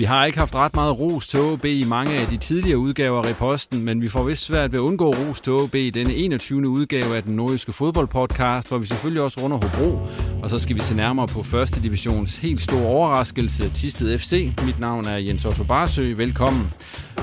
Vi 0.00 0.04
har 0.04 0.24
ikke 0.24 0.38
haft 0.38 0.54
ret 0.54 0.74
meget 0.74 1.00
ros 1.00 1.28
til 1.28 1.40
OB 1.40 1.64
i 1.64 1.84
mange 1.88 2.12
af 2.12 2.26
de 2.26 2.36
tidligere 2.36 2.78
udgaver 2.78 3.22
af 3.22 3.30
Reposten, 3.30 3.84
men 3.84 4.02
vi 4.02 4.08
får 4.08 4.22
vist 4.24 4.44
svært 4.44 4.72
ved 4.72 4.78
at 4.78 4.82
undgå 4.82 5.14
ros 5.14 5.40
til 5.40 5.52
OB 5.52 5.74
i 5.74 5.90
denne 5.90 6.14
21. 6.14 6.68
udgave 6.68 7.16
af 7.16 7.22
den 7.22 7.36
nordiske 7.36 7.72
fodboldpodcast, 7.72 8.68
hvor 8.68 8.78
vi 8.78 8.86
selvfølgelig 8.86 9.22
også 9.22 9.40
runder 9.42 9.56
Hobro, 9.56 9.98
og 10.42 10.50
så 10.50 10.58
skal 10.58 10.76
vi 10.76 10.80
se 10.80 10.94
nærmere 10.94 11.26
på 11.26 11.42
første 11.42 11.82
divisions 11.82 12.38
helt 12.38 12.60
store 12.60 12.86
overraskelse, 12.86 13.70
Tisted 13.74 14.18
FC. 14.18 14.52
Mit 14.64 14.80
navn 14.80 15.04
er 15.06 15.16
Jens 15.16 15.44
Otto 15.44 15.64
Barsø. 15.64 16.14
Velkommen. 16.16 16.72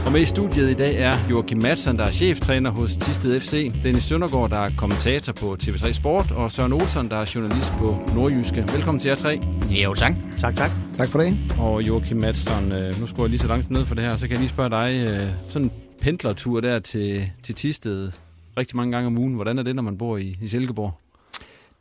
Og 0.05 0.11
med 0.11 0.21
i 0.21 0.25
studiet 0.25 0.69
i 0.69 0.73
dag 0.73 0.95
er 0.95 1.13
Joachim 1.29 1.61
Madsen, 1.61 1.97
der 1.97 2.03
er 2.03 2.11
cheftræner 2.11 2.69
hos 2.69 2.95
Tisted 2.97 3.39
FC, 3.39 3.71
Dennis 3.83 4.03
Søndergaard, 4.03 4.49
der 4.49 4.57
er 4.57 4.69
kommentator 4.77 5.33
på 5.33 5.57
TV3 5.63 5.93
Sport, 5.93 6.31
og 6.31 6.51
Søren 6.51 6.73
Olsen, 6.73 7.09
der 7.09 7.17
er 7.17 7.31
journalist 7.35 7.71
på 7.79 7.97
Nordjyske. 8.15 8.65
Velkommen 8.73 8.99
til 8.99 9.09
jer 9.09 9.15
tre. 9.15 9.41
Jo, 9.69 9.93
tak. 9.93 10.13
Tak, 10.39 10.55
tak. 10.55 10.71
Tak 10.93 11.09
for 11.09 11.19
det. 11.19 11.37
Og 11.59 11.87
Joachim 11.87 12.17
Madsen, 12.17 12.66
øh, 12.71 12.99
nu 12.99 13.07
skruer 13.07 13.25
jeg 13.25 13.29
lige 13.29 13.39
så 13.39 13.47
langt 13.47 13.69
ned 13.71 13.85
for 13.85 13.95
det 13.95 14.03
her, 14.03 14.15
så 14.17 14.21
kan 14.27 14.31
jeg 14.31 14.39
lige 14.39 14.49
spørge 14.49 14.69
dig, 14.69 15.05
øh, 15.07 15.29
sådan 15.49 15.65
en 15.65 15.71
pendlertur 16.01 16.61
der 16.61 16.79
til, 16.79 17.29
til 17.43 17.55
Tisted 17.55 18.11
rigtig 18.57 18.75
mange 18.75 18.91
gange 18.91 19.07
om 19.07 19.17
ugen. 19.17 19.33
Hvordan 19.33 19.59
er 19.59 19.63
det, 19.63 19.75
når 19.75 19.83
man 19.83 19.97
bor 19.97 20.17
i, 20.17 20.37
i 20.41 20.47
Silkeborg? 20.47 20.93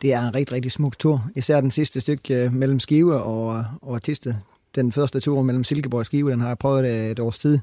Det 0.03 0.13
er 0.13 0.29
en 0.29 0.35
rigtig, 0.35 0.55
rigtig 0.55 0.73
smuk 0.73 0.99
tur. 0.99 1.31
Især 1.37 1.61
den 1.61 1.71
sidste 1.71 2.01
stykke 2.01 2.45
øh, 2.45 2.53
mellem 2.55 2.79
Skive 2.79 3.23
og, 3.23 3.65
og 3.83 4.03
Tisted. 4.03 4.35
Den 4.75 4.93
første 4.93 5.21
tur 5.21 5.43
mellem 5.43 5.65
Silkeborg 5.65 5.99
og 5.99 6.07
Skive, 6.07 6.31
den 6.31 6.41
har 6.41 6.49
jeg 6.49 6.59
prøvet 6.59 6.87
et, 7.05 7.11
et 7.11 7.19
års 7.19 7.39
tid. 7.39 7.59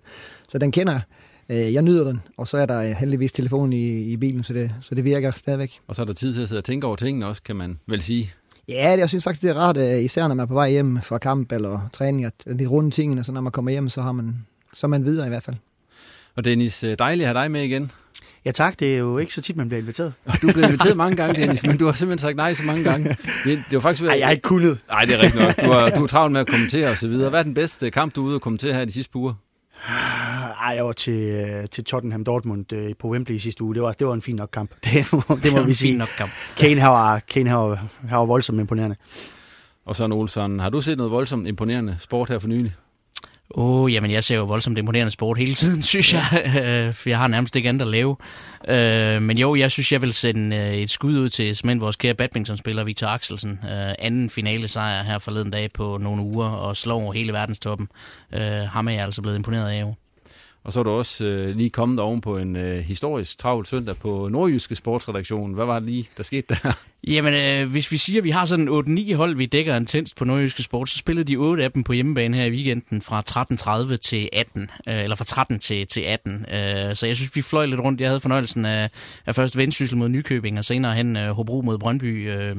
Så 0.50 0.58
den 0.58 0.72
kender 0.72 0.94
jeg. 0.94 1.02
Øh, 1.50 1.74
Jeg 1.74 1.82
nyder 1.82 2.04
den, 2.04 2.22
og 2.38 2.48
så 2.48 2.58
er 2.58 2.66
der 2.66 2.82
heldigvis 2.94 3.32
telefon 3.32 3.74
i, 3.74 4.02
i 4.02 4.18
bilen, 4.18 4.44
så 4.44 4.54
det, 4.54 4.72
så 4.82 4.96
det 4.96 5.04
virker 5.04 5.32
stadigvæk. 5.32 5.80
Og 5.88 5.96
så 5.96 6.02
er 6.02 6.06
der 6.06 6.14
tid 6.14 6.34
til 6.34 6.42
at 6.42 6.48
sidde 6.48 6.60
og 6.60 6.64
tænke 6.64 6.88
over 6.88 6.96
tingene 6.96 7.28
også, 7.28 7.44
kan 7.44 7.56
man 7.56 7.80
vel 7.88 8.02
sige. 8.02 8.32
Ja, 8.68 8.92
det, 8.92 9.00
jeg 9.00 9.10
synes 9.10 9.24
faktisk, 9.24 9.42
det 9.42 9.50
er 9.50 9.54
rart, 9.54 9.78
især 9.78 10.28
når 10.28 10.36
man 10.36 10.44
er 10.44 10.48
på 10.48 10.54
vej 10.54 10.70
hjem 10.72 11.02
fra 11.02 11.18
kamp 11.18 11.52
eller 11.52 11.90
træning, 11.94 12.26
at 12.26 12.34
de 12.60 12.66
runde 12.66 12.92
tingene, 12.92 13.24
så 13.24 13.32
når 13.32 13.42
man 13.42 13.52
kommer 13.52 13.72
hjem, 13.72 13.90
så 13.90 14.02
har 14.02 14.12
man, 14.12 14.46
så 14.74 14.88
er 14.88 14.90
man 14.90 15.06
videre 15.06 15.26
i 15.26 15.30
hvert 15.30 15.44
fald. 15.44 15.56
Og 16.36 16.46
Dennis, 16.46 16.84
øh, 16.84 16.96
dejligt 17.00 17.28
at 17.28 17.36
have 17.36 17.44
dig 17.44 17.52
med 17.52 17.62
igen. 17.62 17.92
Ja, 18.46 18.52
tak. 18.52 18.80
Det 18.80 18.94
er 18.94 18.98
jo 18.98 19.18
ikke 19.18 19.34
så 19.34 19.42
tit, 19.42 19.56
man 19.56 19.68
bliver 19.68 19.82
inviteret. 19.82 20.14
Og 20.26 20.42
du 20.42 20.48
er 20.48 20.54
blevet 20.54 20.68
inviteret 20.68 20.98
mange 20.98 21.16
gange, 21.16 21.42
Dennis, 21.42 21.66
men 21.66 21.78
du 21.78 21.86
har 21.86 21.92
simpelthen 21.92 22.28
sagt 22.28 22.36
nej 22.36 22.54
så 22.54 22.64
mange 22.64 22.84
gange. 22.84 23.10
Det, 23.44 23.64
det 23.70 23.76
var 23.76 23.80
faktisk 23.80 24.04
Nej, 24.04 24.18
jeg 24.20 24.28
har 24.28 24.32
ikke 24.32 24.42
kunnet. 24.42 24.78
Nej, 24.90 25.06
det 25.06 25.16
er 25.16 25.22
rigtigt 25.22 25.44
nok. 25.44 25.66
Du 25.66 25.72
har, 25.72 25.90
du 25.90 26.04
er 26.04 26.08
travlt 26.08 26.32
med 26.32 26.42
at 26.42 26.48
kommentere 26.48 26.90
og 26.90 26.98
så 26.98 27.08
videre. 27.08 27.30
Hvad 27.30 27.40
er 27.40 27.44
den 27.44 27.54
bedste 27.54 27.92
kamp, 27.92 28.16
du 28.16 28.22
er 28.22 28.28
ude 28.28 28.36
og 28.36 28.42
kommentere 28.42 28.74
her 28.74 28.86
de 28.86 28.92
sidste 28.92 29.12
par 29.12 29.20
uger? 29.20 29.34
Ej, 29.88 30.74
jeg 30.76 30.86
var 30.86 30.92
til, 30.92 31.14
øh, 31.14 31.68
til 31.70 31.84
Tottenham 31.84 32.24
Dortmund 32.24 32.74
øh, 32.74 32.94
på 33.00 33.10
Wembley 33.10 33.38
sidste 33.38 33.64
uge. 33.64 33.76
Det 33.76 33.84
var, 33.84 33.92
det 33.92 34.08
var 34.08 34.14
en 34.14 34.22
fin 34.22 34.36
nok 34.36 34.50
kamp. 34.54 34.72
Det, 34.84 35.06
må, 35.14 35.36
det 35.44 35.54
må 35.54 35.64
vi 35.64 35.74
sige. 35.74 35.98
nok 35.98 36.10
kamp. 36.18 36.32
Kane 36.58 36.82
her 36.82 36.88
var, 36.88 37.20
Kane 37.20 37.50
her 37.50 37.56
var, 37.56 37.86
her 38.10 38.18
var 38.18 38.26
voldsomt 38.26 38.60
imponerende. 38.60 38.96
Og 39.86 39.96
så 39.96 40.04
Olsen, 40.06 40.60
har 40.60 40.70
du 40.70 40.82
set 40.82 40.98
noget 40.98 41.12
voldsomt 41.12 41.48
imponerende 41.48 41.96
sport 42.00 42.30
her 42.30 42.40
for 42.40 42.48
nylig? 42.48 42.74
Åh, 43.56 43.82
oh, 43.84 43.94
jamen 43.94 44.12
jeg 44.12 44.24
ser 44.24 44.36
jo 44.36 44.44
voldsomt 44.44 44.78
imponerende 44.78 45.12
sport 45.12 45.38
hele 45.38 45.54
tiden, 45.54 45.82
synes 45.94 46.14
jeg. 46.14 46.24
Øh, 46.46 46.94
for 46.94 47.10
jeg 47.10 47.18
har 47.18 47.28
nærmest 47.28 47.56
ikke 47.56 47.70
andet 47.70 47.82
at 47.82 47.88
lave. 47.88 48.16
Øh, 48.68 49.22
Men 49.22 49.38
jo, 49.38 49.56
jeg 49.56 49.72
synes, 49.72 49.92
jeg 49.92 50.02
vil 50.02 50.14
sende 50.14 50.56
øh, 50.56 50.74
et 50.74 50.90
skud 50.90 51.18
ud 51.18 51.30
til 51.30 51.56
simpelthen 51.56 51.82
vores 51.82 51.96
kære 51.96 52.14
badmintonspiller 52.14 52.84
Victor 52.84 53.08
Axelsen. 53.08 53.60
Øh, 53.64 53.94
Anden 54.00 54.30
finale 54.30 54.68
sejr 54.68 55.04
her 55.04 55.20
forleden 55.20 55.52
dag 55.52 55.72
på 55.74 55.98
nogle 56.02 56.22
uger 56.22 56.50
og 56.50 56.78
slår 56.78 57.12
hele 57.14 57.34
verdenstoppen. 57.34 57.88
Øh, 58.34 58.42
Ham 58.52 58.88
er 58.88 58.92
jeg 58.92 59.04
altså 59.04 59.22
blevet 59.22 59.38
imponeret 59.38 59.70
af 59.70 59.82
jo. 59.82 59.94
Og 60.64 60.74
så 60.74 60.80
er 60.80 60.84
du 60.84 60.90
også 60.90 61.26
øh, 61.26 61.56
lige 61.56 61.70
kommet 61.70 62.00
oven 62.00 62.22
på 62.22 62.38
en 62.38 62.56
øh, 62.56 62.80
historisk 62.80 63.38
travl 63.38 63.66
søndag 63.66 63.96
på 63.96 64.28
Nordjyske 64.32 64.76
Sportsredaktion. 64.76 65.54
Hvad 65.54 65.66
var 65.66 65.80
det 65.80 65.90
lige, 65.90 66.10
der 66.18 66.24
skete 66.24 66.48
der? 66.50 66.74
Jamen, 67.08 67.34
øh, 67.34 67.72
hvis 67.72 67.92
vi 67.92 67.98
siger, 67.98 68.20
at 68.20 68.24
vi 68.24 68.30
har 68.30 68.46
sådan 68.46 68.70
8-9 68.70 69.16
hold, 69.16 69.36
vi 69.36 69.46
dækker 69.46 69.76
intenst 69.76 70.16
på 70.16 70.26
Nordjyske 70.26 70.64
Sport, 70.64 70.90
så 70.90 70.98
spillede 70.98 71.28
de 71.28 71.36
8 71.36 71.64
af 71.64 71.72
dem 71.72 71.84
på 71.84 71.94
hjemmebane 71.94 72.38
her 72.38 72.46
i 72.46 72.52
weekenden 72.52 73.02
fra 73.02 73.24
13.30 73.92 73.96
til 73.96 74.30
18, 74.34 74.62
øh, 74.62 75.04
eller 75.04 75.16
fra 75.16 75.26
13 75.26 75.60
til, 75.60 75.88
til 75.88 76.02
18. 76.02 76.34
Øh, 76.34 76.96
så 76.96 77.06
jeg 77.06 77.16
synes, 77.16 77.36
vi 77.36 77.42
fløj 77.42 77.66
lidt 77.66 77.80
rundt. 77.80 78.02
Jeg 78.02 78.10
havde 78.10 78.20
fornøjelsen 78.20 78.66
af, 78.66 78.90
af 79.26 79.36
først 79.36 79.58
Vendsyssel 79.58 79.98
mod 79.98 80.10
Nykøbing, 80.10 80.58
og 80.58 80.66
senere 80.66 80.94
hen 80.94 81.18
øh, 81.18 81.30
Hobro 81.30 81.62
mod 81.62 81.78
Brøndby. 81.78 82.30
Øh, 82.30 82.56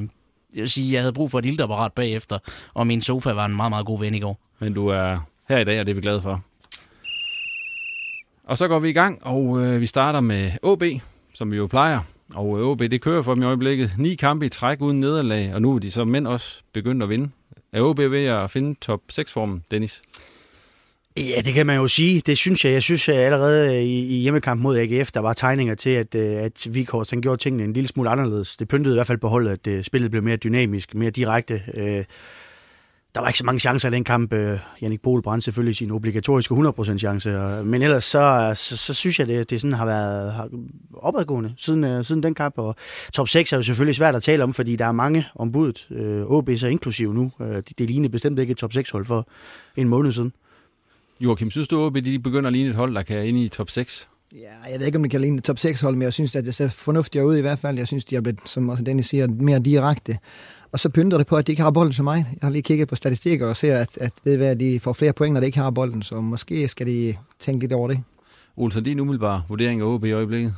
jeg 0.55 0.61
vil 0.61 0.69
sige, 0.69 0.93
jeg 0.93 1.01
havde 1.01 1.13
brug 1.13 1.31
for 1.31 1.39
et 1.39 1.45
iltapparat 1.45 1.93
bagefter, 1.93 2.37
og 2.73 2.87
min 2.87 3.01
sofa 3.01 3.31
var 3.31 3.45
en 3.45 3.55
meget, 3.55 3.69
meget 3.69 3.85
god 3.85 3.99
ven 3.99 4.15
i 4.15 4.19
går. 4.19 4.39
Men 4.59 4.73
du 4.73 4.87
er 4.87 5.17
her 5.49 5.57
i 5.57 5.63
dag, 5.63 5.79
og 5.79 5.85
det 5.85 5.91
er 5.91 5.95
vi 5.95 6.01
glade 6.01 6.21
for. 6.21 6.43
Og 8.47 8.57
så 8.57 8.67
går 8.67 8.79
vi 8.79 8.89
i 8.89 8.93
gang, 8.93 9.19
og 9.21 9.61
øh, 9.61 9.81
vi 9.81 9.85
starter 9.85 10.19
med 10.19 10.51
OB, 10.61 10.83
som 11.33 11.51
vi 11.51 11.57
jo 11.57 11.67
plejer. 11.67 11.99
Og 12.35 12.59
øh, 12.59 12.67
OB, 12.67 12.79
det 12.79 13.01
kører 13.01 13.21
for 13.21 13.33
dem 13.33 13.43
i 13.43 13.45
øjeblikket. 13.45 13.95
Ni 13.97 14.15
kampe 14.15 14.45
i 14.45 14.49
træk 14.49 14.81
uden 14.81 14.99
nederlag, 14.99 15.53
og 15.53 15.61
nu 15.61 15.75
er 15.75 15.79
de 15.79 15.91
så 15.91 16.05
mænd 16.05 16.27
også 16.27 16.61
begyndt 16.73 17.03
at 17.03 17.09
vinde. 17.09 17.29
Er 17.73 17.81
OB 17.81 17.99
ved 17.99 18.25
at 18.25 18.51
finde 18.51 18.75
top 18.81 19.01
6-formen, 19.11 19.63
Dennis? 19.71 20.01
Ja, 21.17 21.41
det 21.45 21.53
kan 21.53 21.65
man 21.65 21.75
jo 21.75 21.87
sige. 21.87 22.21
Det 22.25 22.37
synes 22.37 22.65
jeg. 22.65 22.73
Jeg 22.73 22.83
synes 22.83 23.09
at 23.09 23.15
allerede 23.15 23.83
i, 23.83 24.17
i 24.17 24.21
hjemmekamp 24.21 24.61
mod 24.61 24.77
AGF, 24.77 25.11
der 25.11 25.19
var 25.19 25.33
tegninger 25.33 25.75
til, 25.75 25.89
at, 25.89 26.15
øh, 26.15 26.43
at 26.43 26.67
Vikors 26.71 27.09
han 27.09 27.21
gjorde 27.21 27.41
tingene 27.41 27.63
en 27.63 27.73
lille 27.73 27.87
smule 27.87 28.09
anderledes. 28.09 28.57
Det 28.57 28.67
pyntede 28.67 28.95
i 28.95 28.97
hvert 28.97 29.07
fald 29.07 29.17
på 29.17 29.27
holdet, 29.27 29.51
at 29.51 29.67
øh, 29.67 29.83
spillet 29.83 30.11
blev 30.11 30.23
mere 30.23 30.37
dynamisk, 30.37 30.95
mere 30.95 31.09
direkte. 31.09 31.61
Øh, 31.73 32.03
der 33.15 33.21
var 33.21 33.27
ikke 33.27 33.39
så 33.39 33.45
mange 33.45 33.59
chancer 33.59 33.87
i 33.89 33.91
den 33.91 34.03
kamp. 34.03 34.33
Øh, 34.33 34.59
Jannik 34.81 35.01
Pohl 35.01 35.21
brændte 35.21 35.43
selvfølgelig 35.45 35.75
sin 35.75 35.91
obligatoriske 35.91 36.53
100% 36.55 36.97
chance. 36.99 37.39
og- 37.39 37.65
Men 37.67 37.81
ellers 37.81 38.03
så, 38.05 38.51
så, 38.55 38.77
så 38.77 38.93
synes 38.93 39.19
jeg, 39.19 39.27
det, 39.27 39.49
det 39.49 39.61
sådan 39.61 39.73
har 39.73 39.85
været 39.85 40.33
har 40.33 40.49
opadgående 40.93 41.53
siden, 41.57 41.83
øh, 41.83 42.05
siden 42.05 42.23
den 42.23 42.33
kamp. 42.33 42.53
Og 42.57 42.75
top 43.13 43.27
6 43.29 43.53
er 43.53 43.57
jo 43.57 43.63
selvfølgelig 43.63 43.95
svært 43.95 44.15
at 44.15 44.23
tale 44.23 44.43
om, 44.43 44.53
fordi 44.53 44.75
der 44.75 44.85
er 44.85 44.91
mange 44.91 45.25
ombud. 45.35 45.73
Øh, 45.91 46.25
OB 46.25 46.49
så 46.57 46.67
inklusiv 46.67 47.13
nu. 47.13 47.31
Øh, 47.41 47.47
det, 47.55 47.77
det 47.77 47.89
lignede 47.89 48.11
bestemt 48.11 48.39
ikke 48.39 48.51
et 48.51 48.57
top 48.57 48.71
6-hold 48.73 49.05
for 49.05 49.27
en 49.75 49.87
måned 49.87 50.11
siden. 50.11 50.33
Joachim, 51.19 51.51
synes 51.51 51.67
du, 51.67 51.87
at 51.87 52.05
de 52.05 52.19
begynder 52.19 52.47
at 52.47 52.53
ligne 52.53 52.69
et 52.69 52.75
hold, 52.75 52.95
der 52.95 53.03
kan 53.03 53.25
ind 53.27 53.37
i 53.37 53.47
top 53.49 53.69
6? 53.69 54.07
Ja, 54.35 54.71
jeg 54.71 54.79
ved 54.79 54.85
ikke, 54.85 54.95
om 54.97 55.03
det 55.03 55.11
kan 55.11 55.21
ligne 55.21 55.41
top 55.41 55.57
6 55.59 55.81
hold, 55.81 55.95
men 55.95 56.01
jeg 56.01 56.13
synes, 56.13 56.35
at 56.35 56.45
det 56.45 56.55
ser 56.55 56.67
fornuftigere 56.67 57.25
ud 57.27 57.37
i 57.37 57.41
hvert 57.41 57.59
fald. 57.59 57.77
Jeg 57.77 57.87
synes, 57.87 58.05
de 58.05 58.15
er 58.15 58.21
blevet, 58.21 58.39
som 58.45 58.69
også 58.69 58.83
Dennis 58.83 59.05
siger, 59.05 59.27
mere 59.27 59.59
direkte. 59.59 60.17
Og 60.75 60.79
så 60.79 60.89
pynter 60.89 61.17
det 61.17 61.27
på, 61.27 61.35
at 61.35 61.47
de 61.47 61.51
ikke 61.51 61.61
har 61.61 61.71
bolden 61.71 61.93
som 61.93 62.03
mig. 62.03 62.15
Jeg 62.17 62.39
har 62.41 62.49
lige 62.49 62.61
kigget 62.61 62.87
på 62.87 62.95
statistikker 62.95 63.47
og 63.47 63.55
ser, 63.55 63.77
at, 63.77 63.97
at 64.01 64.13
ved 64.23 64.37
hvad, 64.37 64.55
de 64.55 64.79
får 64.79 64.93
flere 64.93 65.13
point, 65.13 65.33
når 65.33 65.39
de 65.39 65.45
ikke 65.45 65.57
har 65.57 65.71
bolden. 65.71 66.01
Så 66.01 66.21
måske 66.21 66.67
skal 66.67 66.87
de 66.87 67.15
tænke 67.39 67.61
lidt 67.61 67.73
over 67.73 67.87
det. 67.87 68.03
Olsen, 68.57 68.83
din 68.83 68.99
umiddelbare 68.99 69.41
vurdering 69.49 69.81
af 69.81 69.85
OB 69.85 70.05
i 70.05 70.11
øjeblikket? 70.11 70.53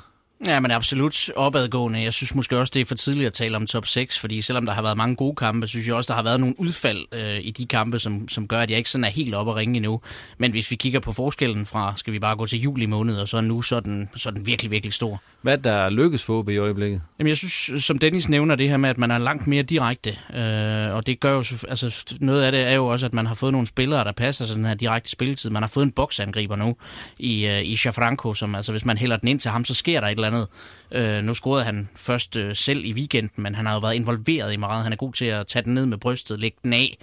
Ja, 0.46 0.60
men 0.60 0.72
absolut 0.72 1.30
opadgående. 1.36 2.02
Jeg 2.04 2.14
synes 2.14 2.36
måske 2.36 2.58
også, 2.58 2.72
det 2.74 2.82
er 2.82 2.86
for 2.86 2.96
tidligt 2.96 3.28
at 3.28 3.34
tale 3.34 3.56
om 3.56 3.68
top 3.68 3.86
6, 3.88 4.20
fordi 4.20 4.42
selvom 4.42 4.66
der 4.66 4.74
har 4.74 4.82
været 4.82 4.98
mange 4.98 5.16
gode 5.16 5.36
kampe, 5.36 5.68
synes 5.68 5.88
jeg 5.88 5.96
også, 5.96 6.08
der 6.08 6.16
har 6.16 6.24
været 6.24 6.40
nogle 6.40 6.60
udfald 6.60 7.06
øh, 7.12 7.40
i 7.42 7.52
de 7.52 7.66
kampe, 7.66 8.00
som, 8.00 8.28
som 8.30 8.48
gør, 8.48 8.60
at 8.60 8.70
jeg 8.70 8.78
ikke 8.78 8.90
sådan 8.90 9.04
er 9.06 9.10
helt 9.10 9.36
oppe 9.36 9.52
at 9.52 9.56
ringe 9.56 9.76
endnu. 9.78 10.02
Men 10.38 10.52
hvis 10.52 10.72
vi 10.72 10.76
kigger 10.76 11.00
på 11.00 11.12
forskellen 11.12 11.66
fra, 11.66 11.94
skal 11.98 12.14
vi 12.14 12.20
bare 12.20 12.36
gå 12.36 12.46
til 12.46 12.60
juli 12.62 12.86
måned, 12.86 13.18
og 13.18 13.30
så 13.30 13.42
nu, 13.42 13.62
så 13.62 13.76
er 13.76 13.80
den, 13.80 14.10
så 14.16 14.30
er 14.30 14.34
den 14.34 14.46
virkelig, 14.46 14.72
virkelig 14.72 14.94
stor. 14.94 15.22
Hvad 15.42 15.54
er 15.54 15.62
der 15.62 15.90
lykkes 15.90 16.24
for 16.24 16.40
OB 16.40 16.50
i 16.50 16.58
øjeblikket? 16.58 17.02
Jamen, 17.20 17.30
jeg 17.30 17.38
synes, 17.38 17.84
som 17.84 18.00
Dennis 18.00 18.30
nævner, 18.30 18.56
det 18.56 18.70
her 18.70 18.78
med, 18.78 18.90
at 18.90 18.98
man 18.98 19.12
er 19.12 19.18
langt 19.18 19.48
mere 19.48 19.64
direkte. 19.64 20.10
Øh, 20.36 20.96
og 20.96 21.08
det 21.08 21.20
gør 21.20 21.32
jo, 21.34 21.44
så- 21.44 21.66
altså 21.70 22.16
noget 22.20 22.44
af 22.44 22.52
det 22.52 22.62
er 22.62 22.74
jo 22.74 22.88
også, 22.88 23.06
at 23.06 23.14
man 23.14 23.26
har 23.26 23.36
fået 23.36 23.52
nogle 23.52 23.68
spillere, 23.68 24.04
der 24.04 24.12
passer 24.12 24.46
den 24.56 24.66
her 24.66 24.74
direkte 24.74 25.10
spilletid. 25.10 25.50
Man 25.50 25.64
har 25.64 25.68
fået 25.68 25.86
en 25.86 25.92
boksangriber 25.92 26.56
nu 26.56 26.76
i, 27.20 27.46
øh, 27.46 27.62
i 27.66 27.78
Chafranco, 27.78 28.34
som 28.34 28.56
altså, 28.56 28.72
hvis 28.72 28.86
man 28.86 28.98
hælder 28.98 29.18
den 29.18 29.28
ind 29.30 29.40
til 29.40 29.52
ham, 29.52 29.66
så 29.66 29.74
sker 29.74 30.00
der 30.00 30.08
et 30.08 30.12
eller 30.12 30.27
andet. 30.28 30.48
Øh, 30.92 31.24
nu 31.24 31.34
scorede 31.34 31.66
han 31.66 31.90
først 31.96 32.38
øh, 32.38 32.56
selv 32.56 32.86
i 32.86 32.94
weekenden, 32.94 33.44
men 33.44 33.56
han 33.56 33.66
har 33.66 33.74
jo 33.74 33.80
været 33.80 33.96
involveret 33.96 34.54
i 34.54 34.58
meget. 34.58 34.84
Han 34.84 34.94
er 34.94 34.98
god 34.98 35.14
til 35.14 35.26
at 35.26 35.48
tage 35.48 35.64
den 35.64 35.74
ned 35.74 35.86
med 35.86 35.98
brystet, 35.98 36.40
lægge 36.40 36.58
den 36.64 36.74
af, 36.74 36.98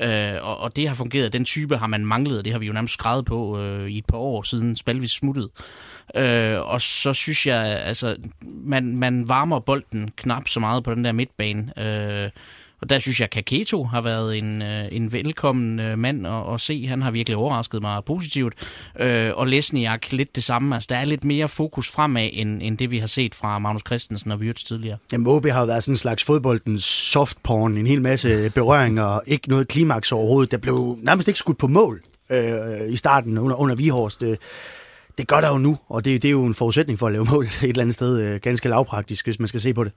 øh, 0.00 0.48
og, 0.48 0.60
og 0.60 0.76
det 0.76 0.88
har 0.88 0.94
fungeret. 0.94 1.32
Den 1.32 1.44
type 1.44 1.76
har 1.76 1.86
man 1.86 2.06
manglet, 2.06 2.38
og 2.38 2.44
det 2.44 2.52
har 2.52 2.60
vi 2.60 2.66
jo 2.66 2.72
nærmest 2.72 2.94
skrevet 2.94 3.24
på 3.24 3.60
øh, 3.60 3.88
i 3.88 3.98
et 3.98 4.06
par 4.06 4.18
år 4.18 4.42
siden 4.42 4.76
Spalvis 4.76 5.12
smuttede. 5.12 5.50
Øh, 6.14 6.60
og 6.60 6.80
så 6.80 7.12
synes 7.12 7.46
jeg, 7.46 7.82
altså, 7.84 8.16
man, 8.42 8.96
man 8.96 9.28
varmer 9.28 9.58
bolden 9.58 10.10
knap 10.16 10.48
så 10.48 10.60
meget 10.60 10.84
på 10.84 10.94
den 10.94 11.04
der 11.04 11.12
midtbane. 11.12 11.72
Øh, 11.78 12.30
og 12.80 12.88
der 12.88 12.98
synes 12.98 13.20
jeg, 13.20 13.30
Kaketo 13.30 13.84
har 13.84 14.00
været 14.00 14.38
en, 14.38 14.62
øh, 14.62 14.88
en 14.92 15.12
velkommen 15.12 15.80
øh, 15.80 15.98
mand 15.98 16.26
at, 16.26 16.54
at 16.54 16.60
se. 16.60 16.86
Han 16.86 17.02
har 17.02 17.10
virkelig 17.10 17.36
overrasket 17.36 17.82
mig 17.82 18.04
positivt. 18.04 18.54
Øh, 19.00 19.32
og 19.34 19.46
Lesniak 19.46 20.12
lidt 20.12 20.36
det 20.36 20.44
samme. 20.44 20.74
Altså, 20.74 20.86
der 20.90 20.96
er 20.96 21.04
lidt 21.04 21.24
mere 21.24 21.48
fokus 21.48 21.90
fremad, 21.90 22.30
end, 22.32 22.62
end 22.62 22.78
det 22.78 22.90
vi 22.90 22.98
har 22.98 23.06
set 23.06 23.34
fra 23.34 23.58
Magnus 23.58 23.82
Christensen 23.86 24.32
og 24.32 24.38
Wirtz 24.38 24.64
tidligere. 24.64 24.98
Jamen, 25.12 25.26
OB 25.26 25.46
har 25.46 25.60
jo 25.60 25.66
været 25.66 25.84
sådan 25.84 25.92
en 25.92 25.98
slags 25.98 26.24
fodboldens 26.24 26.84
softporn. 26.84 27.76
En 27.76 27.86
hel 27.86 28.02
masse 28.02 28.50
berøringer. 28.54 29.20
Ikke 29.26 29.48
noget 29.48 29.68
klimaks 29.68 30.12
overhovedet. 30.12 30.50
Der 30.50 30.58
blev 30.58 30.98
nærmest 31.02 31.28
ikke 31.28 31.38
skudt 31.38 31.58
på 31.58 31.66
mål 31.66 32.02
øh, 32.30 32.92
i 32.92 32.96
starten 32.96 33.38
under, 33.38 33.56
under 33.56 33.74
Vihorst. 33.74 34.20
Det, 34.20 34.38
det 35.18 35.28
gør 35.28 35.40
der 35.40 35.48
jo 35.48 35.58
nu, 35.58 35.78
og 35.88 36.04
det, 36.04 36.22
det 36.22 36.28
er 36.28 36.32
jo 36.32 36.44
en 36.44 36.54
forudsætning 36.54 36.98
for 36.98 37.06
at 37.06 37.12
lave 37.12 37.24
mål 37.24 37.44
et 37.44 37.62
eller 37.62 37.82
andet 37.82 37.94
sted. 37.94 38.18
Øh, 38.20 38.40
ganske 38.40 38.68
lavpraktisk, 38.68 39.26
hvis 39.26 39.38
man 39.38 39.48
skal 39.48 39.60
se 39.60 39.74
på 39.74 39.84
det. 39.84 39.92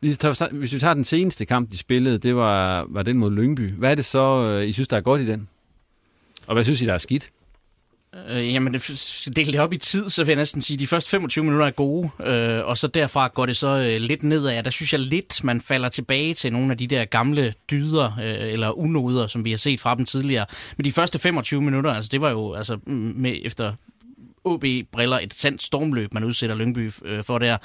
Hvis 0.00 0.72
vi 0.72 0.78
tager 0.78 0.94
den 0.94 1.04
seneste 1.04 1.44
kamp, 1.44 1.70
de 1.70 1.78
spillede, 1.78 2.18
det 2.18 2.36
var, 2.36 2.86
var 2.88 3.02
den 3.02 3.18
mod 3.18 3.30
Lyngby. 3.30 3.70
Hvad 3.70 3.90
er 3.90 3.94
det 3.94 4.04
så, 4.04 4.42
øh, 4.42 4.68
I 4.68 4.72
synes, 4.72 4.88
der 4.88 4.96
er 4.96 5.00
godt 5.00 5.20
i 5.20 5.26
den? 5.26 5.48
Og 6.46 6.54
hvad 6.54 6.64
synes 6.64 6.82
I, 6.82 6.86
der 6.86 6.94
er 6.94 6.98
skidt? 6.98 7.30
Øh, 8.28 8.54
jamen, 8.54 8.74
det 8.74 9.28
dele 9.36 9.52
det 9.52 9.60
op 9.60 9.72
i 9.72 9.76
tid, 9.76 10.08
så 10.08 10.24
vil 10.24 10.32
jeg 10.32 10.36
næsten 10.36 10.62
sige, 10.62 10.74
at 10.74 10.80
de 10.80 10.86
første 10.86 11.10
25 11.10 11.44
minutter 11.44 11.66
er 11.66 11.70
gode, 11.70 12.10
øh, 12.24 12.66
og 12.66 12.78
så 12.78 12.86
derfra 12.86 13.28
går 13.28 13.46
det 13.46 13.56
så 13.56 13.68
øh, 13.68 14.00
lidt 14.00 14.22
nedad. 14.22 14.62
Der 14.62 14.70
synes 14.70 14.92
jeg 14.92 15.00
lidt, 15.00 15.44
man 15.44 15.60
falder 15.60 15.88
tilbage 15.88 16.34
til 16.34 16.52
nogle 16.52 16.70
af 16.70 16.78
de 16.78 16.86
der 16.86 17.04
gamle 17.04 17.54
dyder, 17.70 18.12
øh, 18.22 18.52
eller 18.52 18.78
unoder, 18.78 19.26
som 19.26 19.44
vi 19.44 19.50
har 19.50 19.58
set 19.58 19.80
fra 19.80 19.94
dem 19.94 20.04
tidligere. 20.04 20.46
Men 20.76 20.84
de 20.84 20.92
første 20.92 21.18
25 21.18 21.60
minutter, 21.60 21.92
altså 21.92 22.08
det 22.12 22.20
var 22.20 22.30
jo 22.30 22.54
altså, 22.54 22.78
med, 22.86 23.38
efter 23.42 23.72
OB-briller 24.44 25.18
et 25.18 25.34
sandt 25.34 25.62
stormløb, 25.62 26.14
man 26.14 26.24
udsætter 26.24 26.56
Lyngby 26.56 26.90
øh, 27.04 27.24
for 27.24 27.38
der, 27.38 27.56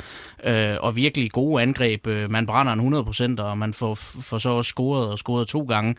øh, 0.44 0.76
og 0.80 0.96
virkelig 0.96 1.32
gode 1.32 1.62
angreb. 1.62 2.08
Øh, 2.08 2.32
man 2.32 2.46
brænder 2.46 2.74
en 2.74 3.38
100%, 3.40 3.42
og 3.42 3.58
man 3.58 3.74
får, 3.74 3.96
får 3.96 4.38
så 4.38 4.50
også 4.50 4.70
scoret 4.70 5.10
og 5.10 5.20
scoret 5.20 5.48
to 5.48 5.62
gange. 5.62 5.96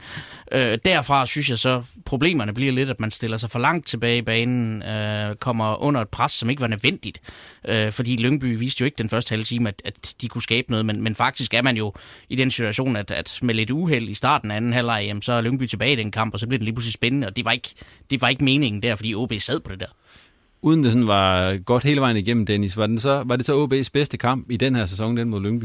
Øh, 0.53 0.79
derfra 0.85 1.26
synes 1.26 1.50
jeg 1.50 1.59
så, 1.59 1.82
problemerne 2.05 2.55
bliver 2.55 2.73
lidt, 2.73 2.91
at 2.91 3.00
man 3.00 3.11
stiller 3.11 3.37
sig 3.37 3.50
for 3.50 3.59
langt 3.59 3.87
tilbage 3.87 4.19
i 4.19 4.23
banen, 4.23 4.82
øh, 4.82 5.37
kommer 5.37 5.82
under 5.82 6.00
et 6.00 6.09
pres, 6.09 6.32
som 6.32 6.50
ikke 6.50 6.61
var 6.61 6.69
nødvendigt. 6.69 7.21
Øh, 7.69 7.93
fordi 7.93 8.17
Lyngby 8.17 8.59
viste 8.59 8.81
jo 8.81 8.85
ikke 8.85 8.99
den 8.99 9.09
første 9.09 9.31
halve 9.31 9.44
time, 9.44 9.69
at, 9.69 9.82
at 9.85 10.15
de 10.21 10.29
kunne 10.29 10.43
skabe 10.43 10.71
noget, 10.71 10.87
men, 10.87 11.03
men 11.03 11.15
faktisk 11.15 11.55
er 11.55 11.62
man 11.62 11.76
jo 11.76 11.93
i 12.29 12.37
den 12.37 12.50
situation, 12.50 12.97
at, 12.97 13.11
at 13.11 13.38
med 13.43 13.55
lidt 13.55 13.71
uheld 13.71 14.09
i 14.09 14.15
starten 14.15 14.50
af 14.50 14.56
anden 14.56 14.73
halvleg, 14.73 15.12
så 15.23 15.32
er 15.32 15.41
Lyngby 15.41 15.67
tilbage 15.67 15.93
i 15.93 15.97
den 15.97 16.11
kamp, 16.11 16.35
og 16.35 16.41
så 16.41 16.47
bliver 16.47 16.59
den 16.59 16.65
lige 16.65 16.75
pludselig 16.75 16.94
spændende, 16.94 17.26
og 17.26 17.37
det 17.37 17.44
var 17.44 17.53
ikke, 17.53 17.69
det 18.11 18.21
var 18.21 18.29
ikke 18.29 18.44
meningen 18.44 18.82
der, 18.82 18.94
fordi 18.94 19.15
OB 19.15 19.32
sad 19.38 19.61
på 19.61 19.71
det 19.71 19.81
der 19.81 19.87
uden 20.64 20.84
det 20.84 20.93
sådan 20.93 21.06
var 21.06 21.56
godt 21.56 21.84
hele 21.84 22.00
vejen 22.00 22.16
igennem, 22.16 22.46
Dennis, 22.46 22.76
var, 22.76 22.87
den 22.87 22.99
så, 22.99 23.22
var 23.26 23.37
det 23.37 23.46
så 23.46 23.64
OB's 23.64 23.90
bedste 23.93 24.16
kamp 24.16 24.50
i 24.50 24.56
den 24.56 24.75
her 24.75 24.87
sæson, 24.87 25.16
den 25.16 25.28
mod 25.28 25.40
Lyngby? 25.40 25.64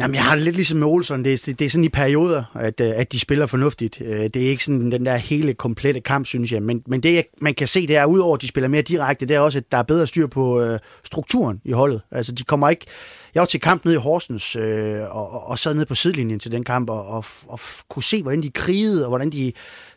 Jamen, 0.00 0.14
jeg 0.14 0.24
har 0.24 0.34
det 0.34 0.44
lidt 0.44 0.56
ligesom 0.56 0.78
med 0.78 0.86
Olsen. 0.86 1.24
Det 1.24 1.48
er, 1.48 1.54
det 1.54 1.64
er 1.64 1.70
sådan 1.70 1.84
i 1.84 1.88
perioder, 1.88 2.44
at, 2.54 2.80
øh, 2.80 2.92
at 2.96 3.12
de 3.12 3.20
spiller 3.20 3.46
fornuftigt. 3.46 4.00
Øh, 4.00 4.20
det 4.34 4.36
er 4.36 4.48
ikke 4.48 4.64
sådan 4.64 4.92
den 4.92 5.06
der 5.06 5.16
hele 5.16 5.54
komplette 5.54 6.00
kamp, 6.00 6.26
synes 6.26 6.52
jeg. 6.52 6.62
Men, 6.62 6.82
men 6.86 7.02
det, 7.02 7.24
man 7.40 7.54
kan 7.54 7.68
se, 7.68 7.86
det 7.86 7.96
er, 7.96 8.04
udover 8.04 8.34
at 8.36 8.42
de 8.42 8.48
spiller 8.48 8.68
mere 8.68 8.82
direkte, 8.82 9.26
det 9.26 9.36
er 9.36 9.40
også, 9.40 9.58
at 9.58 9.72
der 9.72 9.78
er 9.78 9.82
bedre 9.82 10.06
styr 10.06 10.26
på 10.26 10.60
øh, 10.60 10.78
strukturen 11.04 11.60
i 11.64 11.72
holdet. 11.72 12.00
Altså, 12.10 12.32
de 12.32 12.44
kommer 12.44 12.68
ikke... 12.68 12.86
Jeg 13.34 13.40
var 13.40 13.46
til 13.46 13.60
kamp 13.60 13.84
nede 13.84 13.94
i 13.94 13.98
Horsens, 13.98 14.56
øh, 14.56 15.00
og, 15.00 15.30
og, 15.30 15.46
og 15.46 15.58
sad 15.58 15.74
nede 15.74 15.86
på 15.86 15.94
sidelinjen 15.94 16.40
til 16.40 16.52
den 16.52 16.64
kamp, 16.64 16.90
og, 16.90 17.06
og, 17.06 17.24
og 17.46 17.60
kunne 17.88 18.02
se, 18.02 18.22
hvordan 18.22 18.42
de 18.42 18.50
krigede, 18.50 19.04
og 19.04 19.08
hvordan 19.08 19.30
de, 19.30 19.52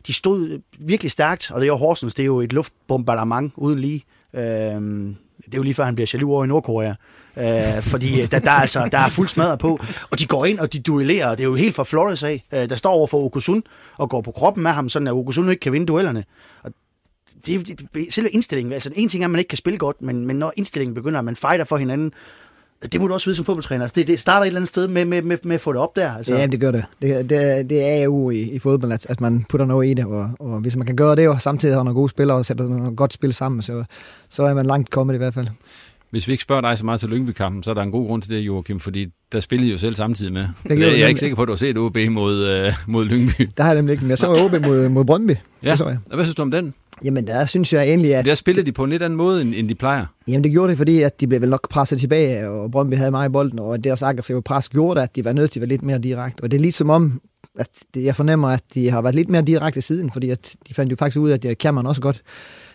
de 0.07 0.13
stod 0.13 0.62
virkelig 0.80 1.12
stærkt. 1.12 1.51
Og 1.51 1.62
det 1.62 1.66
er 1.66 1.72
jo 1.72 1.75
Horsens, 1.75 2.13
det 2.13 2.24
er 2.24 2.28
jo 2.28 2.42
et 2.42 2.54
luftbombardement 2.54 3.54
uden 3.56 3.80
lige. 3.80 4.04
Øh, 4.33 5.16
det 5.45 5.54
er 5.54 5.57
jo 5.57 5.63
lige 5.63 5.74
før, 5.74 5.83
han 5.83 5.95
bliver 5.95 6.12
jaloux 6.13 6.31
over 6.31 6.44
i 6.44 6.48
Nordkorea. 6.48 6.94
Øh, 7.38 7.81
fordi 7.81 8.22
øh, 8.22 8.31
der, 8.31 8.39
der, 8.39 8.51
er 8.51 8.56
altså, 8.56 8.89
der 8.92 8.98
er 8.98 9.10
fuld 9.10 9.28
smadret 9.28 9.60
på. 9.60 9.80
Og 10.12 10.19
de 10.19 10.25
går 10.25 10.45
ind, 10.45 10.60
og 10.60 10.74
de 10.74 10.80
duellerer. 10.80 11.30
Det 11.30 11.39
er 11.39 11.48
jo 11.48 11.56
helt 11.56 11.75
fra 11.75 11.83
Flores 11.83 12.24
af. 12.24 12.45
Øh, 12.51 12.69
der 12.69 12.75
står 12.75 12.92
over 12.92 13.07
for 13.07 13.25
Okusun 13.25 13.63
og 13.98 14.10
går 14.10 14.22
på 14.22 14.31
kroppen 14.31 14.63
med 14.63 14.72
ham, 14.72 14.89
sådan 14.89 15.07
at 15.07 15.13
Okusun 15.13 15.50
ikke 15.50 15.60
kan 15.60 15.72
vinde 15.74 15.86
duellerne. 15.86 16.24
Og 16.63 16.72
det 17.45 17.56
er 17.56 17.75
jo 17.95 18.06
selve 18.10 18.30
indstillingen. 18.30 18.74
Altså, 18.74 18.92
en 18.95 19.10
ting 19.10 19.24
er, 19.24 19.28
at 19.28 19.31
man 19.31 19.39
ikke 19.39 19.50
kan 19.50 19.57
spille 19.57 19.80
godt, 19.80 20.01
men, 20.01 20.25
men 20.25 20.36
når 20.36 20.54
indstillingen 20.56 20.94
begynder, 20.95 21.19
at 21.19 21.25
man 21.25 21.36
fighter 21.36 21.63
for 21.63 21.78
hinanden, 21.78 22.13
det 22.92 23.01
må 23.01 23.07
du 23.07 23.13
også 23.13 23.25
vide 23.25 23.36
som 23.36 23.45
fodboldtræner. 23.45 23.83
Altså 23.83 23.95
det, 23.95 24.07
det 24.07 24.19
starter 24.19 24.42
et 24.42 24.48
eller 24.48 24.60
andet 24.60 24.69
sted 24.69 24.88
med, 24.88 25.06
med, 25.06 25.22
med, 25.22 25.38
med 25.44 25.56
at 25.56 25.62
få 25.62 25.74
det 25.74 25.81
op 25.81 25.95
der. 25.95 26.12
Altså. 26.12 26.33
Ja, 26.36 26.45
det 26.45 26.60
gør 26.60 26.72
det. 26.72 26.86
Det, 27.01 27.30
det, 27.30 27.69
det 27.69 27.89
er 27.89 28.04
jo 28.04 28.30
i, 28.30 28.42
i 28.42 28.60
fodbold, 28.60 28.92
at, 28.92 29.06
at 29.10 29.22
man 29.22 29.45
putter 29.50 29.66
noget 29.66 29.89
i 29.89 29.94
det. 29.94 30.06
Og, 30.06 30.30
og 30.39 30.60
hvis 30.60 30.75
man 30.75 30.86
kan 30.86 30.95
gøre 30.95 31.16
det, 31.16 31.30
og 31.30 31.42
samtidig 31.42 31.75
har 31.75 31.83
nogle 31.83 31.95
gode 31.95 32.10
spillere 32.10 32.38
og 32.38 32.45
sætter 32.45 32.68
noget 32.68 32.98
godt 32.98 33.13
spil 33.13 33.33
sammen, 33.33 33.62
så, 33.62 33.83
så 34.30 34.44
er 34.44 34.54
man 34.54 34.66
langt 34.66 34.89
kommet 34.89 35.13
i 35.13 35.18
hvert 35.18 35.33
fald. 35.33 35.48
Hvis 36.12 36.28
vi 36.28 36.31
ikke 36.31 36.42
spørger 36.42 36.62
dig 36.62 36.78
så 36.78 36.86
meget 36.86 37.00
til 37.00 37.10
Lyngby-kampen, 37.10 37.63
så 37.63 37.69
er 37.69 37.74
der 37.74 37.81
en 37.81 37.92
god 37.92 38.07
grund 38.07 38.22
til 38.22 38.31
det, 38.31 38.39
Joachim, 38.39 38.80
fordi 38.80 39.07
der 39.31 39.39
spillede 39.39 39.69
I 39.69 39.72
jo 39.72 39.78
selv 39.78 39.95
samtidig 39.95 40.33
med. 40.33 40.48
Det 40.63 40.69
jeg, 40.69 40.80
jeg 40.80 41.01
er 41.01 41.07
ikke 41.07 41.19
sikker 41.19 41.36
på, 41.36 41.42
at 41.42 41.48
du 41.48 41.51
har 41.51 41.57
set 41.57 41.78
OB 41.78 41.98
mod, 42.10 42.66
uh, 42.68 42.74
mod 42.88 43.06
Lyngby. 43.06 43.50
Der 43.57 43.63
har 43.63 43.69
jeg 43.69 43.75
nemlig 43.75 43.92
ikke, 43.92 44.04
men 44.04 44.10
jeg 44.10 44.18
så 44.18 44.28
OB 44.28 44.66
mod, 44.66 44.89
mod 44.89 45.06
Brøndby. 45.06 45.36
Ja, 45.66 45.75
så 45.75 45.88
jeg. 45.88 45.98
og 46.10 46.16
hvad 46.16 46.25
synes 46.25 46.36
du 46.36 46.42
om 46.42 46.51
den? 46.51 46.74
Jamen, 47.03 47.27
der 47.27 47.45
synes 47.45 47.74
jeg 47.74 47.83
egentlig, 47.83 48.15
at... 48.15 48.25
Der 48.25 48.36
spillede 48.36 48.65
de 48.65 48.71
på 48.71 48.83
en 48.83 48.89
lidt 48.89 49.03
anden 49.03 49.18
måde, 49.18 49.42
end, 49.42 49.53
end 49.56 49.69
de 49.69 49.75
plejer. 49.75 50.06
Jamen, 50.27 50.44
det 50.44 50.51
gjorde 50.51 50.69
det, 50.69 50.77
fordi 50.77 51.01
at 51.01 51.21
de 51.21 51.27
blev 51.27 51.42
vel 51.42 51.50
nok 51.50 51.69
presset 51.69 52.00
tilbage, 52.00 52.50
og 52.50 52.71
Brøndby 52.71 52.95
havde 52.95 53.12
meget 53.12 53.30
i 53.30 53.31
bolden, 53.31 53.59
og 53.59 53.83
deres 53.83 54.01
aggressive 54.01 54.42
pres 54.42 54.69
gjorde, 54.69 55.01
at 55.01 55.15
de 55.15 55.25
var 55.25 55.33
nødt 55.33 55.51
til 55.51 55.59
at 55.59 55.62
være 55.62 55.69
lidt 55.69 55.83
mere 55.83 56.00
direkte. 56.00 56.42
Og 56.42 56.51
det 56.51 56.57
er 56.57 56.62
ligesom 56.62 56.89
om, 56.89 57.21
at 57.59 57.69
jeg 57.95 58.15
fornemmer, 58.15 58.48
at 58.48 58.63
de 58.74 58.89
har 58.89 59.01
været 59.01 59.15
lidt 59.15 59.30
mere 59.30 59.42
direkte 59.42 59.81
siden, 59.81 60.12
fordi 60.12 60.30
at 60.30 60.53
de 60.68 60.74
fandt 60.74 60.92
jo 60.92 60.95
faktisk 60.95 61.19
ud 61.19 61.30
af, 61.30 61.56
at 61.65 61.74
man 61.74 61.86
også 61.86 62.01
godt 62.01 62.21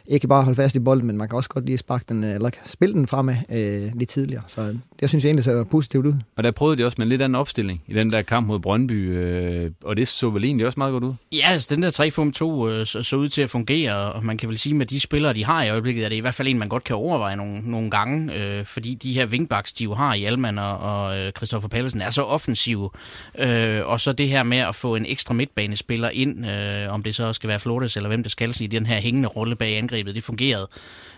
ikke 0.08 0.28
bare 0.28 0.42
holde 0.42 0.56
fast 0.56 0.76
i 0.76 0.78
bolden, 0.78 1.06
men 1.06 1.16
man 1.16 1.28
kan 1.28 1.36
også 1.36 1.48
godt 1.48 1.66
lige 1.66 1.78
sparke 1.78 2.04
den, 2.08 2.24
eller 2.24 2.50
spille 2.64 2.94
den 2.94 3.06
fremad 3.06 3.36
øh, 3.52 3.90
lidt 3.98 4.08
tidligere. 4.08 4.42
Så 4.46 4.76
det 5.00 5.08
synes 5.08 5.24
jeg 5.24 5.28
egentlig 5.28 5.44
ser 5.44 5.64
positivt 5.64 6.06
ud. 6.06 6.14
Og 6.36 6.44
der 6.44 6.50
prøvede 6.50 6.76
de 6.76 6.84
også 6.84 6.94
med 6.98 7.06
en 7.06 7.08
lidt 7.08 7.22
anden 7.22 7.34
opstilling 7.34 7.82
i 7.86 7.94
den 7.94 8.12
der 8.12 8.22
kamp 8.22 8.46
mod 8.46 8.58
Brøndby, 8.58 9.16
øh, 9.16 9.70
og 9.84 9.96
det 9.96 10.08
så 10.08 10.30
vel 10.30 10.44
egentlig 10.44 10.66
også 10.66 10.80
meget 10.80 10.92
godt 10.92 11.04
ud? 11.04 11.14
Ja, 11.32 11.48
altså 11.48 11.74
den 11.74 11.82
der 11.82 12.66
3-5-2 12.68 12.70
øh, 12.70 12.86
så, 12.86 13.02
så 13.02 13.16
ud 13.16 13.28
til 13.28 13.42
at 13.42 13.50
fungere, 13.50 14.12
og 14.12 14.24
man 14.24 14.36
kan 14.36 14.48
vel 14.48 14.58
sige, 14.58 14.74
med 14.74 14.86
de 14.86 15.00
spillere, 15.00 15.34
de 15.34 15.44
har 15.44 15.62
i 15.62 15.70
øjeblikket, 15.70 16.04
er 16.04 16.08
det 16.08 16.16
i 16.16 16.20
hvert 16.20 16.34
fald 16.34 16.48
en, 16.48 16.58
man 16.58 16.68
godt 16.68 16.84
kan 16.84 16.96
overveje 16.96 17.36
nogle, 17.36 17.60
nogle 17.64 17.90
gange, 17.90 18.34
øh, 18.34 18.64
fordi 18.64 18.94
de 18.94 19.12
her 19.12 19.26
wingbacks, 19.26 19.72
de 19.72 19.84
jo 19.84 19.94
har 19.94 20.14
i 20.14 20.24
Alman 20.24 20.58
og, 20.58 20.78
og 20.78 21.18
øh, 21.18 21.32
Christoffer 21.32 21.68
Pallesen, 21.68 22.00
er 22.00 22.10
så 22.10 22.22
offensive. 22.22 22.90
Øh, 23.38 23.86
og 23.86 24.00
så 24.00 24.12
det 24.12 24.28
her 24.28 24.42
med 24.42 24.58
at 24.58 24.74
få 24.74 24.96
en 24.96 25.06
ekstra 25.06 25.34
midtbanespiller 25.34 26.10
ind, 26.10 26.46
øh, 26.50 26.94
om 26.94 27.02
det 27.02 27.14
så 27.14 27.32
skal 27.32 27.48
være 27.48 27.58
Flores 27.58 27.96
eller 27.96 28.08
hvem 28.08 28.22
det 28.22 28.32
skal, 28.32 28.46
i 28.60 28.66
den 28.66 28.86
her 28.86 29.00
hængende 29.00 29.28
rolle 29.28 29.56
bag 29.56 29.78
angrebet, 29.96 30.14
det 30.14 30.22
fungerede. 30.22 30.68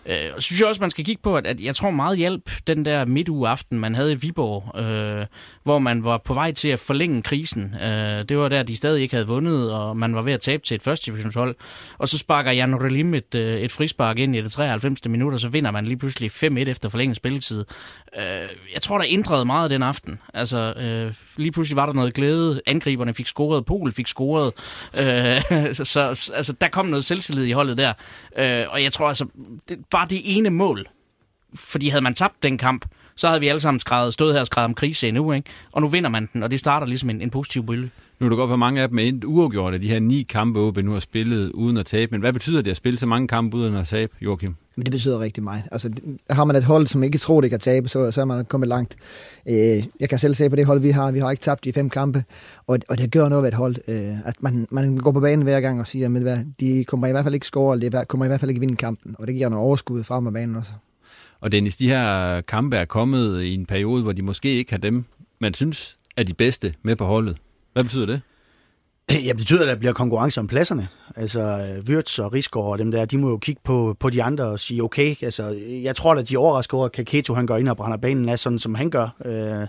Øh, 0.06 0.30
og 0.36 0.42
synes 0.42 0.60
jeg 0.60 0.68
også, 0.68 0.80
man 0.80 0.90
skal 0.90 1.04
kigge 1.04 1.22
på, 1.22 1.36
at, 1.36 1.46
at 1.46 1.60
jeg 1.60 1.76
tror 1.76 1.90
meget 1.90 2.18
hjælp 2.18 2.50
den 2.66 2.84
der 2.84 3.04
midtugeaften, 3.04 3.80
man 3.80 3.94
havde 3.94 4.12
i 4.12 4.14
Viborg, 4.14 4.78
øh, 4.80 5.26
hvor 5.62 5.78
man 5.78 6.04
var 6.04 6.18
på 6.18 6.34
vej 6.34 6.52
til 6.52 6.68
at 6.68 6.78
forlænge 6.78 7.22
krisen. 7.22 7.74
Øh, 7.82 8.24
det 8.28 8.38
var 8.38 8.48
der, 8.48 8.62
de 8.62 8.76
stadig 8.76 9.02
ikke 9.02 9.14
havde 9.14 9.26
vundet, 9.26 9.72
og 9.72 9.96
man 9.96 10.14
var 10.14 10.22
ved 10.22 10.32
at 10.32 10.40
tabe 10.40 10.62
til 10.62 10.74
et 10.74 10.82
første 10.82 11.06
divisionshold. 11.06 11.56
Og 11.98 12.08
så 12.08 12.18
sparker 12.18 12.52
Jan 12.52 12.82
Relim 12.82 13.14
et, 13.14 13.34
øh, 13.34 13.60
et 13.60 13.72
frispark 13.72 14.18
ind 14.18 14.36
i 14.36 14.40
det 14.40 14.52
93. 14.52 15.08
minut, 15.08 15.34
og 15.34 15.40
så 15.40 15.48
vinder 15.48 15.70
man 15.70 15.84
lige 15.84 15.98
pludselig 15.98 16.30
5-1 16.30 16.44
efter 16.58 16.88
forlænget 16.88 17.16
spilletid. 17.16 17.64
Øh, 18.18 18.24
jeg 18.74 18.82
tror, 18.82 18.98
der 18.98 19.06
ændrede 19.08 19.44
meget 19.44 19.70
den 19.70 19.82
aften. 19.82 20.20
Altså, 20.34 20.72
øh, 20.72 21.14
lige 21.36 21.52
pludselig 21.52 21.76
var 21.76 21.86
der 21.86 21.92
noget 21.92 22.14
glæde. 22.14 22.60
Angriberne 22.66 23.14
fik 23.14 23.26
scoret, 23.26 23.64
Pol 23.64 23.92
fik 23.92 24.06
scoret. 24.06 24.52
Øh, 24.98 25.74
så, 25.74 25.84
så 25.94 26.30
altså, 26.34 26.52
der 26.60 26.68
kom 26.68 26.86
noget 26.86 27.04
selvtillid 27.04 27.44
i 27.44 27.52
holdet 27.52 27.78
der. 27.78 27.92
Øh, 28.38 28.66
og 28.68 28.82
jeg 28.82 28.92
tror 28.92 29.08
altså, 29.08 29.26
det, 29.68 29.84
bare 29.90 30.06
det 30.08 30.20
ene 30.36 30.50
mål, 30.50 30.86
fordi 31.54 31.88
havde 31.88 32.02
man 32.02 32.14
tabt 32.14 32.42
den 32.42 32.58
kamp, 32.58 32.84
så 33.18 33.26
havde 33.26 33.40
vi 33.40 33.48
alle 33.48 33.60
sammen 33.60 33.80
skrevet, 33.80 34.14
stået 34.14 34.32
her 34.32 34.40
og 34.40 34.46
skrevet 34.46 34.64
om 34.64 34.74
krise 34.74 35.08
endnu, 35.08 35.32
ikke? 35.32 35.50
Og 35.72 35.82
nu 35.82 35.88
vinder 35.88 36.10
man 36.10 36.28
den, 36.32 36.42
og 36.42 36.50
det 36.50 36.60
starter 36.60 36.86
ligesom 36.86 37.10
en, 37.10 37.20
en 37.20 37.30
positiv 37.30 37.66
bølge. 37.66 37.90
Nu 38.20 38.26
er 38.26 38.28
det 38.28 38.36
godt 38.36 38.48
for 38.48 38.56
mange 38.56 38.82
af 38.82 38.88
dem 38.88 38.98
er 38.98 39.12
uafgjort 39.26 39.74
af 39.74 39.80
de 39.80 39.88
her 39.88 39.98
ni 39.98 40.22
kampe, 40.22 40.60
OB 40.60 40.76
nu 40.76 40.92
har 40.92 41.00
spillet 41.00 41.50
uden 41.50 41.76
at 41.76 41.86
tabe. 41.86 42.10
Men 42.10 42.20
hvad 42.20 42.32
betyder 42.32 42.62
det 42.62 42.70
at 42.70 42.76
spille 42.76 42.98
så 42.98 43.06
mange 43.06 43.28
kampe 43.28 43.56
uden 43.56 43.74
at 43.74 43.86
tabe, 43.86 44.12
Joachim? 44.20 44.54
Men 44.76 44.84
det 44.84 44.92
betyder 44.92 45.20
rigtig 45.20 45.42
meget. 45.42 45.62
Altså, 45.72 45.90
har 46.30 46.44
man 46.44 46.56
et 46.56 46.64
hold, 46.64 46.86
som 46.86 47.02
ikke 47.02 47.18
tror, 47.18 47.40
det 47.40 47.50
kan 47.50 47.60
tabe, 47.60 47.88
så, 47.88 48.10
så 48.10 48.20
er 48.20 48.24
man 48.24 48.44
kommet 48.44 48.68
langt. 48.68 48.96
Øh, 49.48 49.84
jeg 50.00 50.08
kan 50.08 50.18
selv 50.18 50.34
se 50.34 50.50
på 50.50 50.56
det 50.56 50.66
hold, 50.66 50.80
vi 50.80 50.90
har. 50.90 51.10
Vi 51.10 51.18
har 51.18 51.30
ikke 51.30 51.40
tabt 51.40 51.66
i 51.66 51.72
fem 51.72 51.90
kampe, 51.90 52.24
og, 52.66 52.78
og 52.88 52.98
det 52.98 53.12
gør 53.12 53.28
noget 53.28 53.42
ved 53.42 53.48
et 53.48 53.54
hold. 53.54 53.76
Øh, 53.88 54.12
at 54.24 54.34
man, 54.40 54.66
man 54.70 54.96
går 54.96 55.12
på 55.12 55.20
banen 55.20 55.42
hver 55.42 55.60
gang 55.60 55.80
og 55.80 55.86
siger, 55.86 56.08
men 56.08 56.22
hvad, 56.22 56.38
de 56.60 56.84
kommer 56.84 57.06
i 57.06 57.10
hvert 57.10 57.24
fald 57.24 57.34
ikke 57.34 57.46
score, 57.46 57.74
eller 57.74 58.00
de 58.00 58.04
kommer 58.06 58.24
i 58.24 58.28
hvert 58.28 58.40
fald 58.40 58.50
ikke 58.50 58.60
vinde 58.60 58.76
kampen. 58.76 59.16
Og 59.18 59.26
det 59.26 59.34
giver 59.34 59.48
noget 59.48 59.64
overskud 59.64 60.04
frem 60.04 60.26
af 60.26 60.32
banen 60.32 60.56
også. 60.56 60.70
Og 61.40 61.52
Dennis, 61.52 61.76
de 61.76 61.88
her 61.88 62.40
kampe 62.40 62.76
er 62.76 62.84
kommet 62.84 63.42
i 63.42 63.54
en 63.54 63.66
periode, 63.66 64.02
hvor 64.02 64.12
de 64.12 64.22
måske 64.22 64.48
ikke 64.54 64.70
har 64.70 64.78
dem, 64.78 65.04
man 65.40 65.54
synes 65.54 65.98
er 66.16 66.22
de 66.22 66.34
bedste 66.34 66.74
med 66.82 66.96
på 66.96 67.04
holdet. 67.04 67.36
Hvad 67.72 67.82
betyder 67.82 68.06
det? 68.06 68.20
Ja, 69.24 69.28
det 69.28 69.36
betyder, 69.36 69.62
at 69.62 69.68
der 69.68 69.76
bliver 69.76 69.92
konkurrence 69.92 70.40
om 70.40 70.46
pladserne. 70.46 70.88
Altså, 71.16 71.66
Wirtz 71.88 72.18
og 72.18 72.32
Rigsgaard 72.32 72.66
og 72.66 72.78
dem 72.78 72.90
der, 72.90 73.04
de 73.04 73.18
må 73.18 73.28
jo 73.28 73.38
kigge 73.38 73.60
på, 73.64 73.96
på 74.00 74.10
de 74.10 74.22
andre 74.22 74.44
og 74.44 74.60
sige, 74.60 74.82
okay, 74.82 75.14
altså, 75.22 75.58
jeg 75.82 75.96
tror 75.96 76.14
da, 76.14 76.22
de 76.22 76.34
er 76.34 76.38
overrasket 76.38 76.74
over, 76.74 76.86
at 76.86 76.92
Kaketo 76.92 77.34
han 77.34 77.46
går 77.46 77.56
ind 77.56 77.68
og 77.68 77.76
brænder 77.76 77.96
banen 77.96 78.28
af, 78.28 78.38
sådan 78.38 78.58
som 78.58 78.74
han 78.74 78.90
gør. 78.90 79.08
Øh, 79.24 79.66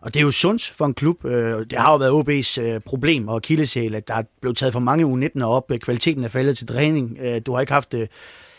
og 0.00 0.14
det 0.14 0.20
er 0.20 0.24
jo 0.24 0.30
sundt 0.30 0.70
for 0.78 0.84
en 0.84 0.94
klub. 0.94 1.24
Øh, 1.24 1.66
det 1.70 1.78
har 1.78 1.92
jo 1.92 1.98
været 1.98 2.22
OB's 2.22 2.60
øh, 2.60 2.80
problem 2.80 3.28
og 3.28 3.42
kildesæl, 3.42 3.94
at 3.94 4.08
der 4.08 4.14
er 4.14 4.22
blevet 4.40 4.56
taget 4.56 4.72
for 4.72 4.80
mange 4.80 5.06
u 5.06 5.16
19 5.16 5.42
op. 5.42 5.70
Kvaliteten 5.80 6.24
er 6.24 6.28
faldet 6.28 6.56
til 6.58 6.66
træning. 6.66 7.18
Øh, 7.20 7.40
du 7.46 7.52
har 7.52 7.60
ikke 7.60 7.72
haft... 7.72 7.94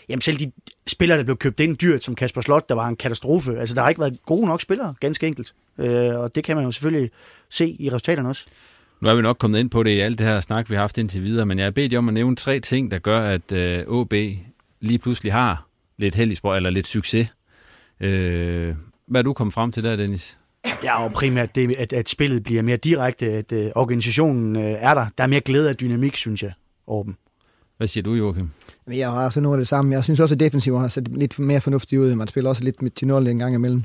Jamen 0.09 0.21
selv 0.21 0.39
de 0.39 0.51
spillere, 0.87 1.17
der 1.17 1.23
blev 1.23 1.37
købt 1.37 1.59
ind 1.59 1.77
dyrt, 1.77 2.03
som 2.03 2.15
Kasper 2.15 2.41
Slot, 2.41 2.69
der 2.69 2.75
var 2.75 2.87
en 2.87 2.95
katastrofe. 2.95 3.59
Altså, 3.59 3.75
der 3.75 3.81
har 3.81 3.89
ikke 3.89 4.01
været 4.01 4.19
gode 4.25 4.45
nok 4.47 4.61
spillere, 4.61 4.95
ganske 4.99 5.27
enkelt. 5.27 5.53
Og 6.17 6.35
det 6.35 6.43
kan 6.43 6.55
man 6.55 6.65
jo 6.65 6.71
selvfølgelig 6.71 7.11
se 7.49 7.75
i 7.79 7.89
resultaterne 7.89 8.29
også. 8.29 8.45
Nu 9.01 9.09
er 9.09 9.15
vi 9.15 9.21
nok 9.21 9.37
kommet 9.37 9.59
ind 9.59 9.69
på 9.69 9.83
det 9.83 9.91
i 9.91 9.99
alt 9.99 10.19
det 10.19 10.27
her 10.27 10.39
snak, 10.39 10.69
vi 10.69 10.75
har 10.75 10.81
haft 10.81 10.97
indtil 10.97 11.23
videre, 11.23 11.45
men 11.45 11.57
jeg 11.57 11.65
har 11.65 11.71
bedt 11.71 11.93
jer 11.93 11.99
om 11.99 12.07
at 12.07 12.13
nævne 12.13 12.35
tre 12.35 12.59
ting, 12.59 12.91
der 12.91 12.99
gør, 12.99 13.19
at 13.19 13.51
øh, 13.51 13.83
OB 13.87 14.13
lige 14.81 14.99
pludselig 14.99 15.33
har 15.33 15.67
lidt 15.97 16.15
held 16.15 16.31
i 16.31 16.35
sport, 16.35 16.57
eller 16.57 16.69
lidt 16.69 16.87
succes. 16.87 17.27
Øh, 17.99 18.75
hvad 19.07 19.21
er 19.21 19.23
du 19.23 19.33
kommet 19.33 19.53
frem 19.53 19.71
til 19.71 19.83
der, 19.83 19.95
Dennis? 19.95 20.37
Det 20.63 20.89
er 20.89 21.03
jo 21.03 21.07
primært 21.07 21.55
det, 21.55 21.75
at, 21.75 21.93
at 21.93 22.09
spillet 22.09 22.43
bliver 22.43 22.61
mere 22.61 22.77
direkte, 22.77 23.25
at 23.25 23.51
uh, 23.51 23.65
organisationen 23.75 24.55
uh, 24.55 24.63
er 24.63 24.93
der. 24.93 25.05
Der 25.17 25.23
er 25.23 25.27
mere 25.27 25.41
glæde 25.41 25.69
og 25.69 25.79
dynamik, 25.79 26.15
synes 26.15 26.43
jeg, 26.43 26.51
over 26.87 27.03
dem. 27.03 27.15
Hvad 27.77 27.87
siger 27.87 28.03
du, 28.03 28.13
Joachim? 28.13 28.49
Jeg 28.87 29.11
har 29.11 29.25
også 29.25 29.41
noget 29.41 29.57
af 29.57 29.59
det 29.59 29.67
samme. 29.67 29.95
Jeg 29.95 30.03
synes 30.03 30.19
også, 30.19 30.35
at 30.35 30.39
defensiven 30.39 30.81
har 30.81 30.87
set 30.87 31.07
lidt 31.17 31.39
mere 31.39 31.61
fornuftigt 31.61 32.01
ud. 32.01 32.15
Man 32.15 32.27
spiller 32.27 32.49
også 32.49 32.63
lidt 32.63 32.81
med 32.81 32.91
10-0 33.03 33.29
en 33.29 33.37
gang 33.37 33.55
imellem. 33.55 33.83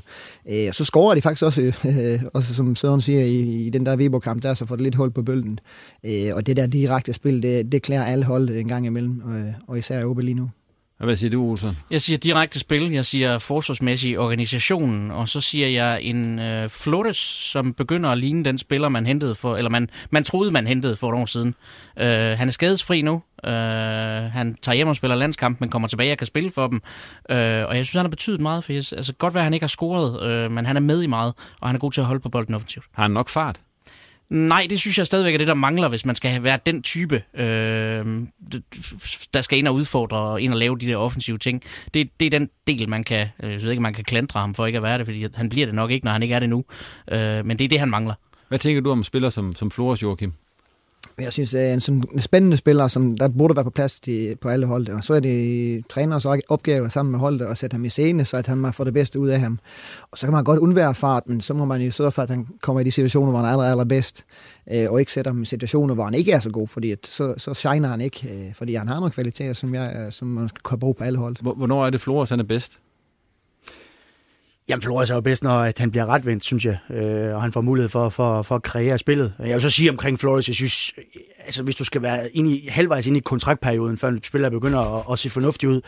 Øh, 0.49 0.65
og 0.67 0.75
så 0.75 0.85
scorer 0.85 1.15
de 1.15 1.21
faktisk 1.21 1.43
også, 1.43 1.61
øh, 1.61 2.23
også 2.33 2.53
som 2.55 2.75
Søren 2.75 3.01
siger, 3.01 3.23
i, 3.25 3.65
i 3.65 3.69
den 3.69 3.85
der 3.85 3.95
Viborg-kamp, 3.95 4.43
der 4.43 4.53
så 4.53 4.65
får 4.65 4.75
det 4.75 4.83
lidt 4.83 4.95
hold 4.95 5.11
på 5.11 5.23
bølgen. 5.23 5.59
Øh, 6.03 6.31
og 6.33 6.47
det 6.47 6.57
der 6.57 6.67
direkte 6.67 7.13
spil, 7.13 7.43
det, 7.43 7.71
det 7.71 7.81
klæder 7.81 8.05
alle 8.05 8.25
hold 8.25 8.49
en 8.49 8.67
gang 8.67 8.85
imellem, 8.85 9.21
og, 9.25 9.53
og 9.67 9.77
især 9.77 10.05
OB 10.05 10.19
lige 10.19 10.33
nu. 10.33 10.49
Hvad 10.99 11.15
siger 11.15 11.31
du, 11.31 11.49
Olsen? 11.49 11.77
Jeg 11.91 12.01
siger 12.01 12.17
direkte 12.17 12.59
spil, 12.59 12.91
jeg 12.91 13.05
siger 13.05 13.37
forsvarsmæssig 13.37 14.19
organisation, 14.19 15.11
og 15.11 15.29
så 15.29 15.41
siger 15.41 15.67
jeg 15.67 16.01
en 16.01 16.39
øh, 16.39 16.69
Flores, 16.69 17.17
som 17.17 17.73
begynder 17.73 18.09
at 18.09 18.17
ligne 18.17 18.45
den 18.45 18.57
spiller, 18.57 18.89
man 18.89 19.05
hentede 19.05 19.35
for, 19.35 19.57
eller 19.57 19.69
man, 19.69 19.89
man 20.09 20.23
troede, 20.23 20.51
man 20.51 20.67
hentede 20.67 20.95
for 20.95 21.09
et 21.09 21.19
år 21.19 21.25
siden. 21.25 21.55
Øh, 21.99 22.37
han 22.37 22.47
er 22.47 22.51
skadesfri 22.51 23.01
nu. 23.01 23.23
Øh, 23.45 23.51
han 24.31 24.55
tager 24.61 24.75
hjem 24.75 24.87
og 24.87 24.95
spiller 24.95 25.15
landskamp, 25.15 25.61
men 25.61 25.69
kommer 25.69 25.87
tilbage 25.87 26.11
og 26.11 26.17
kan 26.17 26.27
spille 26.27 26.51
for 26.51 26.67
dem. 26.67 26.81
Øh, 27.29 27.37
og 27.37 27.77
jeg 27.77 27.85
synes, 27.85 27.93
han 27.93 28.05
har 28.05 28.09
betydet 28.09 28.41
meget, 28.41 28.63
for 28.63 28.73
jeg, 28.73 28.83
altså 28.91 29.13
godt 29.13 29.33
være, 29.33 29.41
at 29.41 29.45
han 29.45 29.53
ikke 29.53 29.63
har 29.63 29.67
scoret, 29.67 30.23
øh, 30.23 30.51
men 30.51 30.65
han 30.65 30.75
er 30.75 30.81
med 30.81 31.03
i 31.03 31.07
meget, 31.07 31.33
og 31.61 31.69
han 31.69 31.75
er 31.75 31.79
god 31.79 31.91
til 31.91 32.01
at 32.01 32.07
holde 32.07 32.21
på 32.21 32.29
bolden 32.29 32.53
offensivt. 32.53 32.85
Har 32.95 33.03
han 33.03 33.11
nok 33.11 33.29
fart? 33.29 33.59
Nej, 34.29 34.67
det 34.69 34.79
synes 34.79 34.97
jeg 34.97 35.07
stadigvæk 35.07 35.33
er 35.33 35.37
det, 35.37 35.47
der 35.47 35.53
mangler, 35.53 35.87
hvis 35.87 36.05
man 36.05 36.15
skal 36.15 36.43
være 36.43 36.59
den 36.65 36.81
type, 36.81 37.23
øh, 37.33 38.05
der 39.33 39.41
skal 39.41 39.57
ind 39.57 39.67
og 39.67 39.75
udfordre 39.75 40.17
og 40.17 40.41
ind 40.41 40.53
og 40.53 40.59
lave 40.59 40.77
de 40.77 40.85
der 40.85 40.95
offensive 40.95 41.37
ting. 41.37 41.63
Det, 41.93 42.09
det 42.19 42.25
er 42.25 42.29
den 42.29 42.49
del, 42.67 42.89
man 42.89 43.03
kan, 43.03 43.27
øh, 43.43 43.51
jeg 43.51 43.61
ved 43.61 43.71
ikke, 43.71 43.83
man 43.83 43.93
kan 43.93 44.03
klandre 44.03 44.39
ham 44.39 44.55
for 44.55 44.65
ikke 44.65 44.77
at 44.77 44.83
være 44.83 44.97
det, 44.97 45.05
fordi 45.05 45.27
han 45.35 45.49
bliver 45.49 45.65
det 45.65 45.75
nok 45.75 45.91
ikke, 45.91 46.05
når 46.05 46.11
han 46.11 46.23
ikke 46.23 46.35
er 46.35 46.39
det 46.39 46.49
nu. 46.49 46.63
Øh, 47.11 47.45
men 47.45 47.57
det 47.57 47.65
er 47.65 47.69
det, 47.69 47.79
han 47.79 47.89
mangler. 47.89 48.13
Hvad 48.47 48.59
tænker 48.59 48.81
du 48.81 48.91
om 48.91 49.03
spiller 49.03 49.29
som, 49.29 49.55
som 49.55 49.71
Flores, 49.71 50.03
Joachim? 50.03 50.33
Jeg 51.19 51.33
synes, 51.33 51.51
det 51.51 51.69
er 51.69 51.73
en 51.73 51.79
sådan 51.79 52.03
spændende 52.19 52.57
spiller, 52.57 52.87
som 52.87 53.17
der 53.17 53.27
burde 53.27 53.55
være 53.55 53.63
på 53.63 53.69
plads 53.69 53.99
til, 53.99 54.35
på 54.41 54.49
alle 54.49 54.65
hold. 54.65 54.89
Og 54.89 55.03
så 55.03 55.13
er 55.13 55.19
det 55.19 55.87
træners 55.87 56.25
opgave 56.25 56.89
sammen 56.89 57.11
med 57.11 57.19
holdet 57.19 57.45
at 57.45 57.57
sætte 57.57 57.73
ham 57.73 57.85
i 57.85 57.89
scene, 57.89 58.25
så 58.25 58.37
at 58.37 58.47
han 58.47 58.73
får 58.73 58.83
det 58.83 58.93
bedste 58.93 59.19
ud 59.19 59.29
af 59.29 59.39
ham. 59.39 59.59
Og 60.11 60.17
så 60.17 60.25
kan 60.25 60.33
man 60.33 60.43
godt 60.43 60.59
undvære 60.59 60.95
fart, 60.95 61.23
men 61.27 61.41
så 61.41 61.53
må 61.53 61.65
man 61.65 61.81
jo 61.81 61.91
sørge 61.91 62.11
for, 62.11 62.21
at 62.21 62.29
han 62.29 62.47
kommer 62.61 62.79
i 62.79 62.83
de 62.83 62.91
situationer, 62.91 63.31
hvor 63.31 63.39
han 63.39 63.47
er 63.47 63.51
aller, 63.51 63.71
allerbedst. 63.71 64.25
Øh, 64.71 64.91
og 64.91 64.99
ikke 64.99 65.11
sætte 65.11 65.29
ham 65.29 65.41
i 65.41 65.45
situationer, 65.45 65.93
hvor 65.93 66.03
han 66.03 66.13
ikke 66.13 66.31
er 66.31 66.39
så 66.39 66.49
god, 66.49 66.67
fordi 66.67 66.91
at 66.91 67.07
så, 67.07 67.33
så 67.37 67.53
shiner 67.53 67.87
han 67.87 68.01
ikke, 68.01 68.29
øh, 68.33 68.53
fordi 68.53 68.73
han 68.73 68.87
har 68.87 68.95
nogle 68.95 69.11
kvaliteter, 69.11 69.53
som, 69.53 69.75
jeg, 69.75 69.95
øh, 70.05 70.11
som 70.11 70.27
man 70.27 70.49
skal 70.49 70.77
bruge 70.77 70.95
på 70.95 71.03
alle 71.03 71.19
hold. 71.19 71.55
Hvornår 71.55 71.85
er 71.85 71.89
det 71.89 72.01
Flores, 72.01 72.29
han 72.29 72.39
er 72.39 72.43
bedst? 72.43 72.79
Jamen, 74.69 74.81
Flores 74.81 75.09
er 75.09 75.15
jo 75.15 75.21
bedst, 75.21 75.43
når 75.43 75.59
at 75.59 75.79
han 75.79 75.91
bliver 75.91 76.05
retvendt, 76.05 76.45
synes 76.45 76.65
jeg, 76.65 76.77
øh, 76.89 77.35
og 77.35 77.41
han 77.41 77.51
får 77.51 77.61
mulighed 77.61 77.89
for, 77.89 78.09
for, 78.09 78.41
for 78.41 78.55
at 78.55 78.63
kreere 78.63 78.97
spillet. 78.97 79.33
Jeg 79.39 79.53
vil 79.53 79.61
så 79.61 79.69
sige 79.69 79.89
omkring 79.89 80.19
Flores, 80.19 80.47
jeg 80.47 80.55
synes, 80.55 80.91
altså 81.45 81.63
hvis 81.63 81.75
du 81.75 81.83
skal 81.83 82.01
være 82.01 82.29
inde 82.31 82.51
i, 82.51 82.67
halvvejs 82.67 83.07
inde 83.07 83.17
i 83.17 83.21
kontraktperioden, 83.21 83.97
før 83.97 84.07
en 84.07 84.23
spiller 84.23 84.49
begynder 84.49 84.97
at, 84.97 85.13
at 85.13 85.19
se 85.19 85.29
fornuftig 85.29 85.69
ud, 85.69 85.81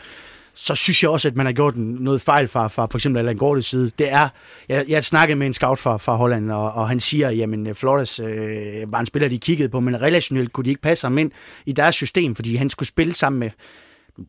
så 0.54 0.74
synes 0.74 1.02
jeg 1.02 1.10
også, 1.10 1.28
at 1.28 1.36
man 1.36 1.46
har 1.46 1.52
gjort 1.52 1.76
noget 1.76 2.20
fejl 2.20 2.48
fra, 2.48 2.68
fra 2.68 2.86
for 2.90 2.98
eksempel 2.98 3.18
Allan 3.18 3.36
Gordes 3.36 3.66
side. 3.66 3.90
Det 3.98 4.12
er, 4.12 4.28
jeg, 4.68 4.84
jeg 4.88 5.04
snakkede 5.04 5.38
med 5.38 5.46
en 5.46 5.54
scout 5.54 5.78
fra, 5.78 5.96
fra 5.96 6.16
Holland, 6.16 6.52
og, 6.52 6.72
og 6.72 6.88
han 6.88 7.00
siger, 7.00 7.30
jamen 7.30 7.74
Flores 7.74 8.20
øh, 8.20 8.92
var 8.92 9.00
en 9.00 9.06
spiller, 9.06 9.28
de 9.28 9.38
kiggede 9.38 9.68
på, 9.68 9.80
men 9.80 10.02
relationelt 10.02 10.52
kunne 10.52 10.64
de 10.64 10.70
ikke 10.70 10.82
passe 10.82 11.06
ham 11.06 11.18
ind 11.18 11.30
i 11.66 11.72
deres 11.72 11.94
system, 11.94 12.34
fordi 12.34 12.56
han 12.56 12.70
skulle 12.70 12.88
spille 12.88 13.14
sammen 13.14 13.40
med 13.40 13.50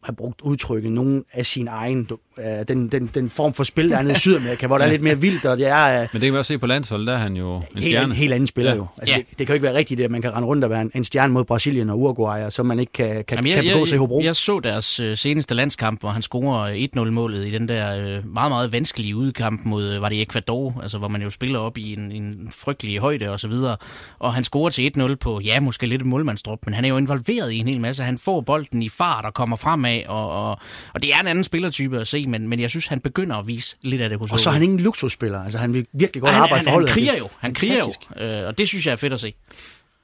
har 0.03 0.13
brugt 0.13 0.41
udtrykket 0.41 0.91
nogen 0.91 1.24
af 1.34 1.46
sin 1.46 1.67
egen, 1.67 2.10
uh, 2.38 2.44
den, 2.67 2.88
den, 2.89 3.08
den 3.13 3.29
form 3.29 3.53
for 3.53 3.63
spil, 3.63 3.89
der 3.89 3.98
er 3.98 4.01
nede 4.01 4.13
i 4.13 4.17
Sydamerika, 4.17 4.67
hvor 4.67 4.77
der 4.77 4.86
er 4.86 4.89
lidt 4.89 5.01
mere 5.01 5.22
vildt, 5.22 5.46
og 5.46 5.58
det 5.58 5.67
er... 5.67 6.01
Uh, 6.03 6.08
Men 6.13 6.22
det 6.22 6.22
kan 6.22 6.32
man 6.34 6.39
også 6.39 6.53
se 6.53 6.58
på 6.58 6.67
landsholdet, 6.67 7.08
der 7.08 7.13
er 7.13 7.17
han 7.17 7.36
jo 7.36 7.56
en 7.56 7.63
helt, 7.74 7.86
stjerne. 7.86 8.13
Helt 8.13 8.34
anden 8.34 8.48
spiller 8.48 8.72
Ja. 8.72 8.77
jo. 8.77 8.86
Altså, 9.00 9.15
Ja. 9.15 9.20
det, 9.20 9.27
det, 9.29 9.38
kan 9.38 9.48
jo 9.48 9.53
ikke 9.53 9.63
være 9.63 9.74
rigtigt, 9.75 10.01
at 10.01 10.12
man 10.12 10.22
kan 10.22 10.34
rende 10.34 10.48
rundt 10.48 10.63
og 10.63 10.70
være 10.70 10.82
en, 10.82 10.91
en 10.96 11.03
stjerne 11.03 11.34
mod 11.34 11.44
Brasilien 11.44 11.89
og 11.89 12.00
Uruguay, 12.00 12.44
og 12.44 12.51
så 12.53 12.63
man 12.63 12.79
ikke 12.79 12.91
kan, 12.94 13.24
kan, 13.27 13.38
Jamen, 13.38 13.53
kan 13.53 13.63
begå 13.63 13.86
sig 13.86 13.96
i 13.96 13.98
Hobro. 13.98 14.20
jeg, 14.20 14.25
jeg 14.25 14.36
så 14.36 14.60
deres 14.60 15.00
øh, 15.00 15.17
seneste 15.17 15.56
landskamp, 15.56 16.00
hvor 16.00 16.10
han 16.10 16.22
scorer 16.22 16.88
1-0-målet 16.98 17.48
i 17.48 17.51
den 17.51 17.67
der 17.67 17.98
øh, 17.98 18.06
meget, 18.06 18.51
meget 18.51 18.72
vanskelige 18.72 19.15
udkamp 19.15 19.62
mod, 19.65 19.94
øh, 19.94 20.01
var 20.01 20.10
det 20.10 20.22
Ecuador, 20.22 20.79
altså 20.82 20.98
hvor 20.98 21.08
man 21.08 21.22
jo 21.22 21.29
spiller 21.29 21.60
op 21.60 21.77
i 21.77 21.94
en, 21.94 22.12
en 22.12 22.50
frygtelig 22.56 22.98
højde 23.00 23.29
og 23.32 23.39
så 23.39 23.48
videre. 23.48 23.77
Og 24.20 24.34
han 24.34 24.44
scorer 24.44 24.70
til 24.70 24.91
1-0 24.98 25.15
på, 25.15 25.39
ja, 25.39 25.60
måske 25.60 25.88
lidt 25.88 26.01
et 26.01 26.08
målmandstrup, 26.08 26.60
men 26.65 26.74
han 26.74 26.86
er 26.86 26.89
jo 26.89 26.98
involveret 26.98 27.51
i 27.51 27.58
en 27.58 27.67
hel 27.67 27.82
masse. 27.82 28.03
Han 28.03 28.17
får 28.17 28.41
bolden 28.41 28.82
i 28.82 28.89
fart 28.89 29.25
og 29.25 29.34
kommer 29.34 29.56
fremad, 29.78 30.04
og, 30.08 30.50
og, 30.50 30.60
og 30.94 31.02
det 31.02 31.14
er 31.14 31.20
en 31.20 31.28
anden 31.28 31.44
spillertype 31.44 32.00
at 32.00 32.08
se, 32.08 32.28
men, 32.28 32.48
men 32.48 32.60
jeg 32.60 32.70
synes, 32.70 32.88
han 32.88 33.00
begynder 33.00 33.36
at 33.36 33.48
vise 33.48 33.76
lidt 33.82 34.02
af 34.02 34.10
det 34.10 34.20
hos 34.20 34.32
Og 34.32 34.40
så 34.40 34.50
er 34.50 34.54
han 34.54 34.64
ingen 34.64 34.80
luksusspiller. 34.80 35.44
Altså, 35.44 35.58
han 35.58 35.74
vil 35.74 35.88
virkelig 35.94 36.22
godt 36.22 36.34
han, 36.34 36.42
arbejde 36.42 36.58
han, 36.58 36.64
for 36.66 36.70
han, 36.70 36.74
holdet. 36.74 36.90
han 36.90 36.96
kriger 36.96 37.14
er 37.14 37.18
jo, 37.18 37.30
han 37.40 37.54
kriger 37.54 37.84
jo, 38.20 38.24
øh, 38.24 38.48
og 38.48 38.58
det 38.58 38.68
synes 38.68 38.86
jeg 38.86 38.92
er 38.92 38.96
fedt 38.96 39.14
at 39.14 39.20
se. 39.20 39.34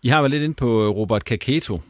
I 0.03 0.08
har 0.08 0.22
været 0.22 0.32
lidt 0.32 0.44
ind 0.44 0.56
på 0.56 0.89
Robert 0.89 1.25
Kaketo 1.25 1.82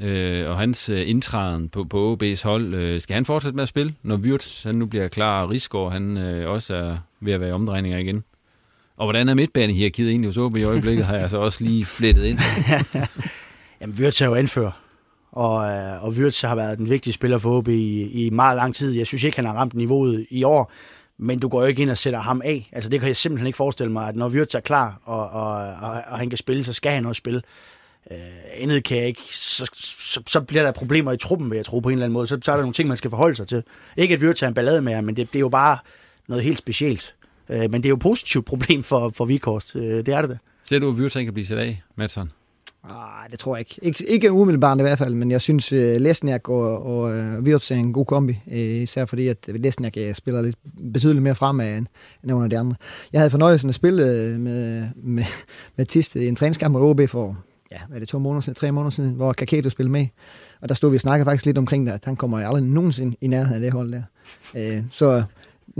øh, 0.00 0.48
og 0.48 0.58
hans 0.58 0.88
øh, 0.88 1.08
indtræden 1.08 1.68
på, 1.68 1.84
på 1.84 2.18
OB's 2.22 2.42
hold. 2.44 2.74
Øh, 2.74 3.00
skal 3.00 3.14
han 3.14 3.24
fortsætte 3.24 3.56
med 3.56 3.62
at 3.62 3.68
spille, 3.68 3.94
når 4.02 4.16
Wirtz 4.16 4.64
han 4.64 4.74
nu 4.74 4.86
bliver 4.86 5.08
klar, 5.08 5.42
og 5.42 5.50
Rigsgaard 5.50 5.92
han 5.92 6.16
øh, 6.16 6.50
også 6.50 6.74
er 6.74 6.96
ved 7.20 7.32
at 7.32 7.40
være 7.40 7.50
i 7.50 7.52
omdrejninger 7.52 7.98
igen? 7.98 8.24
Og 8.96 9.06
hvordan 9.06 9.28
er 9.28 9.34
midtbanehierarkiet 9.34 10.10
egentlig 10.10 10.28
hos 10.28 10.36
OB 10.36 10.56
i 10.56 10.62
øjeblikket, 10.62 11.04
har 11.06 11.16
jeg 11.16 11.30
så 11.30 11.38
også 11.38 11.64
lige 11.64 11.84
flettet 11.84 12.24
ind. 12.24 12.38
Jamen, 13.80 13.96
Wirtz 13.98 14.20
er 14.20 14.26
jo 14.26 14.34
anfører. 14.34 14.89
Og, 15.32 15.70
øh, 15.70 16.04
og 16.04 16.12
Wirtz 16.12 16.42
har 16.42 16.54
været 16.54 16.78
den 16.78 16.90
vigtige 16.90 17.12
spiller 17.12 17.38
for 17.38 17.58
OB 17.58 17.68
i, 17.68 18.26
i 18.26 18.30
meget 18.30 18.56
lang 18.56 18.74
tid. 18.74 18.96
Jeg 18.96 19.06
synes 19.06 19.24
ikke, 19.24 19.36
han 19.36 19.44
har 19.44 19.52
ramt 19.52 19.74
niveauet 19.74 20.26
i 20.30 20.44
år, 20.44 20.72
men 21.18 21.38
du 21.38 21.48
går 21.48 21.60
jo 21.60 21.66
ikke 21.66 21.82
ind 21.82 21.90
og 21.90 21.98
sætter 21.98 22.20
ham 22.20 22.42
af. 22.44 22.68
Altså, 22.72 22.90
det 22.90 23.00
kan 23.00 23.06
jeg 23.06 23.16
simpelthen 23.16 23.46
ikke 23.46 23.56
forestille 23.56 23.92
mig, 23.92 24.08
at 24.08 24.16
når 24.16 24.28
Wirtz 24.28 24.54
er 24.54 24.60
klar, 24.60 25.00
og, 25.04 25.30
og, 25.30 25.50
og, 25.56 26.02
og 26.06 26.18
han 26.18 26.28
kan 26.28 26.36
spille, 26.36 26.64
så 26.64 26.72
skal 26.72 26.92
han 26.92 27.06
også 27.06 27.18
spille. 27.18 27.42
Øh, 28.10 28.16
andet 28.54 28.84
kan 28.84 28.96
jeg 28.96 29.06
ikke, 29.06 29.20
så, 29.30 29.70
så, 29.74 30.22
så 30.26 30.40
bliver 30.40 30.62
der 30.62 30.72
problemer 30.72 31.12
i 31.12 31.16
truppen, 31.16 31.50
vil 31.50 31.56
jeg 31.56 31.64
tro 31.64 31.80
på 31.80 31.88
en 31.88 31.92
eller 31.92 32.04
anden 32.04 32.12
måde. 32.12 32.26
Så, 32.26 32.38
så 32.42 32.52
er 32.52 32.56
der 32.56 32.62
nogle 32.62 32.74
ting, 32.74 32.88
man 32.88 32.96
skal 32.96 33.10
forholde 33.10 33.36
sig 33.36 33.48
til. 33.48 33.62
Ikke 33.96 34.14
at 34.14 34.22
Wirtz 34.22 34.42
er 34.42 34.48
en 34.48 34.54
ballade 34.54 34.82
med 34.82 34.94
ham, 34.94 35.04
men 35.04 35.16
det, 35.16 35.32
det 35.32 35.38
er 35.38 35.40
jo 35.40 35.48
bare 35.48 35.78
noget 36.28 36.44
helt 36.44 36.58
specielt. 36.58 37.14
Øh, 37.48 37.70
men 37.70 37.72
det 37.72 37.84
er 37.84 37.88
jo 37.88 37.96
et 37.96 38.02
positivt 38.02 38.44
problem 38.44 38.82
for, 38.82 39.10
for 39.10 39.24
Vikhorst. 39.24 39.76
Øh, 39.76 40.06
det 40.06 40.08
er 40.08 40.20
det 40.20 40.30
da. 40.30 40.38
Ser 40.62 40.78
du, 40.78 40.88
at 40.88 40.94
Wirtz 40.94 41.14
kan 41.16 41.32
blive 41.32 41.46
sat 41.46 41.58
af, 41.58 41.82
Madsen? 41.96 42.30
Nej, 42.88 43.26
det 43.30 43.38
tror 43.38 43.56
jeg 43.56 43.66
ikke. 43.80 43.98
Ik- 43.98 44.04
ikke 44.12 44.32
umiddelbart 44.32 44.78
i 44.78 44.82
hvert 44.82 44.98
fald, 44.98 45.14
men 45.14 45.30
jeg 45.30 45.40
synes, 45.40 45.72
uh, 45.72 45.78
Lesniak 45.78 46.48
og, 46.48 46.82
og 46.86 47.02
uh, 47.18 47.38
Wirtz 47.44 47.70
er 47.70 47.74
en 47.74 47.92
god 47.92 48.06
kombi. 48.06 48.38
Uh, 48.46 48.52
især 48.58 49.04
fordi, 49.04 49.28
at 49.28 49.48
Lesniak 49.48 49.96
uh, 50.08 50.14
spiller 50.14 50.42
lidt 50.42 50.56
betydeligt 50.92 51.22
mere 51.22 51.34
fremad 51.34 51.68
end, 51.68 51.86
end 52.22 52.30
nogle 52.30 52.44
af 52.44 52.50
de 52.50 52.58
andre. 52.58 52.76
Jeg 53.12 53.20
havde 53.20 53.30
fornøjelsen 53.30 53.68
at 53.68 53.74
spille 53.74 54.04
med, 54.38 54.86
med, 54.96 55.24
med 55.76 55.86
Tiste 55.86 56.24
i 56.24 56.28
en 56.28 56.36
træningskamp 56.36 56.72
mod 56.72 56.82
OB 56.82 57.08
for 57.08 57.36
ja, 57.72 57.76
hvad 57.88 57.96
er 57.96 58.00
det, 58.00 58.08
to 58.08 58.18
måneder 58.18 58.40
siden, 58.40 58.54
tre 58.56 58.72
måneder 58.72 58.90
siden, 58.90 59.10
hvor 59.14 59.32
Kaketo 59.32 59.68
spillede 59.70 59.92
med. 59.92 60.06
Og 60.60 60.68
der 60.68 60.74
stod 60.74 60.90
vi 60.90 60.96
og 60.96 61.00
snakkede 61.00 61.26
faktisk 61.26 61.46
lidt 61.46 61.58
omkring 61.58 61.86
det, 61.86 61.92
at 61.92 62.04
han 62.04 62.16
kommer 62.16 62.38
aldrig 62.46 62.62
nogensinde 62.64 63.16
i 63.20 63.26
nærheden 63.26 63.54
af 63.54 63.60
det 63.60 63.72
hold 63.72 63.92
der. 63.92 64.02
Uh, 64.54 64.84
så 64.90 65.22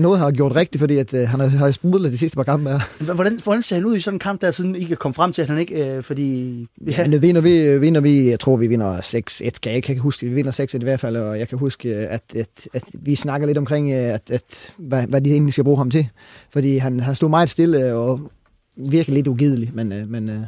noget 0.01 0.19
har 0.19 0.31
gjort 0.31 0.57
rigtigt, 0.57 0.81
fordi 0.81 0.97
at, 0.97 1.15
uh, 1.15 1.21
han 1.21 1.41
har, 1.41 1.49
har 1.49 1.71
sprudlet 1.71 2.13
de 2.13 2.19
sidste 2.19 2.37
par 2.37 2.43
kampe 2.43 2.71
her. 2.71 3.15
Hvordan, 3.15 3.41
hvordan 3.43 3.63
ser 3.63 3.77
han 3.77 3.85
ud 3.85 3.97
i 3.97 4.01
sådan 4.01 4.15
en 4.15 4.19
kamp, 4.19 4.41
der 4.41 4.51
siden 4.51 4.77
I 4.77 4.85
kan 4.85 4.97
komme 4.97 5.15
frem 5.15 5.33
til, 5.33 5.43
at 5.43 5.49
han 5.49 5.59
ikke... 5.59 5.97
Øh, 5.97 6.03
fordi... 6.03 6.67
Ja, 6.87 7.07
nu 7.07 7.19
vinder 7.19 7.41
vi, 7.41 7.79
vinder 7.79 8.01
vi, 8.01 8.31
jeg 8.31 8.41
tror 8.41 8.57
vi 8.57 8.67
vinder 8.67 9.01
6-1, 9.01 9.51
kan 9.63 9.71
jeg 9.71 9.77
ikke 9.77 9.87
kan 9.87 9.99
huske, 9.99 10.27
vi 10.27 10.35
vinder 10.35 10.53
6-1 10.75 10.77
i 10.77 10.85
hvert 10.85 11.01
fald, 11.01 11.17
og 11.17 11.39
jeg 11.39 11.49
kan 11.49 11.59
huske, 11.59 11.95
at, 11.95 12.23
at, 12.37 12.69
at 12.75 12.83
vi 12.93 13.15
snakker 13.15 13.47
lidt 13.47 13.59
omkring, 13.59 13.93
at, 13.93 14.31
at, 14.31 14.73
hvad, 14.77 15.07
hvad 15.07 15.21
de 15.21 15.31
egentlig 15.31 15.53
skal 15.53 15.65
bruge 15.65 15.79
ham 15.79 15.91
til. 15.91 16.09
Fordi 16.53 16.77
han, 16.77 17.01
han 17.01 17.15
stod 17.15 17.29
meget 17.29 17.51
stille 17.51 17.95
og 17.95 18.31
virkelig 18.77 19.15
lidt 19.15 19.29
ugidelig, 19.29 19.71
men, 19.75 19.93
øh, 19.93 20.09
men, 20.09 20.29
øh, 20.29 20.41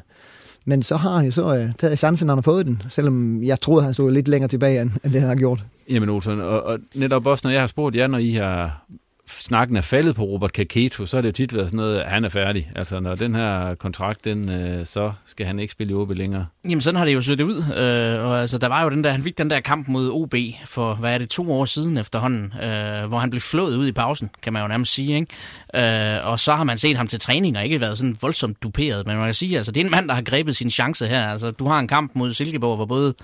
men 0.64 0.82
så 0.82 0.96
har 0.96 1.16
han 1.16 1.24
jo 1.24 1.30
så 1.30 1.56
øh, 1.56 1.68
taget 1.78 1.98
chancen, 1.98 2.26
når 2.26 2.34
han 2.34 2.38
har 2.38 2.42
fået 2.42 2.66
den, 2.66 2.82
selvom 2.88 3.42
jeg 3.42 3.60
troede, 3.60 3.84
han 3.84 3.94
stod 3.94 4.10
lidt 4.10 4.28
længere 4.28 4.48
tilbage, 4.48 4.82
end, 4.82 4.90
end 5.04 5.12
det 5.12 5.20
han 5.20 5.28
har 5.28 5.36
gjort. 5.36 5.64
Jamen 5.88 6.08
Olsen, 6.08 6.40
og, 6.40 6.62
og 6.62 6.78
netop 6.94 7.26
også, 7.26 7.42
når 7.46 7.50
jeg 7.50 7.62
har 7.62 7.66
spurgt 7.66 7.96
jer, 7.96 8.06
når 8.06 8.18
I 8.18 8.30
har 8.30 8.86
snakken 9.26 9.76
er 9.76 9.80
faldet 9.80 10.16
på 10.16 10.22
Robert 10.22 10.52
Kaketo, 10.52 11.06
så 11.06 11.16
har 11.16 11.22
det 11.22 11.28
jo 11.28 11.32
tit 11.32 11.54
været 11.54 11.66
sådan 11.66 11.76
noget, 11.76 11.98
at 12.00 12.10
han 12.10 12.24
er 12.24 12.28
færdig. 12.28 12.70
Altså, 12.76 13.00
når 13.00 13.14
den 13.14 13.34
her 13.34 13.74
kontrakt, 13.74 14.24
den, 14.24 14.48
øh, 14.48 14.86
så 14.86 15.12
skal 15.26 15.46
han 15.46 15.58
ikke 15.58 15.72
spille 15.72 15.90
i 15.90 15.94
OB 15.94 16.10
længere. 16.10 16.46
Jamen 16.64 16.80
sådan 16.80 16.98
har 16.98 17.04
det 17.04 17.14
jo 17.14 17.20
set 17.20 17.40
ud. 17.40 17.56
Øh, 17.76 18.26
og 18.26 18.40
altså, 18.40 18.58
der 18.58 18.66
var 18.66 18.82
jo 18.82 18.90
den 18.90 19.04
der, 19.04 19.10
han 19.10 19.22
fik 19.22 19.38
den 19.38 19.50
der 19.50 19.60
kamp 19.60 19.88
mod 19.88 20.10
OB 20.10 20.34
for, 20.66 20.94
hvad 20.94 21.14
er 21.14 21.18
det, 21.18 21.30
to 21.30 21.52
år 21.52 21.64
siden 21.64 21.96
efterhånden, 21.96 22.54
øh, 22.62 23.08
hvor 23.08 23.18
han 23.18 23.30
blev 23.30 23.40
flået 23.40 23.76
ud 23.76 23.86
i 23.86 23.92
pausen, 23.92 24.30
kan 24.42 24.52
man 24.52 24.62
jo 24.62 24.68
nærmest 24.68 24.94
sige. 24.94 25.14
Ikke? 25.14 26.16
Øh, 26.16 26.26
og 26.26 26.40
så 26.40 26.54
har 26.54 26.64
man 26.64 26.78
set 26.78 26.96
ham 26.96 27.06
til 27.08 27.20
træning 27.20 27.56
og 27.56 27.64
ikke 27.64 27.80
været 27.80 27.98
sådan 27.98 28.16
voldsomt 28.20 28.62
duperet. 28.62 29.06
Men 29.06 29.16
man 29.16 29.24
kan 29.24 29.34
sige, 29.34 29.56
altså, 29.56 29.72
det 29.72 29.80
er 29.80 29.84
en 29.84 29.90
mand, 29.90 30.08
der 30.08 30.14
har 30.14 30.22
grebet 30.22 30.56
sin 30.56 30.70
chance 30.70 31.06
her. 31.06 31.28
Altså, 31.28 31.50
du 31.50 31.66
har 31.66 31.78
en 31.78 31.88
kamp 31.88 32.12
mod 32.14 32.32
Silkeborg, 32.32 32.76
hvor 32.76 32.86
både 32.86 33.14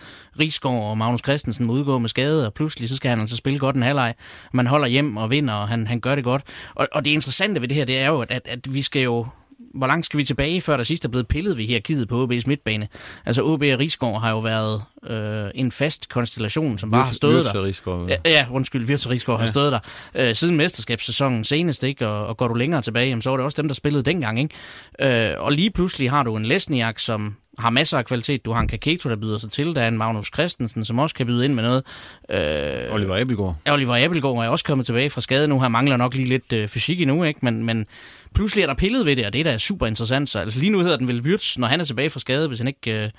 Rigsgaard 0.40 0.90
og 0.90 0.99
Magnus 0.99 1.21
Christensen 1.21 1.67
må 1.67 1.73
udgå 1.73 1.99
med 1.99 2.09
skade, 2.09 2.47
og 2.47 2.55
pludselig 2.55 2.88
så 2.88 2.97
skal 2.97 3.09
han 3.09 3.21
altså 3.21 3.37
spille 3.37 3.59
godt 3.59 3.76
en 3.76 3.83
halvleg. 3.83 4.14
Man 4.52 4.67
holder 4.67 4.87
hjem 4.87 5.17
og 5.17 5.31
vinder, 5.31 5.55
og 5.55 5.69
han, 5.69 5.87
han 5.88 6.00
gør 6.00 6.14
det 6.14 6.25
godt. 6.25 6.42
Og, 6.75 6.88
og 6.92 7.04
det 7.04 7.11
interessante 7.11 7.61
ved 7.61 7.68
det 7.68 7.76
her, 7.76 7.85
det 7.85 7.99
er 7.99 8.07
jo, 8.07 8.21
at, 8.21 8.42
at, 8.45 8.75
vi 8.75 8.83
skal 8.83 9.02
jo 9.02 9.26
hvor 9.75 9.87
langt 9.87 10.07
skal 10.07 10.18
vi 10.18 10.25
tilbage, 10.25 10.61
før 10.61 10.76
der 10.76 10.85
sidst 10.85 11.04
er 11.04 11.09
blevet 11.09 11.28
pillet 11.28 11.57
ved 11.57 11.64
hierarkiet 11.64 12.09
på 12.09 12.25
OB's 12.25 12.42
midtbane? 12.47 12.88
Altså 13.26 13.42
OB 13.42 13.62
og 13.62 13.78
Rigsgaard 13.78 14.21
har 14.21 14.30
jo 14.30 14.38
været 14.38 14.83
øh, 15.07 15.50
en 15.54 15.73
fast 15.73 16.09
konstellation, 16.09 16.78
som 16.78 16.90
bare 16.90 17.04
har 17.04 17.12
stået 17.12 17.45
der. 17.45 17.64
Rigsgaard, 17.64 18.09
ja. 18.09 18.16
ja, 18.25 18.47
undskyld, 18.50 18.87
Virtus 18.87 19.09
Rigsgaard 19.09 19.38
ja. 19.38 19.40
har 19.40 19.47
stået 19.47 19.73
der 19.73 19.78
øh, 20.14 20.35
siden 20.35 20.57
mesterskabssæsonen 20.57 21.45
senest, 21.45 21.85
ikke? 21.85 22.09
Og, 22.09 22.26
og 22.26 22.37
går 22.37 22.49
du 22.49 22.54
længere 22.54 22.83
tilbage, 22.83 23.09
jamen, 23.09 23.23
så 23.23 23.30
var 23.30 23.37
det 23.37 23.45
også 23.45 23.62
dem, 23.62 23.68
der 23.68 23.75
spillede 23.75 24.02
dengang. 24.02 24.40
Ikke? 24.40 25.30
Øh, 25.30 25.42
og 25.42 25.52
lige 25.52 25.71
pludselig 25.71 26.11
har 26.11 26.23
du 26.23 26.37
en 26.37 26.45
Lesniak, 26.45 26.99
som 26.99 27.37
har 27.59 27.71
masser 27.71 27.99
af 27.99 28.05
kvalitet. 28.05 28.45
Du 28.45 28.53
har 28.53 28.61
en 28.61 28.69
Kaketo, 28.69 29.09
der 29.09 29.17
byder 29.17 29.38
sig 29.38 29.50
til. 29.50 29.75
Der 29.75 29.83
er 29.83 29.88
en 29.88 29.99
Magnus 29.99 30.31
Christensen, 30.35 30.85
som 30.85 30.99
også 30.99 31.15
kan 31.15 31.27
byde 31.27 31.45
ind 31.45 31.55
med 31.55 31.62
noget. 31.62 31.83
Øh, 32.31 32.95
Oliver 32.95 33.21
Abelgaard. 33.21 33.57
Oliver 33.71 34.05
Abelgaard 34.05 34.37
er 34.37 34.49
også 34.49 34.65
kommet 34.65 34.87
tilbage 34.87 35.11
fra 35.11 35.21
skade 35.21 35.49
nu. 35.49 35.61
Han 35.61 35.71
mangler 35.71 35.97
nok 35.97 36.15
lige 36.15 36.29
lidt 36.29 36.53
øh, 36.53 36.69
fysik 36.69 37.00
endnu, 37.00 37.25
ikke? 37.25 37.41
Men, 37.43 37.65
men 37.65 37.87
pludselig 38.35 38.62
er 38.62 38.67
der 38.67 38.75
pillet 38.75 39.07
ved 39.07 39.17
det, 39.17 39.27
og 39.27 39.33
det 39.33 39.41
er 39.41 39.45
da 39.45 39.59
super 39.59 39.87
interessant. 39.87 40.29
Så, 40.29 40.38
altså 40.38 40.61
lige 40.61 40.73
nu 40.73 40.81
hedder 40.81 40.97
den 40.97 41.09
vel 41.09 41.21
Wirtz, 41.21 41.59
når 41.59 41.67
han 41.67 41.81
er 41.81 41.85
tilbage 41.85 42.11
fra 42.11 42.21
skade, 42.21 42.49
hvis 42.49 42.59
han 42.59 42.69
ikke... 42.69 43.05
Øh, 43.05 43.11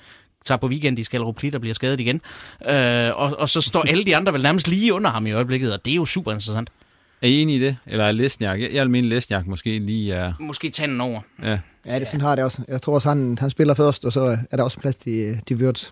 tager 0.44 0.58
på 0.58 0.66
weekend 0.66 0.98
i 0.98 1.06
Plit 1.36 1.54
og 1.54 1.60
bliver 1.60 1.74
skadet 1.74 2.00
igen. 2.00 2.20
Øh, 2.68 3.10
og, 3.16 3.32
og 3.38 3.48
så 3.48 3.60
står 3.60 3.84
alle 3.88 4.04
de 4.04 4.16
andre 4.16 4.32
vel 4.32 4.42
nærmest 4.42 4.68
lige 4.68 4.94
under 4.94 5.10
ham 5.10 5.26
i 5.26 5.32
øjeblikket, 5.32 5.72
og 5.72 5.84
det 5.84 5.90
er 5.90 5.94
jo 5.94 6.04
super 6.04 6.32
interessant. 6.32 6.70
Er 7.22 7.28
I 7.28 7.42
enige 7.42 7.56
i 7.56 7.60
det? 7.60 7.76
Eller 7.86 8.04
er 8.04 8.12
Lesniak? 8.12 8.60
Jeg 8.60 8.82
vil 8.82 8.90
mene, 8.90 9.08
Lesniak 9.08 9.46
måske 9.46 9.78
lige 9.78 10.14
er... 10.14 10.32
Måske 10.38 10.70
tanden 10.70 11.00
over. 11.00 11.20
Ja. 11.42 11.58
Ja, 11.86 11.98
det 11.98 12.06
sådan 12.06 12.20
har 12.20 12.34
det 12.34 12.44
også. 12.44 12.62
Jeg 12.68 12.82
tror 12.82 12.94
også, 12.94 13.08
han, 13.08 13.38
han 13.40 13.50
spiller 13.50 13.74
først, 13.74 14.04
og 14.04 14.12
så 14.12 14.38
er 14.50 14.56
der 14.56 14.64
også 14.64 14.80
plads 14.80 14.96
til 14.96 15.40
de 15.48 15.56
Wirtz. 15.56 15.90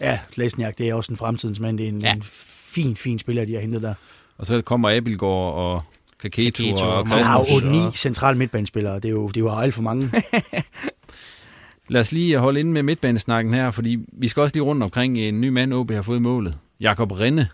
Ja, 0.00 0.18
Lesniak, 0.34 0.78
det 0.78 0.88
er 0.88 0.94
også 0.94 1.12
en 1.12 1.16
fremtidens 1.16 1.60
mand. 1.60 1.78
Det 1.78 1.84
er 1.84 1.88
en, 1.88 2.00
ja. 2.00 2.14
en 2.14 2.22
fin, 2.22 2.96
fin 2.96 3.18
spiller, 3.18 3.44
de 3.44 3.54
har 3.54 3.60
hentet 3.60 3.82
der. 3.82 3.94
Og 4.38 4.46
så 4.46 4.62
kommer 4.62 4.96
Abelgaard 4.96 5.54
og 5.54 5.82
Kaketo, 6.18 6.64
Kaketo 6.64 6.86
og 6.86 6.98
og 6.98 7.08
Han 7.08 7.24
har 7.24 7.38
jo 7.38 7.44
Christensen. 7.44 7.88
8-9 7.88 7.96
centrale 7.96 8.38
midtbanespillere. 8.38 8.94
Det 8.94 9.04
er 9.04 9.10
jo, 9.10 9.28
det 9.28 9.36
er 9.36 9.40
jo 9.40 9.58
alt 9.58 9.74
for 9.74 9.82
mange. 9.82 10.10
Lad 11.88 12.00
os 12.00 12.12
lige 12.12 12.38
holde 12.38 12.60
inde 12.60 12.72
med 12.72 12.82
midtbanesnakken 12.82 13.54
her, 13.54 13.70
fordi 13.70 13.98
vi 14.12 14.28
skal 14.28 14.40
også 14.40 14.54
lige 14.54 14.62
rundt 14.62 14.82
omkring 14.82 15.18
en 15.18 15.40
ny 15.40 15.48
mand, 15.48 15.72
OB 15.72 15.90
har 15.90 16.02
fået 16.02 16.16
i 16.16 16.20
målet. 16.20 16.54
Jakob 16.80 17.12
Rinde. 17.12 17.48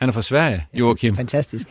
Han 0.00 0.08
er 0.08 0.12
fra 0.12 0.22
Sverige, 0.22 0.66
Joachim. 0.74 1.16
Fantastisk. 1.24 1.66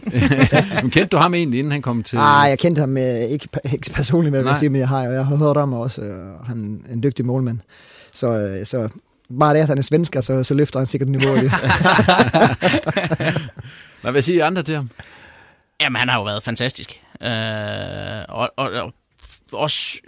Men 0.84 0.92
kendte 0.92 1.06
du 1.06 1.18
ham 1.18 1.34
egentlig, 1.34 1.60
inden 1.60 1.72
han 1.72 1.82
kom 1.82 2.04
til... 2.04 2.18
Ah, 2.18 2.50
jeg 2.50 2.60
kendte 2.60 2.80
ham 2.80 2.98
øh, 2.98 3.04
ikke, 3.04 3.48
ikke 3.74 3.90
personligt, 3.94 4.34
Nej. 4.36 4.48
jeg 4.50 4.58
sige, 4.58 4.70
men 4.70 4.80
jeg 4.80 4.88
har, 4.88 5.04
jeg 5.04 5.26
har 5.26 5.36
hørt 5.36 5.58
om 5.58 5.72
ham 5.72 5.80
også. 5.80 6.02
Øh, 6.02 6.46
han 6.46 6.82
er 6.90 6.94
en 6.94 7.04
dygtig 7.04 7.26
målmand. 7.26 7.60
Så, 8.14 8.28
øh, 8.28 8.66
så 8.66 8.90
bare 9.40 9.54
det, 9.54 9.60
at 9.60 9.68
han 9.68 9.78
er 9.78 9.82
svensker, 9.82 10.22
så, 10.22 10.44
så 10.44 10.54
løfter 10.54 10.80
han 10.80 10.88
sikkert 10.88 11.10
niveauet. 11.10 11.42
lidt. 11.42 11.54
Nej, 14.04 14.12
hvad 14.12 14.22
siger 14.22 14.38
I 14.38 14.48
andre 14.48 14.64
til 14.64 14.76
ham? 14.76 14.90
Jamen, 15.82 16.00
han 16.00 16.10
har 16.10 16.20
jo 16.20 16.24
været 16.24 16.44
fantastisk. 16.44 17.02
Øh, 17.22 17.30
og, 18.30 18.50
og, 18.58 18.72
og 18.72 18.94
også 19.54 20.00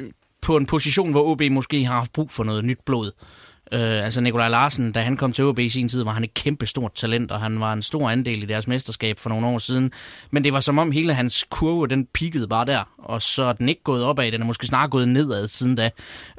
på 0.41 0.57
en 0.57 0.65
position, 0.65 1.11
hvor 1.11 1.23
OB 1.23 1.41
måske 1.51 1.85
har 1.85 1.93
haft 1.93 2.13
brug 2.13 2.31
for 2.31 2.43
noget 2.43 2.65
nyt 2.65 2.79
blod. 2.85 3.07
Øh, 3.07 3.40
Øh, 3.73 4.05
altså 4.05 4.21
Nikolaj 4.21 4.49
Larsen, 4.49 4.91
da 4.91 4.99
han 5.01 5.17
kom 5.17 5.33
til 5.33 5.45
OB 5.45 5.59
i 5.59 5.69
sin 5.69 5.89
tid, 5.89 6.03
var 6.03 6.11
han 6.11 6.23
et 6.23 6.33
kæmpe 6.33 6.65
stort 6.65 6.93
talent, 6.93 7.31
og 7.31 7.39
han 7.39 7.59
var 7.59 7.73
en 7.73 7.81
stor 7.81 8.09
andel 8.09 8.43
i 8.43 8.45
deres 8.45 8.67
mesterskab 8.67 9.19
for 9.19 9.29
nogle 9.29 9.47
år 9.47 9.57
siden. 9.57 9.91
Men 10.31 10.43
det 10.43 10.53
var 10.53 10.59
som 10.59 10.79
om 10.79 10.91
hele 10.91 11.13
hans 11.13 11.45
kurve, 11.49 11.87
den 11.87 12.07
pikkede 12.13 12.47
bare 12.47 12.65
der, 12.65 12.83
og 13.03 13.21
så 13.21 13.43
er 13.43 13.53
den 13.53 13.69
ikke 13.69 13.83
gået 13.83 14.03
opad, 14.03 14.31
den 14.31 14.41
er 14.41 14.45
måske 14.45 14.67
snarere 14.67 14.89
gået 14.89 15.07
nedad 15.07 15.47
siden 15.47 15.75
da. 15.75 15.89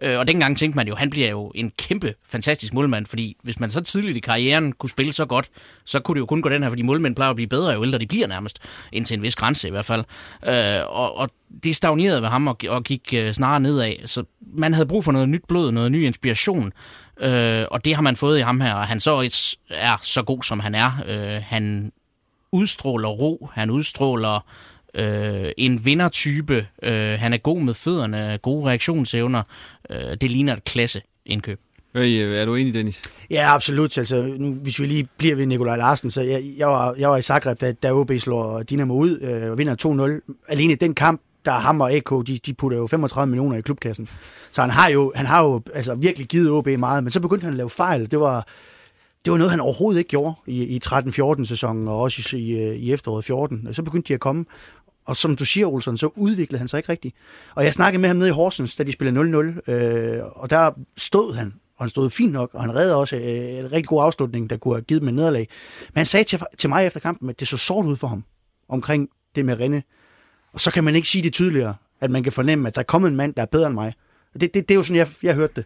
Øh, 0.02 0.18
og 0.18 0.28
dengang 0.28 0.58
tænkte 0.58 0.76
man 0.76 0.88
jo, 0.88 0.94
han 0.94 1.10
bliver 1.10 1.28
jo 1.28 1.52
en 1.54 1.72
kæmpe, 1.78 2.14
fantastisk 2.26 2.74
målmand, 2.74 3.06
fordi 3.06 3.36
hvis 3.42 3.60
man 3.60 3.70
så 3.70 3.80
tidligt 3.80 4.16
i 4.16 4.20
karrieren 4.20 4.72
kunne 4.72 4.90
spille 4.90 5.12
så 5.12 5.24
godt, 5.24 5.50
så 5.84 6.00
kunne 6.00 6.14
det 6.14 6.20
jo 6.20 6.26
kun 6.26 6.42
gå 6.42 6.48
den 6.48 6.62
her, 6.62 6.70
fordi 6.70 6.82
målmænd 6.82 7.16
plejer 7.16 7.30
at 7.30 7.36
blive 7.36 7.48
bedre, 7.48 7.72
jo 7.72 7.84
ældre 7.84 7.98
de 7.98 8.06
bliver 8.06 8.26
nærmest, 8.26 8.58
indtil 8.92 9.16
en 9.16 9.22
vis 9.22 9.36
grænse 9.36 9.68
i 9.68 9.70
hvert 9.70 9.84
fald. 9.84 10.04
Øh, 10.46 10.80
og, 10.86 11.18
og 11.18 11.30
det 11.64 11.76
stagnerede 11.76 12.22
ved 12.22 12.28
ham 12.28 12.48
og, 12.48 12.56
og 12.68 12.84
gik 12.84 13.14
øh, 13.14 13.32
snarere 13.32 13.60
nedad, 13.60 14.06
så 14.06 14.24
man 14.40 14.74
havde 14.74 14.86
brug 14.86 15.04
for 15.04 15.12
noget 15.12 15.28
nyt 15.28 15.42
blod, 15.48 15.72
noget 15.72 15.92
ny 15.92 16.04
inspiration, 16.04 16.72
øh, 17.20 17.64
og 17.70 17.84
det 17.84 17.94
har 17.94 18.02
man 18.02 18.16
fået 18.16 18.38
i 18.38 18.42
ham 18.42 18.60
her, 18.60 18.74
og 18.74 18.86
han 18.86 19.00
så 19.00 19.20
et, 19.20 19.54
er 19.70 19.96
så 20.02 20.22
god, 20.22 20.42
som 20.42 20.60
han 20.60 20.74
er. 20.74 20.92
Øh, 21.06 21.42
han 21.46 21.92
udstråler 22.52 23.08
ro, 23.08 23.50
han 23.54 23.70
udstråler 23.70 24.46
øh, 24.94 25.50
en 25.56 25.84
vindertype, 25.84 26.66
øh, 26.82 27.18
han 27.18 27.32
er 27.32 27.38
god 27.38 27.60
med 27.60 27.74
fødderne, 27.74 28.38
gode 28.42 28.64
reaktionsevner, 28.64 29.42
øh, 29.90 30.16
det 30.20 30.30
ligner 30.30 30.52
et 30.52 30.64
klasse 30.64 31.02
indkøb. 31.26 31.60
Hvad, 31.92 32.04
er 32.04 32.44
du 32.44 32.54
enig, 32.54 32.74
Dennis? 32.74 33.02
Ja, 33.30 33.54
absolut. 33.54 33.98
Altså, 33.98 34.22
nu, 34.38 34.52
hvis 34.52 34.80
vi 34.80 34.86
lige 34.86 35.08
bliver 35.16 35.36
ved 35.36 35.46
Nikolaj 35.46 35.76
Larsen, 35.76 36.10
så 36.10 36.22
jeg, 36.22 36.42
jeg, 36.58 36.68
var, 36.68 36.94
jeg 36.98 37.10
var 37.10 37.16
i 37.16 37.22
Zagreb, 37.22 37.60
da, 37.60 37.72
da 37.72 37.92
OB 37.92 38.10
slår 38.18 38.62
Dinamo 38.62 38.94
ud 38.94 39.20
øh, 39.20 39.50
og 39.50 39.58
vinder 39.58 40.20
2-0. 40.28 40.34
Alene 40.48 40.72
i 40.72 40.76
den 40.76 40.94
kamp, 40.94 41.20
der 41.44 41.52
ham 41.52 41.80
og 41.80 41.92
AK, 41.92 42.10
de, 42.26 42.40
de 42.46 42.54
putter 42.54 42.78
jo 42.78 42.86
35 42.86 43.30
millioner 43.30 43.56
i 43.56 43.60
klubkassen. 43.60 44.08
Så 44.50 44.60
han 44.60 44.70
har 44.70 44.88
jo, 44.88 45.12
han 45.14 45.26
har 45.26 45.42
jo 45.42 45.62
altså, 45.74 45.94
virkelig 45.94 46.28
givet 46.28 46.50
OB 46.50 46.66
meget, 46.66 47.04
men 47.04 47.10
så 47.10 47.20
begyndte 47.20 47.44
han 47.44 47.52
at 47.52 47.56
lave 47.56 47.70
fejl. 47.70 48.10
Det 48.10 48.20
var, 48.20 48.46
det 49.24 49.30
var 49.30 49.38
noget, 49.38 49.50
han 49.50 49.60
overhovedet 49.60 49.98
ikke 49.98 50.08
gjorde 50.08 50.34
i, 50.46 50.62
i 50.64 50.80
13-14 50.86 51.44
sæsonen, 51.44 51.88
og 51.88 52.00
også 52.00 52.36
i, 52.36 52.40
i, 52.40 52.74
i 52.74 52.92
efteråret 52.92 53.24
14. 53.24 53.68
Så 53.72 53.82
begyndte 53.82 54.08
de 54.08 54.14
at 54.14 54.20
komme. 54.20 54.44
Og 55.04 55.16
som 55.16 55.36
du 55.36 55.44
siger, 55.44 55.66
Olsen, 55.66 55.96
så 55.96 56.10
udviklede 56.16 56.58
han 56.58 56.68
sig 56.68 56.78
ikke 56.78 56.88
rigtigt. 56.88 57.16
Og 57.54 57.64
jeg 57.64 57.74
snakkede 57.74 58.00
med 58.00 58.08
ham 58.08 58.16
nede 58.16 58.28
i 58.28 58.32
Horsens, 58.32 58.76
da 58.76 58.82
de 58.82 58.92
spillede 58.92 59.20
0-0, 59.66 59.70
øh, 59.70 60.22
og 60.24 60.50
der 60.50 60.70
stod 60.96 61.34
han, 61.34 61.54
og 61.76 61.84
han 61.84 61.88
stod 61.88 62.10
fint 62.10 62.32
nok, 62.32 62.50
og 62.52 62.60
han 62.60 62.74
redde 62.74 62.96
også 62.96 63.16
øh, 63.16 63.58
en 63.58 63.72
rigtig 63.72 63.86
god 63.86 64.02
afslutning, 64.04 64.50
der 64.50 64.56
kunne 64.56 64.74
have 64.74 64.82
givet 64.82 65.00
dem 65.00 65.08
en 65.08 65.14
nederlag. 65.14 65.48
Men 65.94 65.96
han 65.96 66.06
sagde 66.06 66.24
til, 66.24 66.40
til 66.58 66.68
mig 66.68 66.86
efter 66.86 67.00
kampen, 67.00 67.30
at 67.30 67.40
det 67.40 67.48
så 67.48 67.56
sort 67.56 67.86
ud 67.86 67.96
for 67.96 68.06
ham, 68.06 68.24
omkring 68.68 69.08
det 69.34 69.44
med 69.44 69.60
Renne. 69.60 69.82
Og 70.52 70.60
så 70.60 70.70
kan 70.70 70.84
man 70.84 70.96
ikke 70.96 71.08
sige 71.08 71.22
det 71.22 71.32
tydeligere, 71.32 71.74
at 72.00 72.10
man 72.10 72.22
kan 72.22 72.32
fornemme, 72.32 72.68
at 72.68 72.74
der 72.74 72.80
er 72.80 72.84
kommet 72.84 73.08
en 73.08 73.16
mand, 73.16 73.34
der 73.34 73.42
er 73.42 73.46
bedre 73.46 73.66
end 73.66 73.74
mig. 73.74 73.92
Det, 74.32 74.40
det, 74.40 74.54
det 74.54 74.70
er 74.70 74.74
jo 74.74 74.82
sådan, 74.82 74.96
jeg, 74.96 75.08
jeg 75.22 75.34
hørte 75.34 75.52
det. 75.56 75.64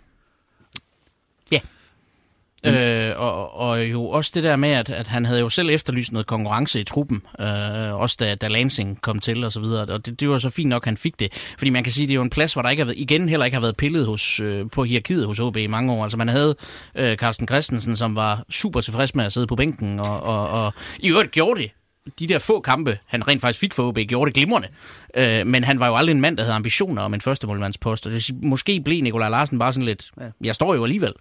Mm. 2.67 2.73
Øh, 2.73 3.21
og, 3.21 3.57
og 3.57 3.85
jo 3.85 4.09
også 4.09 4.33
det 4.35 4.43
der 4.43 4.57
med, 4.57 4.69
at, 4.69 4.91
at 4.91 5.09
han 5.09 5.25
havde 5.25 5.41
jo 5.41 5.49
selv 5.49 5.71
efterlyst 5.71 6.13
noget 6.13 6.27
konkurrence 6.27 6.81
i 6.81 6.85
truppen, 6.85 7.23
øh, 7.41 7.95
også 7.95 8.17
da, 8.21 8.35
da 8.35 8.49
Lansing 8.49 9.03
kom 9.03 9.19
til 9.19 9.45
og 9.45 9.53
så 9.53 9.61
videre, 9.61 9.95
og 9.95 10.07
det, 10.07 10.21
det 10.21 10.29
var 10.29 10.39
så 10.39 10.51
fint 10.51 10.69
nok, 10.69 10.83
at 10.83 10.87
han 10.87 10.97
fik 10.97 11.21
det. 11.21 11.33
Fordi 11.59 11.71
man 11.71 11.83
kan 11.83 11.93
sige, 11.93 12.07
det 12.07 12.13
er 12.13 12.17
jo 12.17 12.23
en 12.23 12.31
plads, 12.31 12.53
hvor 12.53 12.63
der 12.63 12.71
ikke 12.71 12.81
har 12.81 12.87
været, 12.87 12.99
igen 12.99 13.29
heller 13.29 13.45
ikke 13.45 13.55
har 13.55 13.61
været 13.61 13.77
pillet 13.77 14.07
hos, 14.07 14.41
øh, 14.41 14.71
på 14.73 14.85
hierarkiet 14.85 15.27
hos 15.27 15.41
OB 15.41 15.57
i 15.57 15.67
mange 15.67 15.93
år. 15.93 16.03
Altså 16.03 16.19
man 16.19 16.29
havde 16.29 16.57
øh, 16.95 17.17
Carsten 17.17 17.49
Christensen, 17.49 17.97
som 17.97 18.17
var 18.17 18.45
super 18.51 18.81
tilfreds 18.81 19.15
med 19.15 19.25
at 19.25 19.33
sidde 19.33 19.47
på 19.47 19.57
bænken, 19.57 20.01
og, 20.01 20.23
og, 20.23 20.49
og 20.49 20.73
i 20.99 21.09
øvrigt 21.09 21.31
gjorde 21.31 21.61
det 21.61 21.71
de 22.19 22.27
der 22.27 22.39
få 22.39 22.61
kampe, 22.61 22.99
han 23.07 23.29
rent 23.29 23.41
faktisk 23.41 23.61
fik 23.61 23.75
for 23.75 23.89
OB, 23.89 23.99
gjorde 23.99 24.29
det 24.29 24.35
glimrende. 24.35 24.69
Øh, 25.15 25.47
men 25.47 25.65
han 25.65 25.81
var 25.81 25.87
jo 25.87 25.97
aldrig 25.97 26.15
en 26.15 26.21
mand, 26.21 26.37
der 26.37 26.43
havde 26.43 26.55
ambitioner 26.55 27.03
om 27.03 27.15
en 27.15 27.21
første 27.21 27.47
målmandspost. 27.47 28.07
Og 28.07 28.11
det, 28.11 28.15
vil 28.15 28.23
sige, 28.23 28.39
måske 28.43 28.81
blev 28.81 29.03
Nikolaj 29.03 29.29
Larsen 29.29 29.59
bare 29.59 29.73
sådan 29.73 29.87
lidt, 29.87 30.11
jeg 30.41 30.55
står 30.55 30.75
jo 30.75 30.85
alligevel. 30.85 31.13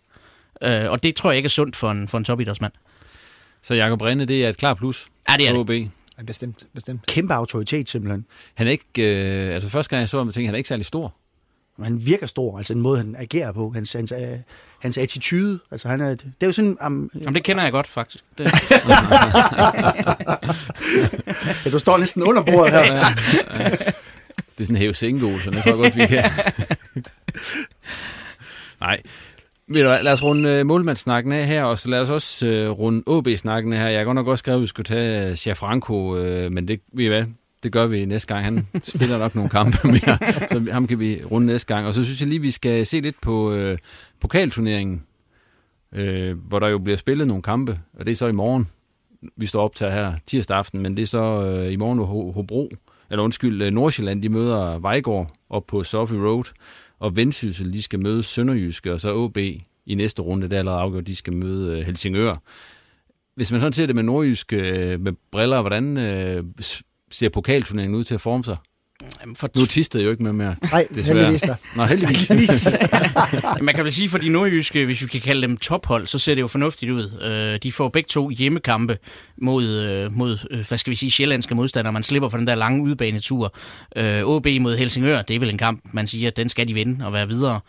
Øh, 0.62 0.91
og 0.91 1.04
det 1.04 1.15
tror 1.15 1.32
jeg 1.32 1.38
ikke 1.38 1.48
er 1.48 1.50
sundt 1.50 1.76
for 1.76 1.91
en, 1.91 2.08
for 2.08 2.18
en 2.18 2.24
topidrætsmand. 2.24 2.74
Så 3.62 3.74
Jakob 3.74 4.02
Rinde, 4.02 4.26
det 4.26 4.46
er 4.46 4.50
et 4.50 4.58
klart 4.58 4.78
plus 4.78 5.08
Ja, 5.30 5.34
det 5.38 5.48
er 5.48 5.54
for 5.54 5.63
det. 5.63 5.86
OB. 5.86 5.91
Ja, 6.18 6.24
bestemt, 6.24 6.63
bestemt. 6.74 7.06
Kæmpe 7.06 7.34
autoritet 7.34 7.89
simpelthen. 7.89 8.26
Han 8.54 8.68
er 8.68 8.72
ikke, 8.72 8.86
øh, 8.98 9.54
altså 9.54 9.70
første 9.70 9.89
gang 9.89 10.00
jeg 10.00 10.10
så 10.10 10.18
ham, 10.18 10.28
tænkte 10.28 10.41
jeg, 10.41 10.48
han 10.48 10.56
er 10.56 10.58
ikke 10.58 10.70
særlig 10.70 10.86
stor. 10.86 11.13
Men 11.78 11.86
han 11.86 12.06
virker 12.06 12.28
stor, 12.28 12.58
altså 12.58 12.74
en 12.74 12.82
måde, 12.82 12.98
han 12.98 13.15
agerer 13.20 13.52
på. 13.52 13.72
Hans, 13.72 13.94
hans, 13.94 14.12
øh, 14.12 14.38
hans 14.80 14.98
attitude. 14.98 15.60
Altså 15.72 15.88
han 15.88 16.02
er, 16.02 16.10
det 16.10 16.34
er 16.41 16.46
jo 16.46 16.52
sådan... 16.52 16.78
Um, 16.86 17.10
Jamen, 17.15 17.36
det 17.36 17.44
kender 17.44 17.63
jeg 17.63 17.72
godt, 17.72 17.88
faktisk. 17.88 18.24
Det, 18.38 18.44
ja, 21.65 21.70
du 21.70 21.80
står 21.80 21.98
næsten 21.98 22.24
under 22.24 22.41
bordet 22.41 22.74
her. 22.74 23.06
Det 24.58 24.62
er 24.62 24.65
sådan 24.65 24.76
en 24.76 24.80
hæve 24.80 24.94
så 24.94 25.52
jeg 25.54 25.63
tror 25.63 25.76
godt, 25.76 25.96
vi 25.96 26.06
kan. 26.06 26.24
Nej. 28.82 29.02
Ved 29.67 29.82
du 29.84 29.88
hvad, 29.89 30.04
lad 30.04 30.13
os 30.13 30.23
runde 30.23 30.49
øh, 30.49 30.65
målmandssnakken 30.65 31.32
af 31.34 31.45
her, 31.47 31.63
og 31.63 31.78
så 31.80 31.89
lad 31.89 32.01
os 32.01 32.10
også 32.10 32.47
øh, 32.47 32.69
runde 32.69 33.04
OB-snakken 33.06 33.73
af 33.73 33.80
her. 33.80 33.88
Jeg 33.88 33.99
har 33.99 34.06
godt 34.06 34.15
nok 34.15 34.28
også 34.28 34.41
skrevet, 34.41 34.58
at 34.58 34.62
vi 34.62 34.67
skulle 34.67 34.86
tage 34.86 35.30
øh, 35.30 35.36
Schiafranco, 35.36 36.17
øh, 36.17 36.51
men 36.54 36.67
det, 36.67 36.80
ved 36.93 37.06
I 37.06 37.08
hvad, 37.08 37.25
det 37.63 37.71
gør 37.71 37.88
vi 37.88 38.06
næste 38.06 38.34
gang. 38.34 38.45
Han 38.45 38.67
spiller 38.95 39.17
nok 39.17 39.36
nogle 39.36 39.49
kampe 39.49 39.88
mere, 39.88 40.17
så 40.49 40.67
ham 40.71 40.88
kan 40.88 40.99
vi 40.99 41.21
runde 41.32 41.47
næste 41.47 41.73
gang. 41.73 41.88
Og 41.88 41.93
så 41.93 42.04
synes 42.04 42.19
jeg 42.19 42.30
lige, 42.30 42.41
vi 42.41 42.51
skal 42.51 42.86
se 42.86 43.01
lidt 43.01 43.21
på 43.21 43.54
øh, 43.54 43.78
pokalturneringen, 44.21 45.04
øh, 45.95 46.38
hvor 46.38 46.60
der 46.60 46.67
jo 46.67 46.78
bliver 46.78 46.97
spillet 46.97 47.28
nogle 47.28 47.43
kampe, 47.43 47.80
og 47.99 48.06
det 48.06 48.12
er 48.12 48.15
så 48.15 48.28
i 48.28 48.32
morgen. 48.32 48.67
Vi 49.38 49.45
står 49.45 49.63
op 49.63 49.75
til 49.75 49.88
her 49.91 50.13
tirsdag 50.28 50.58
aften, 50.58 50.82
men 50.82 50.97
det 50.97 51.04
er 51.04 51.08
så 51.08 51.45
øh, 51.47 51.71
i 51.73 51.75
morgen 51.75 51.99
Ho- 51.99 52.34
Hobro, 52.36 52.69
eller 53.12 53.23
undskyld, 53.23 53.62
øh, 53.62 53.71
Nordsjælland, 53.71 54.21
de 54.21 54.30
møder 54.30 54.80
Vejgaard 54.80 55.32
op 55.49 55.63
på 55.67 55.84
Sofie 55.84 56.19
Road, 56.19 56.43
og 57.00 57.16
Vendsyssel, 57.16 57.74
de 57.74 57.82
skal 57.82 58.00
møde 58.04 58.24
Sønderjyske, 58.24 58.94
og 58.94 59.00
så 59.00 59.24
AB 59.24 59.38
i 59.86 59.96
næste 59.96 60.22
runde, 60.22 60.50
der 60.50 60.56
er 60.56 60.60
allerede 60.60 60.82
afgjort, 60.82 61.08
de 61.08 61.16
skal 61.16 61.34
møde 61.36 61.80
øh, 61.80 61.86
Helsingør. 61.86 62.36
Hvis 63.36 63.52
man 63.52 63.62
sådan 63.62 63.74
ser 63.74 63.86
det 63.86 63.96
med 63.96 64.04
nordjyske 64.04 64.58
øh, 64.58 65.00
med 65.00 65.14
briller, 65.32 65.62
hvordan 65.62 65.98
øh, 65.98 66.44
ser 67.12 67.30
pokalturneringen 67.30 68.00
ud 68.00 68.04
til 68.04 68.14
at 68.14 68.22
forme 68.22 68.44
sig? 68.44 68.58
For 69.36 69.50
Nu 69.58 69.66
tistede 69.66 70.04
jo 70.04 70.12
ikke 70.12 70.24
med 70.24 70.34
mere. 70.34 70.56
Nej, 70.72 70.88
desværre. 70.96 71.18
heldigvis 71.18 71.42
da. 71.42 71.56
Nå, 71.76 71.84
heldigvis. 71.86 72.68
Man 73.62 73.76
kan 73.76 73.84
vel 73.84 73.94
sige, 73.94 74.10
for 74.10 74.18
de 74.18 74.30
nordjyske, 74.30 74.86
hvis 74.86 75.02
vi 75.02 75.08
kan 75.08 75.22
kalde 75.22 75.42
dem 75.42 75.58
tophold, 75.58 76.08
så 76.08 76.20
ser 76.20 76.36
det 76.36 76.42
jo 76.42 76.48
fornuftigt 76.48 76.92
ud. 76.92 77.12
Øh, 77.22 77.60
De 77.64 77.72
får 77.72 77.90
begge 77.90 78.08
to 78.08 78.30
hjemmekampe 78.30 78.98
mod, 79.42 79.66
øh, 79.68 80.12
mod 80.12 80.38
øh, 80.52 80.68
hvad 80.68 80.78
skal 80.78 80.92
vi 80.92 80.96
sige, 80.96 81.12
sjællandske 81.12 81.56
modstandere. 81.56 81.94
Man 81.94 82.04
slipper 82.04 82.30
for 82.30 82.38
den 82.38 82.48
der 82.48 82.56
lange 82.56 82.84
udbanetur. 82.84 83.56
OB 84.24 84.48
mod 84.62 84.78
Helsingør, 84.78 85.22
det 85.22 85.36
er 85.36 85.40
vel 85.40 85.50
en 85.50 85.58
kamp, 85.58 85.82
man 85.94 86.08
siger, 86.08 86.28
at 86.28 86.38
den 86.38 86.50
skal 86.50 86.68
de 86.68 86.74
vinde 86.74 87.06
og 87.06 87.14
være 87.14 87.28
videre. 87.28 87.60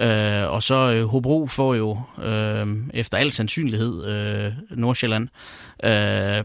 Øh, 0.00 0.50
og 0.52 0.62
så 0.62 0.74
øh, 0.92 1.04
Hobro 1.04 1.46
får 1.46 1.74
jo 1.74 1.98
øh, 2.24 2.66
efter 2.94 3.16
al 3.18 3.32
sandsynlighed 3.32 4.04
øh, 4.06 4.52
Nordsjælland. 4.70 5.28
Øh, 5.84 6.44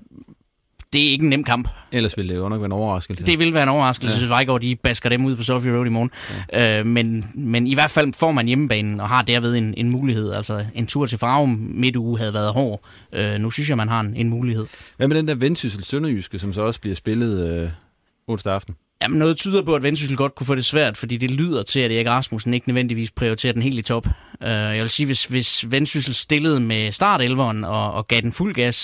det 0.98 1.08
er 1.08 1.12
ikke 1.12 1.24
en 1.24 1.30
nem 1.30 1.44
kamp. 1.44 1.70
Ellers 1.92 2.18
ville 2.18 2.34
det 2.34 2.40
jo 2.40 2.50
nok 2.50 2.60
være 2.60 2.66
en 2.66 2.72
overraskelse. 2.72 3.26
Det 3.26 3.40
vil 3.40 3.54
være 3.54 3.64
en 3.64 3.70
overraskelse, 3.70 4.16
ja. 4.16 4.20
hvis 4.20 4.30
Vejgaard 4.30 4.62
de 4.62 4.76
basker 4.76 5.10
dem 5.10 5.26
ud 5.26 5.36
på 5.36 5.44
Sofia 5.44 5.72
Road 5.72 5.86
i 5.86 5.90
morgen. 5.90 6.12
Ja. 6.54 6.80
Øh, 6.80 6.86
men, 6.86 7.26
men 7.36 7.68
i 7.68 7.74
hvert 7.74 7.92
fald 7.92 8.14
får 8.14 8.32
man 8.32 8.48
hjemmebanen 8.48 9.00
og 9.00 9.10
har 9.10 9.22
derved 9.22 9.56
en, 9.56 9.74
en 9.78 9.90
mulighed. 9.90 10.34
Altså 10.34 10.66
en 10.76 10.88
tur 10.88 11.06
til 11.06 11.18
Farum 11.18 11.50
midt 11.74 11.96
uge 11.96 12.20
havde 12.20 12.34
været 12.34 12.54
hård. 12.54 12.82
Øh, 13.14 13.40
nu 13.40 13.52
synes 13.52 13.70
jeg, 13.70 13.78
man 13.78 13.88
har 13.88 14.00
en, 14.00 14.16
en 14.16 14.30
mulighed. 14.30 14.66
Hvad 14.98 15.08
med 15.08 15.18
den 15.18 15.28
der 15.28 15.36
vendsyssel 15.36 15.84
Sønderjyske, 15.84 16.40
som 16.40 16.54
så 16.54 16.62
også 16.62 16.82
bliver 16.82 16.96
spillet 16.96 17.50
øh, 17.50 17.70
onsdag 18.28 18.54
aften? 18.54 18.76
Jamen 19.02 19.20
noget 19.20 19.38
tyder 19.38 19.62
på, 19.62 19.76
at 19.76 19.84
Vendsyssel 19.84 20.18
godt 20.18 20.36
kunne 20.36 20.48
få 20.48 20.56
det 20.56 20.66
svært, 20.66 20.98
fordi 20.98 21.18
det 21.18 21.32
lyder 21.32 21.64
til, 21.64 21.80
at 21.80 21.92
Erik 21.92 22.08
Rasmussen 22.08 22.54
ikke 22.54 22.70
nødvendigvis 22.70 23.12
prioriterer 23.12 23.54
den 23.54 23.62
helt 23.62 23.80
i 23.80 23.82
top. 23.82 24.08
Uh, 24.08 24.48
jeg 24.48 24.82
vil 24.82 24.90
sige, 24.90 25.06
hvis, 25.06 25.26
hvis 25.26 25.72
Vendsyssel 25.72 26.14
stillede 26.14 26.60
med 26.60 26.92
startelveren 26.92 27.64
og, 27.64 27.94
og 27.94 28.08
gav 28.08 28.22
den 28.22 28.34
fuld 28.34 28.56
gas, 28.56 28.76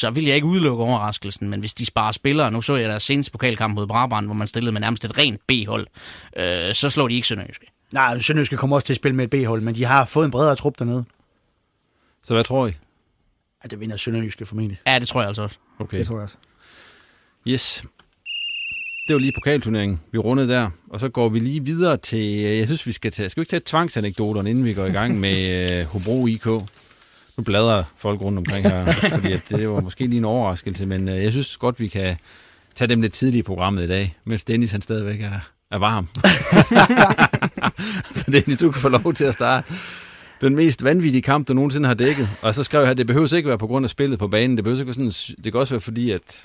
så 0.00 0.10
vil 0.10 0.24
jeg 0.24 0.34
ikke 0.34 0.46
udelukke 0.46 0.84
overraskelsen, 0.84 1.48
men 1.48 1.60
hvis 1.60 1.74
de 1.74 1.86
sparer 1.86 2.12
spillere, 2.12 2.50
nu 2.50 2.62
så 2.62 2.76
jeg 2.76 2.88
der 2.88 2.98
seneste 2.98 3.32
pokalkamp 3.32 3.74
mod 3.74 3.86
Brabrand, 3.86 4.26
hvor 4.26 4.34
man 4.34 4.48
stillede 4.48 4.72
med 4.72 4.80
nærmest 4.80 5.04
et 5.04 5.18
rent 5.18 5.40
B-hold, 5.46 5.86
uh, 6.36 6.74
så 6.74 6.90
slår 6.90 7.08
de 7.08 7.14
ikke 7.14 7.26
Sønderjyske. 7.26 7.66
Nej, 7.92 8.20
Sønderjyske 8.20 8.56
kommer 8.56 8.76
også 8.76 8.86
til 8.86 8.92
at 8.92 8.96
spille 8.96 9.16
med 9.16 9.24
et 9.24 9.30
B-hold, 9.30 9.60
men 9.62 9.74
de 9.74 9.84
har 9.84 10.04
fået 10.04 10.24
en 10.24 10.30
bredere 10.30 10.56
trup 10.56 10.78
dernede. 10.78 11.04
Så 12.24 12.34
hvad 12.34 12.44
tror 12.44 12.66
I? 12.66 12.72
Ja, 13.64 13.68
det 13.68 13.80
vinder 13.80 13.96
Sønderjyske 13.96 14.46
formentlig. 14.46 14.80
Ja, 14.86 14.98
det 14.98 15.08
tror 15.08 15.20
jeg 15.20 15.28
altså 15.28 15.42
også. 15.42 15.56
Okay. 15.78 15.98
Det 15.98 16.06
tror 16.06 16.16
jeg 16.16 16.22
også. 16.22 16.36
Yes. 17.48 17.84
Det 19.06 19.14
var 19.14 19.20
lige 19.20 19.32
pokalturneringen, 19.32 20.00
vi 20.12 20.18
rundede 20.18 20.48
der. 20.48 20.70
Og 20.90 21.00
så 21.00 21.08
går 21.08 21.28
vi 21.28 21.38
lige 21.38 21.64
videre 21.64 21.96
til, 21.96 22.32
jeg 22.34 22.66
synes, 22.66 22.86
vi 22.86 22.92
skal 22.92 23.10
tage, 23.10 23.28
skal 23.28 23.40
vi 23.40 23.42
ikke 23.42 23.50
tage 23.50 23.62
tvangsanekdoterne, 23.66 24.50
inden 24.50 24.64
vi 24.64 24.72
går 24.72 24.84
i 24.84 24.90
gang 24.90 25.20
med 25.20 25.70
uh, 25.80 25.86
Hobro 25.92 26.26
IK? 26.26 26.46
Nu 26.46 27.42
bladrer 27.44 27.84
folk 27.96 28.20
rundt 28.20 28.38
omkring 28.38 28.68
her, 28.68 28.92
fordi 28.92 29.32
at 29.32 29.42
det 29.48 29.68
var 29.68 29.80
måske 29.80 30.06
lige 30.06 30.18
en 30.18 30.24
overraskelse, 30.24 30.86
men 30.86 31.08
uh, 31.08 31.22
jeg 31.22 31.32
synes 31.32 31.56
godt, 31.56 31.80
vi 31.80 31.88
kan 31.88 32.16
tage 32.74 32.88
dem 32.88 33.00
lidt 33.02 33.12
tidligt 33.12 33.38
i 33.38 33.42
programmet 33.42 33.82
i 33.84 33.86
dag, 33.86 34.16
mens 34.24 34.44
Dennis 34.44 34.72
han 34.72 34.82
stadigvæk 34.82 35.20
er, 35.20 35.50
er 35.70 35.78
varm. 35.78 36.08
så 38.16 38.30
Dennis, 38.30 38.58
du 38.58 38.70
kan 38.70 38.80
få 38.80 38.88
lov 38.88 39.14
til 39.14 39.24
at 39.24 39.34
starte 39.34 39.74
den 40.40 40.56
mest 40.56 40.84
vanvittige 40.84 41.22
kamp, 41.22 41.48
du 41.48 41.54
nogensinde 41.54 41.86
har 41.86 41.94
dækket. 41.94 42.28
Og 42.42 42.54
så 42.54 42.64
skrev 42.64 42.80
jeg, 42.80 42.90
at 42.90 42.98
det 42.98 43.06
behøver 43.06 43.34
ikke 43.34 43.48
være 43.48 43.58
på 43.58 43.66
grund 43.66 43.86
af 43.86 43.90
spillet 43.90 44.18
på 44.18 44.28
banen. 44.28 44.56
Det 44.56 44.64
behøver 44.64 44.80
ikke 44.80 44.98
være 45.00 45.12
sådan, 45.12 45.36
det 45.44 45.52
kan 45.52 45.60
også 45.60 45.74
være 45.74 45.80
fordi, 45.80 46.10
at, 46.10 46.44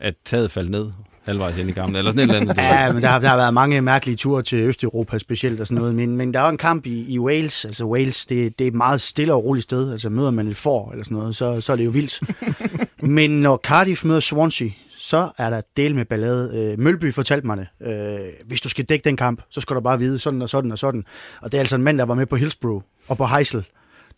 at 0.00 0.14
taget 0.24 0.50
faldt 0.50 0.70
ned 0.70 0.90
halvvejs 1.28 1.58
ind 1.58 1.68
i 1.68 1.72
kampen, 1.72 1.96
eller 1.96 2.10
sådan 2.10 2.30
et 2.30 2.34
eller 2.34 2.40
andet. 2.40 2.62
Ja, 2.62 2.92
men 2.92 3.02
der 3.02 3.08
har, 3.08 3.18
der 3.18 3.28
har 3.28 3.36
været 3.36 3.54
mange 3.54 3.80
mærkelige 3.80 4.16
ture 4.16 4.42
til 4.42 4.58
Østeuropa 4.58 5.18
specielt 5.18 5.60
og 5.60 5.66
sådan 5.66 5.78
noget, 5.78 5.94
men, 5.94 6.16
men 6.16 6.34
der 6.34 6.40
var 6.40 6.48
en 6.48 6.56
kamp 6.56 6.86
i, 6.86 7.14
i 7.14 7.18
Wales, 7.18 7.64
altså 7.64 7.84
Wales, 7.84 8.26
det, 8.26 8.58
det 8.58 8.64
er 8.64 8.68
et 8.68 8.74
meget 8.74 9.00
stille 9.00 9.34
og 9.34 9.44
roligt 9.44 9.64
sted, 9.64 9.92
altså 9.92 10.10
møder 10.10 10.30
man 10.30 10.48
et 10.48 10.56
får 10.56 10.90
eller 10.90 11.04
sådan 11.04 11.16
noget, 11.16 11.36
så, 11.36 11.60
så 11.60 11.72
er 11.72 11.76
det 11.76 11.84
jo 11.84 11.90
vildt. 11.90 12.20
men 13.18 13.40
når 13.40 13.56
Cardiff 13.56 14.04
møder 14.04 14.20
Swansea, 14.20 14.68
så 14.98 15.28
er 15.38 15.50
der 15.50 15.60
del 15.76 15.94
med 15.94 16.04
ballade. 16.04 16.50
Øh, 16.54 16.80
Mølby 16.80 17.14
fortalte 17.14 17.46
mig 17.46 17.56
det. 17.56 17.88
Øh, 17.88 18.18
hvis 18.46 18.60
du 18.60 18.68
skal 18.68 18.84
dække 18.84 19.04
den 19.04 19.16
kamp, 19.16 19.42
så 19.50 19.60
skal 19.60 19.76
du 19.76 19.80
bare 19.80 19.98
vide 19.98 20.18
sådan 20.18 20.42
og 20.42 20.48
sådan 20.48 20.72
og 20.72 20.78
sådan. 20.78 21.04
Og 21.42 21.52
det 21.52 21.58
er 21.58 21.62
altså 21.62 21.76
en 21.76 21.82
mand, 21.82 21.98
der 21.98 22.04
var 22.04 22.14
med 22.14 22.26
på 22.26 22.36
Hillsborough 22.36 22.82
og 23.08 23.16
på 23.16 23.26
Heisel, 23.26 23.64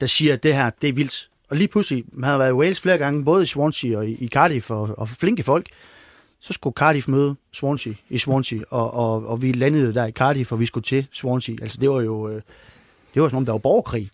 der 0.01 0.07
siger, 0.07 0.33
at 0.33 0.43
det 0.43 0.55
her, 0.55 0.71
det 0.83 0.89
er 0.89 0.93
vildt. 0.93 1.29
Og 1.51 1.57
lige 1.57 1.69
pludselig, 1.69 2.05
man 2.13 2.25
havde 2.25 2.39
været 2.39 2.51
i 2.51 2.53
Wales 2.53 2.81
flere 2.81 2.99
gange, 2.99 3.25
både 3.25 3.43
i 3.43 3.47
Swansea 3.47 3.97
og 3.97 4.09
i, 4.09 4.13
i 4.13 4.29
Cardiff, 4.29 4.71
og, 4.71 4.99
og 4.99 5.09
flinke 5.09 5.43
folk. 5.43 5.67
Så 6.41 6.53
skulle 6.53 6.75
Cardiff 6.75 7.09
møde 7.09 7.37
Swansea 7.53 7.93
i 8.11 8.19
Swansea, 8.19 8.59
og, 8.71 8.95
og, 8.95 9.27
og 9.27 9.43
vi 9.43 9.53
landede 9.53 9.95
der 9.95 10.07
i 10.07 10.13
Cardiff, 10.13 10.53
og 10.53 10.61
vi 10.61 10.67
skulle 10.67 10.85
til 10.85 11.07
Swansea. 11.13 11.55
Altså 11.63 11.79
det 11.81 11.91
var 11.91 12.01
jo... 12.01 12.29
Øh, 12.29 12.43
det 13.15 13.23
var 13.23 13.29
som 13.29 13.39
om, 13.39 13.45
der 13.45 13.53
var 13.53 13.59
borgerkrig. 13.59 14.11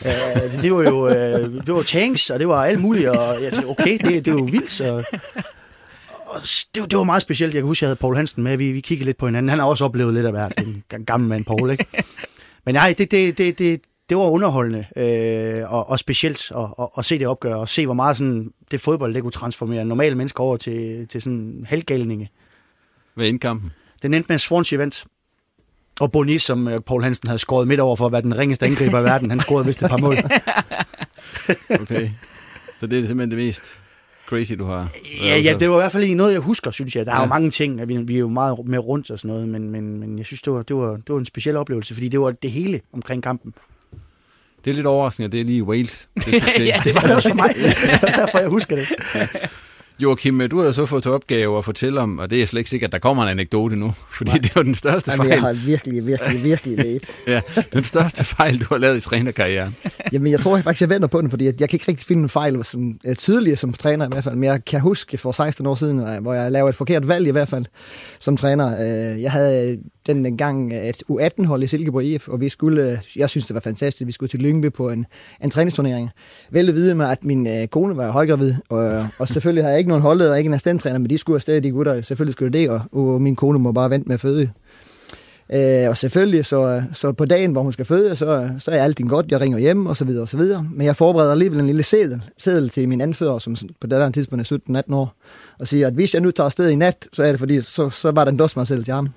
uh, 0.00 0.62
det 0.62 0.72
var 0.72 0.82
jo 0.82 1.04
uh, 1.06 1.66
det 1.66 1.74
var 1.74 1.82
tanks, 1.82 2.30
og 2.30 2.38
det 2.38 2.48
var 2.48 2.64
alt 2.64 2.80
muligt, 2.80 3.08
og 3.08 3.42
jeg 3.42 3.52
tænkte, 3.52 3.68
okay, 3.68 3.98
det, 3.98 4.24
det 4.24 4.32
var 4.32 4.38
jo 4.38 4.44
vildt. 4.44 4.70
Så, 4.70 5.04
og 6.26 6.40
det, 6.74 6.90
det 6.90 6.98
var 6.98 7.04
meget 7.04 7.22
specielt. 7.22 7.54
Jeg 7.54 7.60
kan 7.60 7.66
huske, 7.66 7.84
jeg 7.84 7.88
havde 7.88 7.96
Paul 7.96 8.16
Hansen 8.16 8.42
med. 8.42 8.56
Vi, 8.56 8.72
vi 8.72 8.80
kiggede 8.80 9.04
lidt 9.04 9.16
på 9.16 9.26
hinanden. 9.26 9.48
Han 9.48 9.58
har 9.58 9.66
også 9.66 9.84
oplevet 9.84 10.14
lidt 10.14 10.26
af 10.26 10.32
hvert. 10.32 10.52
Den 10.90 11.04
gamle 11.04 11.28
mand, 11.28 11.44
Paul, 11.44 11.70
ikke? 11.70 11.86
Men 12.64 12.74
nej, 12.74 12.94
det, 12.98 13.10
det, 13.10 13.38
det, 13.38 13.58
det, 13.58 13.80
det 14.12 14.20
var 14.20 14.30
underholdende 14.30 14.86
øh, 14.96 15.72
og, 15.72 15.90
og 15.90 15.98
specielt 15.98 16.52
at, 16.56 16.64
at, 16.78 16.88
at 16.98 17.04
se 17.04 17.18
det 17.18 17.26
opgør, 17.26 17.54
og 17.54 17.68
se, 17.68 17.84
hvor 17.84 17.94
meget 17.94 18.16
sådan, 18.16 18.52
det 18.70 18.80
fodbold, 18.80 19.14
det 19.14 19.22
kunne 19.22 19.32
transformere 19.32 19.84
normale 19.84 20.14
mennesker 20.14 20.44
over 20.44 20.56
til, 20.56 21.08
til 21.08 21.22
sådan 21.22 21.64
halvgalninge. 21.68 22.30
Hvad 23.14 23.28
er 23.28 23.38
kampen? 23.38 23.72
Den 24.02 24.14
endte 24.14 24.32
med 24.32 24.38
Swansea 24.38 24.76
event. 24.76 25.04
Og 26.00 26.12
Boni, 26.12 26.38
som 26.38 26.68
øh, 26.68 26.80
Paul 26.80 27.02
Hansen 27.02 27.28
havde 27.28 27.38
skåret 27.38 27.68
midt 27.68 27.80
over 27.80 27.96
for 27.96 28.06
at 28.06 28.12
være 28.12 28.22
den 28.22 28.38
ringeste 28.38 28.66
angriber 28.66 29.00
i 29.00 29.04
verden, 29.04 29.30
han 29.30 29.40
scorede 29.40 29.66
vist 29.66 29.82
et 29.82 29.90
par 29.90 29.96
mål. 29.96 30.16
okay. 31.82 32.10
Så 32.78 32.86
det 32.86 32.98
er 32.98 33.06
simpelthen 33.06 33.30
det 33.30 33.38
mest 33.38 33.80
crazy, 34.26 34.52
du 34.52 34.64
har? 34.64 34.88
Ja, 35.24 35.38
ja, 35.38 35.56
det 35.60 35.68
var 35.68 35.74
i 35.74 35.80
hvert 35.80 35.92
fald 35.92 36.14
noget, 36.14 36.32
jeg 36.32 36.40
husker, 36.40 36.70
synes 36.70 36.96
jeg. 36.96 37.06
Der 37.06 37.12
er 37.12 37.16
ja. 37.16 37.22
jo 37.22 37.28
mange 37.28 37.50
ting, 37.50 37.80
at 37.80 37.88
vi, 37.88 37.96
vi 37.96 38.14
er 38.14 38.18
jo 38.18 38.28
meget 38.28 38.58
med 38.64 38.78
rundt 38.78 39.10
og 39.10 39.18
sådan 39.18 39.28
noget, 39.28 39.48
men, 39.48 39.70
men, 39.70 40.00
men 40.00 40.18
jeg 40.18 40.26
synes, 40.26 40.42
det 40.42 40.52
var, 40.52 40.62
det, 40.62 40.76
var, 40.76 40.96
det 40.96 41.08
var 41.08 41.18
en 41.18 41.24
speciel 41.24 41.56
oplevelse, 41.56 41.94
fordi 41.94 42.08
det 42.08 42.20
var 42.20 42.30
det 42.30 42.50
hele 42.50 42.80
omkring 42.92 43.22
kampen. 43.22 43.54
Det 44.64 44.70
er 44.70 44.74
lidt 44.74 44.86
overraskende, 44.86 45.26
at 45.26 45.32
det 45.32 45.40
er 45.40 45.44
lige 45.44 45.62
Wales. 45.64 46.08
Det, 46.24 46.32
ja, 46.58 46.80
det 46.84 46.94
var 46.94 47.00
det 47.00 47.14
også 47.14 47.28
for 47.28 47.34
mig. 47.36 47.54
Det 47.56 48.02
er 48.02 48.24
derfor, 48.24 48.38
jeg 48.38 48.48
husker 48.48 48.76
det. 48.76 48.86
Joachim, 49.98 50.48
du 50.50 50.60
har 50.60 50.72
så 50.72 50.86
fået 50.86 51.02
til 51.02 51.12
opgave 51.12 51.58
at 51.58 51.64
fortælle 51.64 52.00
om, 52.00 52.18
og 52.18 52.30
det 52.30 52.42
er 52.42 52.46
slet 52.46 52.60
ikke 52.60 52.70
sikkert, 52.70 52.88
at 52.88 52.92
der 52.92 52.98
kommer 52.98 53.22
en 53.22 53.28
anekdote 53.28 53.76
nu, 53.76 53.94
fordi 54.16 54.30
Nej. 54.30 54.38
det 54.38 54.56
var 54.56 54.62
den 54.62 54.74
største 54.74 55.10
Jamen, 55.10 55.26
fejl. 55.26 55.30
jeg 55.30 55.40
har 55.40 55.52
virkelig, 55.52 56.06
virkelig, 56.06 56.44
virkelig 56.44 56.78
let. 56.78 57.10
ja, 57.26 57.40
den 57.72 57.84
største 57.84 58.24
fejl, 58.24 58.58
du 58.60 58.66
har 58.68 58.78
lavet 58.78 58.96
i 58.96 59.00
trænerkarrieren. 59.00 59.76
Jamen, 60.12 60.32
jeg 60.32 60.40
tror 60.40 60.56
jeg 60.56 60.64
faktisk, 60.64 60.80
jeg 60.80 60.90
venter 60.90 61.08
på 61.08 61.20
den, 61.20 61.30
fordi 61.30 61.44
jeg 61.44 61.56
kan 61.56 61.68
ikke 61.72 61.84
rigtig 61.88 62.06
finde 62.06 62.22
en 62.22 62.28
fejl, 62.28 62.64
som 62.64 62.94
er 63.04 63.14
tydeligere 63.14 63.56
som 63.56 63.72
træner 63.72 64.04
i 64.04 64.08
hvert 64.12 64.24
fald, 64.24 64.34
men 64.34 64.44
jeg 64.44 64.64
kan 64.64 64.80
huske 64.80 65.18
for 65.18 65.32
16 65.32 65.66
år 65.66 65.74
siden, 65.74 66.22
hvor 66.22 66.34
jeg 66.34 66.52
lavede 66.52 66.68
et 66.68 66.74
forkert 66.74 67.08
valg 67.08 67.26
i 67.26 67.30
hvert 67.30 67.48
fald 67.48 67.64
som 68.18 68.36
træner. 68.36 68.76
Jeg 69.20 69.30
havde 69.30 69.78
den 70.06 70.36
gang 70.36 70.74
et 70.74 71.02
U18-hold 71.10 71.62
i 71.62 71.66
Silkeborg 71.66 72.04
IF, 72.04 72.28
og 72.28 72.40
vi 72.40 72.48
skulle, 72.48 73.00
jeg 73.16 73.30
synes 73.30 73.46
det 73.46 73.54
var 73.54 73.60
fantastisk, 73.60 74.06
vi 74.06 74.12
skulle 74.12 74.30
til 74.30 74.40
Lyngby 74.40 74.72
på 74.72 74.90
en, 74.90 75.06
en 75.44 75.50
træningsturnering. 75.50 76.10
Vel 76.50 76.68
at 76.68 76.74
vide 76.74 76.94
med, 76.94 77.06
at 77.06 77.24
min 77.24 77.46
øh, 77.46 77.66
kone 77.66 77.96
var 77.96 78.10
højgravid, 78.10 78.54
og, 78.68 79.06
og 79.18 79.28
selvfølgelig 79.28 79.64
har 79.64 79.70
jeg 79.70 79.78
ikke 79.78 79.88
nogen 79.88 80.02
holdleder 80.02 80.30
og 80.30 80.38
ikke 80.38 80.48
en 80.48 80.54
assistenttræner, 80.54 80.98
men 80.98 81.10
de 81.10 81.18
skulle 81.18 81.36
afsted, 81.36 81.60
de 81.60 81.70
gutter, 81.70 82.02
selvfølgelig 82.02 82.32
skulle 82.32 82.58
det, 82.58 82.70
og, 82.70 82.80
og 82.92 83.22
min 83.22 83.36
kone 83.36 83.58
må 83.58 83.72
bare 83.72 83.90
vente 83.90 84.08
med 84.08 84.14
at 84.14 84.20
føde. 84.20 84.50
Øh, 85.54 85.88
og 85.88 85.98
selvfølgelig, 85.98 86.46
så, 86.46 86.82
så 86.92 87.12
på 87.12 87.24
dagen, 87.24 87.52
hvor 87.52 87.62
hun 87.62 87.72
skal 87.72 87.84
føde, 87.84 88.16
så, 88.16 88.50
så 88.58 88.70
er 88.70 88.82
alt 88.82 89.08
godt, 89.08 89.30
jeg 89.30 89.40
ringer 89.40 89.58
hjem, 89.58 89.86
og 89.86 89.96
så 89.96 90.04
videre, 90.04 90.22
og 90.22 90.28
så 90.28 90.36
videre. 90.36 90.68
Men 90.72 90.86
jeg 90.86 90.96
forbereder 90.96 91.32
alligevel 91.32 91.60
en 91.60 91.66
lille 91.66 91.82
seddel, 91.82 92.22
seddel 92.38 92.68
til 92.68 92.88
min 92.88 93.00
anfører, 93.00 93.38
som 93.38 93.56
på 93.80 93.86
det 93.86 94.14
tidspunkt 94.14 94.52
er 94.52 94.82
17-18 94.88 94.94
år, 94.94 95.14
og 95.58 95.68
siger, 95.68 95.86
at 95.86 95.92
hvis 95.92 96.14
jeg 96.14 96.22
nu 96.22 96.30
tager 96.30 96.46
afsted 96.46 96.68
i 96.68 96.74
nat, 96.74 97.08
så 97.12 97.22
er 97.22 97.30
det 97.30 97.38
fordi, 97.38 97.60
så, 97.60 97.90
så 97.90 98.10
var 98.10 98.24
der 98.24 98.32
en 98.32 98.38
dosmar 98.38 98.64
til 98.64 98.84
ham. 98.88 99.08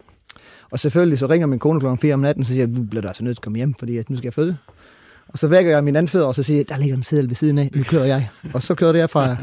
Og 0.75 0.79
selvfølgelig 0.79 1.19
så 1.19 1.27
ringer 1.27 1.47
min 1.47 1.59
kone 1.59 1.79
klokken 1.79 1.97
4 1.97 2.13
om 2.13 2.19
natten, 2.19 2.43
så 2.43 2.51
siger 2.51 2.61
jeg, 2.67 2.73
nu 2.75 2.83
bliver 2.83 3.01
du 3.01 3.07
altså 3.07 3.23
nødt 3.23 3.37
til 3.37 3.39
at 3.39 3.43
komme 3.43 3.57
hjem, 3.57 3.73
fordi 3.73 3.97
at 3.97 4.09
nu 4.09 4.17
skal 4.17 4.25
jeg 4.25 4.33
føde. 4.33 4.57
Og 5.27 5.37
så 5.37 5.47
vækker 5.47 5.71
jeg 5.71 5.83
min 5.83 5.95
anfører, 5.95 6.25
og 6.25 6.35
så 6.35 6.43
siger 6.43 6.57
jeg, 6.57 6.69
der 6.69 6.77
ligger 6.77 6.95
en 6.95 7.03
seddel 7.03 7.29
ved 7.29 7.35
siden 7.35 7.57
af, 7.57 7.69
nu 7.75 7.83
kører 7.83 8.05
jeg. 8.05 8.29
Og 8.53 8.63
så 8.63 8.75
kører 8.75 8.95
jeg 8.95 9.09
fra, 9.09 9.35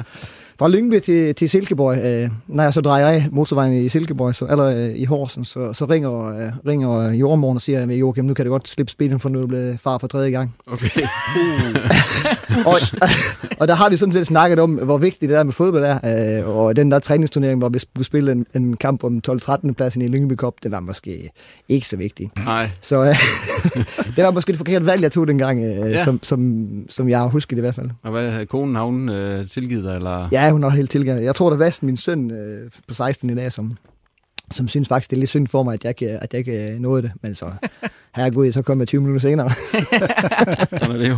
fra 0.63 0.69
Lyngby 0.69 1.01
til, 1.01 1.35
til 1.35 1.51
Silkeborg. 1.51 1.99
Øh, 1.99 2.31
når 2.47 2.63
jeg 2.63 2.75
så 2.75 2.81
drejer 2.81 3.07
af 3.07 3.29
motorvejen 3.33 3.85
i 3.85 3.89
Silkeborg, 3.89 4.35
så, 4.35 4.47
eller 4.51 4.65
øh, 4.65 4.91
i 4.97 5.05
Horsen, 5.05 5.45
så, 5.45 5.73
så 5.73 5.85
ringer, 5.85 6.27
øh, 6.27 6.53
ringer 6.67 7.13
jordmoren 7.13 7.57
og 7.57 7.63
siger, 7.63 7.93
Joachim, 7.93 8.25
nu 8.25 8.35
kan 8.35 8.45
det 8.45 8.51
godt 8.51 8.69
slippe 8.69 8.93
spillen, 8.93 9.21
for 9.21 9.29
nu 9.29 9.39
er 9.39 9.43
du 9.43 9.49
blevet 9.49 9.81
far 9.81 9.99
for 9.99 10.07
tredje 10.07 10.31
gang. 10.31 10.55
Okay. 10.67 11.01
og, 12.71 12.75
og 13.61 13.69
der 13.69 13.75
har 13.75 13.91
vi 13.91 13.97
sådan 13.97 14.13
set 14.13 14.27
snakket 14.27 14.59
om, 14.59 14.75
hvor 14.75 14.99
vigtigt 14.99 15.31
det 15.31 15.39
er 15.39 15.45
med 15.45 15.53
fodbold 15.53 15.85
er, 15.85 16.41
øh, 16.41 16.57
og 16.57 16.77
den 16.77 16.91
der 16.91 16.99
træningsturnering, 16.99 17.59
hvor 17.59 17.69
vi 17.69 17.79
skulle 17.79 18.07
spille 18.07 18.33
en, 18.33 18.47
en 18.55 18.77
kamp 18.77 19.05
om 19.05 19.21
12-13. 19.31 19.73
pladsen 19.73 20.03
i 20.03 20.09
Lyngby 20.09 20.37
Cup, 20.37 20.55
det 20.63 20.71
var 20.71 20.81
måske 20.81 21.31
ikke 21.69 21.89
så 21.89 21.97
vigtigt. 21.97 22.47
Nej. 22.47 22.71
Så 22.81 23.03
øh, 23.03 23.15
det 24.17 24.25
var 24.25 24.31
måske 24.31 24.53
det 24.53 24.59
forkerte 24.59 24.87
valg, 24.87 25.03
jeg 25.03 25.13
tog 25.13 25.29
dengang, 25.29 25.65
øh, 25.65 25.91
ja. 25.91 26.05
som, 26.05 26.21
som, 26.23 26.65
som 26.91 27.09
jeg 27.09 27.19
har 27.19 27.27
husket 27.27 27.57
i 27.57 27.61
hvert 27.61 27.75
fald. 27.75 27.91
Og 28.03 28.11
hvad 28.11 28.47
konen, 28.47 28.75
har 28.75 28.85
hun 28.85 29.09
øh, 29.09 29.49
tilgivet 29.49 29.85
dig, 29.85 29.97
eller? 29.97 30.29
Ja, 30.33 30.52
hun 30.53 30.63
har 30.63 30.71
helt 30.71 30.91
tilgivet. 30.91 31.23
Jeg 31.23 31.35
tror, 31.35 31.51
der 31.51 31.57
var 31.57 31.79
min 31.83 31.97
søn 31.97 32.31
øh, 32.31 32.71
på 32.89 32.95
16 32.95 33.31
i 33.31 33.35
dag, 33.35 33.53
som, 33.53 33.77
som 34.51 34.69
synes 34.69 34.89
faktisk, 34.89 35.11
det 35.11 35.17
er 35.17 35.21
lidt 35.21 35.31
synd 35.31 35.49
for 35.49 35.63
mig, 35.63 35.75
at 35.75 35.85
jeg 35.85 35.91
ikke, 35.91 36.19
at 36.19 36.35
jeg 36.35 36.39
ikke 36.39 36.77
nåede 36.79 37.03
det. 37.03 37.13
Men 37.23 37.35
så, 37.35 37.53
herregud, 38.17 38.53
så 38.53 38.63
kom 38.63 38.79
jeg 38.81 38.89
20 38.89 39.01
minutter 39.01 39.21
senere. 39.21 39.51
Sådan 40.81 40.91
er 40.91 40.99
det 40.99 41.09
jo. 41.09 41.17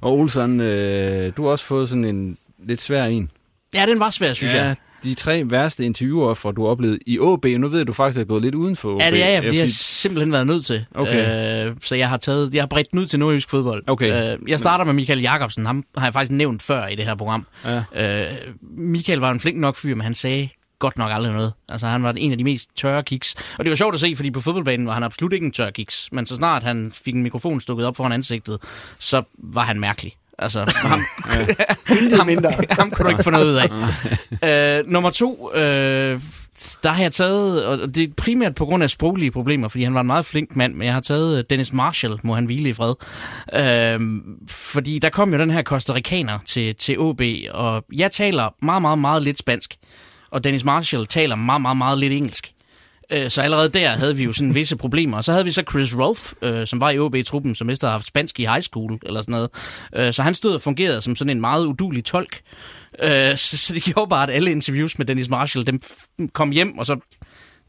Og 0.00 0.18
Olsen, 0.18 0.60
øh, 0.60 1.32
du 1.36 1.42
har 1.42 1.50
også 1.50 1.64
fået 1.64 1.88
sådan 1.88 2.04
en 2.04 2.38
lidt 2.58 2.80
svær 2.80 3.04
en. 3.04 3.30
Ja, 3.74 3.86
den 3.86 4.00
var 4.00 4.10
svær, 4.10 4.32
synes 4.32 4.54
ja, 4.54 4.64
jeg. 4.64 4.76
De 5.04 5.14
tre 5.14 5.42
værste 5.46 5.84
interviewer, 5.84 6.34
fra 6.34 6.52
du 6.52 6.62
har 6.62 6.70
oplevet 6.70 6.98
i 7.06 7.18
AB. 7.18 7.44
Nu 7.44 7.68
ved 7.68 7.78
jeg, 7.78 7.80
at 7.80 7.86
du 7.86 7.92
faktisk 7.92 8.20
er 8.20 8.24
gået 8.24 8.42
lidt 8.42 8.54
uden 8.54 8.76
for 8.76 8.94
AB. 8.94 9.00
Ja, 9.00 9.10
det 9.10 9.22
er 9.22 9.28
jeg, 9.28 9.42
fordi 9.42 9.56
jeg 9.56 9.62
har 9.62 9.68
simpelthen 9.68 10.32
været 10.32 10.46
nødt 10.46 10.64
til. 10.64 10.84
Okay. 10.94 11.66
Øh, 11.66 11.76
så 11.82 11.94
jeg 11.94 12.08
har 12.08 12.16
taget, 12.16 12.54
jeg 12.54 12.62
har 12.62 12.66
bredt 12.66 12.90
den 12.90 12.98
ud 12.98 13.06
til 13.06 13.18
nordjysk 13.18 13.50
fodbold. 13.50 13.82
Okay. 13.86 14.32
Øh, 14.32 14.38
jeg 14.48 14.60
starter 14.60 14.84
med 14.84 14.92
Michael 14.92 15.20
Jakobsen. 15.20 15.66
Ham 15.66 15.84
har 15.96 16.06
jeg 16.06 16.12
faktisk 16.12 16.32
nævnt 16.32 16.62
før 16.62 16.86
i 16.86 16.94
det 16.94 17.04
her 17.04 17.14
program. 17.14 17.46
Ja. 17.94 18.30
Øh, 18.30 18.36
Michael 18.76 19.18
var 19.18 19.30
en 19.30 19.40
flink 19.40 19.58
nok 19.58 19.76
fyr, 19.76 19.94
men 19.94 20.02
han 20.02 20.14
sagde 20.14 20.48
godt 20.78 20.98
nok 20.98 21.12
aldrig 21.12 21.32
noget. 21.32 21.52
Altså, 21.68 21.86
han 21.86 22.02
var 22.02 22.12
en 22.12 22.32
af 22.32 22.38
de 22.38 22.44
mest 22.44 22.76
tørre 22.76 23.02
kiks. 23.02 23.34
Og 23.58 23.64
det 23.64 23.70
var 23.70 23.76
sjovt 23.76 23.94
at 23.94 24.00
se, 24.00 24.16
fordi 24.16 24.30
på 24.30 24.40
fodboldbanen 24.40 24.86
var 24.86 24.92
han 24.92 25.02
absolut 25.02 25.32
ikke 25.32 25.46
en 25.46 25.52
tør 25.52 25.70
kiks. 25.70 26.08
Men 26.12 26.26
så 26.26 26.34
snart 26.34 26.62
han 26.62 26.92
fik 27.04 27.14
en 27.14 27.22
mikrofon 27.22 27.60
stukket 27.60 27.86
op 27.86 27.96
foran 27.96 28.12
ansigtet, 28.12 28.58
så 28.98 29.22
var 29.38 29.62
han 29.62 29.80
mærkelig. 29.80 30.12
Altså, 30.40 30.60
ham, 30.76 31.00
ham, 32.18 32.26
mindre. 32.26 32.52
ham 32.80 32.90
kunne 32.90 33.04
du 33.04 33.10
ikke 33.10 33.24
få 33.24 33.30
noget 33.30 33.46
ud 33.46 33.54
af. 33.54 34.78
øh, 34.78 34.86
nummer 34.86 35.10
to, 35.10 35.50
øh, 35.54 36.20
der 36.82 36.88
har 36.88 37.02
jeg 37.02 37.12
taget, 37.12 37.66
og 37.66 37.94
det 37.94 38.02
er 38.02 38.08
primært 38.16 38.54
på 38.54 38.64
grund 38.64 38.82
af 38.82 38.90
sproglige 38.90 39.30
problemer, 39.30 39.68
fordi 39.68 39.84
han 39.84 39.94
var 39.94 40.00
en 40.00 40.06
meget 40.06 40.24
flink 40.24 40.56
mand, 40.56 40.74
men 40.74 40.86
jeg 40.86 40.94
har 40.94 41.00
taget 41.00 41.38
øh, 41.38 41.44
Dennis 41.50 41.72
Marshall, 41.72 42.18
må 42.22 42.34
han 42.34 42.44
hvile 42.44 42.68
i 42.68 42.72
fred. 42.72 42.94
Øh, 43.52 44.00
fordi 44.48 44.98
der 44.98 45.10
kom 45.10 45.32
jo 45.32 45.38
den 45.38 45.50
her 45.50 45.62
Costa 45.62 45.92
Ricaner 45.92 46.38
til, 46.46 46.74
til 46.74 46.98
OB, 46.98 47.20
og 47.50 47.84
jeg 47.92 48.12
taler 48.12 48.54
meget, 48.62 48.82
meget, 48.82 48.98
meget 48.98 49.22
lidt 49.22 49.38
spansk, 49.38 49.74
og 50.30 50.44
Dennis 50.44 50.64
Marshall 50.64 51.06
taler 51.06 51.36
meget, 51.36 51.62
meget, 51.62 51.76
meget 51.76 51.98
lidt 51.98 52.12
engelsk. 52.12 52.52
Øh, 53.12 53.30
Så 53.30 53.42
allerede 53.42 53.68
der 53.68 53.88
havde 53.88 54.16
vi 54.16 54.24
jo 54.24 54.32
sådan 54.32 54.54
visse 54.54 54.76
problemer. 54.76 55.16
Og 55.16 55.24
så 55.24 55.32
havde 55.32 55.44
vi 55.44 55.50
så 55.50 55.62
Chris 55.70 55.96
Rolfe, 55.96 56.36
øh, 56.42 56.66
som 56.66 56.80
var 56.80 56.90
i 56.90 56.98
OB-truppen, 56.98 57.54
som 57.54 57.66
mest 57.66 57.82
har 57.82 57.90
haft 57.90 58.06
spansk 58.06 58.40
i 58.40 58.44
high 58.44 58.62
school 58.62 58.98
eller 59.06 59.22
sådan 59.22 59.32
noget. 59.32 59.48
Øh, 59.96 60.14
Så 60.14 60.22
han 60.22 60.34
stod 60.34 60.54
og 60.54 60.60
fungerede 60.60 61.02
som 61.02 61.16
sådan 61.16 61.30
en 61.36 61.40
meget 61.40 61.66
udulig 61.66 62.04
tolk. 62.04 62.40
Øh, 63.02 63.36
Så, 63.36 63.56
så 63.56 63.74
det 63.74 63.82
gjorde 63.94 64.08
bare, 64.08 64.22
at 64.22 64.30
alle 64.30 64.50
interviews 64.50 64.98
med 64.98 65.06
Dennis 65.06 65.28
Marshall, 65.28 65.66
dem 65.66 65.80
kom 66.32 66.50
hjem, 66.50 66.78
og 66.78 66.86
så 66.86 66.96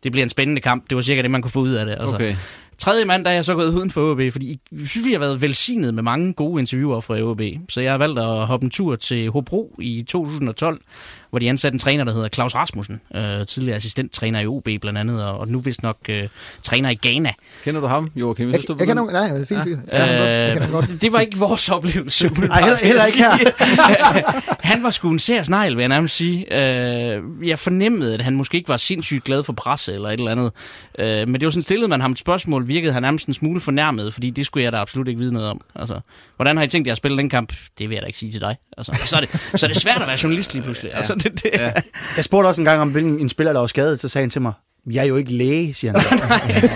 det 0.03 0.11
bliver 0.11 0.23
en 0.23 0.29
spændende 0.29 0.61
kamp. 0.61 0.89
Det 0.89 0.95
var 0.95 1.01
cirka 1.01 1.21
det, 1.21 1.31
man 1.31 1.41
kunne 1.41 1.51
få 1.51 1.59
ud 1.59 1.71
af 1.71 1.85
det. 1.85 1.91
Altså. 1.99 2.15
Okay. 2.15 2.35
Tredje 2.79 3.05
mand, 3.05 3.25
der 3.25 3.31
er 3.31 3.35
jeg 3.35 3.45
så 3.45 3.55
gået 3.55 3.73
uden 3.73 3.91
for 3.91 4.11
OB, 4.11 4.21
fordi 4.31 4.59
jeg 4.71 4.87
synes, 4.87 5.07
vi 5.07 5.11
har 5.11 5.19
været 5.19 5.41
velsignet 5.41 5.93
med 5.93 6.03
mange 6.03 6.33
gode 6.33 6.59
interviewer 6.59 6.99
fra 7.01 7.21
OB. 7.21 7.41
Så 7.69 7.81
jeg 7.81 7.91
har 7.93 7.97
valgt 7.97 8.19
at 8.19 8.47
hoppe 8.47 8.63
en 8.63 8.69
tur 8.69 8.95
til 8.95 9.29
Hobro 9.29 9.75
i 9.79 10.03
2012, 10.07 10.81
hvor 11.31 11.39
de 11.39 11.49
ansatte 11.49 11.75
en 11.75 11.79
træner, 11.79 12.03
der 12.03 12.13
hedder 12.13 12.29
Claus 12.29 12.55
Rasmussen, 12.55 13.01
øh, 13.15 13.45
tidligere 13.47 13.75
assistenttræner 13.77 14.39
i 14.39 14.45
OB 14.47 14.63
blandt 14.81 14.97
andet, 14.99 15.23
og, 15.25 15.37
og 15.39 15.47
nu 15.47 15.59
vist 15.59 15.83
nok 15.83 15.97
øh, 16.09 16.27
træner 16.63 16.89
i 16.89 16.95
Ghana. 17.01 17.31
Kender 17.63 17.81
du 17.81 17.87
ham, 17.87 18.11
Joachim? 18.15 18.51
Jeg, 18.51 18.67
du 18.67 18.75
jeg 18.79 18.87
kan 18.87 18.95
nok, 18.95 19.11
nej, 19.11 19.21
jeg 19.21 19.47
fint 19.47 19.63
fyr. 19.63 19.77
Jeg 19.91 20.07
kan 20.07 20.59
ham 20.61 20.71
godt. 20.71 20.87
Jeg. 20.87 20.93
Øh, 20.95 21.01
det 21.01 21.13
var 21.13 21.19
ikke 21.19 21.37
vores 21.37 21.69
oplevelse. 21.69 22.27
umiddelbart, 22.31 22.59
heller- 22.63 22.77
heller 22.77 23.01
ikke 23.05 23.19
jeg 23.23 23.39
sige. 23.57 24.23
han 24.71 24.83
var 24.83 24.89
sgu 24.89 25.09
en 25.09 25.19
sær 25.19 25.43
snegl, 25.43 25.75
vil 25.75 25.81
jeg 25.81 25.89
nærmest 25.89 26.15
sige. 26.15 26.57
Øh, 26.57 27.23
jeg 27.47 27.59
fornemmede, 27.59 28.13
at 28.13 28.21
han 28.21 28.35
måske 28.35 28.57
ikke 28.57 28.69
var 28.69 28.77
sindssygt 28.77 29.23
glad 29.23 29.43
for 29.43 29.53
presse 29.53 29.93
eller 29.93 30.09
et 30.09 30.13
eller 30.19 30.31
andet. 30.31 30.51
Øh, 30.99 31.27
men 31.27 31.33
det 31.41 31.45
var 31.45 31.49
sådan, 31.51 31.63
stillede 31.63 31.87
man 31.87 32.01
ham 32.01 32.11
et 32.11 32.19
spørgsmål, 32.19 32.67
virkede 32.67 32.93
han 32.93 33.01
nærmest 33.01 33.27
en 33.27 33.33
smule 33.33 33.61
fornærmet, 33.61 34.13
fordi 34.13 34.29
det 34.29 34.45
skulle 34.45 34.63
jeg 34.63 34.71
da 34.71 34.77
absolut 34.77 35.07
ikke 35.07 35.19
vide 35.19 35.33
noget 35.33 35.49
om. 35.49 35.61
Altså, 35.75 35.99
hvordan 36.35 36.57
har 36.57 36.63
I 36.63 36.67
tænkt 36.67 36.87
jer 36.87 36.91
at 36.91 36.97
spille 36.97 37.17
den 37.17 37.29
kamp? 37.29 37.53
Det 37.79 37.89
vil 37.89 37.95
jeg 37.95 38.01
da 38.01 38.07
ikke 38.07 38.19
sige 38.19 38.31
til 38.31 38.41
dig. 38.41 38.55
Altså, 38.77 38.99
så, 39.05 39.15
er 39.15 39.19
det, 39.19 39.29
så 39.59 39.65
er 39.65 39.67
det 39.67 39.77
svært 39.77 40.01
at 40.01 40.07
være 40.07 40.17
journalist 40.23 40.53
lige 40.53 40.63
pludselig. 40.63 40.95
Altså, 40.95 41.13
det, 41.23 41.43
det, 41.43 41.49
ja. 41.53 41.71
Jeg 42.15 42.23
spurgte 42.23 42.47
også 42.47 42.61
en 42.61 42.65
gang 42.65 42.81
om, 42.81 42.89
hvilken 42.89 43.19
en 43.19 43.29
spiller, 43.29 43.53
der 43.53 43.59
var 43.59 43.67
skadet, 43.67 43.99
så 43.99 44.09
sagde 44.09 44.23
han 44.23 44.29
til 44.29 44.41
mig, 44.41 44.53
jeg 44.91 45.01
er 45.01 45.07
jo 45.07 45.15
ikke 45.15 45.33
læge, 45.33 45.73
siger 45.73 45.91
han. 45.91 46.01
så. 46.01 46.15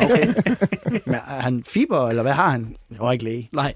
okay. 0.03 0.34
Men 1.05 1.15
er 1.15 1.41
han 1.41 1.63
fiber, 1.67 2.10
eller 2.10 2.21
hvad 2.21 2.34
har 2.34 2.49
han? 2.49 2.75
Jeg 2.91 2.99
var 2.99 3.12
ikke 3.12 3.23
læge. 3.23 3.49
Nej. 3.53 3.73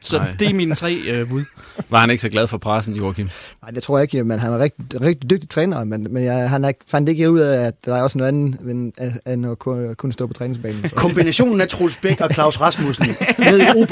Så 0.00 0.18
Nej. 0.18 0.30
det 0.38 0.50
er 0.50 0.54
mine 0.54 0.74
tre 0.74 0.94
øh, 0.94 1.28
bud. 1.28 1.44
Var 1.88 1.98
han 1.98 2.10
ikke 2.10 2.20
så 2.20 2.28
glad 2.28 2.46
for 2.46 2.58
pressen, 2.58 2.94
Joachim? 2.94 3.30
Nej, 3.62 3.70
det 3.70 3.82
tror 3.82 3.98
jeg 3.98 4.02
ikke, 4.02 4.24
men 4.24 4.38
han 4.38 4.52
er 4.52 4.58
rigtig, 4.58 5.00
rigtig 5.00 5.30
dygtig 5.30 5.48
træner, 5.48 5.84
men, 5.84 6.06
men 6.10 6.24
jeg, 6.24 6.50
han 6.50 6.64
er, 6.64 6.72
fandt 6.88 7.08
ikke 7.08 7.30
ud 7.30 7.38
af, 7.38 7.66
at 7.66 7.74
der 7.84 7.96
er 7.96 8.02
også 8.02 8.18
noget 8.18 8.28
andet 8.28 8.60
end, 8.60 8.92
end 9.26 9.46
at 9.46 9.58
kunne, 9.58 9.94
kunne 9.94 10.12
stå 10.12 10.26
på 10.26 10.32
træningsbanen. 10.32 10.88
Så. 10.88 10.94
Kombinationen 10.94 11.60
af 11.60 11.68
Troels 11.68 11.96
Bæk 11.96 12.20
og 12.20 12.30
Claus 12.30 12.60
Rasmussen 12.60 13.06
nede 13.38 13.62
i 13.62 13.66
OB, 13.76 13.90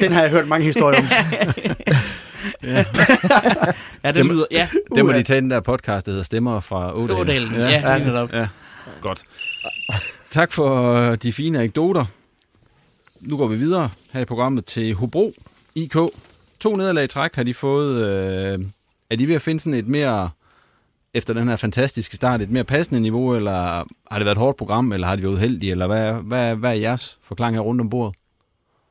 den 0.00 0.12
har 0.12 0.22
jeg 0.22 0.30
hørt 0.30 0.48
mange 0.48 0.64
historier 0.66 0.98
om. 0.98 1.04
Ja, 4.04 4.12
det 4.12 4.26
lyder... 4.26 4.44
Ja, 4.50 4.68
Det 4.94 5.04
må 5.04 5.12
de 5.12 5.22
tage 5.22 5.40
den 5.40 5.50
der 5.50 5.60
podcast, 5.60 6.06
der 6.06 6.12
hedder 6.12 6.24
Stemmer 6.24 6.60
fra 6.60 6.92
Ådalen. 6.96 7.20
Ådalen. 7.20 7.52
Ja, 7.54 7.68
ja 7.68 7.96
lige 7.98 8.08
netop. 8.08 8.32
Ja, 8.32 8.48
godt. 9.00 9.22
Tak 10.30 10.52
for 10.52 10.92
øh, 10.92 11.16
de 11.22 11.32
fine 11.32 11.58
anekdoter. 11.58 12.04
Nu 13.20 13.36
går 13.36 13.46
vi 13.46 13.56
videre 13.56 13.90
her 14.12 14.20
i 14.20 14.24
programmet 14.24 14.64
til 14.64 14.94
Hobro 14.94 15.32
IK. 15.74 15.96
To 16.60 16.76
nederlag 16.76 17.04
i 17.04 17.06
træk 17.06 17.34
har 17.34 17.42
de 17.42 17.54
fået. 17.54 18.04
Øh, 18.04 18.58
er 19.10 19.16
de 19.16 19.28
ved 19.28 19.34
at 19.34 19.42
finde 19.42 19.60
sådan 19.60 19.78
et 19.78 19.86
mere, 19.86 20.30
efter 21.14 21.34
den 21.34 21.48
her 21.48 21.56
fantastiske 21.56 22.16
start, 22.16 22.40
et 22.40 22.50
mere 22.50 22.64
passende 22.64 23.00
niveau, 23.00 23.34
eller 23.36 23.52
har 24.10 24.18
det 24.18 24.24
været 24.24 24.34
et 24.34 24.38
hårdt 24.40 24.58
program, 24.58 24.92
eller 24.92 25.06
har 25.06 25.16
de 25.16 25.22
været 25.22 25.32
uheldige, 25.32 25.70
eller 25.70 25.86
hvad, 25.86 26.12
hvad, 26.12 26.54
hvad 26.54 26.70
er 26.70 26.74
jeres 26.74 27.18
forklaring 27.22 27.56
her 27.56 27.60
rundt 27.60 27.80
om 27.80 27.90
bordet? 27.90 28.16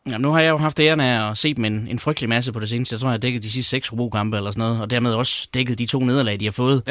Jamen, 0.09 0.21
nu 0.21 0.31
har 0.31 0.39
jeg 0.39 0.49
jo 0.49 0.57
haft 0.57 0.79
æren 0.79 0.99
af 0.99 1.31
at 1.31 1.37
se 1.37 1.53
dem 1.53 1.65
en, 1.65 1.87
en 1.89 1.99
frygtelig 1.99 2.29
masse 2.29 2.51
på 2.51 2.59
det 2.59 2.69
seneste. 2.69 2.93
Jeg 2.93 2.99
tror, 2.99 3.09
jeg 3.09 3.13
har 3.13 3.17
dækket 3.17 3.43
de 3.43 3.51
sidste 3.51 3.69
seks 3.69 3.87
Hobro-kampe 3.87 4.37
eller 4.37 4.51
sådan 4.51 4.61
noget, 4.61 4.81
og 4.81 4.89
dermed 4.89 5.13
også 5.13 5.47
dækket 5.53 5.79
de 5.79 5.85
to 5.85 5.99
nederlag, 5.99 6.39
de 6.39 6.45
har 6.45 6.51
fået. 6.51 6.83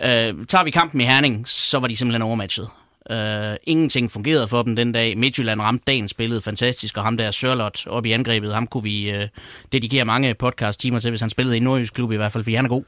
Ja. 0.00 0.28
Øh, 0.28 0.46
tager 0.46 0.64
vi 0.64 0.70
kampen 0.70 1.00
i 1.00 1.04
Herning, 1.04 1.48
så 1.48 1.78
var 1.78 1.88
de 1.88 1.96
simpelthen 1.96 2.22
overmatchet. 2.22 2.68
Øh, 3.10 3.56
ingenting 3.66 4.10
fungerede 4.10 4.48
for 4.48 4.62
dem 4.62 4.76
den 4.76 4.92
dag. 4.92 5.18
Midtjylland 5.18 5.60
ramte 5.60 5.84
dagen, 5.86 6.08
spillede 6.08 6.40
fantastisk, 6.40 6.96
og 6.96 7.04
ham 7.04 7.16
der 7.16 7.30
Sørlot 7.30 7.86
op 7.86 8.06
i 8.06 8.12
angrebet, 8.12 8.54
ham 8.54 8.66
kunne 8.66 8.82
vi 8.82 9.10
øh, 9.10 9.28
dedikere 9.72 10.04
mange 10.04 10.34
podcast-timer 10.34 11.00
til, 11.00 11.10
hvis 11.10 11.20
han 11.20 11.30
spillede 11.30 11.56
i 11.56 11.58
en 11.58 11.62
nordjysk 11.62 11.94
klub 11.94 12.12
i 12.12 12.16
hvert 12.16 12.32
fald, 12.32 12.44
fordi 12.44 12.54
han 12.54 12.64
er 12.64 12.68
god. 12.68 12.82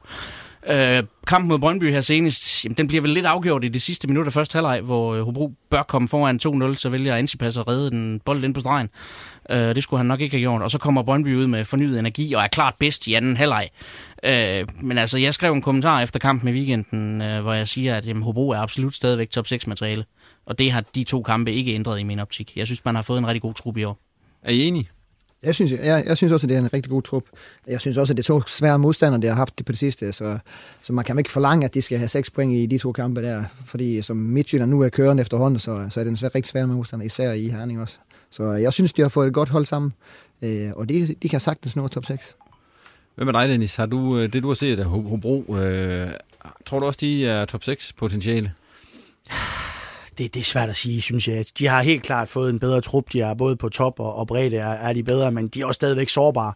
Øh, 0.67 1.03
kampen 1.27 1.49
mod 1.49 1.59
Brøndby 1.59 1.91
her 1.91 2.01
senest, 2.01 2.65
jamen, 2.65 2.77
den 2.77 2.87
bliver 2.87 3.01
vel 3.01 3.11
lidt 3.11 3.25
afgjort 3.25 3.63
i 3.63 3.67
det 3.67 3.81
sidste 3.81 4.07
minut 4.07 4.27
af 4.27 4.33
første 4.33 4.53
halvleg, 4.53 4.81
hvor 4.81 5.13
øh, 5.15 5.21
Hobro 5.21 5.53
bør 5.69 5.83
komme 5.83 6.07
foran 6.07 6.39
2-0, 6.71 6.75
så 6.75 6.89
vælger 6.89 7.15
Antipas 7.15 7.57
at 7.57 7.67
redde 7.67 7.91
den 7.91 8.19
bold 8.25 8.43
ind 8.43 8.53
på 8.53 8.59
stregen. 8.59 8.89
Øh, 9.49 9.75
det 9.75 9.83
skulle 9.83 9.97
han 9.97 10.05
nok 10.05 10.21
ikke 10.21 10.37
have 10.37 10.41
gjort. 10.41 10.61
Og 10.61 10.71
så 10.71 10.77
kommer 10.77 11.03
Brøndby 11.03 11.35
ud 11.35 11.47
med 11.47 11.65
fornyet 11.65 11.99
energi 11.99 12.33
og 12.33 12.41
er 12.41 12.47
klart 12.47 12.75
bedst 12.79 13.07
i 13.07 13.13
anden 13.13 13.37
halvleg. 13.37 13.69
Øh, 14.23 14.67
men 14.81 14.97
altså, 14.97 15.17
jeg 15.17 15.33
skrev 15.33 15.53
en 15.53 15.61
kommentar 15.61 16.01
efter 16.01 16.19
kampen 16.19 16.49
i 16.49 16.51
weekenden, 16.51 17.21
øh, 17.21 17.41
hvor 17.41 17.53
jeg 17.53 17.67
siger, 17.67 17.95
at 17.95 18.07
jamen, 18.07 18.23
Hobro 18.23 18.49
er 18.49 18.57
absolut 18.57 18.95
stadigvæk 18.95 19.29
top 19.29 19.47
6 19.47 19.67
materiale. 19.67 20.05
Og 20.45 20.59
det 20.59 20.71
har 20.71 20.83
de 20.95 21.03
to 21.03 21.21
kampe 21.21 21.53
ikke 21.53 21.73
ændret 21.73 21.99
i 21.99 22.03
min 22.03 22.19
optik. 22.19 22.57
Jeg 22.57 22.67
synes, 22.67 22.85
man 22.85 22.95
har 22.95 23.01
fået 23.01 23.17
en 23.17 23.27
rigtig 23.27 23.41
god 23.41 23.53
trup 23.53 23.77
i 23.77 23.83
år. 23.83 23.97
Er 24.43 24.51
I 24.51 24.67
enige? 24.67 24.89
Jeg 25.43 25.55
synes, 25.55 25.71
jeg, 25.71 26.03
jeg 26.07 26.17
synes 26.17 26.33
også, 26.33 26.45
at 26.45 26.49
det 26.49 26.55
er 26.55 26.61
en 26.61 26.73
rigtig 26.73 26.89
god 26.89 27.01
trup. 27.01 27.23
Jeg 27.67 27.81
synes 27.81 27.97
også, 27.97 28.13
at 28.13 28.17
det 28.17 28.23
er 28.23 28.27
to 28.27 28.41
svære 28.47 28.79
modstandere, 28.79 29.21
de 29.21 29.27
har 29.27 29.33
haft 29.33 29.57
det 29.57 29.65
på 29.65 29.71
det 29.71 29.79
sidste, 29.79 30.11
så, 30.11 30.37
så 30.81 30.93
man 30.93 31.05
kan 31.05 31.17
ikke 31.17 31.31
forlange, 31.31 31.65
at 31.65 31.73
de 31.73 31.81
skal 31.81 31.97
have 31.97 32.07
seks 32.07 32.29
point 32.29 32.53
i 32.53 32.65
de 32.65 32.77
to 32.77 32.91
kampe 32.91 33.21
der, 33.21 33.43
fordi 33.65 34.01
som 34.01 34.17
Midtjylland 34.17 34.71
nu 34.71 34.81
er 34.81 34.89
kørende 34.89 35.21
efterhånden, 35.21 35.59
så, 35.59 35.87
så 35.89 35.99
er 35.99 36.03
det 36.03 36.11
en 36.11 36.17
svær, 36.17 36.35
rigtig 36.35 36.51
svær 36.51 36.65
modstander, 36.65 37.05
især 37.05 37.31
i 37.31 37.47
Herning 37.47 37.81
også. 37.81 37.99
Så 38.31 38.51
jeg 38.51 38.73
synes, 38.73 38.93
de 38.93 39.01
har 39.01 39.09
fået 39.09 39.27
et 39.27 39.33
godt 39.33 39.49
hold 39.49 39.65
sammen, 39.65 39.93
øh, 40.41 40.71
og 40.75 40.89
de, 40.89 41.15
de 41.21 41.29
kan 41.29 41.39
sagtens 41.39 41.75
nå 41.75 41.87
top 41.87 42.05
6. 42.05 42.35
Hvad 43.15 43.25
med 43.25 43.33
dig, 43.33 43.49
Dennis? 43.49 43.75
Har 43.75 43.85
du, 43.85 44.17
øh, 44.17 44.33
det, 44.33 44.43
du 44.43 44.47
har 44.47 44.55
set 44.55 44.79
af 44.79 44.85
Hobro, 44.85 45.55
øh, 45.55 46.11
tror 46.65 46.79
du 46.79 46.85
også, 46.85 46.97
de 47.01 47.27
er 47.27 47.45
top 47.45 47.63
6 47.63 47.93
potentiale? 47.93 48.51
Det, 50.21 50.33
det 50.33 50.39
er 50.39 50.43
svært 50.43 50.69
at 50.69 50.75
sige, 50.75 51.01
synes 51.01 51.27
jeg. 51.27 51.45
De 51.57 51.67
har 51.67 51.81
helt 51.81 52.03
klart 52.03 52.29
fået 52.29 52.49
en 52.49 52.59
bedre 52.59 52.81
trup. 52.81 53.13
De 53.13 53.21
er 53.21 53.33
både 53.33 53.55
på 53.55 53.69
top 53.69 53.99
og, 53.99 54.15
og 54.15 54.27
bredde 54.27 54.57
er, 54.57 54.69
er 54.69 54.93
de 54.93 55.03
bedre, 55.03 55.31
men 55.31 55.47
de 55.47 55.61
er 55.61 55.65
også 55.65 55.77
stadigvæk 55.77 56.09
sårbare. 56.09 56.53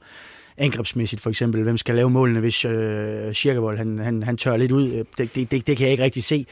Angrebsmæssigt 0.57 1.21
for 1.21 1.29
eksempel. 1.29 1.63
Hvem 1.63 1.77
skal 1.77 1.95
lave 1.95 2.09
målene, 2.09 2.39
hvis 2.39 2.65
øh, 2.65 3.33
Kirkevold 3.33 3.77
han, 3.77 3.99
han, 3.99 4.23
han 4.23 4.37
tør 4.37 4.57
lidt 4.57 4.71
ud? 4.71 4.91
Øh, 4.91 5.05
det, 5.17 5.35
det, 5.35 5.51
det, 5.51 5.67
det 5.67 5.77
kan 5.77 5.83
jeg 5.83 5.91
ikke 5.91 6.03
rigtig 6.03 6.23
se. 6.23 6.45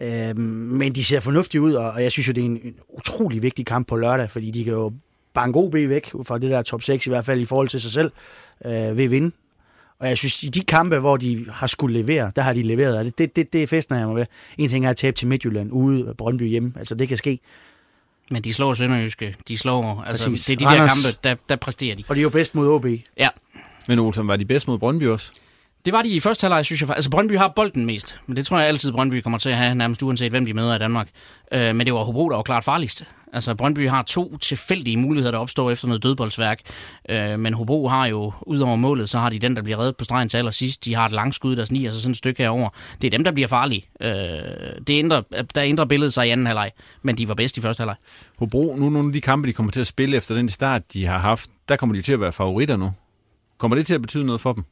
Øh, 0.00 0.38
men 0.38 0.94
de 0.94 1.04
ser 1.04 1.20
fornuftige 1.20 1.60
ud, 1.60 1.72
og, 1.72 1.90
og 1.90 2.02
jeg 2.02 2.12
synes 2.12 2.28
jo, 2.28 2.32
det 2.32 2.40
er 2.40 2.46
en, 2.46 2.60
en 2.64 2.74
utrolig 2.88 3.42
vigtig 3.42 3.66
kamp 3.66 3.88
på 3.88 3.96
lørdag, 3.96 4.30
fordi 4.30 4.50
de 4.50 4.64
kan 4.64 4.72
jo 4.72 4.92
banke 5.34 5.58
OB 5.58 5.74
væk 5.74 6.10
fra 6.24 6.38
det 6.38 6.50
der 6.50 6.62
top 6.62 6.82
6, 6.82 7.06
i 7.06 7.10
hvert 7.10 7.24
fald 7.24 7.40
i 7.40 7.44
forhold 7.44 7.68
til 7.68 7.80
sig 7.80 7.90
selv, 7.90 8.12
øh, 8.64 8.72
ved 8.72 9.04
at 9.04 9.10
vinde. 9.10 9.32
Og 10.00 10.08
jeg 10.08 10.18
synes, 10.18 10.42
i 10.42 10.48
de 10.48 10.60
kampe, 10.60 10.98
hvor 10.98 11.16
de 11.16 11.46
har 11.50 11.66
skulle 11.66 11.98
levere, 11.98 12.32
der 12.36 12.42
har 12.42 12.52
de 12.52 12.62
leveret. 12.62 12.96
Og 12.98 13.04
det, 13.04 13.18
det, 13.18 13.36
det, 13.36 13.52
det 13.52 13.62
er 13.62 13.66
festen, 13.66 13.96
jeg 13.96 14.06
må 14.06 14.14
ved. 14.14 14.26
En 14.58 14.68
ting 14.68 14.86
er 14.86 14.90
at 14.90 14.96
tabe 14.96 15.16
til 15.16 15.28
Midtjylland 15.28 15.72
ude, 15.72 16.14
Brøndby 16.18 16.48
hjemme. 16.48 16.72
Altså, 16.78 16.94
det 16.94 17.08
kan 17.08 17.16
ske. 17.16 17.38
Men 18.30 18.42
de 18.42 18.54
slår 18.54 18.74
Sønderjyske. 18.74 19.36
De 19.48 19.58
slår... 19.58 20.04
Altså, 20.06 20.30
Præcis. 20.30 20.46
det 20.46 20.52
er 20.52 20.56
de 20.56 20.64
der 20.64 20.70
Randers. 20.70 21.04
kampe, 21.04 21.18
der, 21.28 21.34
der 21.48 21.56
præsterer 21.56 21.96
de. 21.96 22.04
Og 22.08 22.14
de 22.16 22.20
er 22.20 22.22
jo 22.22 22.28
bedst 22.30 22.54
mod 22.54 22.68
OB. 22.68 22.86
Ja, 23.18 23.28
Men 23.88 23.98
Olsen, 23.98 24.28
var 24.28 24.36
de 24.36 24.44
bedst 24.44 24.68
mod 24.68 24.78
Brøndby 24.78 25.06
også? 25.06 25.32
Det 25.84 25.92
var 25.92 26.02
de 26.02 26.08
i 26.08 26.20
første 26.20 26.44
halvleg, 26.44 26.64
synes 26.64 26.80
jeg. 26.80 26.90
Altså, 26.90 27.10
Brøndby 27.10 27.38
har 27.38 27.52
bolden 27.56 27.86
mest, 27.86 28.16
men 28.26 28.36
det 28.36 28.46
tror 28.46 28.58
jeg 28.58 28.68
altid, 28.68 28.92
Brøndby 28.92 29.20
kommer 29.20 29.38
til 29.38 29.50
at 29.50 29.56
have, 29.56 29.74
nærmest 29.74 30.02
uanset 30.02 30.30
hvem 30.32 30.46
de 30.46 30.54
møder 30.54 30.76
i 30.76 30.78
Danmark. 30.78 31.08
Øh, 31.52 31.74
men 31.74 31.86
det 31.86 31.94
var 31.94 32.00
Hobro, 32.02 32.28
der 32.28 32.36
var 32.36 32.42
klart 32.42 32.64
farligste. 32.64 33.04
Altså, 33.32 33.54
Brøndby 33.54 33.88
har 33.88 34.02
to 34.02 34.36
tilfældige 34.36 34.96
muligheder, 34.96 35.30
der 35.30 35.38
opstår 35.38 35.70
efter 35.70 35.88
noget 35.88 36.02
dødboldsværk. 36.02 36.60
Øh, 37.08 37.38
men 37.38 37.54
Hobro 37.54 37.88
har 37.88 38.06
jo, 38.06 38.32
udover 38.42 38.76
målet, 38.76 39.10
så 39.10 39.18
har 39.18 39.30
de 39.30 39.38
den, 39.38 39.56
der 39.56 39.62
bliver 39.62 39.78
reddet 39.78 39.96
på 39.96 40.04
stregen 40.04 40.28
til 40.28 40.38
allersidst. 40.38 40.84
De 40.84 40.94
har 40.94 41.06
et 41.06 41.12
langt 41.12 41.34
skud, 41.34 41.56
der 41.56 41.64
sniger 41.64 41.90
sig 41.90 42.00
sådan 42.00 42.10
et 42.10 42.16
stykke 42.16 42.42
herover. 42.42 42.68
Det 43.00 43.06
er 43.06 43.10
dem, 43.10 43.24
der 43.24 43.32
bliver 43.32 43.48
farlige. 43.48 43.86
Øh, 44.00 44.10
det 44.86 44.98
ændrer, 44.98 45.22
der 45.54 45.62
ændrer 45.62 45.84
billedet 45.84 46.12
sig 46.12 46.26
i 46.26 46.30
anden 46.30 46.46
halvleg, 46.46 46.70
men 47.02 47.18
de 47.18 47.28
var 47.28 47.34
bedst 47.34 47.56
i 47.56 47.60
første 47.60 47.80
halvleg. 47.80 47.96
Hobro, 48.38 48.76
nu 48.78 48.90
nogle 48.90 49.08
af 49.08 49.12
de 49.12 49.20
kampe, 49.20 49.48
de 49.48 49.52
kommer 49.52 49.72
til 49.72 49.80
at 49.80 49.86
spille 49.86 50.16
efter 50.16 50.34
den 50.34 50.48
start, 50.48 50.92
de 50.92 51.06
har 51.06 51.18
haft, 51.18 51.50
der 51.68 51.76
kommer 51.76 51.94
de 51.94 52.02
til 52.02 52.12
at 52.12 52.20
være 52.20 52.32
favoritter 52.32 52.76
nu. 52.76 52.92
Kommer 53.58 53.76
det 53.76 53.86
til 53.86 53.94
at 53.94 54.02
betyde 54.02 54.26
noget 54.26 54.40
for 54.40 54.52
dem? 54.52 54.64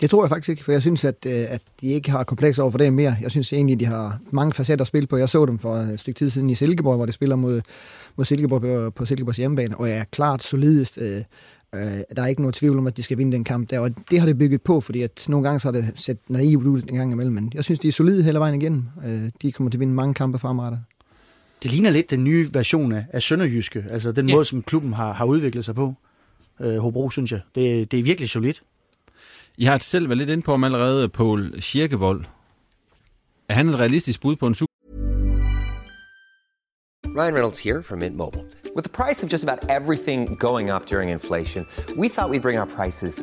Det 0.00 0.10
tror 0.10 0.24
jeg 0.24 0.28
faktisk 0.30 0.48
ikke, 0.48 0.64
for 0.64 0.72
jeg 0.72 0.80
synes, 0.82 1.04
at, 1.04 1.26
øh, 1.26 1.32
at 1.48 1.62
de 1.80 1.86
ikke 1.86 2.10
har 2.10 2.24
kompleks 2.24 2.58
over 2.58 2.70
for 2.70 2.78
det 2.78 2.92
mere. 2.92 3.16
Jeg 3.22 3.30
synes 3.30 3.52
egentlig, 3.52 3.80
de 3.80 3.84
har 3.84 4.18
mange 4.30 4.52
facetter 4.52 4.82
at 4.82 4.86
spille 4.86 5.06
på. 5.06 5.16
Jeg 5.16 5.28
så 5.28 5.46
dem 5.46 5.58
for 5.58 5.74
et 5.76 6.00
stykke 6.00 6.18
tid 6.18 6.30
siden 6.30 6.50
i 6.50 6.54
Silkeborg, 6.54 6.96
hvor 6.96 7.06
de 7.06 7.12
spiller 7.12 7.36
mod, 7.36 7.60
mod 8.16 8.24
Silkeborg 8.24 8.60
på, 8.60 8.90
på 8.90 9.04
Silkeborgs 9.04 9.38
hjemmebane, 9.38 9.76
og 9.76 9.90
er 9.90 10.04
klart 10.04 10.42
solidest. 10.44 10.98
Øh, 11.00 11.16
øh, 11.74 11.80
der 12.16 12.22
er 12.22 12.26
ikke 12.26 12.40
nogen 12.42 12.52
tvivl 12.52 12.78
om, 12.78 12.86
at 12.86 12.96
de 12.96 13.02
skal 13.02 13.18
vinde 13.18 13.32
den 13.32 13.44
kamp 13.44 13.70
der, 13.70 13.78
og 13.78 13.90
det 14.10 14.18
har 14.20 14.26
det 14.26 14.38
bygget 14.38 14.62
på, 14.62 14.80
fordi 14.80 15.02
at 15.02 15.24
nogle 15.28 15.44
gange 15.48 15.60
så 15.60 15.68
har 15.68 15.72
det 15.72 15.84
set 15.94 16.18
naivt 16.28 16.66
ud 16.66 16.82
en 16.82 16.96
gang 16.96 17.12
imellem, 17.12 17.34
men 17.34 17.50
jeg 17.54 17.64
synes, 17.64 17.80
de 17.80 17.88
er 17.88 17.92
solide 17.92 18.22
hele 18.22 18.38
vejen 18.38 18.60
igennem. 18.62 18.84
Øh, 19.06 19.30
de 19.42 19.52
kommer 19.52 19.70
til 19.70 19.76
at 19.76 19.80
vinde 19.80 19.94
mange 19.94 20.14
kampe 20.14 20.38
fremrettet. 20.38 20.80
Det 21.62 21.70
ligner 21.70 21.90
lidt 21.90 22.10
den 22.10 22.24
nye 22.24 22.48
version 22.52 22.92
af, 22.92 23.04
af 23.12 23.22
Sønderjyske, 23.22 23.84
altså 23.90 24.12
den 24.12 24.28
Ja. 24.28 24.34
måde, 24.34 24.44
som 24.44 24.62
klubben 24.62 24.92
har, 24.92 25.12
har 25.12 25.24
udviklet 25.24 25.64
sig 25.64 25.74
på. 25.74 25.94
Øh, 26.60 26.78
Hobro, 26.78 27.10
synes 27.10 27.32
jeg. 27.32 27.40
Det, 27.54 27.90
det 27.90 27.98
er 27.98 28.02
virkelig 28.02 28.28
solidt. 28.28 28.62
I 29.58 29.64
har 29.64 29.78
selv 29.78 30.08
været 30.08 30.18
lidt 30.18 30.30
inde 30.30 30.42
på 30.42 30.50
ham 30.50 30.64
allerede, 30.64 31.08
Paul 31.08 31.60
Kirkevold. 31.60 32.24
Er 33.48 33.54
han 33.54 33.68
et 33.68 33.80
realistisk 33.80 34.20
bud 34.20 34.36
på 34.36 34.46
en 34.46 34.54
super? 34.54 34.72
Ryan 37.06 37.34
Reynolds 37.34 37.58
here 37.58 37.82
from 37.82 37.98
Mint 37.98 38.16
Mobile. 38.16 38.44
With 38.76 38.84
the 38.84 39.04
price 39.04 39.24
of 39.24 39.32
just 39.32 39.44
about 39.44 39.70
everything 39.70 40.38
going 40.38 40.70
up 40.70 40.86
during 40.86 41.10
inflation, 41.10 41.66
we 41.96 42.08
thought 42.08 42.30
we'd 42.30 42.42
bring 42.42 42.58
our 42.58 42.66
prices 42.66 43.22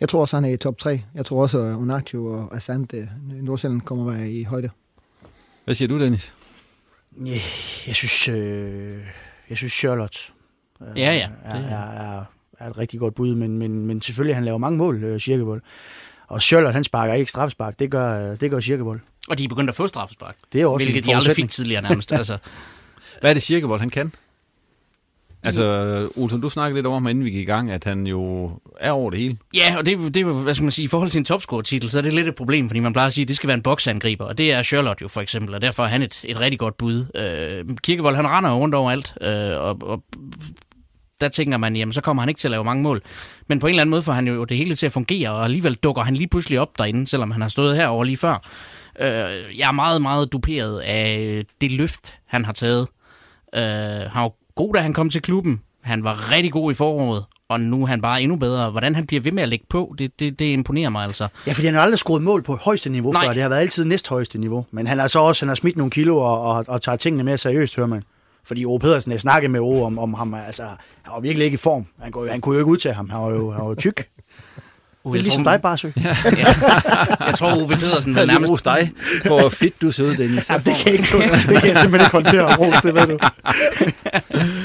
Jeg 0.00 0.08
tror 0.08 0.20
også, 0.20 0.36
han 0.36 0.44
er 0.44 0.48
i 0.48 0.56
top 0.56 0.78
3. 0.78 1.02
Jeg 1.14 1.26
tror 1.26 1.42
også, 1.42 1.58
at 1.58 1.72
Onatio 1.74 2.26
og 2.26 2.56
Asante 2.56 3.08
Nordsjælland 3.42 3.80
kommer 3.80 4.12
at 4.12 4.18
være 4.18 4.30
i 4.30 4.42
højde. 4.44 4.70
Hvad 5.64 5.74
siger 5.74 5.88
du, 5.88 5.98
Dennis? 6.00 6.34
Yeah, 7.20 7.40
jeg 7.86 7.94
synes, 7.94 8.28
øh, 8.28 8.98
jeg 9.50 9.56
synes 9.56 9.72
Charlotte 9.72 10.18
øh, 10.80 10.98
Ja, 10.98 11.12
ja, 11.12 11.28
er, 11.44 11.54
det- 11.60 11.70
er, 11.72 11.90
er, 12.18 12.24
er 12.58 12.70
et 12.70 12.78
rigtig 12.78 13.00
godt 13.00 13.14
bud, 13.14 13.34
men, 13.34 13.58
men, 13.58 13.86
men 13.86 14.02
selvfølgelig, 14.02 14.34
han 14.36 14.44
laver 14.44 14.58
mange 14.58 14.78
mål, 14.78 15.04
øh, 15.04 15.20
Schirkevold. 15.20 15.62
Og 16.28 16.42
Charlotte, 16.42 16.72
han 16.74 16.84
sparker 16.84 17.14
ikke 17.14 17.30
straffespark, 17.30 17.78
det 17.78 17.90
gør, 17.90 18.30
øh, 18.32 18.40
det 18.40 18.50
gør 18.50 18.60
Schirkevold. 18.60 19.00
og 19.28 19.38
de 19.38 19.44
er 19.44 19.48
begyndt 19.48 19.70
at 19.70 19.76
få 19.76 19.86
straffespark. 19.86 20.36
Det 20.52 20.60
er 20.60 20.66
også 20.66 20.86
Hvilket 20.86 21.04
de 21.06 21.16
aldrig 21.16 21.36
fik 21.36 21.48
tidligere 21.50 21.82
nærmest. 21.82 22.12
altså, 22.12 22.38
Hvad 23.20 23.30
er 23.30 23.34
det 23.34 23.42
Schirkevold, 23.42 23.80
han 23.80 23.90
kan? 23.90 24.12
Altså, 25.44 26.08
Olsen, 26.16 26.40
du 26.40 26.50
snakkede 26.50 26.78
lidt 26.78 26.86
om 26.86 26.92
ham, 26.92 27.06
inden 27.06 27.24
vi 27.24 27.30
gik 27.30 27.42
i 27.42 27.50
gang, 27.50 27.70
at 27.70 27.84
han 27.84 28.06
jo 28.06 28.50
er 28.80 28.90
over 28.90 29.10
det 29.10 29.18
hele. 29.18 29.36
ja, 29.54 29.74
og 29.78 29.86
det, 29.86 30.14
det 30.14 30.20
er 30.20 30.32
hvad 30.32 30.54
skal 30.54 30.62
man 30.62 30.72
sige, 30.72 30.84
i 30.84 30.88
forhold 30.88 31.10
til 31.10 31.18
en 31.18 31.24
topscore-titel, 31.24 31.90
så 31.90 31.98
er 31.98 32.02
det 32.02 32.12
lidt 32.12 32.28
et 32.28 32.34
problem, 32.34 32.68
fordi 32.68 32.80
man 32.80 32.92
plejer 32.92 33.06
at 33.06 33.12
sige, 33.14 33.22
at 33.22 33.28
det 33.28 33.36
skal 33.36 33.48
være 33.48 33.54
en 33.54 33.62
boksangriber, 33.62 34.24
og 34.24 34.38
det 34.38 34.52
er 34.52 34.62
Charlotte 34.62 35.02
jo 35.02 35.08
for 35.08 35.20
eksempel, 35.20 35.54
og 35.54 35.62
derfor 35.62 35.82
er 35.82 35.86
han 35.88 36.02
et, 36.02 36.24
et 36.24 36.40
rigtig 36.40 36.58
godt 36.58 36.76
bud. 36.76 37.06
Øh, 37.14 37.76
Kirkevold, 37.82 38.16
han 38.16 38.28
render 38.28 38.50
rundt 38.50 38.74
rundt 38.74 38.74
overalt, 38.74 39.14
øh, 39.20 39.60
og, 39.60 39.78
og 39.82 40.02
der 41.20 41.28
tænker 41.28 41.58
man, 41.58 41.76
jamen 41.76 41.92
så 41.92 42.00
kommer 42.00 42.22
han 42.22 42.28
ikke 42.28 42.38
til 42.38 42.48
at 42.48 42.50
lave 42.50 42.64
mange 42.64 42.82
mål. 42.82 43.02
Men 43.48 43.58
på 43.58 43.66
en 43.66 43.70
eller 43.70 43.80
anden 43.80 43.90
måde 43.90 44.02
får 44.02 44.12
han 44.12 44.28
jo 44.28 44.44
det 44.44 44.56
hele 44.56 44.74
til 44.74 44.86
at 44.86 44.92
fungere, 44.92 45.30
og 45.30 45.44
alligevel 45.44 45.74
dukker 45.74 46.02
han 46.02 46.14
lige 46.14 46.28
pludselig 46.28 46.60
op 46.60 46.78
derinde, 46.78 47.06
selvom 47.06 47.30
han 47.30 47.42
har 47.42 47.48
stået 47.48 47.76
herover 47.76 48.04
lige 48.04 48.16
før. 48.16 48.48
Øh, 49.00 49.58
jeg 49.58 49.68
er 49.68 49.72
meget, 49.72 50.02
meget 50.02 50.32
duperet 50.32 50.80
af 50.80 51.42
det 51.60 51.72
løft, 51.72 52.14
han 52.26 52.44
har 52.44 52.52
taget. 52.52 52.88
Øh, 53.54 53.62
har 54.12 54.22
jo 54.22 54.32
god, 54.56 54.74
da 54.74 54.80
han 54.80 54.92
kom 54.92 55.10
til 55.10 55.22
klubben. 55.22 55.60
Han 55.82 56.04
var 56.04 56.32
rigtig 56.32 56.52
god 56.52 56.72
i 56.72 56.74
foråret, 56.74 57.24
og 57.48 57.60
nu 57.60 57.82
er 57.82 57.86
han 57.86 58.00
bare 58.00 58.22
endnu 58.22 58.36
bedre. 58.36 58.70
Hvordan 58.70 58.94
han 58.94 59.06
bliver 59.06 59.22
ved 59.22 59.32
med 59.32 59.42
at 59.42 59.48
lægge 59.48 59.66
på, 59.68 59.94
det, 59.98 60.20
det, 60.20 60.38
det 60.38 60.44
imponerer 60.44 60.90
mig 60.90 61.04
altså. 61.04 61.28
Ja, 61.46 61.52
fordi 61.52 61.66
han 61.66 61.74
har 61.74 61.82
aldrig 61.82 61.98
scoret 61.98 62.22
mål 62.22 62.42
på 62.42 62.56
højeste 62.56 62.90
niveau 62.90 63.12
Nej. 63.12 63.24
før. 63.26 63.32
Det 63.32 63.42
har 63.42 63.48
været 63.48 63.60
altid 63.60 63.84
næsthøjeste 63.84 64.38
niveau. 64.38 64.66
Men 64.70 64.86
han 64.86 64.98
har 64.98 65.06
så 65.06 65.18
også 65.18 65.44
han 65.44 65.48
har 65.48 65.54
smidt 65.54 65.76
nogle 65.76 65.90
kilo 65.90 66.16
og, 66.18 66.42
og, 66.42 66.64
og 66.68 66.82
tager 66.82 66.96
tingene 66.96 67.24
mere 67.24 67.38
seriøst, 67.38 67.76
hører 67.76 67.86
man. 67.86 68.02
Fordi 68.44 68.64
Ove 68.64 68.78
Pedersen, 68.78 69.12
jeg 69.12 69.20
snakkede 69.20 69.52
med 69.52 69.60
Ove 69.60 69.86
om, 69.86 69.98
om 69.98 70.14
ham, 70.14 70.34
altså, 70.34 70.62
han 71.02 71.12
var 71.12 71.20
virkelig 71.20 71.44
ikke 71.44 71.54
i 71.54 71.58
form. 71.58 71.86
Han, 72.00 72.12
kunne, 72.12 72.30
han 72.30 72.40
kunne 72.40 72.54
jo 72.54 72.60
ikke 72.60 72.70
udtage 72.70 72.94
ham. 72.94 73.10
Han 73.10 73.20
var 73.22 73.30
jo, 73.30 73.50
han 73.50 73.60
var 73.60 73.68
jo 73.68 73.74
tyk. 73.74 74.08
Er 75.04 75.12
ligesom 75.12 75.44
dig, 75.44 75.60
Barsø. 75.62 75.88
Ja. 76.04 76.16
Jeg 77.26 77.34
tror, 77.38 77.56
Uwe 77.56 77.76
Pedersen 77.76 78.16
vil 78.16 78.26
nærmest... 78.26 78.50
rose 78.50 78.64
dig 78.64 78.92
for 79.26 79.40
hvor 79.40 79.48
fedt 79.48 79.82
du 79.82 79.90
så 79.90 80.02
ud, 80.02 80.16
Dennis. 80.16 80.50
Jamen, 80.50 80.64
det 80.64 80.76
kan 80.76 80.86
jeg 80.86 80.94
ikke 80.94 81.06
tåle. 81.06 81.24
Det 81.24 81.60
kan 81.60 81.68
jeg 81.68 81.76
simpelthen 81.76 82.00
ikke 82.00 82.12
håndtere, 82.12 82.56
Ros, 82.56 82.80
det 82.82 82.94
ved 82.94 83.06
du. 83.06 83.18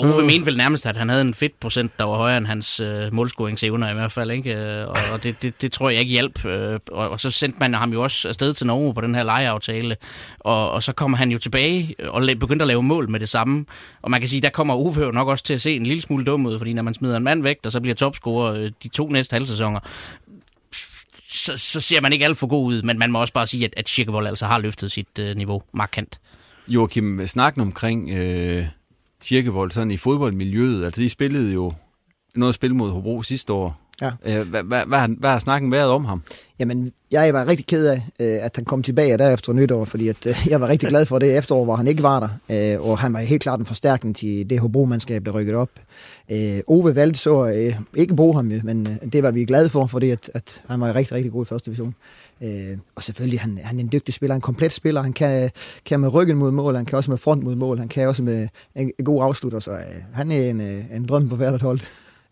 Nej, 0.00 0.10
Uwe 0.14 0.26
mente 0.26 0.46
vel 0.46 0.56
nærmest, 0.56 0.86
at 0.86 0.96
han 0.96 1.08
havde 1.08 1.20
en 1.22 1.34
fedtprocent, 1.34 1.98
der 1.98 2.04
var 2.04 2.16
højere 2.16 2.38
end 2.38 2.46
hans 2.46 2.80
øh, 2.80 3.14
målscoringsevner 3.14 3.90
i 3.90 3.94
hvert 3.94 4.12
fald. 4.12 4.30
Ikke? 4.30 4.54
Øh, 4.54 4.88
Og, 4.88 4.96
og 5.12 5.22
det, 5.22 5.42
det, 5.42 5.62
det 5.62 5.72
tror 5.72 5.90
jeg 5.90 6.00
ikke 6.00 6.10
hjalp. 6.12 6.44
Øh, 6.44 6.80
Og, 6.92 7.10
og 7.10 7.20
så 7.20 7.30
sendte 7.30 7.58
man 7.60 7.74
ham 7.74 7.92
jo 7.92 8.02
også 8.02 8.28
afsted 8.28 8.54
til 8.54 8.66
Norge 8.66 8.94
på 8.94 9.00
den 9.00 9.14
her 9.14 9.22
lejeaftale. 9.22 9.96
Og, 10.40 10.70
og 10.70 10.82
så 10.82 10.92
kommer 10.92 11.18
han 11.18 11.30
jo 11.30 11.38
tilbage 11.38 11.94
og 12.08 12.22
la- 12.22 12.34
begyndte 12.34 12.62
at 12.62 12.66
lave 12.66 12.82
mål 12.82 13.10
med 13.10 13.20
det 13.20 13.28
samme. 13.28 13.64
Og 14.02 14.10
man 14.10 14.20
kan 14.20 14.28
sige, 14.28 14.40
der 14.42 14.50
kommer 14.50 14.74
Uwe 14.76 15.00
jo 15.04 15.10
nok 15.10 15.28
også 15.28 15.44
til 15.44 15.54
at 15.54 15.60
se 15.62 15.76
en 15.76 15.86
lille 15.86 16.02
smule 16.02 16.24
dum 16.24 16.46
ud, 16.46 16.58
fordi 16.58 16.72
når 16.72 16.82
man 16.82 16.94
smider 16.94 17.16
en 17.16 17.24
mand 17.24 17.42
væk, 17.42 17.56
der 17.64 17.70
så 17.70 17.80
bliver 17.80 17.94
topscorer 17.94 18.54
øh, 18.54 18.70
de 18.82 18.88
to 18.88 19.08
næste 19.08 19.34
halvsæsoner, 19.34 19.80
så, 21.28 21.56
så 21.56 21.80
ser 21.80 22.00
man 22.00 22.12
ikke 22.12 22.24
alt 22.24 22.38
for 22.38 22.46
god 22.46 22.66
ud, 22.66 22.82
men 22.82 22.98
man 22.98 23.12
må 23.12 23.20
også 23.20 23.32
bare 23.32 23.46
sige, 23.46 23.64
at, 23.64 23.74
at 23.76 23.88
Schirkevold 23.88 24.26
altså 24.26 24.46
har 24.46 24.58
løftet 24.58 24.92
sit 24.92 25.18
øh, 25.20 25.36
niveau 25.36 25.62
markant. 25.72 26.20
Joachim, 26.68 27.26
snakken 27.26 27.62
omkring 27.62 28.10
øh, 28.10 28.66
Kirkevold 29.24 29.70
sådan 29.70 29.90
i 29.90 29.96
fodboldmiljøet, 29.96 30.84
altså 30.84 31.00
de 31.00 31.08
spillede 31.10 31.52
jo 31.52 31.72
noget 32.36 32.48
at 32.50 32.54
spille 32.54 32.76
mod 32.76 32.90
Hobro 32.90 33.22
sidste 33.22 33.52
år. 33.52 33.80
Ja. 34.00 34.10
Øh, 34.26 34.48
hvad, 34.48 34.62
hvad, 34.62 34.82
hvad, 34.86 34.98
har- 34.98 35.16
hvad 35.18 35.30
har 35.30 35.38
snakken 35.38 35.72
været 35.72 35.90
om 35.90 36.04
ham? 36.04 36.22
Jamen, 36.58 36.92
jeg 37.10 37.34
var 37.34 37.46
rigtig 37.48 37.66
ked 37.66 37.86
af, 37.86 37.96
øh, 38.20 38.44
at 38.44 38.52
han 38.56 38.64
kom 38.64 38.82
tilbage 38.82 39.18
der 39.18 39.30
efter 39.34 39.52
nytår, 39.52 39.84
fordi 39.84 40.08
at, 40.08 40.26
øh, 40.26 40.34
jeg 40.50 40.60
var 40.60 40.68
rigtig 40.68 40.88
glad 40.88 41.06
for 41.06 41.18
det 41.18 41.36
efterår, 41.38 41.64
hvor 41.64 41.76
han 41.76 41.88
ikke 41.88 42.02
var 42.02 42.20
der. 42.48 42.78
Og 42.78 42.98
han 42.98 43.12
var 43.12 43.20
helt 43.20 43.42
klart 43.42 43.58
en 43.58 43.66
forstærkning 43.66 44.16
til 44.16 44.50
det 44.50 44.58
Hobro-mandskab, 44.60 45.24
der 45.26 45.30
rykkede 45.32 45.56
op. 45.56 45.70
Ove 46.66 46.94
valgte 46.96 47.18
så 47.20 47.72
ikke 47.96 48.16
bruge 48.16 48.34
ham, 48.34 48.44
men 48.64 48.98
det 49.12 49.22
var 49.22 49.30
vi 49.30 49.44
glade 49.44 49.68
for, 49.68 49.86
fordi 49.86 50.10
at, 50.10 50.30
at 50.34 50.62
han 50.68 50.80
var 50.80 50.94
rigtig, 50.94 51.16
rigtig 51.16 51.32
god 51.32 51.44
i 51.44 51.48
første 51.48 51.66
division. 51.66 51.94
Øh, 52.44 52.78
og 52.94 53.02
selvfølgelig, 53.02 53.40
han, 53.40 53.58
han 53.62 53.78
er 53.78 53.80
en 53.80 53.92
dygtig 53.92 54.14
spiller, 54.14 54.34
en 54.34 54.40
komplet 54.40 54.72
spiller. 54.72 55.02
Han 55.02 55.12
kan, 55.12 55.50
kan 55.84 56.00
med 56.00 56.14
ryggen 56.14 56.36
mod 56.36 56.50
mål, 56.50 56.76
han 56.76 56.84
kan 56.84 56.96
også 56.96 57.10
med 57.10 57.18
front 57.18 57.42
mod 57.42 57.54
mål, 57.56 57.78
han 57.78 57.88
kan 57.88 58.08
også 58.08 58.22
med 58.22 58.48
en, 58.76 58.92
en 58.98 59.04
god 59.04 59.22
afslutter, 59.22 59.60
så 59.60 59.70
øh, 59.70 59.78
han 60.14 60.32
er 60.32 60.50
en, 60.50 60.60
øh, 60.60 60.96
en 60.96 61.06
drøm 61.06 61.28
på 61.28 61.36
hvert 61.36 61.62
hold. 61.62 61.80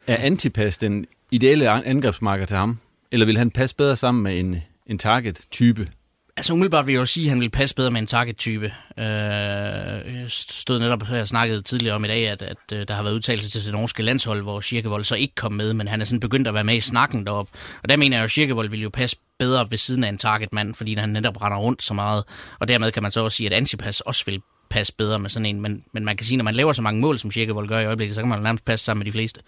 Er 0.07 0.17
Antipas 0.17 0.79
den 0.79 1.07
ideelle 1.31 1.69
angrebsmarker 1.69 2.45
til 2.45 2.57
ham? 2.57 2.79
Eller 3.13 3.27
vil 3.27 3.39
han 3.39 3.51
passe 3.51 3.77
bedre 3.77 3.97
sammen 3.97 4.23
med 4.23 4.41
en, 4.41 4.57
en 4.87 4.99
target-type? 4.99 5.89
Altså 6.37 6.53
umiddelbart 6.53 6.87
vil 6.87 6.93
jeg 6.93 7.01
jo 7.01 7.07
sige, 7.07 7.27
at 7.27 7.31
han 7.31 7.41
vil 7.41 7.51
passe 7.51 7.75
bedre 7.75 7.91
med 7.91 8.01
en 8.01 8.07
target-type. 8.07 8.65
Øh, 8.99 9.05
jeg 9.05 10.25
stod 10.29 10.79
netop 10.79 11.03
her 11.03 11.21
og 11.21 11.29
snakkede 11.29 11.63
tidligere 11.63 11.95
om 11.95 12.05
i 12.05 12.09
dag, 12.09 12.29
at, 12.29 12.43
at 12.43 12.57
øh, 12.73 12.89
der 12.89 12.95
har 12.95 13.03
været 13.03 13.15
udtalelser 13.15 13.51
til 13.51 13.65
det 13.65 13.73
norske 13.73 14.03
landshold, 14.03 14.43
hvor 14.43 14.61
Kirkevold 14.61 15.05
så 15.05 15.15
ikke 15.15 15.35
kom 15.35 15.53
med, 15.53 15.75
men 15.75 15.89
han 15.89 16.01
er 16.01 16.05
sådan 16.05 16.21
begyndt 16.21 16.49
at 16.49 16.55
være 16.55 16.65
med 16.65 16.77
i 16.77 16.81
snakken 16.81 17.27
derop. 17.27 17.49
Og 17.83 17.89
der 17.89 17.97
mener 17.97 18.17
jeg 18.17 18.23
jo, 18.23 18.25
at 18.25 18.31
Kirkevold 18.31 18.71
vil 18.71 18.83
jo 18.83 18.91
passe 18.91 19.17
bedre 19.39 19.71
ved 19.71 19.79
siden 19.79 20.05
af 20.05 20.09
en 20.09 20.19
targetmand, 20.19 20.75
fordi 20.75 20.95
han 20.95 21.09
netop 21.09 21.43
render 21.43 21.59
rundt 21.59 21.83
så 21.83 21.95
meget. 21.95 22.25
Og 22.59 22.69
dermed 22.69 22.93
kan 22.93 23.03
man 23.03 23.13
så 23.13 23.25
også 23.25 23.37
sige, 23.37 23.47
at 23.47 23.53
Antipas 23.53 24.01
også 24.01 24.25
vil 24.27 24.43
passe 24.71 24.93
bedre 24.99 25.19
med 25.19 25.31
sådan 25.31 25.47
en. 25.47 25.61
Men, 25.61 25.85
men 25.93 26.05
man 26.05 26.17
kan 26.17 26.27
sige, 26.27 26.37
at 26.37 26.39
når 26.39 26.45
man 26.45 26.55
laver 26.55 26.73
så 26.73 26.83
mange 26.83 27.01
mål, 27.01 27.19
som 27.19 27.31
Kirkevold 27.31 27.69
gør 27.69 27.79
i 27.79 27.87
øjeblikket, 27.87 28.15
så 28.15 28.21
kan 28.21 28.29
man 28.29 28.43
nærmest 28.43 28.65
passe 28.65 28.85
sammen 28.85 29.01
med 29.01 29.07
de 29.07 29.13
fleste. 29.13 29.41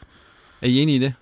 Er 0.62 0.66
I 0.66 0.78
enige 0.78 0.96
i 0.96 0.98
det? 0.98 1.14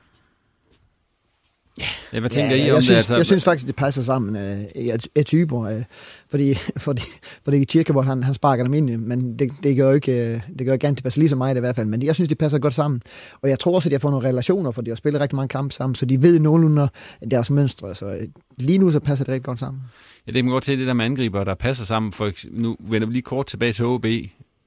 Ja. 1.80 2.20
Hvad 2.20 2.30
tænker 2.30 2.56
I 2.56 2.60
om 2.60 2.66
jeg 2.66 2.76
det? 2.76 2.84
synes, 2.84 2.96
Altså, 2.96 3.16
jeg 3.16 3.26
synes 3.26 3.44
faktisk, 3.44 3.66
det 3.66 3.76
passer 3.76 4.02
sammen 4.02 4.36
øh, 4.36 4.58
af, 4.74 4.96
af 5.16 5.24
typer. 5.24 5.62
Øh, 5.62 5.82
fordi, 6.30 6.54
fordi, 6.76 7.02
fordi 7.44 7.64
Kirkevold, 7.64 8.06
han, 8.06 8.22
han 8.22 8.34
sparker 8.34 8.64
dem 8.64 8.74
ind, 8.74 8.96
men 8.96 9.38
det, 9.38 9.50
det 9.62 9.76
gør 9.76 9.92
ikke, 9.92 10.12
øh, 10.12 10.40
det 10.58 10.66
gør 10.66 10.72
ikke 10.72 10.86
Antipas 10.88 11.16
lige 11.16 11.28
så 11.28 11.36
meget 11.36 11.56
i 11.56 11.60
hvert 11.60 11.76
fald. 11.76 11.86
Men 11.86 12.02
jeg 12.02 12.14
synes, 12.14 12.28
det 12.28 12.38
passer 12.38 12.58
godt 12.58 12.74
sammen. 12.74 13.02
Og 13.42 13.48
jeg 13.48 13.58
tror 13.58 13.74
også, 13.74 13.88
at 13.88 13.92
jeg 13.92 14.00
får 14.00 14.10
nogle 14.10 14.28
relationer, 14.28 14.70
for 14.70 14.82
de 14.82 14.90
har 14.90 14.96
spillet 14.96 15.20
rigtig 15.20 15.36
mange 15.36 15.48
kampe 15.48 15.74
sammen, 15.74 15.94
så 15.94 16.06
de 16.06 16.22
ved 16.22 16.38
nogenlunde 16.38 16.88
deres 17.30 17.50
mønstre. 17.50 17.94
Så 17.94 18.06
øh, 18.06 18.28
lige 18.58 18.78
nu 18.78 18.92
så 18.92 19.00
passer 19.00 19.24
det 19.24 19.32
rigtig 19.32 19.44
godt 19.44 19.58
sammen. 19.58 19.82
Ja, 20.26 20.32
det 20.32 20.42
kan 20.42 20.50
godt 20.52 20.64
se, 20.64 20.76
det 20.76 20.86
der 20.86 20.92
med 20.94 21.04
angriber, 21.04 21.44
der 21.44 21.54
passer 21.54 21.84
sammen. 21.84 22.12
For, 22.12 22.30
nu 22.50 22.76
vender 22.80 23.06
vi 23.08 23.12
lige 23.12 23.22
kort 23.22 23.46
tilbage 23.46 23.72
til 23.72 23.84
OB. 23.84 24.06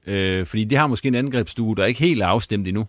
Øh, 0.06 0.46
fordi 0.46 0.64
de 0.64 0.76
har 0.76 0.86
måske 0.86 1.08
en 1.08 1.14
angrebsstue, 1.14 1.76
der 1.76 1.84
ikke 1.84 2.00
helt 2.00 2.22
er 2.22 2.26
afstemt 2.26 2.68
endnu. 2.68 2.86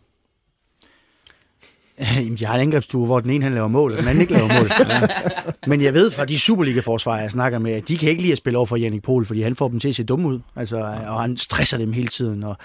Jamen, 2.16 2.36
de 2.36 2.46
har 2.46 2.56
en 2.56 2.62
angrebsstue, 2.62 3.06
hvor 3.06 3.20
den 3.20 3.30
ene 3.30 3.44
han 3.44 3.54
laver 3.54 3.68
mål, 3.68 3.92
og 3.92 3.98
den 3.98 4.08
anden 4.08 4.22
ikke 4.22 4.34
laver 4.34 4.60
mål. 4.60 4.68
ja. 4.90 5.02
Men 5.68 5.82
jeg 5.82 5.94
ved 5.94 6.12
fra 6.12 6.26
de 6.26 6.40
Superliga-forsvarer, 6.40 7.22
jeg 7.22 7.32
snakker 7.32 7.60
med, 7.60 7.72
at 7.72 7.88
de 7.88 7.98
kan 7.98 8.10
ikke 8.10 8.22
lide 8.22 8.32
at 8.32 8.38
spille 8.38 8.58
over 8.58 8.66
for 8.66 8.76
Jannik 8.76 9.04
Pohl, 9.04 9.26
fordi 9.26 9.42
han 9.42 9.56
får 9.56 9.68
dem 9.68 9.80
til 9.80 9.90
at 9.90 9.96
se 9.96 10.04
dumme 10.04 10.28
ud. 10.28 10.40
Altså, 10.56 10.78
og 11.08 11.22
han 11.22 11.38
stresser 11.38 11.78
dem 11.78 11.94
hele 11.94 12.08
tiden. 12.08 12.44
Og, 12.44 12.58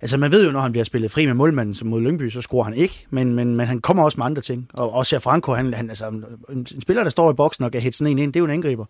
Altså, 0.00 0.16
man 0.16 0.30
ved 0.30 0.46
jo, 0.46 0.52
når 0.52 0.60
han 0.60 0.72
bliver 0.72 0.84
spillet 0.84 1.10
fri 1.10 1.26
med 1.26 1.34
målmanden 1.34 1.74
som 1.74 1.88
mod 1.88 2.00
Lyngby, 2.00 2.30
så 2.30 2.40
scorer 2.40 2.64
han 2.64 2.74
ikke, 2.74 3.06
men, 3.10 3.34
men, 3.34 3.56
men 3.56 3.66
han 3.66 3.80
kommer 3.80 4.04
også 4.04 4.18
med 4.18 4.26
andre 4.26 4.42
ting. 4.42 4.68
Og 4.74 4.92
også 4.92 5.18
Franco, 5.18 5.54
han, 5.54 5.74
han, 5.74 5.88
altså, 5.88 6.08
en, 6.08 6.24
en 6.50 6.80
spiller, 6.80 7.02
der 7.02 7.10
står 7.10 7.30
i 7.30 7.34
boksen 7.34 7.64
og 7.64 7.72
kan 7.72 7.80
hætte 7.80 7.98
sådan 7.98 8.10
en 8.10 8.18
ind, 8.18 8.32
det 8.32 8.38
er 8.38 8.40
jo 8.40 8.44
en 8.44 8.50
angriber. 8.50 8.84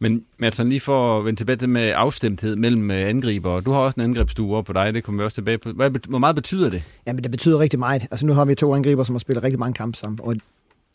Men 0.00 0.24
Madsen, 0.38 0.68
lige 0.68 0.80
for 0.80 1.18
at 1.18 1.24
vende 1.24 1.40
tilbage 1.40 1.56
til 1.56 1.68
med 1.68 1.92
afstemthed 1.96 2.56
mellem 2.56 2.90
øh, 2.90 3.08
angriber, 3.08 3.60
du 3.60 3.70
har 3.72 3.80
også 3.80 4.00
en 4.00 4.04
angrebsstue 4.04 4.56
op 4.56 4.64
på 4.64 4.72
dig, 4.72 4.94
det 4.94 5.04
kommer 5.04 5.22
vi 5.22 5.24
også 5.24 5.34
tilbage 5.34 5.58
på. 5.58 5.72
Hvad, 5.72 5.90
hvor 6.08 6.18
meget 6.18 6.36
betyder 6.36 6.70
det? 6.70 6.82
Jamen, 7.06 7.22
det 7.22 7.30
betyder 7.30 7.58
rigtig 7.58 7.78
meget. 7.78 8.02
Altså, 8.10 8.26
nu 8.26 8.32
har 8.32 8.44
vi 8.44 8.54
to 8.54 8.74
angriber, 8.74 9.04
som 9.04 9.14
har 9.14 9.18
spillet 9.18 9.44
rigtig 9.44 9.58
mange 9.58 9.74
kampe 9.74 9.98
sammen, 9.98 10.20
og 10.22 10.36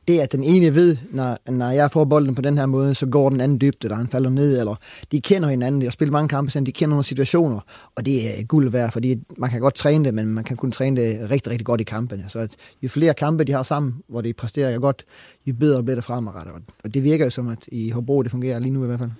det, 0.08 0.20
at 0.20 0.32
den 0.32 0.44
ene 0.44 0.76
ved, 0.76 0.98
når, 1.12 1.52
når 1.52 1.70
jeg 1.70 1.92
får 1.92 2.06
bolden 2.06 2.36
på 2.36 2.42
den 2.42 2.58
her 2.58 2.66
måde, 2.66 2.96
så 2.96 3.06
går 3.06 3.30
den 3.30 3.42
anden 3.42 3.62
dybt, 3.62 3.84
eller 3.84 3.96
han 3.96 4.08
falder 4.08 4.30
ned, 4.30 4.60
eller 4.60 4.76
de 5.12 5.22
kender 5.22 5.50
hinanden, 5.50 5.82
de 5.82 5.86
har 5.86 5.92
spillet 5.92 6.12
mange 6.12 6.28
kampe 6.28 6.52
så 6.52 6.60
de 6.60 6.72
kender 6.72 6.90
nogle 6.90 7.04
situationer, 7.04 7.60
og 7.96 8.06
det 8.06 8.40
er 8.40 8.44
guld 8.44 8.70
værd, 8.70 8.92
fordi 8.92 9.16
man 9.38 9.50
kan 9.50 9.62
godt 9.62 9.74
træne 9.74 10.06
det, 10.06 10.14
men 10.14 10.28
man 10.28 10.44
kan 10.44 10.58
kun 10.58 10.72
træne 10.72 11.02
det 11.02 11.32
rigtig, 11.32 11.52
rigtig 11.52 11.66
godt 11.66 11.82
i 11.82 11.84
kampene. 11.84 12.26
Så 12.28 12.40
at 12.40 12.52
jo 12.82 12.90
flere 12.90 13.14
kampe 13.14 13.44
de 13.44 13.52
har 13.52 13.64
sammen, 13.64 13.96
hvor 14.08 14.22
de 14.22 14.34
præsterer 14.34 14.80
godt, 14.80 15.06
jo 15.46 15.54
bedre 15.60 15.84
bliver 15.84 15.96
det 15.96 16.04
fremadrettet. 16.04 16.54
Og 16.84 16.94
det 16.94 17.04
virker 17.04 17.26
jo 17.26 17.32
som, 17.32 17.48
at 17.48 17.60
i 17.68 17.90
Hobro 17.90 18.24
det 18.24 18.32
fungerer 18.32 18.60
lige 18.60 18.72
nu 18.72 18.84
i 18.84 18.88
hvert 18.88 19.00
fald. 19.00 19.12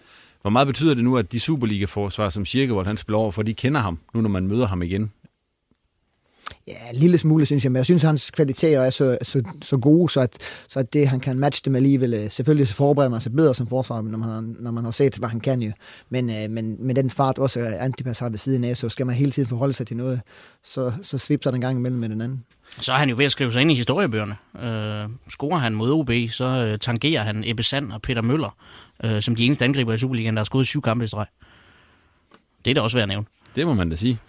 Hvor 0.42 0.50
meget 0.50 0.68
betyder 0.68 0.94
det 0.94 1.04
nu, 1.04 1.18
at 1.18 1.32
de 1.32 1.40
Superliga-forsvar, 1.40 2.30
som 2.30 2.44
Kirkevold 2.44 2.86
han 2.86 2.98
spiller 2.98 3.18
over, 3.18 3.32
for 3.32 3.42
de 3.42 3.54
kender 3.54 3.82
ham, 3.82 4.00
nu 4.14 4.22
når 4.22 4.30
man 4.30 4.48
møder 4.48 4.68
ham 4.68 4.82
igen? 4.82 5.12
Ja, 6.68 6.74
en 6.90 6.96
lille 6.96 7.18
smule, 7.18 7.46
synes 7.46 7.64
jeg, 7.64 7.72
men 7.72 7.78
jeg 7.78 7.86
synes, 7.86 8.04
at 8.04 8.08
hans 8.08 8.32
kvaliteter 8.32 8.82
er 8.82 8.90
så, 8.90 9.18
så, 9.22 9.44
så 9.62 9.78
gode, 9.78 10.10
så 10.10 10.20
at, 10.22 10.38
så 10.68 10.80
at 10.80 10.94
det, 10.94 11.08
han 11.08 11.20
kan 11.20 11.40
matche 11.40 11.62
dem 11.66 11.76
alligevel. 11.76 12.14
Øh, 12.14 12.32
selvfølgelig 12.32 12.68
forbereder 12.68 13.10
man 13.10 13.22
sig 13.22 13.32
bedre 13.32 13.56
som 13.56 13.68
forsvar, 13.68 14.02
når 14.02 14.18
man, 14.18 14.30
har, 14.30 14.42
når 14.60 14.72
man 14.72 14.84
har 14.84 14.92
set, 14.92 15.16
hvad 15.16 15.30
han 15.30 15.40
kan 15.40 15.62
jo. 15.62 15.72
Men, 16.10 16.30
øh, 16.30 16.50
men 16.50 16.76
med 16.80 16.96
den 16.96 17.10
fart 17.10 17.38
også 17.38 17.60
Antipas 17.60 18.20
har 18.20 18.30
ved 18.30 18.38
siden 18.38 18.64
af, 18.64 18.78
så 18.78 18.90
skal 18.90 19.06
man 19.06 19.16
hele 19.16 19.32
tiden 19.32 19.50
forholde 19.50 19.74
sig 19.74 19.88
til 19.88 19.98
noget. 19.98 20.22
Så, 20.64 20.92
så 21.02 21.18
svipser 21.18 21.52
den 21.52 21.62
gang 21.62 21.78
imellem 21.78 22.00
med 22.00 22.10
den 22.10 22.22
anden. 22.22 22.46
Så 22.82 22.92
er 22.94 22.98
han 22.98 23.10
jo 23.10 23.16
ved 23.18 23.26
at 23.26 23.32
skrive 23.32 23.52
sig 23.52 23.62
ind 23.62 23.72
i 23.72 23.76
historiebøgerne. 23.76 24.36
Øh, 24.68 25.10
scorer 25.30 25.60
han 25.60 25.74
mod 25.76 25.92
OB, 25.92 26.12
så 26.30 26.46
øh, 26.46 26.80
tangerer 26.80 27.22
han 27.22 27.44
Ebbe 27.46 27.64
Sand 27.64 27.92
og 27.92 28.02
Peter 28.02 28.22
Møller, 28.22 28.56
øh, 29.04 29.22
som 29.22 29.36
de 29.36 29.46
eneste 29.46 29.66
angriber 29.66 29.94
i 29.94 29.98
Superligaen, 29.98 30.34
der 30.36 30.40
har 30.40 30.46
skudt 30.46 30.68
syv 30.68 30.82
kampe 30.82 31.06
i 31.06 31.08
streg. 31.08 31.26
Det 32.66 32.72
er 32.72 32.76
da 32.76 32.82
også 32.82 32.98
værd 32.98 33.04
at 33.04 33.10
nævne. 33.10 33.26
Det 33.56 33.68
må 33.68 33.74
man 33.74 33.90
da 33.90 33.96
sige. 33.96 34.20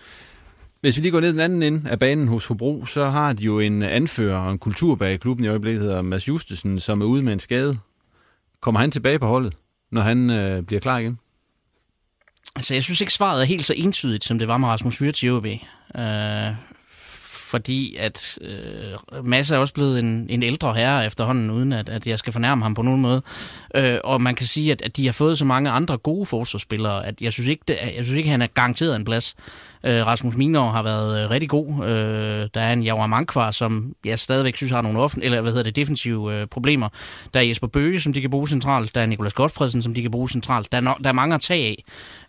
Hvis 0.84 0.96
vi 0.96 1.02
lige 1.02 1.12
går 1.12 1.20
ned 1.20 1.32
den 1.32 1.40
anden 1.40 1.62
ende 1.62 1.90
af 1.90 1.98
banen 1.98 2.28
hos 2.28 2.46
Hobro, 2.46 2.86
så 2.86 3.10
har 3.10 3.32
de 3.32 3.44
jo 3.44 3.60
en 3.60 3.82
anfører 3.82 4.38
og 4.38 4.52
en 4.52 4.58
kultur 4.58 4.94
bag 4.94 5.20
klubben 5.20 5.44
i 5.44 5.48
øjeblikket, 5.48 5.82
hedder 5.82 6.02
Mads 6.02 6.28
Justesen, 6.28 6.80
som 6.80 7.00
er 7.00 7.04
ude 7.04 7.22
med 7.22 7.32
en 7.32 7.38
skade. 7.38 7.78
Kommer 8.60 8.80
han 8.80 8.90
tilbage 8.90 9.18
på 9.18 9.26
holdet, 9.26 9.54
når 9.92 10.00
han 10.02 10.30
øh, 10.30 10.62
bliver 10.62 10.80
klar 10.80 10.98
igen? 10.98 11.18
Altså, 12.56 12.74
jeg 12.74 12.84
synes 12.84 13.00
ikke, 13.00 13.12
svaret 13.12 13.40
er 13.40 13.44
helt 13.44 13.64
så 13.64 13.74
entydigt, 13.76 14.24
som 14.24 14.38
det 14.38 14.48
var 14.48 14.56
med 14.56 14.68
Rasmus 14.68 14.98
Fyrt 14.98 15.22
i 15.22 15.30
OB. 15.30 15.46
Øh, 15.46 15.54
fordi 17.54 17.96
at 17.96 18.38
øh, 18.40 19.26
Mads 19.26 19.50
er 19.50 19.58
også 19.58 19.74
blevet 19.74 19.98
en, 19.98 20.26
en 20.30 20.42
ældre 20.42 20.74
herre 20.74 21.06
efterhånden, 21.06 21.50
uden 21.50 21.72
at, 21.72 21.88
at 21.88 22.06
jeg 22.06 22.18
skal 22.18 22.32
fornærme 22.32 22.62
ham 22.62 22.74
på 22.74 22.82
nogen 22.82 23.00
måde. 23.00 23.22
Øh, 23.74 23.98
og 24.04 24.22
man 24.22 24.34
kan 24.34 24.46
sige, 24.46 24.72
at, 24.72 24.82
at 24.82 24.96
de 24.96 25.04
har 25.06 25.12
fået 25.12 25.38
så 25.38 25.44
mange 25.44 25.70
andre 25.70 25.98
gode 25.98 26.26
forsvarsspillere, 26.26 27.06
at 27.06 27.14
jeg 27.20 27.32
synes 27.32 27.48
ikke, 27.48 27.62
det, 27.68 27.76
jeg 27.96 28.04
synes 28.04 28.12
ikke 28.12 28.30
han 28.30 28.42
er 28.42 28.46
garanteret 28.46 28.96
en 28.96 29.04
plads. 29.04 29.34
Øh, 29.84 30.06
Rasmus 30.06 30.36
Minor 30.36 30.70
har 30.70 30.82
været 30.82 31.24
øh, 31.24 31.30
rigtig 31.30 31.48
god. 31.48 31.84
Øh, 31.84 32.48
der 32.54 32.60
er 32.60 32.72
en 32.72 32.82
Javar 32.82 33.06
Mankvar, 33.06 33.50
som 33.50 33.92
jeg 34.04 34.18
stadigvæk 34.18 34.56
synes 34.56 34.70
har 34.70 34.82
nogle 34.82 35.00
offen, 35.00 35.22
eller 35.22 35.40
hvad 35.40 35.52
hedder 35.52 35.64
det, 35.64 35.76
defensive 35.76 36.40
øh, 36.40 36.46
problemer. 36.46 36.88
Der 37.34 37.40
er 37.40 37.44
Jesper 37.44 37.66
Bøge, 37.66 38.00
som 38.00 38.12
de 38.12 38.20
kan 38.20 38.30
bruge 38.30 38.48
centralt. 38.48 38.94
Der 38.94 39.00
er 39.00 39.06
Nikolas 39.06 39.34
Godfredsen, 39.34 39.82
som 39.82 39.94
de 39.94 40.02
kan 40.02 40.10
bruge 40.10 40.28
centralt. 40.28 40.72
Der 40.72 40.78
er, 40.78 40.82
no, 40.82 40.92
der 41.02 41.08
er 41.08 41.12
mange 41.12 41.34
at 41.34 41.40
tage 41.40 41.76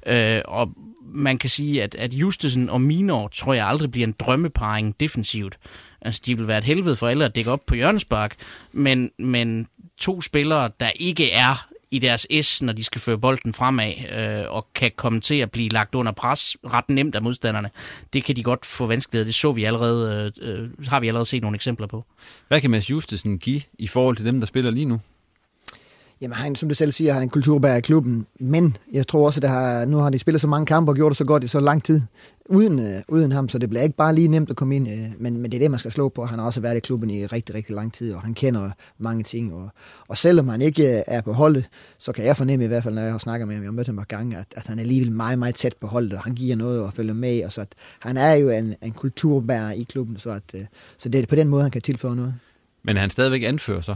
af. 0.07 0.36
Øh, 0.38 0.41
og 0.45 0.69
man 1.06 1.38
kan 1.38 1.49
sige, 1.49 1.84
at, 1.84 1.95
at 1.95 2.14
Justesen 2.14 2.70
og 2.70 2.82
Minor 2.82 3.28
tror 3.28 3.53
jeg 3.53 3.68
aldrig 3.68 3.91
bliver 3.91 4.08
en 4.08 4.16
drømmeparing 4.20 4.99
defensivt. 4.99 5.58
Altså, 6.01 6.22
de 6.26 6.38
vil 6.38 6.47
være 6.47 6.58
et 6.58 6.64
helvede 6.64 6.95
for 6.95 7.08
alle 7.08 7.26
at 7.26 7.36
dække 7.36 7.51
op 7.51 7.66
på 7.66 7.76
hjørnespark, 7.76 8.36
men, 8.72 9.12
men 9.20 9.68
to 9.97 10.22
spillere, 10.22 10.70
der 10.80 10.89
ikke 10.89 11.32
er 11.32 11.68
i 11.91 11.99
deres 11.99 12.28
S, 12.41 12.62
når 12.62 12.74
de 12.74 12.84
skal 12.84 13.01
føre 13.01 13.18
bolden 13.18 13.53
fremad, 13.53 13.93
øh, 14.18 14.51
og 14.51 14.68
kan 14.76 14.91
komme 14.95 15.22
til 15.22 15.36
at 15.36 15.51
blive 15.51 15.70
lagt 15.70 15.95
under 15.95 16.12
pres 16.12 16.58
ret 16.64 16.89
nemt 16.89 17.16
af 17.16 17.22
modstanderne. 17.22 17.70
Det 18.14 18.24
kan 18.24 18.36
de 18.36 18.43
godt 18.43 18.66
få 18.66 18.86
vanskeligheder. 18.86 19.26
Det 19.26 19.36
så 19.36 19.51
vi 19.51 19.64
allerede, 19.64 20.32
øh, 20.41 20.60
øh 20.60 20.88
har 20.88 20.99
vi 20.99 21.08
allerede 21.08 21.26
set 21.26 21.41
nogle 21.41 21.56
eksempler 21.56 21.88
på. 21.88 22.06
Hvad 22.47 22.62
kan 22.62 22.72
Mads 22.72 22.89
Justesen 22.89 23.39
give 23.39 23.62
i 23.80 23.88
forhold 23.88 24.16
til 24.16 24.26
dem, 24.26 24.39
der 24.39 24.47
spiller 24.47 24.72
lige 24.72 24.86
nu? 24.86 25.01
Jamen, 26.22 26.36
han, 26.36 26.55
som 26.55 26.70
du 26.70 26.76
selv 26.76 26.91
siger, 26.91 27.13
han 27.13 27.22
er 27.22 27.24
en 27.24 27.30
kulturbærer 27.30 27.76
i 27.76 27.82
klubben, 27.82 28.26
men 28.39 28.78
jeg 28.91 29.07
tror 29.07 29.26
også, 29.26 29.39
at 29.43 29.49
har, 29.49 29.86
nu 29.86 29.97
har 29.97 30.09
de 30.09 30.20
spillet 30.20 30.41
så 30.41 30.47
mange 30.47 30.66
kampe 30.66 30.91
og 30.91 30.95
gjort 30.95 31.09
det 31.09 31.18
så 31.18 31.26
godt 31.26 31.43
i 31.43 31.47
så 31.47 31.59
lang 31.59 31.84
tid 31.84 32.01
uden, 32.49 32.80
øh, 32.80 33.01
uden 33.07 33.32
ham, 33.32 33.49
så 33.49 33.57
det 33.57 33.70
bliver 33.70 33.84
ikke 33.84 33.95
bare 33.95 34.16
lige 34.16 34.28
nemt 34.28 34.49
at 34.49 34.55
komme 34.55 34.76
ind, 34.76 34.89
øh, 34.89 35.05
men, 35.20 35.38
men 35.38 35.51
det 35.51 35.53
er 35.53 35.59
det, 35.59 35.72
man 35.72 35.80
skal 35.80 35.91
slå 35.91 36.09
på. 36.09 36.26
Han 36.26 36.39
har 36.39 36.45
også 36.45 36.61
været 36.61 36.78
i 36.78 36.80
klubben 36.80 37.09
i 37.09 37.26
rigtig, 37.26 37.55
rigtig 37.55 37.76
lang 37.76 37.93
tid, 37.93 38.13
og 38.13 38.22
han 38.22 38.34
kender 38.34 38.72
mange 38.97 39.24
ting, 39.24 39.53
og, 39.53 39.70
og 40.07 40.18
selvom 40.18 40.47
han 40.47 40.61
ikke 40.61 40.97
øh, 40.97 41.03
er 41.07 41.22
på 41.22 41.34
holdet, 41.34 41.70
så 41.97 42.11
kan 42.11 42.26
jeg 42.26 42.38
fornemme 42.38 42.66
i 42.66 42.68
hvert 42.68 42.84
fald, 42.84 42.95
når 42.95 43.01
jeg 43.01 43.11
har 43.11 43.18
snakket 43.18 43.47
med 43.47 43.55
ham, 43.55 43.63
jeg 43.63 43.68
har 43.68 43.74
mødt 43.74 43.88
ham 43.88 43.95
et 43.95 44.07
par 44.07 44.18
gange, 44.18 44.38
at, 44.38 44.47
at 44.55 44.68
han 44.68 44.80
er 44.80 44.84
alligevel 44.84 45.11
meget, 45.11 45.39
meget 45.39 45.55
tæt 45.55 45.76
på 45.82 45.88
holdet, 45.88 46.13
og 46.13 46.24
han 46.24 46.36
giver 46.36 46.55
noget 46.55 46.82
og 46.82 46.93
følger 46.93 47.13
med, 47.13 47.43
og 47.45 47.51
så 47.51 47.61
at 47.61 47.74
han 47.99 48.18
er 48.18 48.34
jo 48.34 48.49
en, 48.49 48.76
en 48.84 48.91
kulturbærer 48.91 49.72
i 49.72 49.84
klubben, 49.84 50.18
så, 50.18 50.30
at, 50.30 50.43
øh, 50.55 50.61
så 50.97 51.09
det 51.09 51.22
er 51.22 51.26
på 51.26 51.36
den 51.36 51.47
måde, 51.47 51.61
han 51.61 51.72
kan 51.72 51.82
tilføje 51.82 52.16
noget. 52.16 52.36
Men 52.84 52.97
han 52.97 53.09
stadigvæk 53.09 53.43
anfører 53.43 53.82
sig? 53.82 53.95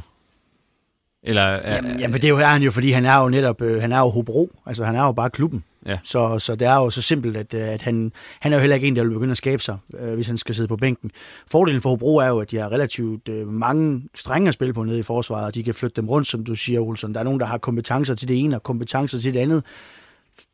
Eller, 1.24 1.42
er, 1.42 1.76
jamen, 1.76 2.00
jamen, 2.00 2.14
det 2.14 2.24
er 2.24 2.30
jo 2.30 2.38
er 2.38 2.46
han 2.46 2.62
jo, 2.62 2.72
fordi 2.72 2.92
han 2.92 3.06
er 3.06 3.22
jo 3.22 3.30
netop, 3.30 3.62
øh, 3.62 3.82
han 3.82 3.92
er 3.92 4.00
jo 4.00 4.10
Hobro, 4.10 4.52
altså 4.66 4.86
han 4.86 4.96
er 4.96 5.04
jo 5.04 5.12
bare 5.12 5.30
klubben. 5.30 5.64
Ja. 5.86 5.98
Så, 6.04 6.40
så 6.40 6.56
det 6.56 6.68
er 6.68 6.76
jo 6.76 6.90
så 6.90 7.02
simpelt, 7.02 7.38
at, 7.38 7.54
øh, 7.54 7.68
at 7.68 7.82
han, 7.82 8.12
han 8.40 8.54
er 8.54 8.58
jo 8.58 8.60
heller 8.60 8.76
ikke 8.76 8.88
en, 8.88 8.96
der 8.96 9.04
vil 9.04 9.12
begynde 9.12 9.32
at 9.32 9.38
skabe 9.38 9.64
sig, 9.64 9.78
øh, 10.00 10.14
hvis 10.14 10.28
han 10.28 10.38
skal 10.38 10.56
sidde 10.56 10.68
på 10.68 10.78
bænken. 10.78 11.12
Fordelen 11.48 11.82
for 11.82 11.90
Hobro 11.90 12.18
er 12.18 12.28
jo, 12.28 12.40
at 12.40 12.52
de 12.52 12.58
har 12.58 12.72
relativt 12.72 13.30
øh, 13.30 13.48
mange 13.48 14.04
strenge 14.16 14.48
at 14.48 14.54
spille 14.54 14.74
på 14.74 14.84
nede 14.84 15.00
i 15.00 15.04
forsvaret, 15.04 15.46
og 15.46 15.56
de 15.56 15.64
kan 15.64 15.74
flytte 15.74 16.02
dem 16.02 16.10
rundt, 16.10 16.28
som 16.28 16.44
du 16.44 16.56
siger, 16.56 16.80
Olsen. 16.80 17.14
Der 17.14 17.20
er 17.20 17.24
nogen, 17.24 17.40
der 17.40 17.46
har 17.46 17.58
kompetencer 17.58 18.16
til 18.16 18.28
det 18.28 18.44
ene 18.44 18.56
og 18.56 18.64
kompetencer 18.64 19.20
til 19.20 19.34
det 19.34 19.40
andet. 19.40 19.64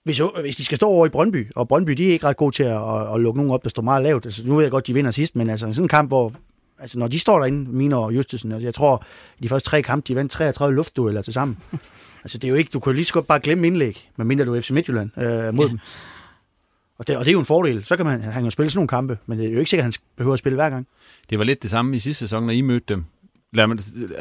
Hvis, 0.04 0.22
hvis 0.42 0.56
de 0.56 0.64
skal 0.64 0.76
stå 0.76 0.88
over 0.88 1.06
i 1.06 1.10
Brøndby, 1.10 1.52
og 1.56 1.68
Brøndby 1.68 1.92
de 1.92 2.08
er 2.08 2.12
ikke 2.12 2.28
ret 2.28 2.38
gode 2.38 2.56
til 2.56 2.64
at, 2.64 2.78
at, 2.78 3.14
at 3.14 3.22
lukke 3.22 3.40
nogen 3.40 3.52
op, 3.52 3.64
der 3.64 3.70
står 3.70 3.84
meget 3.84 4.04
lavt. 4.04 4.26
Altså, 4.26 4.42
nu 4.46 4.56
ved 4.56 4.64
jeg 4.64 4.72
godt, 4.72 4.88
de 4.88 4.94
vinder 4.94 5.12
sidst, 5.12 5.36
men 5.36 5.50
altså 5.50 5.74
sådan 5.74 5.84
en 5.84 5.88
kamp, 5.88 6.10
hvor 6.10 6.34
altså 6.80 7.00
når 7.00 7.08
de 7.08 7.20
står 7.20 7.40
derinde, 7.40 7.72
Mine 7.72 7.96
og 7.98 8.16
Justesen, 8.16 8.52
altså 8.52 8.68
jeg 8.68 8.74
tror, 8.74 9.06
de 9.44 9.50
første 9.50 9.70
tre 9.70 9.82
kampe, 9.82 10.08
de 10.08 10.16
vandt 10.16 10.32
33 10.32 10.76
luftdueller 10.76 11.22
til 11.22 11.34
sammen. 11.34 11.58
altså 12.24 12.38
det 12.38 12.44
er 12.44 12.50
jo 12.50 12.56
ikke, 12.56 12.70
du 12.74 12.80
kan 12.80 12.96
lige 12.96 13.06
så 13.06 13.14
godt 13.14 13.28
bare 13.28 13.40
glemme 13.40 13.68
indlæg, 13.68 14.10
medmindre 14.16 14.46
du 14.46 14.56
er 14.56 14.62
FC 14.62 14.70
Midtjylland 14.70 15.18
øh, 15.18 15.54
mod 15.54 15.66
ja. 15.66 15.72
dem. 15.72 15.80
Og 16.98 17.08
det, 17.08 17.18
og 17.18 17.26
det 17.26 17.32
er 17.32 17.34
jo 17.34 17.40
en 17.40 17.46
fordel. 17.46 17.86
Så 17.86 17.98
kan 17.98 18.06
man, 18.06 18.22
han 18.22 18.44
jo 18.44 18.50
spille 18.50 18.70
sådan 18.70 18.78
nogle 18.78 18.88
kampe, 18.88 19.18
men 19.26 19.40
det 19.40 19.48
er 19.48 19.52
jo 19.52 19.60
ikke 19.60 19.70
sikkert, 19.70 19.88
at 19.88 19.94
han 19.94 20.02
behøver 20.16 20.34
at 20.34 20.40
spille 20.40 20.56
hver 20.56 20.70
gang. 20.70 20.88
Det 21.30 21.40
var 21.40 21.46
lidt 21.46 21.64
det 21.64 21.70
samme 21.70 21.96
i 21.96 22.00
sidste 22.00 22.20
sæson, 22.20 22.44
når 22.44 22.54
I 22.54 22.62
mødte 22.62 22.94
dem. 22.94 23.06
Lad 23.54 23.68
man, 23.68 23.80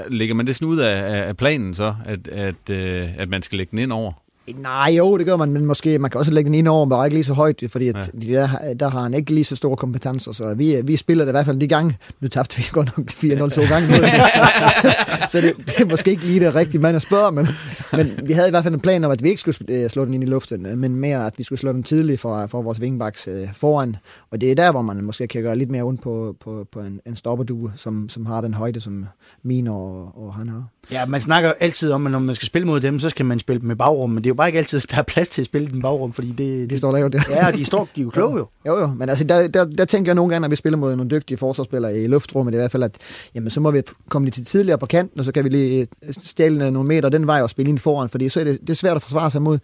lægger 0.08 0.34
man 0.34 0.46
det 0.46 0.56
sådan 0.56 0.68
ud 0.68 0.78
af, 0.78 1.26
af 1.28 1.36
planen 1.36 1.74
så, 1.74 1.94
at, 2.04 2.28
at, 2.28 2.70
øh, 2.70 3.18
at 3.18 3.28
man 3.28 3.42
skal 3.42 3.58
lægge 3.58 3.70
den 3.70 3.78
ind 3.78 3.92
over? 3.92 4.12
Nej, 4.52 4.94
jo, 4.96 5.18
det 5.18 5.26
gør 5.26 5.36
man, 5.36 5.52
men 5.52 5.66
måske 5.66 5.98
man 5.98 6.10
kan 6.10 6.18
også 6.18 6.32
lægge 6.32 6.48
den 6.48 6.54
ind 6.54 6.68
over, 6.68 6.84
men 6.84 7.04
ikke 7.04 7.14
lige 7.14 7.24
så 7.24 7.34
højt, 7.34 7.62
fordi 7.68 7.88
at 7.88 8.10
ja. 8.22 8.40
der, 8.40 8.74
der 8.74 8.88
har 8.88 9.02
han 9.02 9.14
ikke 9.14 9.34
lige 9.34 9.44
så 9.44 9.56
store 9.56 9.76
kompetencer, 9.76 10.32
så 10.32 10.54
vi, 10.54 10.80
vi 10.84 10.96
spiller 10.96 11.24
det 11.24 11.30
i 11.30 11.34
hvert 11.34 11.46
fald 11.46 11.60
de 11.60 11.68
gange. 11.68 11.98
Nu 12.20 12.28
tabte 12.28 12.56
vi 12.56 12.64
godt 12.72 12.98
nok 12.98 13.10
4-0 13.10 13.48
to 13.48 13.62
gange. 13.62 13.88
så 15.32 15.40
det, 15.40 15.56
det, 15.56 15.80
er 15.80 15.86
måske 15.90 16.10
ikke 16.10 16.24
lige 16.24 16.40
det 16.40 16.54
rigtige 16.54 16.80
mand 16.80 16.96
at 16.96 17.02
spørge, 17.02 17.32
men, 17.32 17.46
men 17.92 18.20
vi 18.24 18.32
havde 18.32 18.48
i 18.48 18.50
hvert 18.50 18.62
fald 18.62 18.74
en 18.74 18.80
plan 18.80 19.04
om, 19.04 19.10
at 19.10 19.22
vi 19.22 19.28
ikke 19.28 19.40
skulle 19.40 19.56
øh, 19.68 19.90
slå 19.90 20.04
den 20.04 20.14
ind 20.14 20.24
i 20.24 20.26
luften, 20.26 20.66
øh, 20.66 20.78
men 20.78 20.96
mere, 20.96 21.26
at 21.26 21.34
vi 21.38 21.42
skulle 21.42 21.58
slå 21.58 21.72
den 21.72 21.82
tidligt 21.82 22.20
for, 22.20 22.46
for 22.46 22.62
vores 22.62 22.80
vingbaks 22.80 23.28
øh, 23.28 23.54
foran. 23.54 23.96
Og 24.30 24.40
det 24.40 24.50
er 24.50 24.54
der, 24.54 24.70
hvor 24.70 24.82
man 24.82 25.04
måske 25.04 25.26
kan 25.26 25.42
gøre 25.42 25.56
lidt 25.56 25.70
mere 25.70 25.82
ondt 25.82 26.02
på, 26.02 26.36
på, 26.40 26.66
på 26.72 26.80
en, 26.80 27.00
en 27.06 27.16
stopperdue, 27.16 27.72
som, 27.76 28.08
som 28.08 28.26
har 28.26 28.40
den 28.40 28.54
højde, 28.54 28.80
som 28.80 29.06
Mino 29.42 29.74
og, 29.74 30.12
og 30.16 30.34
han 30.34 30.48
har. 30.48 30.73
Ja, 30.92 31.06
man 31.06 31.20
snakker 31.20 31.52
altid 31.60 31.92
om, 31.92 32.06
at 32.06 32.12
når 32.12 32.18
man 32.18 32.34
skal 32.34 32.46
spille 32.46 32.66
mod 32.66 32.80
dem, 32.80 33.00
så 33.00 33.10
skal 33.10 33.26
man 33.26 33.38
spille 33.38 33.62
med 33.62 33.76
bagrum, 33.76 34.10
men 34.10 34.16
det 34.16 34.26
er 34.26 34.30
jo 34.30 34.34
bare 34.34 34.48
ikke 34.48 34.58
altid, 34.58 34.80
der 34.80 34.96
er 34.96 35.02
plads 35.02 35.28
til 35.28 35.42
at 35.42 35.46
spille 35.46 35.68
den 35.68 35.82
bagrum, 35.82 36.12
fordi 36.12 36.32
det... 36.32 36.70
De 36.70 36.78
står 36.78 36.92
lavt, 36.92 37.12
der. 37.12 37.22
Ja, 37.30 37.50
de, 37.50 37.64
står, 37.64 37.88
de 37.96 38.00
er 38.00 38.04
jo 38.04 38.10
kloge 38.16 38.36
jo. 38.36 38.48
Jo, 38.66 38.80
jo, 38.80 38.86
men 38.86 39.08
altså, 39.08 39.24
der, 39.24 39.48
der, 39.48 39.64
der 39.64 39.84
tænker 39.84 40.10
jeg 40.10 40.14
nogle 40.14 40.30
gange, 40.30 40.42
når 40.42 40.48
vi 40.48 40.56
spiller 40.56 40.76
mod 40.76 40.96
nogle 40.96 41.10
dygtige 41.10 41.38
forsvarsspillere 41.38 42.02
i 42.02 42.06
luftrummet, 42.06 42.52
i 42.52 42.56
hvert 42.56 42.70
fald, 42.70 42.82
at 42.82 42.96
jamen, 43.34 43.50
så 43.50 43.60
må 43.60 43.70
vi 43.70 43.82
komme 44.08 44.26
lidt 44.26 44.46
tidligere 44.46 44.78
på 44.78 44.86
kanten, 44.86 45.18
og 45.18 45.24
så 45.24 45.32
kan 45.32 45.44
vi 45.44 45.48
lige 45.48 45.86
stjæle 46.10 46.70
nogle 46.70 46.88
meter 46.88 47.08
den 47.08 47.26
vej 47.26 47.42
og 47.42 47.50
spille 47.50 47.70
ind 47.70 47.78
foran, 47.78 48.08
fordi 48.08 48.28
så 48.28 48.40
er 48.40 48.44
det, 48.44 48.60
det 48.60 48.70
er 48.70 48.74
svært 48.74 48.96
at 48.96 49.02
forsvare 49.02 49.30
sig 49.30 49.42
mod, 49.42 49.58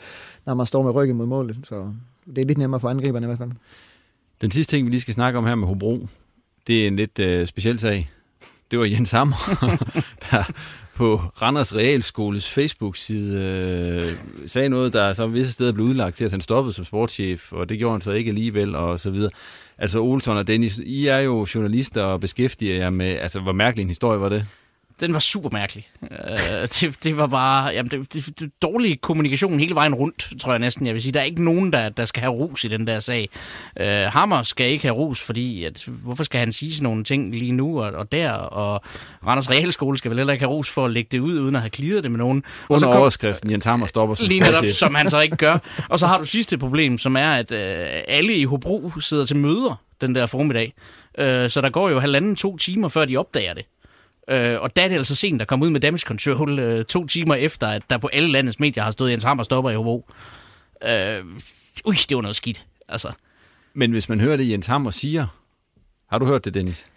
når 0.47 0.55
man 0.55 0.67
står 0.67 0.83
med 0.83 0.95
ryggen 0.95 1.17
mod 1.17 1.27
målet, 1.27 1.57
så 1.65 1.75
det 2.27 2.39
er 2.39 2.47
lidt 2.47 2.59
nemmere 2.59 2.81
for 2.81 2.89
angriberne 2.89 3.25
i 3.25 3.29
hvert 3.29 3.39
fald. 3.39 3.51
Den 4.41 4.51
sidste 4.51 4.77
ting, 4.77 4.87
vi 4.87 4.91
lige 4.91 5.01
skal 5.01 5.15
snakke 5.15 5.39
om 5.39 5.47
her 5.47 5.55
med 5.55 5.69
Hobro, 5.69 6.09
det 6.67 6.83
er 6.83 6.87
en 6.87 6.97
lidt 6.97 7.19
øh, 7.19 7.47
speciel 7.47 7.79
sag. 7.79 8.11
Det 8.71 8.79
var 8.79 8.85
Jens 8.85 9.11
Hammer, 9.11 9.37
der 10.31 10.45
på 11.01 11.17
Randers 11.43 11.77
Realskoles 11.77 12.51
Facebook-side 12.51 13.37
øh, 13.43 14.03
sagde 14.47 14.69
noget, 14.69 14.93
der 14.93 15.15
så 15.15 15.27
visse 15.27 15.53
steder 15.53 15.73
blev 15.73 15.87
udlagt 15.87 16.17
til, 16.17 16.25
at 16.25 16.31
han 16.31 16.41
stoppede 16.41 16.73
som 16.75 16.85
sportschef, 16.85 17.53
og 17.53 17.69
det 17.69 17.79
gjorde 17.79 17.93
han 17.93 18.01
så 18.01 18.13
ikke 18.13 18.29
alligevel, 18.29 18.75
og 18.75 19.01
så 19.01 19.11
videre. 19.11 19.31
Altså 19.79 20.01
Olsson 20.01 20.37
og 20.37 20.47
Dennis, 20.47 20.79
I 20.79 21.07
er 21.07 21.19
jo 21.19 21.47
journalister 21.55 22.03
og 22.03 22.21
beskæftiger 22.21 22.77
jer 22.77 22.91
med, 22.91 23.07
altså 23.07 23.41
hvor 23.41 23.53
mærkelig 23.53 23.83
en 23.83 23.89
historie 23.89 24.21
var 24.21 24.29
det? 24.29 24.47
Den 25.01 25.13
var 25.13 25.19
super 25.19 25.51
mærkelig. 25.53 25.89
Øh, 26.03 26.69
det, 26.81 27.05
det 27.05 27.17
var 27.17 27.27
bare 27.27 27.73
jamen, 27.73 27.91
det, 27.91 28.13
det, 28.13 28.41
det, 28.41 28.51
dårlig 28.63 29.01
kommunikation 29.01 29.61
hele 29.61 29.75
vejen 29.75 29.95
rundt, 29.95 30.41
tror 30.41 30.53
jeg 30.53 30.59
næsten. 30.59 30.87
Jeg 30.87 30.95
vil 30.95 31.03
sige, 31.03 31.13
der 31.13 31.21
er 31.21 31.25
ikke 31.25 31.45
nogen, 31.45 31.73
der, 31.73 31.89
der 31.89 32.05
skal 32.05 32.21
have 32.21 32.33
ros 32.33 32.65
i 32.65 32.69
den 32.69 32.87
der 32.87 33.01
sag. 33.01 33.29
Øh, 33.81 33.87
Hammer 33.87 34.43
skal 34.43 34.71
ikke 34.71 34.85
have 34.85 34.95
ros, 34.95 35.23
fordi 35.23 35.65
at, 35.65 35.85
hvorfor 35.87 36.25
skal 36.25 36.41
han 36.41 36.53
sige 36.53 36.75
sådan 36.75 36.83
nogle 36.83 37.05
ting 37.05 37.35
lige 37.35 37.53
nu 37.53 37.83
og, 37.83 37.93
og 37.93 38.13
der? 38.13 38.33
Og 38.33 38.83
Randers 39.27 39.51
Realskole 39.51 39.99
skal 39.99 40.11
vel 40.11 40.19
heller 40.19 40.33
ikke 40.33 40.45
have 40.45 40.53
ros 40.53 40.71
for 40.71 40.85
at 40.85 40.91
lægge 40.91 41.09
det 41.13 41.19
ud, 41.19 41.39
uden 41.39 41.57
at 41.57 41.63
have 41.63 41.71
kliret 41.71 42.03
det 42.03 42.11
med 42.11 42.19
nogen. 42.19 42.43
Under 42.69 42.75
og 42.75 42.81
så 42.81 42.87
kom, 42.87 42.97
overskriften, 42.97 43.51
Jens 43.51 43.65
Hammer 43.65 43.87
stopper 43.87 44.15
sig. 44.15 44.27
Lige 44.27 44.41
netop, 44.41 44.65
som 44.83 44.95
han 44.95 45.11
så 45.11 45.21
ikke 45.21 45.37
gør. 45.37 45.59
Og 45.89 45.99
så 45.99 46.07
har 46.07 46.19
du 46.19 46.25
sidste 46.25 46.59
problem, 46.59 46.99
som 46.99 47.17
er, 47.17 47.31
at 47.31 47.53
øh, 47.53 47.87
alle 48.09 48.35
i 48.35 48.45
Hobro 48.45 48.93
sidder 49.01 49.25
til 49.25 49.37
møder 49.37 49.83
den 50.01 50.15
der 50.15 50.27
formiddag. 50.27 50.73
Øh, 51.19 51.51
så 51.51 51.61
der 51.61 51.71
går 51.71 51.91
jo 51.91 52.01
halvanden 52.01 52.37
to 52.37 52.57
timer, 52.57 52.89
før 52.89 53.05
de 53.05 53.17
opdager 53.17 53.55
det. 53.55 53.65
Øh, 54.29 54.61
og 54.61 54.77
der 54.77 54.83
er 54.83 54.89
det 54.89 54.97
altså 54.97 55.15
sent 55.15 55.41
der 55.41 55.47
kom 55.47 55.63
ud 55.63 55.71
med 55.71 55.81
damage 55.81 56.01
control 56.01 56.59
øh, 56.59 56.85
to 56.85 57.07
timer 57.07 57.35
efter, 57.35 57.67
at 57.67 57.83
der 57.91 57.99
på 57.99 58.11
alle 58.13 58.29
landets 58.29 58.61
medier 58.61 58.85
har 58.85 58.91
stået 58.91 59.11
Jens 59.11 59.25
Hammer 59.25 59.43
stopper 59.43 59.71
i 59.71 59.75
Hobro. 59.75 60.11
Øh, 60.85 61.25
ui, 61.85 61.95
det 62.09 62.15
var 62.17 62.23
noget 62.23 62.37
skidt. 62.37 62.65
Altså. 62.89 63.13
Men 63.75 63.91
hvis 63.91 64.09
man 64.09 64.21
hører 64.21 64.37
det, 64.37 64.51
Jens 64.51 64.67
Hammer 64.67 64.91
siger, 64.91 65.27
har 66.11 66.19
du 66.19 66.27
hørt 66.27 66.45
det, 66.45 66.55
Dennis? 66.55 66.91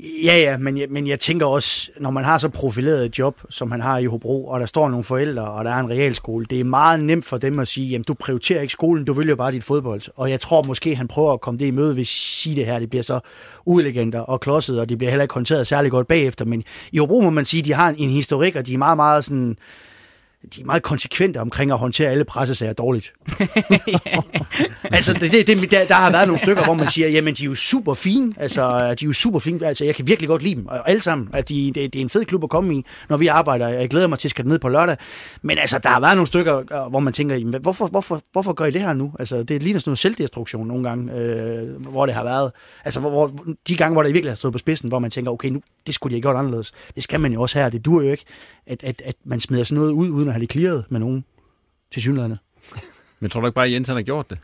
Ja, 0.00 0.38
ja, 0.38 0.56
men 0.56 0.78
jeg, 0.78 0.86
men 0.90 1.06
jeg 1.06 1.20
tænker 1.20 1.46
også, 1.46 1.90
når 2.00 2.10
man 2.10 2.24
har 2.24 2.38
så 2.38 2.48
profileret 2.48 3.04
et 3.04 3.18
job, 3.18 3.40
som 3.50 3.70
han 3.70 3.80
har 3.80 3.98
i 3.98 4.04
Hobro, 4.04 4.46
og 4.46 4.60
der 4.60 4.66
står 4.66 4.88
nogle 4.88 5.04
forældre, 5.04 5.50
og 5.50 5.64
der 5.64 5.70
er 5.70 5.80
en 5.80 5.90
realskole, 5.90 6.46
det 6.50 6.60
er 6.60 6.64
meget 6.64 7.00
nemt 7.00 7.24
for 7.24 7.36
dem 7.38 7.58
at 7.58 7.68
sige, 7.68 7.88
jamen 7.88 8.04
du 8.08 8.14
prioriterer 8.14 8.60
ikke 8.60 8.72
skolen, 8.72 9.04
du 9.04 9.12
vil 9.12 9.28
jo 9.28 9.36
bare 9.36 9.52
dit 9.52 9.64
fodbold. 9.64 10.00
Og 10.16 10.30
jeg 10.30 10.40
tror 10.40 10.62
måske, 10.62 10.96
han 10.96 11.08
prøver 11.08 11.32
at 11.32 11.40
komme 11.40 11.58
det 11.58 11.66
i 11.66 11.70
møde 11.70 11.96
ved 11.96 12.00
at 12.00 12.06
sige 12.06 12.56
det 12.56 12.66
her, 12.66 12.78
det 12.78 12.90
bliver 12.90 13.02
så 13.02 13.20
uelegant 13.64 14.14
og 14.14 14.40
klodset, 14.40 14.80
og 14.80 14.88
det 14.88 14.98
bliver 14.98 15.10
heller 15.10 15.24
ikke 15.24 15.34
håndteret 15.34 15.66
særlig 15.66 15.90
godt 15.90 16.06
bagefter. 16.06 16.44
Men 16.44 16.64
i 16.92 16.98
Hobro 16.98 17.20
må 17.20 17.30
man 17.30 17.44
sige, 17.44 17.62
de 17.62 17.72
har 17.72 17.88
en, 17.88 17.96
en 17.98 18.10
historik, 18.10 18.56
og 18.56 18.66
de 18.66 18.74
er 18.74 18.78
meget, 18.78 18.96
meget 18.96 19.24
sådan 19.24 19.56
de 20.54 20.60
er 20.60 20.64
meget 20.64 20.82
konsekvente 20.82 21.40
omkring 21.40 21.72
at 21.72 21.78
håndtere 21.78 22.10
alle 22.10 22.24
pressesager 22.24 22.72
dårligt. 22.72 23.12
altså, 24.96 25.12
det, 25.12 25.32
det, 25.32 25.46
det, 25.46 25.70
der, 25.70 25.84
der 25.84 25.94
har 25.94 26.10
været 26.10 26.26
nogle 26.26 26.38
stykker, 26.38 26.64
hvor 26.64 26.74
man 26.74 26.88
siger, 26.88 27.08
jamen, 27.08 27.34
de 27.34 27.42
er 27.42 27.46
jo 27.46 27.54
super 27.54 27.94
fine. 27.94 28.34
Altså, 28.36 28.80
de 28.80 29.04
er 29.04 29.06
jo 29.06 29.12
super 29.12 29.38
fine. 29.38 29.66
Altså, 29.66 29.84
jeg 29.84 29.94
kan 29.94 30.06
virkelig 30.06 30.28
godt 30.28 30.42
lide 30.42 30.56
dem. 30.56 30.66
Og 30.66 30.90
alle 30.90 31.02
sammen. 31.02 31.28
At 31.32 31.48
de, 31.48 31.72
det, 31.74 31.92
det, 31.92 31.98
er 31.98 32.02
en 32.02 32.08
fed 32.08 32.24
klub 32.24 32.44
at 32.44 32.50
komme 32.50 32.74
i, 32.74 32.84
når 33.08 33.16
vi 33.16 33.26
arbejder. 33.26 33.68
Jeg 33.68 33.88
glæder 33.88 34.06
mig 34.06 34.18
til 34.18 34.28
at 34.28 34.30
skal 34.30 34.46
ned 34.46 34.58
på 34.58 34.68
lørdag. 34.68 34.96
Men 35.42 35.58
altså, 35.58 35.78
der 35.78 35.88
har 35.88 36.00
været 36.00 36.16
nogle 36.16 36.26
stykker, 36.26 36.88
hvor 36.88 37.00
man 37.00 37.12
tænker, 37.12 37.36
jamen, 37.36 37.60
hvorfor, 37.60 37.86
hvorfor, 37.86 38.22
hvorfor 38.32 38.52
gør 38.52 38.64
I 38.64 38.70
det 38.70 38.80
her 38.80 38.92
nu? 38.92 39.12
Altså, 39.18 39.42
det 39.42 39.62
ligner 39.62 39.80
sådan 39.80 39.90
noget 39.90 39.98
selvdestruktion 39.98 40.66
nogle 40.66 40.88
gange, 40.88 41.12
øh, 41.12 41.80
hvor 41.80 42.06
det 42.06 42.14
har 42.14 42.24
været. 42.24 42.52
Altså, 42.84 43.00
hvor, 43.00 43.10
hvor, 43.10 43.32
de 43.68 43.76
gange, 43.76 43.92
hvor 43.94 44.02
der 44.02 44.12
virkelig 44.12 44.30
har 44.30 44.36
stået 44.36 44.52
på 44.52 44.58
spidsen, 44.58 44.88
hvor 44.88 44.98
man 44.98 45.10
tænker, 45.10 45.30
okay, 45.30 45.48
nu, 45.48 45.60
det 45.86 45.94
skulle 45.94 46.10
de 46.10 46.16
have 46.16 46.22
gjort 46.22 46.36
anderledes. 46.36 46.72
Det 46.94 47.02
skal 47.02 47.20
man 47.20 47.32
jo 47.32 47.42
også 47.42 47.58
her. 47.58 47.68
Det 47.68 47.84
dur 47.84 48.02
jo 48.02 48.10
ikke, 48.10 48.24
at, 48.66 48.84
at, 48.84 49.02
at 49.04 49.14
man 49.24 49.40
smider 49.40 49.64
sådan 49.64 49.80
noget 49.80 49.92
ud, 49.92 50.08
uden 50.08 50.28
at 50.28 50.34
have 50.34 50.40
det 50.40 50.52
clearet 50.52 50.84
med 50.88 51.00
nogen 51.00 51.24
til 51.92 52.02
synlæderne. 52.02 52.38
Men 53.20 53.30
tror 53.30 53.40
du 53.40 53.46
ikke 53.46 53.54
bare, 53.54 53.66
at 53.66 53.72
Jens 53.72 53.88
har 53.88 54.02
gjort 54.02 54.30
det? 54.30 54.38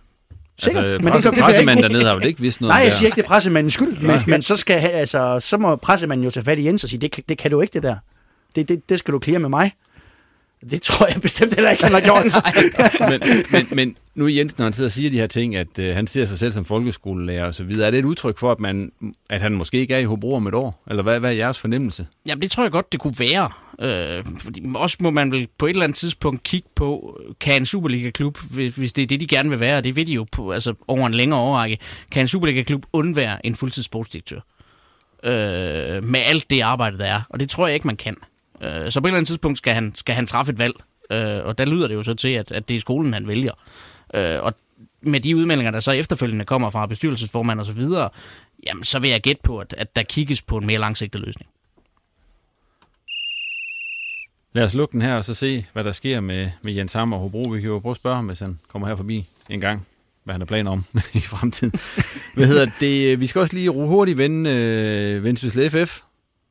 Sikkert, 0.59 0.85
altså, 0.85 1.05
men 1.05 1.13
presse, 1.13 1.29
det, 1.29 1.37
det 1.37 1.45
pressemanden 1.45 1.83
dernede 1.83 2.05
har 2.05 2.15
vel 2.15 2.27
ikke 2.27 2.41
vidst 2.41 2.61
noget 2.61 2.73
Nej, 2.73 2.83
jeg 2.85 2.95
siger 2.95 3.07
ikke, 3.07 3.17
det 3.17 3.23
er 3.23 3.29
pressemandens 3.29 3.75
skyld, 3.75 4.01
men, 4.01 4.19
men 4.27 4.43
så, 4.43 4.57
skal, 4.57 4.79
altså, 4.79 5.41
så 5.41 5.59
må 5.59 5.77
pressemanden 5.77 6.25
jo 6.25 6.31
tage 6.31 6.45
fat 6.45 6.59
i 6.59 6.67
Jens 6.67 6.85
og 6.85 6.91
sige, 6.91 7.01
det, 7.01 7.29
det 7.29 7.39
kan 7.39 7.51
du 7.51 7.61
ikke, 7.61 7.73
det 7.73 7.83
der. 7.83 7.97
Det, 8.57 8.69
det, 8.69 8.89
det 8.89 8.99
skal 8.99 9.15
du 9.15 9.19
klare 9.19 9.39
med 9.39 9.49
mig. 9.49 9.73
Det 10.71 10.83
tror 10.83 11.07
jeg 11.07 11.21
bestemt 11.21 11.55
heller 11.55 11.71
ikke, 11.71 11.85
han 11.85 11.93
har 11.93 12.01
gjort. 12.01 12.25
men, 13.11 13.45
men, 13.53 13.67
men 13.77 13.97
nu 14.15 14.25
er 14.25 14.29
Jens, 14.29 14.59
når 14.59 14.65
han 14.65 14.73
sidder 14.73 14.89
og 14.89 14.93
siger 14.93 15.11
de 15.11 15.19
her 15.19 15.27
ting, 15.27 15.57
at 15.57 15.79
øh, 15.79 15.95
han 15.95 16.07
ser 16.07 16.25
sig 16.25 16.39
selv 16.39 16.53
som 16.53 16.65
folkeskolelærer 16.65 17.47
og 17.47 17.55
så 17.55 17.65
videre, 17.65 17.87
er 17.87 17.91
det 17.91 17.99
et 17.99 18.05
udtryk 18.05 18.39
for, 18.39 18.53
at, 18.53 18.61
man, 18.61 18.93
at 19.31 19.41
han 19.41 19.53
måske 19.53 19.79
ikke 19.79 19.95
er 19.95 19.99
i 19.99 20.05
Hobro 20.05 20.35
om 20.35 20.47
et 20.47 20.55
år? 20.55 20.83
Eller 20.91 21.03
hvad, 21.03 21.21
hvad 21.21 21.31
er 21.31 21.35
jeres 21.35 21.59
fornemmelse? 21.59 22.07
Jamen, 22.27 22.43
det 22.43 22.51
tror 22.51 22.63
jeg 22.63 22.73
godt, 22.73 22.93
det 22.93 23.01
kunne 23.01 23.15
være. 23.19 23.51
Øh, 23.81 24.25
fordi 24.41 24.63
også 24.75 24.97
må 25.01 25.11
man 25.11 25.31
vel 25.31 25.49
på 25.59 25.67
et 25.67 25.71
eller 25.71 25.85
andet 25.85 25.97
tidspunkt 25.97 26.43
kigge 26.43 26.69
på, 26.75 27.21
kan 27.41 27.57
en 27.57 27.67
Superliga-klub, 27.67 28.39
hvis 28.51 28.93
det 28.93 29.03
er 29.03 29.07
det, 29.07 29.21
de 29.21 29.27
gerne 29.27 29.51
vil 29.51 29.61
være, 29.61 29.77
og 29.77 29.85
det 29.85 29.97
vil 29.97 30.07
de 30.07 30.13
jo 30.13 30.27
på, 30.33 30.53
altså 30.53 30.75
over 30.89 31.07
en 31.07 31.15
længere 31.15 31.41
overrække, 31.41 31.79
kan 32.11 32.21
en 32.21 32.29
Superliga-klub 32.29 32.87
undvære 32.93 33.47
en 33.47 33.57
fuldtidssportsdirektør? 33.57 34.41
Øh, 35.25 36.05
med 36.05 36.21
alt 36.21 36.51
det 36.51 36.61
arbejde, 36.61 36.99
der 36.99 37.05
er. 37.05 37.21
Og 37.29 37.41
det 37.41 37.49
tror 37.49 37.67
jeg 37.67 37.75
ikke, 37.75 37.87
man 37.87 37.97
kan. 37.97 38.17
Øh, 38.63 38.93
så 38.93 39.01
på 39.01 39.07
et 39.07 39.11
eller 39.11 39.17
andet 39.17 39.27
tidspunkt 39.27 39.59
skal 39.59 39.75
han, 39.75 39.95
skal 39.95 40.15
han 40.15 40.27
træffe 40.27 40.53
et 40.53 40.59
valg. 40.59 40.75
Øh, 41.13 41.45
og 41.45 41.59
der 41.59 41.65
lyder 41.65 41.89
det 41.89 41.95
jo 41.95 42.03
så 42.03 42.15
til, 42.15 42.29
at, 42.29 42.53
at 42.53 42.69
det 42.69 42.77
er 42.77 42.81
skolen, 42.81 43.13
han 43.13 43.29
vælger. 43.29 43.53
Øh, 44.15 44.43
og 44.43 44.55
med 45.01 45.21
de 45.21 45.37
udmeldinger, 45.37 45.71
der 45.71 45.81
så 45.81 45.91
efterfølgende 45.93 46.45
kommer 46.45 46.71
fra 46.71 46.87
bestyrelsesformand 46.87 47.61
og 47.61 47.67
så 47.67 47.73
videre, 47.73 48.09
jamen 48.67 48.85
så 48.85 48.99
vil 48.99 49.11
jeg 49.11 49.21
gætte 49.21 49.43
på, 49.43 49.59
at, 49.59 49.75
at 49.79 49.97
der 49.97 50.03
kigges 50.03 50.43
på 50.43 50.57
en 50.57 50.67
mere 50.67 50.79
langsigtet 50.79 51.21
løsning. 51.21 51.51
Lad 54.53 54.65
os 54.65 54.75
lukke 54.75 54.93
den 54.93 55.03
her 55.03 55.15
og 55.15 55.25
så 55.25 55.35
se, 55.35 55.67
hvad 55.73 55.85
der 55.85 55.93
sker 55.93 56.21
med, 56.21 56.51
med 56.63 56.73
Jens 56.73 56.93
Hammer 56.93 57.17
og 57.17 57.23
Hobro. 57.23 57.43
Vi 57.43 57.61
kan 57.61 57.71
jo 57.71 57.79
prøve 57.79 57.91
at 57.91 57.97
spørge 57.97 58.17
ham, 58.17 58.27
hvis 58.27 58.41
han 58.41 58.59
kommer 58.69 58.89
her 58.89 58.95
forbi 58.95 59.25
en 59.51 59.61
gang, 59.61 59.87
hvad 60.25 60.35
han 60.35 60.41
har 60.41 60.47
planer 60.47 60.71
om 60.71 60.85
i 61.15 61.21
fremtiden. 61.21 61.73
hvad 62.35 62.47
hedder 62.47 62.71
det? 62.81 63.21
Vi 63.21 63.27
skal 63.27 63.41
også 63.41 63.55
lige 63.55 63.71
hurtigt 63.71 64.19
vende 64.19 64.51
øh, 64.51 65.25
Vendsyssel 65.25 65.71
FF, 65.71 66.01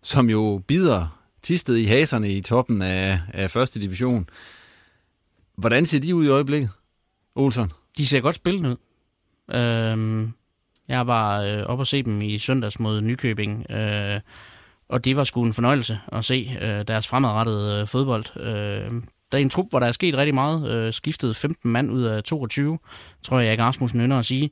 som 0.03 0.29
jo 0.29 0.61
bider 0.67 1.20
Tisted 1.43 1.75
i 1.75 1.85
haserne 1.85 2.33
i 2.33 2.41
toppen 2.41 2.81
af, 2.81 3.19
af 3.33 3.51
første 3.51 3.81
division. 3.81 4.29
Hvordan 5.57 5.85
ser 5.85 5.99
de 5.99 6.15
ud 6.15 6.25
i 6.25 6.29
øjeblikket, 6.29 6.69
Olsen? 7.35 7.71
De 7.97 8.05
ser 8.05 8.21
godt 8.21 8.35
spillet 8.35 8.69
ud. 8.69 8.75
Øhm, 9.55 10.33
jeg 10.87 11.07
var 11.07 11.41
øh, 11.41 11.63
op 11.63 11.79
og 11.79 11.87
se 11.87 12.03
dem 12.03 12.21
i 12.21 12.39
søndags 12.39 12.79
mod 12.79 13.01
Nykøbing, 13.01 13.71
øh, 13.71 14.19
og 14.89 15.05
det 15.05 15.15
var 15.15 15.23
sgu 15.23 15.43
en 15.43 15.53
fornøjelse 15.53 15.99
at 16.11 16.25
se 16.25 16.57
øh, 16.61 16.87
deres 16.87 17.07
fremadrettede 17.07 17.81
øh, 17.81 17.87
fodbold. 17.87 18.39
Øh, 18.39 18.91
der 19.31 19.37
er 19.37 19.41
en 19.41 19.49
trup, 19.49 19.65
hvor 19.69 19.79
der 19.79 19.87
er 19.87 19.91
sket 19.91 20.17
rigtig 20.17 20.33
meget. 20.35 20.71
Øh, 20.71 20.93
skiftet 20.93 21.35
15 21.35 21.71
mand 21.71 21.91
ud 21.91 22.03
af 22.03 22.23
22, 22.23 22.79
tror 23.23 23.39
jeg, 23.39 23.51
ikke 23.51 23.63
Rasmussen 23.63 24.01
ynder 24.01 24.19
at 24.19 24.25
sige. 24.25 24.49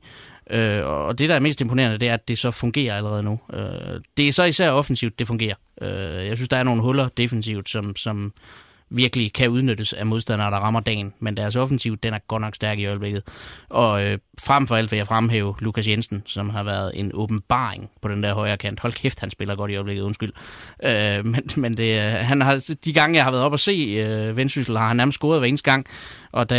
Øh, 0.50 0.86
og 0.86 1.18
det, 1.18 1.28
der 1.28 1.34
er 1.34 1.40
mest 1.40 1.60
imponerende, 1.60 1.98
det 1.98 2.08
er, 2.08 2.14
at 2.14 2.28
det 2.28 2.38
så 2.38 2.50
fungerer 2.50 2.96
allerede 2.96 3.22
nu. 3.22 3.40
Øh, 3.52 4.00
det 4.16 4.28
er 4.28 4.32
så 4.32 4.44
især 4.44 4.70
offensivt, 4.70 5.18
det 5.18 5.26
fungerer. 5.26 5.54
Øh, 5.82 6.26
jeg 6.26 6.36
synes, 6.36 6.48
der 6.48 6.56
er 6.56 6.62
nogle 6.62 6.82
huller 6.82 7.08
defensivt, 7.08 7.68
som, 7.68 7.96
som 7.96 8.32
virkelig 8.90 9.32
kan 9.32 9.48
udnyttes 9.48 9.92
af 9.92 10.06
modstandere, 10.06 10.50
der 10.50 10.56
rammer 10.56 10.80
dagen. 10.80 11.14
Men 11.18 11.36
deres 11.36 11.56
offensiv, 11.56 11.96
den 11.96 12.14
er 12.14 12.18
godt 12.28 12.40
nok 12.40 12.54
stærk 12.54 12.78
i 12.78 12.86
øjeblikket. 12.86 13.22
Og 13.68 14.04
øh, 14.04 14.18
frem 14.40 14.66
for 14.66 14.76
alt 14.76 14.90
vil 14.90 14.96
jeg 14.96 15.06
fremhæve 15.06 15.54
Lukas 15.60 15.88
Jensen, 15.88 16.22
som 16.26 16.50
har 16.50 16.62
været 16.62 16.92
en 16.94 17.10
åbenbaring 17.14 17.90
på 18.02 18.08
den 18.08 18.22
der 18.22 18.34
højre 18.34 18.56
kant. 18.56 18.80
Hold 18.80 18.92
kæft, 18.92 19.20
han 19.20 19.30
spiller 19.30 19.54
godt 19.54 19.70
i 19.70 19.74
øjeblikket, 19.74 20.02
undskyld. 20.02 20.32
Øh, 20.84 21.26
men 21.26 21.42
men 21.56 21.76
det, 21.76 22.00
han 22.02 22.40
har, 22.40 22.74
de 22.84 22.92
gange, 22.92 23.16
jeg 23.16 23.24
har 23.24 23.30
været 23.30 23.44
op 23.44 23.52
og 23.52 23.60
se 23.60 23.72
øh, 23.72 24.36
Vendsyssel, 24.36 24.76
har 24.78 24.88
han 24.88 24.96
nærmest 24.96 25.16
scoret 25.16 25.40
hver 25.40 25.48
eneste 25.48 25.70
gang. 25.70 25.86
Og 26.32 26.50
da 26.50 26.56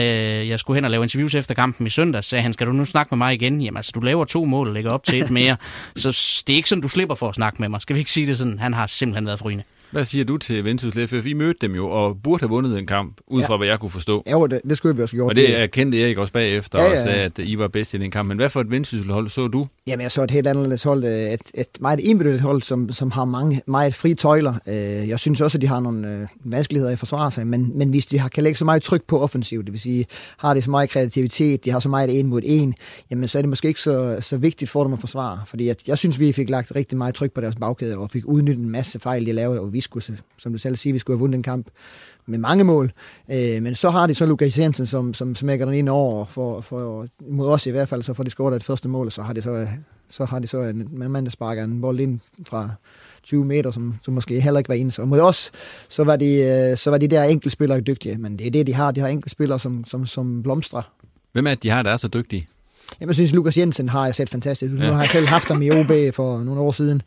jeg 0.47 0.59
skulle 0.59 0.77
hen 0.77 0.85
og 0.85 0.91
lave 0.91 1.03
interviews 1.03 1.35
efter 1.35 1.53
kampen 1.53 1.87
i 1.87 1.89
søndag, 1.89 2.23
sagde 2.23 2.41
han, 2.41 2.53
skal 2.53 2.67
du 2.67 2.71
nu 2.71 2.85
snakke 2.85 3.15
med 3.15 3.17
mig 3.17 3.33
igen? 3.33 3.61
Jamen 3.61 3.77
altså, 3.77 3.91
du 3.95 3.99
laver 3.99 4.25
to 4.25 4.45
mål 4.45 4.67
og 4.67 4.73
lægger 4.73 4.91
op 4.91 5.03
til 5.03 5.21
et 5.21 5.31
mere. 5.31 5.57
så 5.95 6.43
det 6.47 6.53
er 6.53 6.57
ikke 6.57 6.69
sådan, 6.69 6.81
du 6.81 6.87
slipper 6.87 7.15
for 7.15 7.29
at 7.29 7.35
snakke 7.35 7.61
med 7.61 7.69
mig. 7.69 7.81
Skal 7.81 7.93
vi 7.93 7.99
ikke 7.99 8.11
sige 8.11 8.27
det 8.27 8.37
sådan? 8.37 8.59
Han 8.59 8.73
har 8.73 8.87
simpelthen 8.87 9.25
været 9.25 9.39
frygende. 9.39 9.63
Hvad 9.91 10.05
siger 10.05 10.25
du 10.25 10.37
til 10.37 10.63
Vendsyssel 10.63 11.07
FF? 11.07 11.25
I 11.25 11.33
mødte 11.33 11.59
dem 11.61 11.75
jo, 11.75 11.89
og 11.89 12.17
burde 12.23 12.41
have 12.41 12.49
vundet 12.49 12.79
en 12.79 12.85
kamp, 12.85 13.17
ud 13.27 13.43
fra 13.43 13.53
ja. 13.53 13.57
hvad 13.57 13.67
jeg 13.67 13.79
kunne 13.79 13.89
forstå. 13.89 14.23
Ja, 14.27 14.39
det, 14.49 14.61
det 14.69 14.77
skulle 14.77 14.95
vi 14.95 15.01
også 15.01 15.15
gjort. 15.15 15.29
Og 15.29 15.35
det 15.35 15.59
erkendte 15.59 16.01
Erik 16.01 16.17
også 16.17 16.33
bagefter, 16.33 16.79
ja, 16.79 16.85
ja. 16.85 16.97
og 16.97 17.03
sagde, 17.03 17.19
at 17.19 17.39
I 17.39 17.57
var 17.57 17.67
bedst 17.67 17.93
i 17.93 17.97
den 17.97 18.11
kamp. 18.11 18.27
Men 18.27 18.37
hvad 18.37 18.49
for 18.49 18.61
et 18.61 18.71
Vendsyssel-hold 18.71 19.29
så 19.29 19.47
du? 19.47 19.65
Jamen, 19.87 20.01
jeg 20.03 20.11
så 20.11 20.23
et 20.23 20.31
helt 20.31 20.47
andet 20.47 20.83
hold. 20.83 21.03
Øh, 21.03 21.11
et, 21.11 21.41
et 21.53 21.67
meget 21.79 21.99
individuelt 21.99 22.41
hold, 22.41 22.61
som, 22.61 22.91
som 22.91 23.11
har 23.11 23.25
mange, 23.25 23.61
meget 23.67 23.95
fri 23.95 24.13
tøjler. 24.13 24.53
Øh, 24.67 24.75
jeg 25.09 25.19
synes 25.19 25.41
også, 25.41 25.57
at 25.57 25.61
de 25.61 25.67
har 25.67 25.79
nogle 25.79 26.13
øh, 26.13 26.27
vanskeligheder 26.43 26.89
i 26.89 26.93
at 26.93 26.99
forsvare 26.99 27.31
sig, 27.31 27.47
men, 27.47 27.77
men 27.77 27.89
hvis 27.89 28.05
de 28.05 28.19
har, 28.19 28.29
kan 28.29 28.43
lægge 28.43 28.57
så 28.57 28.65
meget 28.65 28.81
tryk 28.81 29.03
på 29.07 29.19
offensivt, 29.19 29.65
det 29.65 29.71
vil 29.71 29.81
sige, 29.81 30.05
har 30.37 30.53
de 30.53 30.61
så 30.61 30.71
meget 30.71 30.89
kreativitet, 30.89 31.65
de 31.65 31.71
har 31.71 31.79
så 31.79 31.89
meget 31.89 32.19
en 32.19 32.27
mod 32.27 32.41
en, 32.45 32.73
jamen 33.11 33.27
så 33.27 33.37
er 33.37 33.41
det 33.41 33.49
måske 33.49 33.67
ikke 33.67 33.81
så, 33.81 34.17
så 34.19 34.37
vigtigt 34.37 34.71
for 34.71 34.83
dem 34.83 34.93
at 34.93 34.99
forsvare. 34.99 35.39
Fordi 35.45 35.67
jeg, 35.67 35.75
jeg 35.87 35.97
synes, 35.97 36.19
vi 36.19 36.31
fik 36.31 36.49
lagt 36.49 36.75
rigtig 36.75 36.97
meget 36.97 37.15
tryk 37.15 37.31
på 37.31 37.41
deres 37.41 37.55
bagkæde, 37.55 37.97
og 37.97 38.09
fik 38.09 38.25
udnyttet 38.25 38.63
en 38.63 38.69
masse 38.69 38.99
fejl, 38.99 39.25
de 39.25 39.31
lavede, 39.31 39.59
og 39.59 39.73
vi 39.73 39.80
skulle, 39.81 40.17
som 40.37 40.51
du 40.51 40.57
selv 40.57 40.75
siger, 40.75 40.93
vi 40.93 40.99
skulle 40.99 41.17
have 41.17 41.19
vundet 41.19 41.37
en 41.37 41.43
kamp 41.43 41.67
med 42.25 42.39
mange 42.39 42.63
mål. 42.63 42.91
Øh, 43.31 43.63
men 43.63 43.75
så 43.75 43.89
har 43.89 44.07
de 44.07 44.15
så 44.15 44.25
Lukas 44.25 44.59
Jensen, 44.59 44.85
som, 44.85 45.13
som 45.13 45.35
smækker 45.35 45.65
den 45.65 45.75
ind 45.75 45.89
over, 45.89 46.25
for, 46.25 46.61
for, 46.61 47.07
mod 47.29 47.47
os 47.47 47.65
i 47.65 47.71
hvert 47.71 47.89
fald, 47.89 48.03
så 48.03 48.13
får 48.13 48.23
de 48.23 48.29
scoret 48.29 48.55
et 48.55 48.63
første 48.63 48.87
mål, 48.87 49.05
og 49.05 49.11
så 49.11 49.21
har 49.21 49.33
de 49.33 49.41
så, 49.41 49.67
så, 50.09 50.25
har 50.25 50.39
de 50.39 50.47
så 50.47 50.61
en 50.61 50.89
mand, 50.91 51.25
der 51.25 51.31
sparker 51.31 51.63
en 51.63 51.81
bold 51.81 51.99
ind 51.99 52.19
fra 52.47 52.69
20 53.23 53.45
meter, 53.45 53.71
som, 53.71 53.95
som 54.01 54.13
måske 54.13 54.41
heller 54.41 54.57
ikke 54.57 54.69
var 54.69 54.75
inde. 54.75 54.91
Så 54.91 55.05
mod 55.05 55.19
os, 55.19 55.51
så 55.89 56.03
var 56.03 56.15
de, 56.15 56.35
øh, 56.35 56.77
så 56.77 56.89
var 56.89 56.97
de 56.97 57.07
der 57.07 57.23
enkeltspillere 57.23 57.81
dygtige, 57.81 58.17
men 58.17 58.39
det 58.39 58.47
er 58.47 58.51
det, 58.51 58.67
de 58.67 58.73
har. 58.73 58.91
De 58.91 58.99
har 59.01 59.07
enkeltspillere, 59.07 59.59
som, 59.59 59.85
som, 59.85 60.05
som 60.05 60.43
blomstrer. 60.43 60.81
Hvem 61.31 61.47
er 61.47 61.51
det, 61.51 61.63
de 61.63 61.69
har, 61.69 61.83
der 61.83 61.91
er 61.91 61.97
så 61.97 62.07
dygtige? 62.07 62.47
Jeg 62.99 63.15
synes, 63.15 63.33
Lukas 63.33 63.57
Jensen 63.57 63.89
har 63.89 64.05
jeg 64.05 64.15
set 64.15 64.29
fantastisk. 64.29 64.73
Nu 64.73 64.91
har 64.91 65.01
jeg 65.01 65.09
selv 65.09 65.27
haft 65.27 65.47
ham 65.47 65.61
i 65.61 65.71
OB 65.71 66.13
for 66.13 66.43
nogle 66.43 66.61
år 66.61 66.71
siden. 66.71 67.01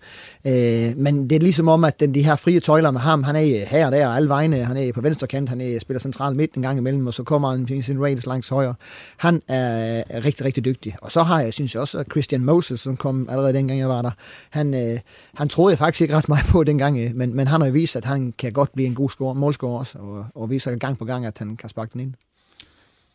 Øh, 0.47 0.97
men 0.97 1.31
det 1.31 1.37
er 1.37 1.41
ligesom 1.41 1.69
om, 1.69 1.85
at 1.85 2.01
den, 2.01 2.15
de 2.15 2.25
her 2.25 2.37
frie 2.37 2.61
tøjler 2.61 2.91
med 2.91 3.01
ham, 3.01 3.23
han 3.23 3.37
er 3.37 3.67
her 3.67 3.87
og 3.87 3.93
der, 3.93 4.09
alle 4.09 4.29
vegne. 4.29 4.57
Han 4.57 4.77
er 4.77 4.93
på 4.93 5.01
venstre 5.01 5.27
kant, 5.27 5.49
han 5.49 5.61
er, 5.61 5.79
spiller 5.79 6.01
centralt 6.01 6.37
midt 6.37 6.55
en 6.55 6.63
gang 6.63 6.79
imellem, 6.79 7.07
og 7.07 7.15
så 7.15 7.23
kommer 7.23 7.51
han 7.51 7.69
i 7.69 7.83
sin 7.83 8.03
rails 8.03 8.27
langs 8.27 8.49
højre. 8.49 8.75
Han 9.17 9.41
er, 9.49 10.03
rigtig, 10.25 10.45
rigtig 10.45 10.65
dygtig. 10.65 10.95
Og 11.03 11.13
så 11.13 11.23
har 11.23 11.41
jeg, 11.41 11.53
synes 11.53 11.75
jeg 11.75 11.81
også, 11.81 12.05
Christian 12.11 12.45
Moses, 12.45 12.81
som 12.81 12.97
kom 12.97 13.29
allerede 13.31 13.53
dengang 13.53 13.81
jeg 13.81 13.89
var 13.89 14.03
der, 14.03 14.11
han, 14.51 14.75
øh, 14.75 15.01
han 15.35 15.49
troede 15.49 15.73
jeg 15.73 15.79
faktisk 15.79 16.01
ikke 16.01 16.17
ret 16.17 16.29
meget 16.29 16.45
på 16.49 16.65
dengang, 16.65 16.99
øh, 16.99 17.11
men, 17.15 17.37
men 17.37 17.47
han 17.47 17.61
har 17.61 17.69
jo 17.69 17.73
vist, 17.73 17.97
at 17.97 18.05
han 18.05 18.35
kan 18.39 18.53
godt 18.53 18.73
blive 18.73 18.87
en 18.87 18.95
god 18.95 19.11
score, 19.11 19.35
målscorer 19.35 19.79
også, 19.79 19.99
og, 19.99 20.27
og 20.35 20.51
viser 20.51 20.77
gang 20.77 20.99
på 20.99 21.05
gang, 21.05 21.27
at 21.27 21.39
han 21.39 21.57
kan 21.57 21.69
sparke 21.69 21.91
den 21.93 22.01
ind. 22.01 22.15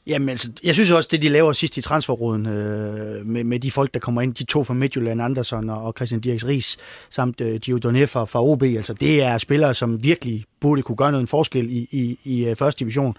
Jamen, 0.09 0.29
altså, 0.29 0.51
jeg 0.63 0.73
synes 0.75 0.91
også, 0.91 1.09
det 1.11 1.21
de 1.21 1.29
laver 1.29 1.53
sidst 1.53 1.77
i 1.77 1.81
transferråden 1.81 2.45
øh, 2.45 3.25
med, 3.25 3.43
med 3.43 3.59
de 3.59 3.71
folk, 3.71 3.93
der 3.93 3.99
kommer 3.99 4.21
ind, 4.21 4.33
de 4.33 4.43
to 4.43 4.63
fra 4.63 4.73
Midtjylland, 4.73 5.21
Andersson 5.21 5.69
og 5.69 5.93
Christian 5.97 6.21
Dirks 6.21 6.45
Ries, 6.45 6.77
samt 7.09 7.41
øh, 7.41 7.59
Gio 7.59 7.79
Doné 7.85 8.03
fra, 8.05 8.25
fra 8.25 8.43
OB, 8.43 8.63
altså 8.63 8.93
det 8.93 9.23
er 9.23 9.37
spillere, 9.37 9.73
som 9.73 10.03
virkelig 10.03 10.45
burde 10.59 10.81
kunne 10.81 10.95
gøre 10.95 11.11
noget 11.11 11.21
en 11.21 11.27
forskel 11.27 11.69
i, 11.69 11.87
i, 11.91 12.19
i 12.23 12.45
øh, 12.45 12.55
første 12.55 12.79
division. 12.79 13.15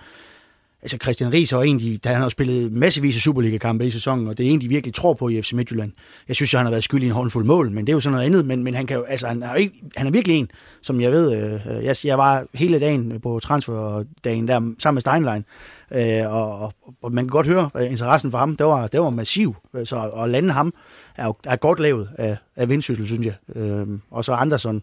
Altså 0.82 0.99
Christian 1.03 1.32
Ries 1.32 1.51
har 1.51 1.62
egentlig, 1.62 2.01
han 2.05 2.20
har 2.20 2.28
spillet 2.28 2.72
massevis 2.72 3.16
af 3.16 3.22
Superliga-kampe 3.22 3.86
i 3.86 3.91
sæsonen, 3.91 4.28
og 4.28 4.38
det 4.38 4.47
er 4.47 4.51
en, 4.51 4.61
de 4.61 4.68
virkelig 4.68 4.95
tror 4.95 5.14
på 5.14 5.28
i 5.28 5.43
FC 5.43 5.53
Midtjylland. 5.53 5.93
Jeg 6.28 6.36
synes, 6.36 6.53
han 6.53 6.64
har 6.66 6.70
været 6.70 6.84
skyldig 6.84 7.07
i 7.07 7.09
en 7.09 7.14
håndfuld 7.14 7.45
mål, 7.45 7.70
men 7.70 7.86
det 7.86 7.93
er 7.93 7.95
jo 7.97 8.01
sådan 8.01 8.12
noget 8.12 8.26
andet. 8.26 8.45
Men, 8.45 8.64
men 8.64 8.74
han, 8.74 8.86
kan 8.86 8.97
jo, 8.97 9.03
altså, 9.03 9.26
han, 9.26 9.43
er 9.43 9.55
ikke, 9.55 9.74
han 9.97 10.07
er 10.07 10.11
virkelig 10.11 10.36
en, 10.36 10.51
som 10.82 11.01
jeg 11.01 11.12
ved, 11.12 11.32
øh, 11.32 11.84
jeg, 11.84 11.97
jeg 12.05 12.18
var 12.18 12.47
hele 12.55 12.80
dagen 12.80 13.20
på 13.20 13.41
transferdagen 13.41 14.49
der 14.49 14.55
sammen 14.78 14.95
med 14.95 15.01
Steinlein, 15.01 15.45
øh, 15.93 16.32
og, 16.32 16.59
og, 16.59 16.74
og, 17.03 17.12
man 17.12 17.24
kan 17.24 17.30
godt 17.30 17.47
høre, 17.47 17.70
at 17.74 17.91
interessen 17.91 18.30
for 18.30 18.38
ham, 18.38 18.57
det 18.57 18.66
var, 18.66 18.86
det 18.86 19.01
var 19.01 19.11
massiv. 19.11 19.57
Så 19.84 20.11
at 20.16 20.30
lande 20.30 20.53
ham 20.53 20.74
er 21.16 21.26
jo 21.26 21.34
er 21.45 21.57
godt 21.57 21.80
lavet 21.80 22.09
af, 22.18 22.36
af 22.57 22.68
Vindsyssel, 22.68 23.07
synes 23.07 23.26
jeg. 23.26 23.57
Øh, 23.57 23.86
og 24.11 24.24
så 24.24 24.32
Andersson, 24.32 24.82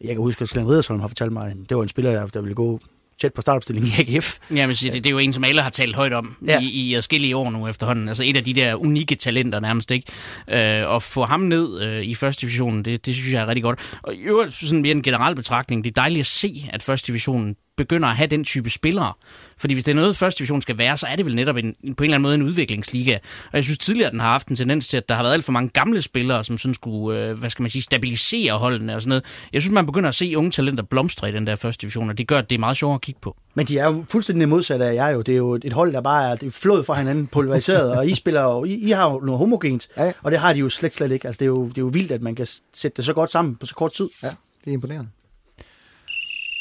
jeg 0.00 0.08
kan 0.08 0.18
huske, 0.18 0.42
at 0.42 0.48
Sven 0.48 0.68
Ridersholm 0.68 1.00
har 1.00 1.08
fortalt 1.08 1.32
mig, 1.32 1.50
at 1.50 1.56
det 1.68 1.76
var 1.76 1.82
en 1.82 1.88
spiller, 1.88 2.12
der, 2.12 2.26
der 2.26 2.40
ville 2.40 2.54
gå 2.54 2.80
tæt 3.20 3.34
på 3.34 3.40
startopstillingen 3.40 3.92
i 3.98 4.16
AGF. 4.16 4.38
Ja, 4.54 4.66
men 4.66 4.76
det, 4.76 4.92
det 4.92 5.06
er 5.06 5.10
jo 5.10 5.18
en, 5.18 5.32
som 5.32 5.44
alle 5.44 5.62
har 5.62 5.70
talt 5.70 5.96
højt 5.96 6.12
om 6.12 6.36
ja. 6.46 6.60
i, 6.60 6.64
i 6.64 6.94
adskillige 6.94 7.36
år 7.36 7.50
nu 7.50 7.68
efterhånden. 7.68 8.08
Altså 8.08 8.24
et 8.24 8.36
af 8.36 8.44
de 8.44 8.54
der 8.54 8.74
unikke 8.74 9.14
talenter 9.14 9.60
nærmest, 9.60 9.90
ikke? 9.90 10.12
Øh, 10.48 10.94
at 10.96 11.02
få 11.02 11.24
ham 11.24 11.40
ned 11.40 11.82
øh, 11.82 12.02
i 12.02 12.14
første 12.14 12.40
divisionen, 12.40 12.84
det, 12.84 13.06
det 13.06 13.14
synes 13.14 13.32
jeg 13.32 13.42
er 13.42 13.46
rigtig 13.46 13.62
godt. 13.62 13.98
Og 14.02 14.14
i 14.14 14.18
øvrigt, 14.18 14.54
sådan 14.54 14.82
mere 14.82 14.92
en 14.92 15.02
generel 15.02 15.34
betragtning, 15.34 15.84
det 15.84 15.90
er 15.90 16.00
dejligt 16.00 16.20
at 16.20 16.26
se, 16.26 16.70
at 16.72 16.82
første 16.82 17.06
divisionen 17.06 17.56
begynder 17.76 18.08
at 18.08 18.16
have 18.16 18.26
den 18.26 18.44
type 18.44 18.70
spillere. 18.70 19.12
Fordi 19.58 19.74
hvis 19.74 19.84
det 19.84 19.92
er 19.92 19.96
noget, 19.96 20.16
første 20.16 20.38
division 20.38 20.62
skal 20.62 20.78
være, 20.78 20.96
så 20.96 21.06
er 21.06 21.16
det 21.16 21.26
vel 21.26 21.34
netop 21.34 21.56
en, 21.56 21.74
på 21.74 21.80
en 21.82 21.92
eller 22.04 22.04
anden 22.04 22.22
måde 22.22 22.34
en 22.34 22.42
udviklingsliga. 22.42 23.18
Og 23.46 23.56
jeg 23.56 23.64
synes 23.64 23.78
tidligere, 23.78 24.10
den 24.10 24.20
har 24.20 24.30
haft 24.30 24.48
en 24.48 24.56
tendens 24.56 24.88
til, 24.88 24.96
at 24.96 25.08
der 25.08 25.14
har 25.14 25.22
været 25.22 25.34
alt 25.34 25.44
for 25.44 25.52
mange 25.52 25.68
gamle 25.68 26.02
spillere, 26.02 26.44
som 26.44 26.58
sådan 26.58 26.74
skulle, 26.74 27.20
øh, 27.20 27.38
hvad 27.38 27.50
skal 27.50 27.62
man 27.62 27.70
sige, 27.70 27.82
stabilisere 27.82 28.52
holdene 28.52 28.94
og 28.94 29.02
sådan 29.02 29.08
noget. 29.08 29.24
Jeg 29.52 29.62
synes, 29.62 29.74
man 29.74 29.86
begynder 29.86 30.08
at 30.08 30.14
se 30.14 30.38
unge 30.38 30.50
talenter 30.50 30.84
blomstre 30.84 31.28
i 31.28 31.32
den 31.32 31.46
der 31.46 31.56
første 31.56 31.82
division, 31.82 32.10
og 32.10 32.18
det 32.18 32.28
gør, 32.28 32.38
at 32.38 32.50
det 32.50 32.56
er 32.56 32.60
meget 32.60 32.76
sjovere 32.76 32.94
at 32.94 33.00
kigge 33.00 33.20
på. 33.20 33.36
Men 33.54 33.66
de 33.66 33.78
er 33.78 33.84
jo 33.84 34.04
fuldstændig 34.10 34.48
modsatte 34.48 34.84
af 34.84 34.94
jer 34.94 35.08
jo. 35.08 35.22
Det 35.22 35.32
er 35.32 35.36
jo 35.36 35.54
et 35.54 35.72
hold, 35.72 35.92
der 35.92 36.00
bare 36.00 36.30
er, 36.30 36.34
det 36.34 36.46
er 36.46 36.50
flået 36.50 36.86
fra 36.86 36.94
hinanden, 36.98 37.26
pulveriseret, 37.26 37.98
og 37.98 38.08
I 38.08 38.14
spiller 38.14 38.42
jo, 38.42 38.64
I, 38.64 38.74
I 38.74 38.90
har 38.90 39.10
jo 39.10 39.20
noget 39.20 39.38
homogent, 39.38 39.88
ja. 39.96 40.12
og 40.22 40.30
det 40.30 40.40
har 40.40 40.52
de 40.52 40.58
jo 40.58 40.68
slet, 40.68 40.94
slet 40.94 41.12
ikke. 41.12 41.26
Altså, 41.26 41.38
det 41.38 41.44
er, 41.44 41.48
jo, 41.48 41.68
det 41.68 41.78
er 41.78 41.82
jo 41.82 41.90
vildt, 41.92 42.12
at 42.12 42.22
man 42.22 42.34
kan 42.34 42.46
sætte 42.74 42.96
det 42.96 43.04
så 43.04 43.12
godt 43.12 43.30
sammen 43.30 43.56
på 43.56 43.66
så 43.66 43.74
kort 43.74 43.92
tid. 43.92 44.08
Ja, 44.22 44.28
det 44.64 44.70
er 44.70 44.72
imponerende. 44.72 45.10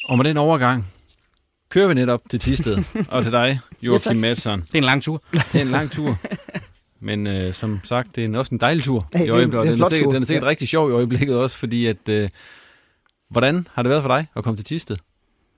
Og 0.10 0.18
med 0.18 0.26
den 0.26 0.38
overgang, 0.38 0.86
kører 1.74 1.88
vi 1.88 1.94
netop 1.94 2.22
til 2.30 2.40
Tisted, 2.40 2.78
og 3.10 3.24
til 3.24 3.32
dig, 3.32 3.60
Joachim 3.82 4.16
Madsen. 4.16 4.62
Det 4.62 4.74
er 4.74 4.78
en 4.78 4.84
lang 4.84 5.04
tur. 5.04 5.24
Det 5.32 5.56
er 5.56 5.62
en 5.62 5.72
lang 5.72 5.92
tur. 5.92 6.18
Men 7.00 7.28
øh, 7.28 7.54
som 7.54 7.80
sagt, 7.84 8.16
det 8.16 8.26
er 8.26 8.40
også 8.40 8.56
en 8.56 8.58
dejlig 8.58 8.84
tur 8.84 9.10
hey, 9.16 9.26
i 9.26 9.30
øjeblikket. 9.30 9.64
Det 9.64 9.72
er, 9.72 9.72
det 9.72 9.72
er 9.72 9.76
den, 9.76 9.84
er 9.84 9.90
sikkert, 9.90 10.06
tur. 10.06 10.14
den 10.14 10.24
er 10.24 10.28
sikkert 10.28 10.44
ja. 10.44 10.50
rigtig 10.50 10.68
sjov 10.68 10.90
i 10.90 10.94
øjeblikket 10.94 11.38
også, 11.38 11.58
fordi 11.58 11.86
at... 11.86 12.10
Øh, 12.10 12.30
hvordan 13.30 13.68
har 13.74 13.84
det 13.84 13.90
været 13.90 14.02
for 14.02 14.10
dig 14.10 14.28
at 14.36 14.44
komme 14.44 14.58
til 14.58 14.66
Tisted? 14.66 14.98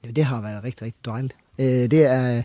Ja, 0.04 0.12
det 0.12 0.26
har 0.26 0.42
været 0.42 0.64
rigtig, 0.64 0.86
rigtig 0.86 1.06
dejligt. 1.06 1.36
Øh, 1.60 1.66
det 1.66 2.06
er 2.06 2.38
øh, 2.38 2.44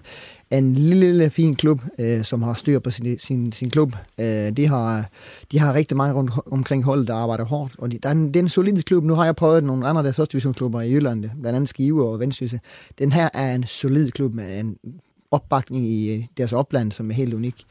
en 0.50 0.74
lille, 0.74 1.06
lille 1.06 1.30
fin 1.30 1.54
klub, 1.54 1.80
øh, 1.98 2.24
som 2.24 2.42
har 2.42 2.54
styr 2.54 2.78
på 2.78 2.90
sin, 2.90 3.18
sin, 3.18 3.52
sin 3.52 3.70
klub. 3.70 3.96
Øh, 4.18 4.50
de, 4.56 4.68
har, 4.68 5.11
de 5.52 5.58
har 5.58 5.74
rigtig 5.74 5.96
mange 5.96 6.14
rundt 6.14 6.32
omkring 6.46 6.84
holdet, 6.84 7.08
der 7.08 7.14
arbejder 7.14 7.44
hårdt. 7.44 7.74
Og 7.78 7.92
de, 7.92 7.98
der 8.02 8.08
er 8.08 8.12
en, 8.12 8.28
det 8.28 8.36
er 8.36 8.40
en 8.40 8.48
solid 8.48 8.82
klub. 8.82 9.04
Nu 9.04 9.14
har 9.14 9.24
jeg 9.24 9.36
prøvet 9.36 9.64
nogle 9.64 9.86
andre 9.86 10.02
der 10.02 10.12
første 10.12 10.32
divisionsklubber 10.32 10.80
i 10.80 10.92
Jylland, 10.92 11.20
blandt 11.20 11.56
andet 11.56 11.68
Skive 11.68 12.08
og 12.08 12.20
Vendsyssel. 12.20 12.61
Den 12.98 13.12
her 13.12 13.28
er 13.34 13.54
en 13.54 13.64
solid 13.64 14.11
klub 14.11 14.34
med 14.34 14.61
en 14.61 14.76
opbakning 15.30 15.86
i 15.86 16.26
deres 16.36 16.52
opland, 16.52 16.92
som 16.92 17.10
er 17.10 17.14
helt 17.14 17.34
unik. 17.34 17.64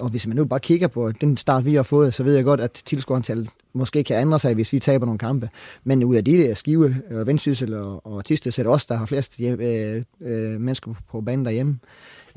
Og 0.00 0.08
hvis 0.08 0.26
man 0.26 0.36
nu 0.36 0.44
bare 0.44 0.60
kigger 0.60 0.88
på 0.88 1.12
den 1.12 1.36
start, 1.36 1.64
vi 1.64 1.74
har 1.74 1.82
fået, 1.82 2.14
så 2.14 2.22
ved 2.22 2.34
jeg 2.34 2.44
godt, 2.44 2.60
at 2.60 2.70
tilskuerantallet 2.70 3.48
måske 3.72 4.04
kan 4.04 4.20
ændre 4.20 4.38
sig, 4.38 4.54
hvis 4.54 4.72
vi 4.72 4.78
taber 4.78 5.06
nogle 5.06 5.18
kampe. 5.18 5.48
Men 5.84 6.04
ud 6.04 6.16
af 6.16 6.24
de 6.24 6.32
der 6.32 6.54
skive, 6.54 6.94
og 7.10 7.26
Vendsyssel 7.26 7.74
og, 7.74 8.06
og 8.06 8.24
Tiste, 8.24 8.52
så 8.52 8.60
er 8.60 8.62
det 8.62 8.72
også 8.72 8.86
der 8.88 8.96
har 8.96 9.06
flest 9.06 9.40
øh, 9.40 10.02
øh, 10.20 10.60
mennesker 10.60 10.94
på 11.10 11.20
banen 11.20 11.44
derhjemme. 11.44 11.78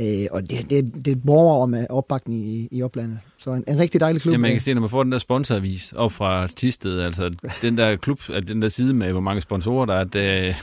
Øh, 0.02 0.26
og 0.32 0.50
det, 0.50 0.70
det, 0.70 1.06
det 1.06 1.24
borger 1.26 1.64
om 1.64 1.76
opbakning 1.90 2.48
i, 2.48 2.68
i 2.72 2.84
oplandet. 2.84 3.20
Så 3.38 3.54
en, 3.54 3.64
en 3.68 3.80
rigtig 3.80 4.00
dejlig 4.00 4.22
klub. 4.22 4.32
Ja, 4.32 4.38
man 4.38 4.52
kan 4.52 4.62
se, 4.62 4.74
når 4.74 4.82
man 4.82 4.90
får 4.90 5.04
den 5.04 5.12
der 5.12 5.20
sponsoravis 5.20 5.94
op 5.94 6.12
fra 6.12 6.48
Tisted, 6.48 7.00
altså 7.00 7.36
den 7.62 7.78
der 7.78 7.96
klub, 7.96 8.20
den 8.48 8.62
der 8.62 8.70
side 8.70 8.94
med, 8.94 9.12
hvor 9.12 9.22
mange 9.22 9.42
sponsorer 9.42 9.86
der 9.86 9.94
er, 9.94 10.04
det, 10.04 10.56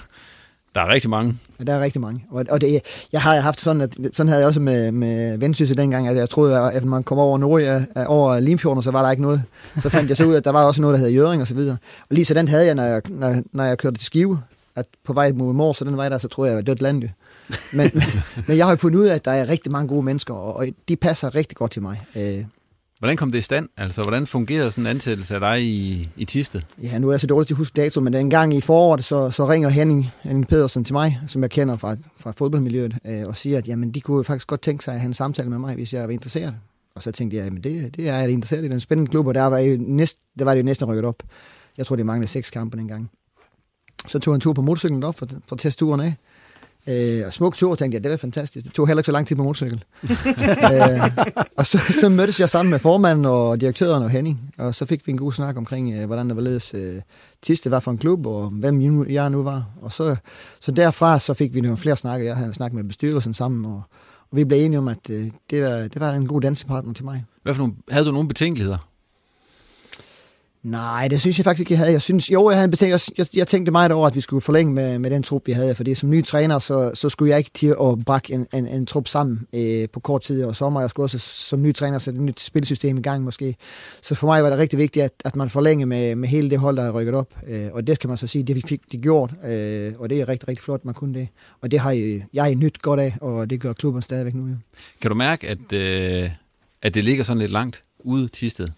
der 0.74 0.80
er 0.80 0.88
rigtig 0.88 1.10
mange. 1.10 1.34
Ja, 1.58 1.64
der 1.64 1.74
er 1.74 1.80
rigtig 1.80 2.00
mange. 2.00 2.24
Og, 2.30 2.44
og 2.50 2.60
det, 2.60 2.80
jeg 3.12 3.22
har 3.22 3.40
haft 3.40 3.60
sådan, 3.60 3.82
at 3.82 3.96
sådan 4.12 4.28
havde 4.28 4.40
jeg 4.40 4.48
også 4.48 4.60
med, 4.60 4.92
med 4.92 5.38
Vendsyssel 5.38 5.76
dengang, 5.76 6.08
at 6.08 6.16
jeg 6.16 6.30
troede, 6.30 6.72
at 6.72 6.82
når 6.82 6.90
man 6.90 7.02
kom 7.02 7.18
over 7.18 7.38
Norge, 7.38 7.86
over 8.06 8.40
Limfjorden, 8.40 8.82
så 8.82 8.90
var 8.90 9.02
der 9.02 9.10
ikke 9.10 9.22
noget. 9.22 9.42
Så 9.82 9.88
fandt 9.88 10.08
jeg 10.08 10.16
så 10.16 10.24
ud, 10.24 10.34
at 10.34 10.44
der 10.44 10.50
var 10.50 10.64
også 10.64 10.80
noget, 10.80 10.94
der 10.94 11.00
hed 11.00 11.10
Jøring 11.10 11.42
og 11.42 11.48
så 11.48 11.54
videre. 11.54 11.76
Og 12.00 12.14
lige 12.14 12.24
sådan 12.24 12.48
havde 12.48 12.66
jeg, 12.66 12.74
når 12.74 12.84
jeg, 12.84 13.02
når, 13.08 13.42
når 13.52 13.64
jeg 13.64 13.78
kørte 13.78 13.98
til 13.98 14.06
Skive, 14.06 14.40
at 14.76 14.86
på 15.04 15.12
vej 15.12 15.32
mod 15.32 15.52
mor, 15.52 15.72
så 15.72 15.84
den 15.84 15.96
vej 15.96 16.08
der, 16.08 16.18
så 16.18 16.28
troede 16.28 16.50
jeg, 16.50 16.58
at 16.58 16.64
jeg 16.64 16.70
var 16.70 16.74
dødt 16.74 16.82
land. 16.82 17.02
Men, 17.72 18.02
men 18.48 18.56
jeg 18.56 18.66
har 18.66 18.72
jo 18.72 18.76
fundet 18.76 18.98
ud 18.98 19.06
af, 19.06 19.14
at 19.14 19.24
der 19.24 19.30
er 19.30 19.48
rigtig 19.48 19.72
mange 19.72 19.88
gode 19.88 20.02
mennesker, 20.02 20.34
og 20.34 20.66
de 20.88 20.96
passer 20.96 21.34
rigtig 21.34 21.56
godt 21.56 21.72
til 21.72 21.82
mig. 21.82 22.02
Øh, 22.16 22.44
Hvordan 22.98 23.16
kom 23.16 23.32
det 23.32 23.38
i 23.38 23.42
stand? 23.42 23.68
Altså, 23.76 24.02
hvordan 24.02 24.26
fungerede 24.26 24.70
sådan 24.70 24.84
en 24.84 24.90
ansættelse 24.90 25.34
af 25.34 25.40
dig 25.40 25.62
i, 25.62 26.08
i 26.16 26.24
Tiste? 26.24 26.64
Ja, 26.82 26.98
nu 26.98 27.08
er 27.08 27.12
jeg 27.12 27.20
så 27.20 27.26
dårlig 27.26 27.46
til 27.46 27.54
at 27.54 27.58
huske 27.58 27.76
dato, 27.76 28.00
men 28.00 28.14
en 28.14 28.30
gang 28.30 28.54
i 28.54 28.60
foråret, 28.60 29.04
så, 29.04 29.30
så 29.30 29.48
ringer 29.48 29.68
Henning, 29.68 30.10
Henning 30.22 30.48
Pedersen 30.48 30.84
til 30.84 30.92
mig, 30.92 31.20
som 31.28 31.42
jeg 31.42 31.50
kender 31.50 31.76
fra, 31.76 31.96
fra 32.16 32.32
fodboldmiljøet, 32.36 32.94
øh, 33.06 33.26
og 33.26 33.36
siger, 33.36 33.58
at 33.58 33.68
jamen, 33.68 33.90
de 33.90 34.00
kunne 34.00 34.24
faktisk 34.24 34.46
godt 34.46 34.62
tænke 34.62 34.84
sig 34.84 34.94
at 34.94 35.00
have 35.00 35.06
en 35.06 35.14
samtale 35.14 35.50
med 35.50 35.58
mig, 35.58 35.74
hvis 35.74 35.92
jeg 35.92 36.02
var 36.02 36.12
interesseret. 36.12 36.54
Og 36.94 37.02
så 37.02 37.12
tænkte 37.12 37.36
jeg, 37.36 37.46
at 37.46 37.52
det, 37.52 37.96
det 37.96 38.08
er 38.08 38.16
jeg 38.16 38.30
interesseret 38.30 38.64
i. 38.64 38.68
Den 38.68 38.80
spændende 38.80 39.10
klub, 39.10 39.26
og 39.26 39.34
der 39.34 39.42
var, 39.42 39.58
jo 39.58 39.76
næst, 39.80 40.18
der 40.38 40.44
var 40.44 40.52
det 40.52 40.58
jo 40.58 40.64
næsten 40.64 40.88
rykket 40.88 41.04
op. 41.04 41.22
Jeg 41.78 41.86
tror, 41.86 41.96
det 41.96 42.06
manglede 42.06 42.30
seks 42.30 42.50
kampe 42.50 42.76
dengang. 42.76 43.10
Så 44.06 44.18
tog 44.18 44.34
han 44.34 44.40
tur 44.40 44.52
på 44.52 44.62
motorcyklen 44.62 45.02
op 45.02 45.18
for, 45.18 45.26
for 45.46 45.56
at 45.56 45.60
teste 45.60 45.80
turen 45.80 46.00
af. 46.00 46.14
Øh, 46.88 47.26
og 47.26 47.32
smuk 47.32 47.54
tur, 47.54 47.74
tænkte 47.74 47.96
jeg, 47.96 48.02
det 48.02 48.10
var 48.10 48.16
fantastisk. 48.16 48.66
Det 48.66 48.74
tog 48.74 48.86
heller 48.86 49.00
ikke 49.00 49.06
så 49.06 49.12
lang 49.12 49.26
tid 49.26 49.36
på 49.36 49.42
motorcykel. 49.42 49.84
øh, 50.72 51.10
og 51.56 51.66
så, 51.66 51.78
så 52.00 52.08
mødtes 52.08 52.40
jeg 52.40 52.48
sammen 52.48 52.70
med 52.70 52.78
formanden 52.78 53.24
og 53.24 53.60
direktøren 53.60 54.02
og 54.02 54.10
Henning, 54.10 54.54
og 54.58 54.74
så 54.74 54.86
fik 54.86 55.06
vi 55.06 55.12
en 55.12 55.18
god 55.18 55.32
snak 55.32 55.56
omkring, 55.56 55.94
øh, 55.94 56.06
hvordan 56.06 56.28
der 56.28 56.34
var 56.34 56.42
ledes 56.42 56.74
øh, 56.74 57.00
Tiste 57.42 57.70
var 57.70 57.80
for 57.80 57.90
en 57.90 57.98
klub, 57.98 58.26
og 58.26 58.50
hvem 58.50 59.04
jeg 59.10 59.30
nu 59.30 59.42
var. 59.42 59.70
Og 59.82 59.92
så, 59.92 60.16
så 60.60 60.72
derfra 60.72 61.20
så 61.20 61.34
fik 61.34 61.54
vi 61.54 61.60
nogle 61.60 61.76
flere 61.76 61.96
snakke. 61.96 62.26
Jeg 62.26 62.36
havde 62.36 62.54
snakket 62.54 62.76
med 62.76 62.84
bestyrelsen 62.84 63.34
sammen, 63.34 63.64
og, 63.64 63.82
og 64.30 64.36
vi 64.36 64.44
blev 64.44 64.58
enige 64.58 64.78
om, 64.78 64.88
at 64.88 65.10
øh, 65.10 65.24
det, 65.50 65.62
var, 65.62 65.70
det 65.70 66.00
var 66.00 66.12
en 66.12 66.26
god 66.26 66.40
dansepartner 66.40 66.92
til 66.92 67.04
mig. 67.04 67.24
Hvad 67.42 67.54
for 67.54 67.62
nogle, 67.62 67.74
havde 67.90 68.06
du 68.06 68.12
nogle 68.12 68.28
betænkeligheder? 68.28 68.93
Nej, 70.64 71.08
det 71.08 71.20
synes 71.20 71.38
jeg 71.38 71.44
faktisk 71.44 71.60
ikke, 71.60 71.72
jeg 71.72 71.78
havde. 71.78 71.92
Jeg 71.92 72.02
synes, 72.02 72.30
jo, 72.30 72.50
jeg, 72.50 72.58
havde 72.58 72.70
betænkt, 72.70 72.92
jeg, 72.92 73.00
jeg, 73.18 73.26
jeg 73.36 73.46
tænkte 73.46 73.72
meget 73.72 73.92
over, 73.92 74.06
at 74.06 74.14
vi 74.14 74.20
skulle 74.20 74.40
forlænge 74.40 74.72
med, 74.72 74.98
med 74.98 75.10
den 75.10 75.22
trup, 75.22 75.46
vi 75.46 75.52
havde, 75.52 75.74
fordi 75.74 75.94
som 75.94 76.10
ny 76.10 76.24
træner, 76.24 76.58
så, 76.58 76.90
så 76.94 77.08
skulle 77.08 77.30
jeg 77.30 77.38
ikke 77.38 77.50
til 77.54 77.66
at 77.66 78.04
bakke 78.06 78.32
en, 78.32 78.46
en, 78.54 78.68
en 78.68 78.86
trup 78.86 79.08
sammen 79.08 79.46
øh, 79.52 79.88
på 79.92 80.00
kort 80.00 80.22
tid, 80.22 80.44
og 80.44 80.56
sommer 80.56 80.80
jeg 80.80 80.90
skulle 80.90 81.04
også 81.04 81.18
som 81.18 81.62
ny 81.62 81.74
træner 81.74 81.98
sætte 81.98 82.18
et 82.18 82.24
nyt 82.24 82.40
spilsystem 82.40 82.98
i 82.98 83.00
gang 83.00 83.24
måske. 83.24 83.56
Så 84.02 84.14
for 84.14 84.26
mig 84.26 84.42
var 84.42 84.50
det 84.50 84.58
rigtig 84.58 84.78
vigtigt, 84.78 85.04
at, 85.04 85.12
at 85.24 85.36
man 85.36 85.48
forlænger 85.48 85.86
med, 85.86 86.14
med 86.16 86.28
hele 86.28 86.50
det 86.50 86.58
hold, 86.58 86.76
der 86.76 86.82
er 86.82 86.90
rykket 86.92 87.14
op, 87.14 87.28
øh, 87.46 87.68
og 87.72 87.86
det 87.86 87.98
kan 87.98 88.08
man 88.08 88.16
så 88.16 88.26
sige, 88.26 88.44
det 88.44 88.56
vi 88.56 88.62
fik 88.68 88.80
det 88.92 89.02
gjort, 89.02 89.30
øh, 89.44 89.92
og 89.98 90.10
det 90.10 90.20
er 90.20 90.28
rigtig, 90.28 90.48
rigtig 90.48 90.64
flot, 90.64 90.84
man 90.84 90.94
kunne 90.94 91.14
det. 91.14 91.28
Og 91.60 91.70
det 91.70 91.80
har 91.80 91.90
jeg, 91.90 92.24
jeg 92.32 92.54
nyt 92.54 92.82
godt 92.82 93.00
af, 93.00 93.16
og 93.20 93.50
det 93.50 93.60
gør 93.60 93.72
klubben 93.72 94.02
stadigvæk 94.02 94.34
nu. 94.34 94.46
Jo. 94.48 94.54
Kan 95.00 95.10
du 95.10 95.14
mærke, 95.14 95.48
at, 95.48 95.72
øh, 95.72 96.30
at 96.82 96.94
det 96.94 97.04
ligger 97.04 97.24
sådan 97.24 97.38
lidt 97.38 97.52
langt 97.52 97.82
ude 97.98 98.28
Tisted? 98.28 98.68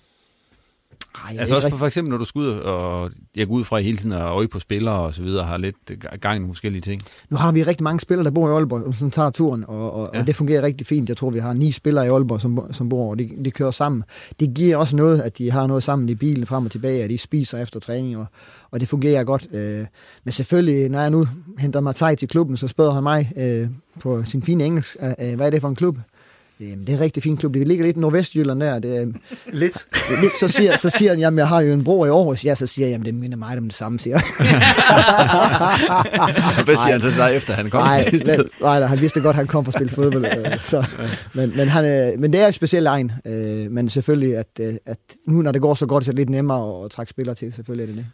Ej, 1.25 1.37
altså 1.39 1.57
også 1.57 1.77
for 1.77 1.87
eksempel, 1.87 2.11
når 2.11 2.19
du 2.19 2.25
skal 2.25 2.39
ud 2.39 2.49
og 2.49 3.11
jeg 3.37 3.47
går 3.47 3.55
ud 3.55 3.65
fra 3.65 3.79
hele 3.79 3.97
tiden 3.99 4.13
og 4.13 4.21
øje 4.21 4.49
på 4.49 4.61
spillere 4.61 4.95
og 4.95 5.15
så 5.15 5.23
videre, 5.23 5.45
har 5.45 5.57
lidt 5.57 5.77
gang 6.21 6.45
i 6.45 6.47
forskellige 6.47 6.83
ting. 6.83 7.03
Nu 7.31 7.37
har 7.37 7.53
vi 7.53 7.63
rigtig 7.63 7.85
mange 7.85 8.01
spillere, 8.01 8.25
der 8.25 8.31
bor 8.31 8.49
i 8.49 8.53
Aalborg, 8.53 8.95
som 8.95 9.11
tager 9.11 9.31
turen, 9.31 9.65
og, 9.69 9.93
og, 9.93 10.11
ja. 10.15 10.21
og 10.21 10.27
det 10.27 10.37
fungerer 10.37 10.63
rigtig 10.63 10.87
fint. 10.87 11.09
Jeg 11.09 11.17
tror, 11.17 11.31
vi 11.31 11.39
har 11.39 11.53
ni 11.53 11.73
spillere 11.73 12.07
i 12.07 12.09
Aalborg, 12.09 12.41
som, 12.41 12.73
som 12.73 12.89
bor, 12.89 13.11
og 13.11 13.19
de, 13.19 13.31
de 13.45 13.51
kører 13.51 13.71
sammen. 13.71 14.03
Det 14.41 14.55
giver 14.55 14.77
også 14.77 14.97
noget, 14.97 15.21
at 15.21 15.39
de 15.39 15.51
har 15.51 15.67
noget 15.67 15.83
sammen 15.83 16.09
i 16.09 16.15
bilen 16.15 16.47
frem 16.47 16.65
og 16.65 16.71
tilbage, 16.71 17.05
at 17.05 17.11
de 17.11 17.19
spiser 17.19 17.59
efter 17.59 17.81
træning, 17.81 18.17
og, 18.17 18.27
og 18.71 18.81
det 18.81 18.89
fungerer 18.89 19.25
godt. 19.25 19.47
Øh, 19.53 19.87
men 20.25 20.33
selvfølgelig, 20.33 20.89
når 20.89 21.01
jeg 21.01 21.11
nu 21.11 21.27
henter 21.59 21.81
mig 21.81 21.95
til 22.19 22.29
klubben, 22.29 22.57
så 22.57 22.69
spørger 22.69 22.93
han 22.93 23.03
mig 23.03 23.33
øh, 23.37 23.69
på 24.01 24.25
sin 24.25 24.43
fine 24.43 24.65
engelsk, 24.65 24.97
øh, 25.03 25.35
hvad 25.37 25.47
er 25.47 25.51
det 25.51 25.61
for 25.61 25.69
en 25.69 25.75
klub? 25.75 25.97
Jamen, 26.61 26.81
det 26.81 26.89
er 26.89 26.93
en 26.93 27.01
rigtig 27.01 27.23
fin 27.23 27.37
klub. 27.37 27.55
Det 27.55 27.69
ligger 27.69 27.85
lidt 27.85 27.97
i 27.97 28.01
Nordvestjylland 28.01 28.61
der. 28.61 28.79
Det 28.79 29.17
Lidt. 29.53 29.87
det 29.93 30.21
lidt, 30.21 30.33
så, 30.41 30.49
siger, 30.49 30.77
så 30.77 30.91
siger 30.91 31.11
han, 31.11 31.19
jamen, 31.19 31.39
jeg 31.39 31.49
har 31.49 31.61
jo 31.61 31.73
en 31.73 31.85
bror 31.85 32.07
i 32.07 32.09
Aarhus. 32.09 32.45
Ja, 32.45 32.55
så 32.55 32.67
siger 32.67 32.87
jeg, 32.87 32.93
jamen, 32.93 33.05
det 33.07 33.15
minder 33.15 33.37
mig 33.37 33.59
om 33.59 33.65
det 33.65 33.75
samme, 33.75 33.99
siger 33.99 34.15
jeg. 34.15 34.23
Hvad 36.65 36.77
siger 36.77 36.93
han 36.93 37.01
så 37.01 37.11
dig 37.11 37.37
efter, 37.37 37.53
han 37.53 37.71
kom 37.71 37.83
nej, 37.83 38.03
til 38.03 38.11
sidst? 38.11 38.27
nej, 38.27 38.37
nej, 38.61 38.79
nej, 38.79 38.89
han 38.89 39.01
vidste 39.01 39.21
godt, 39.21 39.35
at 39.35 39.37
han 39.37 39.47
kom 39.47 39.65
for 39.65 39.71
at 39.71 39.75
spille 39.75 39.93
fodbold. 39.93 40.25
øh, 40.25 40.59
så, 40.59 40.85
men, 41.35 41.53
men, 41.57 41.69
han, 41.69 41.85
øh, 41.85 42.21
men 42.21 42.33
det 42.33 42.41
er 42.41 42.47
en 42.47 42.53
speciel 42.53 42.87
egen. 42.87 43.13
Øh, 43.27 43.71
men 43.71 43.89
selvfølgelig, 43.89 44.37
at, 44.37 44.47
øh, 44.61 44.75
at 44.87 44.99
nu 45.29 45.43
når 45.43 45.53
det 45.53 45.61
går 45.63 45.75
så 45.75 45.87
godt, 45.87 46.05
så 46.05 46.11
er 46.11 46.13
det 46.13 46.19
lidt 46.19 46.31
nemmere 46.31 46.85
at 46.85 46.91
trække 46.91 47.11
spillere 47.11 47.35
til. 47.35 47.53
Selvfølgelig 47.53 47.83
er 47.83 47.87
det 47.87 47.97
det. 47.97 48.07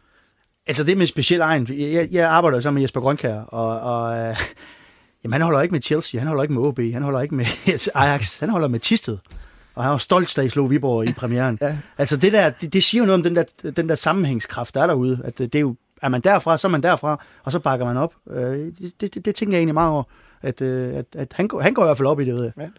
Altså 0.66 0.84
det 0.84 0.98
med 0.98 1.06
speciel 1.06 1.40
egen. 1.40 1.68
Jeg, 1.70 2.08
jeg 2.12 2.28
arbejder 2.28 2.56
jo 2.56 2.60
sammen 2.62 2.74
med 2.74 2.82
Jesper 2.82 3.00
Grønkær, 3.00 3.34
og, 3.34 3.80
og 3.80 4.18
øh, 4.18 4.36
jamen, 5.24 5.32
han 5.32 5.42
holder 5.42 5.60
ikke 5.60 5.72
med 5.72 5.82
Chelsea, 5.82 6.20
han 6.20 6.28
holder 6.28 6.42
ikke 6.42 6.54
med 6.54 6.62
OB, 6.62 6.78
han 6.78 7.02
holder 7.02 7.20
ikke 7.20 7.34
med 7.34 7.44
Ajax, 7.94 8.38
han 8.38 8.48
holder 8.48 8.68
med 8.68 8.80
Tisted. 8.80 9.18
Og 9.74 9.84
han 9.84 9.90
var 9.90 9.98
stolt, 9.98 10.36
da 10.36 10.42
I 10.42 10.48
slog 10.48 10.70
Viborg 10.70 11.08
i 11.08 11.12
premieren. 11.12 11.58
Ja. 11.60 11.76
Altså 11.98 12.16
det 12.16 12.32
der, 12.32 12.50
det, 12.50 12.72
det 12.72 12.84
siger 12.84 13.02
jo 13.02 13.06
noget 13.06 13.18
om 13.18 13.22
den 13.22 13.36
der, 13.36 13.70
den 13.70 13.88
der 13.88 13.94
sammenhængskraft, 13.94 14.74
der 14.74 14.82
er 14.82 14.86
derude. 14.86 15.20
At 15.24 15.38
det, 15.38 15.52
det 15.52 15.58
er 15.58 15.60
jo, 15.60 15.76
er 16.02 16.08
man 16.08 16.20
derfra, 16.20 16.58
så 16.58 16.66
er 16.66 16.70
man 16.70 16.82
derfra, 16.82 17.24
og 17.44 17.52
så 17.52 17.58
bakker 17.58 17.86
man 17.86 17.96
op. 17.96 18.14
Øh, 18.30 18.72
det, 19.00 19.14
det, 19.14 19.24
det, 19.24 19.34
tænker 19.34 19.54
jeg 19.54 19.58
egentlig 19.58 19.74
meget 19.74 19.90
over. 19.90 20.02
At, 20.42 20.60
øh, 20.60 20.94
at, 20.94 21.06
at 21.16 21.32
han, 21.34 21.48
går, 21.48 21.60
han 21.60 21.74
går 21.74 21.82
i 21.82 21.86
hvert 21.86 21.96
fald 21.96 22.08
op 22.08 22.20
i 22.20 22.24
det, 22.24 22.34
ved 22.34 22.50
jeg. 22.56 22.70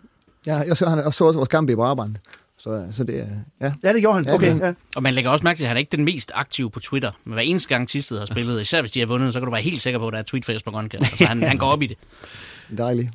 Ja, 0.48 0.58
jeg 0.58 0.78
så, 0.78 0.90
han, 0.90 1.00
jeg 1.00 1.14
så 1.14 1.26
også 1.26 1.38
vores 1.38 1.50
kamp 1.50 1.70
i 1.70 1.76
Brabrand. 1.76 2.16
Så, 2.64 2.88
så 2.92 3.04
det 3.04 3.20
er, 3.20 3.28
ja. 3.62 3.74
Ja, 3.84 3.94
det 3.94 4.02
gjorde 4.02 4.16
han. 4.16 4.26
Ja, 4.26 4.34
Okay, 4.34 4.60
ja. 4.60 4.74
Og 4.96 5.04
man 5.04 5.14
lægger 5.14 5.32
også 5.32 5.44
mærke 5.44 5.58
til, 5.58 5.64
at 5.64 5.68
han 5.68 5.78
er 5.78 5.80
ikke 5.80 5.98
den 5.98 6.06
mest 6.06 6.32
aktive 6.36 6.70
på 6.72 6.80
Twitter. 6.80 7.12
Men 7.24 7.34
hver 7.34 7.42
eneste 7.42 7.70
gang 7.70 7.90
Tisted 7.90 8.20
har 8.20 8.26
spillet, 8.26 8.62
især 8.62 8.82
hvis 8.82 8.92
de 8.92 9.00
har 9.00 9.08
vundet, 9.08 9.34
så 9.34 9.40
kan 9.40 9.46
du 9.46 9.52
være 9.52 9.62
helt 9.62 9.82
sikker 9.82 10.00
på, 10.00 10.08
at 10.08 10.14
der 10.14 10.20
er 10.20 10.24
tweet 10.24 10.46
fra 10.46 10.54
Jesper 10.54 10.72
Grønkjær. 10.72 11.00
Altså, 11.00 11.26
han, 11.26 11.44
han 11.44 11.58
går 11.58 11.68
op 11.68 11.82
i 11.82 11.88
det. 11.88 11.98
Dejligt. 12.78 13.10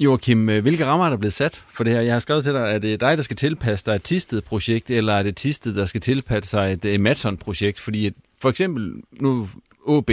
Joachim, 0.00 0.48
øh, 0.48 0.62
hvilke 0.62 0.86
rammer 0.86 1.06
er 1.06 1.10
der 1.10 1.16
blevet 1.16 1.32
sat 1.32 1.60
for 1.68 1.84
det 1.84 1.92
her? 1.92 2.00
Jeg 2.00 2.12
har 2.12 2.20
skrevet 2.20 2.44
til 2.44 2.52
dig, 2.52 2.60
er 2.60 2.78
det 2.78 3.00
dig, 3.00 3.16
der 3.16 3.22
skal 3.22 3.36
tilpasse 3.36 3.86
dig 3.86 3.94
et 3.94 4.02
Tisted-projekt, 4.02 4.90
eller 4.90 5.12
er 5.12 5.22
det 5.22 5.36
Tisted, 5.36 5.74
der 5.74 5.84
skal 5.84 6.00
tilpasse 6.00 6.50
sig 6.50 6.72
et 6.72 6.84
uh, 6.84 7.00
Matson-projekt? 7.00 7.80
Fordi 7.80 8.10
for 8.40 8.50
eksempel 8.50 8.92
nu 9.12 9.48
OB, 9.86 10.10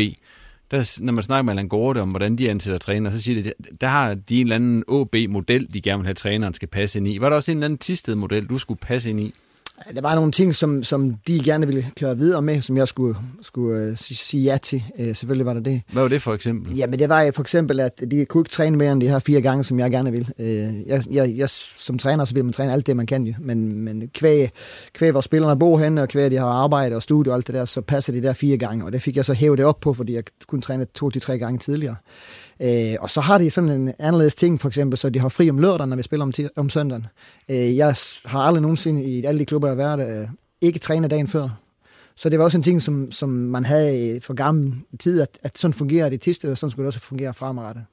der, 0.72 1.02
når 1.02 1.14
man 1.14 1.24
snakker 1.24 1.44
med 1.44 1.54
Allan 1.54 1.68
Gorte 1.68 2.02
om, 2.02 2.10
hvordan 2.10 2.36
de 2.36 2.50
ansætter 2.50 2.78
træner, 2.78 3.10
så 3.10 3.22
siger 3.22 3.44
de, 3.44 3.54
der 3.82 3.88
har 3.88 4.14
de 4.14 4.36
en 4.36 4.42
eller 4.42 4.56
anden 4.56 4.84
OB-model, 4.88 5.74
de 5.74 5.82
gerne 5.82 6.00
vil 6.00 6.06
have, 6.06 6.14
træneren 6.14 6.54
skal 6.54 6.68
passe 6.68 7.00
ind 7.00 7.08
i. 7.08 7.18
Var 7.22 7.30
der 7.30 7.36
også 7.36 7.52
en 7.52 7.58
eller 7.58 7.66
anden 7.66 7.78
Tisted-model, 7.78 8.46
du 8.46 8.58
skulle 8.58 8.80
passe 8.80 9.10
ind 9.10 9.20
i? 9.20 9.34
Der 9.96 10.02
var 10.02 10.16
nogle 10.16 10.32
ting, 10.32 10.56
som, 10.56 10.84
som 10.84 11.14
de 11.28 11.44
gerne 11.44 11.68
ville 11.68 11.86
køre 12.00 12.18
videre 12.18 12.42
med, 12.42 12.62
som 12.62 12.78
jeg 12.78 12.88
skulle, 12.88 13.16
skulle 13.42 13.90
uh, 13.90 13.96
sige, 13.98 14.44
ja 14.44 14.58
til. 14.58 14.84
Uh, 15.00 15.06
selvfølgelig 15.06 15.46
var 15.46 15.54
der 15.54 15.62
det. 15.62 15.82
Hvad 15.92 16.02
var 16.02 16.10
det 16.10 16.22
for 16.22 16.34
eksempel? 16.34 16.78
Ja, 16.78 16.88
men 16.88 17.00
det 17.00 17.10
var 17.10 17.32
for 17.36 17.42
eksempel, 17.42 17.80
at 17.80 18.04
de 18.12 18.26
kunne 18.26 18.42
ikke 18.42 18.52
træne 18.52 18.78
mere 18.78 18.92
end 18.92 19.02
de 19.02 19.08
her 19.08 19.20
fire 19.20 19.42
gange, 19.42 19.64
som 19.64 19.80
jeg 19.80 19.92
gerne 19.92 20.12
vil. 20.12 20.28
Uh, 20.40 20.88
jeg, 20.88 21.04
jeg, 21.12 21.34
jeg, 21.36 21.50
som 21.50 21.98
træner, 21.98 22.26
så 22.26 22.34
vil 22.34 22.46
man 22.46 22.54
træne 22.54 22.74
alt 22.74 22.88
det, 22.88 22.98
man 22.98 23.06
kan 23.06 23.24
jo. 23.24 23.34
Men, 23.40 23.78
men 23.78 24.10
kvæg, 24.14 24.50
kvæg 24.94 25.12
hvor 25.12 25.22
spillerne 25.22 25.60
bor 25.60 25.80
henne, 25.80 26.02
og 26.02 26.10
kvæg 26.10 26.32
de 26.32 26.38
har 26.38 26.48
arbejde 26.48 26.96
og 26.96 27.04
studie 27.04 27.32
og 27.32 27.36
alt 27.36 27.48
det 27.48 27.56
der, 27.56 27.66
så 27.66 27.82
passer 27.82 28.14
de 28.14 28.22
der 28.22 28.34
fire 28.34 28.58
gange. 28.58 28.86
Og 28.86 28.92
det 28.92 29.02
fik 29.02 29.16
jeg 29.16 29.26
så 29.26 29.34
hævet 29.34 29.58
det 29.58 29.66
op 29.66 29.80
på, 29.80 29.94
fordi 29.94 30.14
jeg 30.14 30.24
kunne 30.48 30.62
træne 30.62 30.86
to 30.86 31.10
til 31.10 31.22
tre 31.22 31.38
gange 31.38 31.60
tidligere. 31.60 31.96
Øh, 32.60 32.96
og 33.00 33.10
så 33.10 33.22
har 33.22 33.38
de 33.38 33.50
sådan 33.50 33.70
en 33.70 33.94
anderledes 34.00 34.36
ting, 34.36 34.62
for 34.62 34.68
eksempel, 34.68 34.98
så 34.98 35.10
de 35.10 35.20
har 35.20 35.30
fri 35.30 35.50
om 35.50 35.58
lørdagen, 35.58 35.90
når 35.90 35.98
vi 35.98 36.04
spiller 36.04 36.24
om, 36.24 36.34
om 36.56 36.70
søndagen. 36.70 37.08
Øh, 37.50 37.78
jeg 37.78 37.96
har 38.26 38.40
aldrig 38.40 38.62
nogensinde 38.62 39.04
i 39.04 39.26
alle 39.26 39.40
de 39.40 39.46
klubber, 39.46 39.68
jeg 39.68 39.78
har 39.78 39.98
været, 39.98 40.22
øh, 40.22 40.28
ikke 40.62 40.80
trænet 40.80 41.12
dagen 41.12 41.28
før. 41.28 41.50
Så 42.16 42.30
det 42.30 42.40
var 42.40 42.46
også 42.46 42.58
en 42.58 42.64
ting, 42.64 42.82
som, 42.82 43.12
som 43.12 43.30
man 43.30 43.66
havde 43.66 44.20
for 44.22 44.34
gammel 44.34 44.74
tid, 45.00 45.22
at, 45.22 45.38
at 45.44 45.58
sådan 45.58 45.74
fungerer 45.74 46.10
det 46.10 46.28
i 46.28 46.48
og 46.48 46.58
sådan 46.58 46.72
skulle 46.72 46.86
det 46.86 46.88
også 46.88 47.00
fungere 47.00 47.34
fremadrettet. 47.34 47.86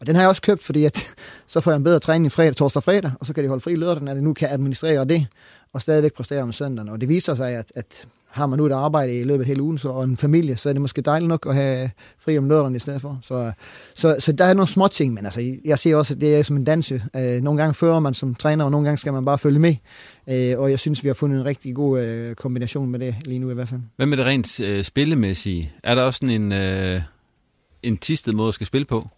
Og 0.00 0.06
den 0.06 0.14
har 0.14 0.22
jeg 0.22 0.28
også 0.28 0.42
købt, 0.42 0.62
fordi 0.62 0.84
at, 0.84 1.14
så 1.46 1.60
får 1.60 1.70
jeg 1.70 1.76
en 1.76 1.84
bedre 1.84 2.00
træning 2.00 2.32
fredag, 2.32 2.56
torsdag 2.56 2.78
og 2.78 2.84
fredag, 2.84 3.12
og 3.20 3.26
så 3.26 3.32
kan 3.32 3.44
de 3.44 3.48
holde 3.48 3.60
fri 3.60 3.74
lørdag, 3.74 4.02
når 4.02 4.14
de 4.14 4.22
nu 4.22 4.32
kan 4.32 4.48
administrere 4.50 5.04
det, 5.04 5.26
og 5.72 5.82
stadigvæk 5.82 6.14
præstere 6.14 6.42
om 6.42 6.52
søndagen. 6.52 6.88
Og 6.88 7.00
det 7.00 7.08
viser 7.08 7.34
sig, 7.34 7.52
at, 7.52 7.72
at 7.74 8.06
har 8.34 8.46
man 8.46 8.58
nu 8.58 8.66
et 8.66 8.72
arbejde 8.72 9.20
i 9.20 9.24
løbet 9.24 9.40
af 9.40 9.46
hele 9.46 9.62
ugen, 9.62 9.78
så, 9.78 9.88
og 9.88 10.04
en 10.04 10.16
familie, 10.16 10.56
så 10.56 10.68
er 10.68 10.72
det 10.72 10.82
måske 10.82 11.02
dejligt 11.02 11.28
nok 11.28 11.46
at 11.46 11.54
have 11.54 11.90
fri 12.18 12.38
om 12.38 12.48
lørdagen 12.48 12.76
i 12.76 12.78
stedet 12.78 13.00
for. 13.00 13.18
Så, 13.22 13.52
så, 13.94 14.16
så 14.18 14.32
der 14.32 14.44
er 14.44 14.54
nogle 14.54 14.68
små 14.68 14.88
ting, 14.88 15.14
men 15.14 15.24
altså, 15.24 15.56
jeg 15.64 15.78
ser 15.78 15.96
også, 15.96 16.14
at 16.14 16.20
det 16.20 16.36
er 16.36 16.42
som 16.42 16.56
en 16.56 16.64
dans. 16.64 16.92
Øh, 16.92 17.00
nogle 17.42 17.60
gange 17.60 17.74
fører 17.74 18.00
man 18.00 18.14
som 18.14 18.34
træner, 18.34 18.64
og 18.64 18.70
nogle 18.70 18.84
gange 18.84 18.98
skal 18.98 19.12
man 19.12 19.24
bare 19.24 19.38
følge 19.38 19.58
med. 19.58 19.74
Øh, 20.30 20.58
og 20.58 20.70
jeg 20.70 20.78
synes, 20.78 21.02
vi 21.02 21.08
har 21.08 21.14
fundet 21.14 21.38
en 21.38 21.44
rigtig 21.44 21.74
god 21.74 22.00
øh, 22.00 22.34
kombination 22.34 22.90
med 22.90 22.98
det 22.98 23.14
lige 23.24 23.38
nu 23.38 23.50
i 23.50 23.54
hvert 23.54 23.68
fald. 23.68 23.80
Hvad 23.96 24.06
med 24.06 24.16
det 24.16 24.26
rent 24.26 24.60
øh, 24.60 24.84
spillemæssige? 24.84 25.72
Er 25.82 25.94
der 25.94 26.02
også 26.02 26.18
sådan 26.22 26.42
en, 26.42 26.52
øh, 26.52 27.02
en 27.82 27.96
tistet 27.96 28.34
måde 28.34 28.48
at 28.48 28.54
skal 28.54 28.66
spille 28.66 28.84
på? 28.84 29.08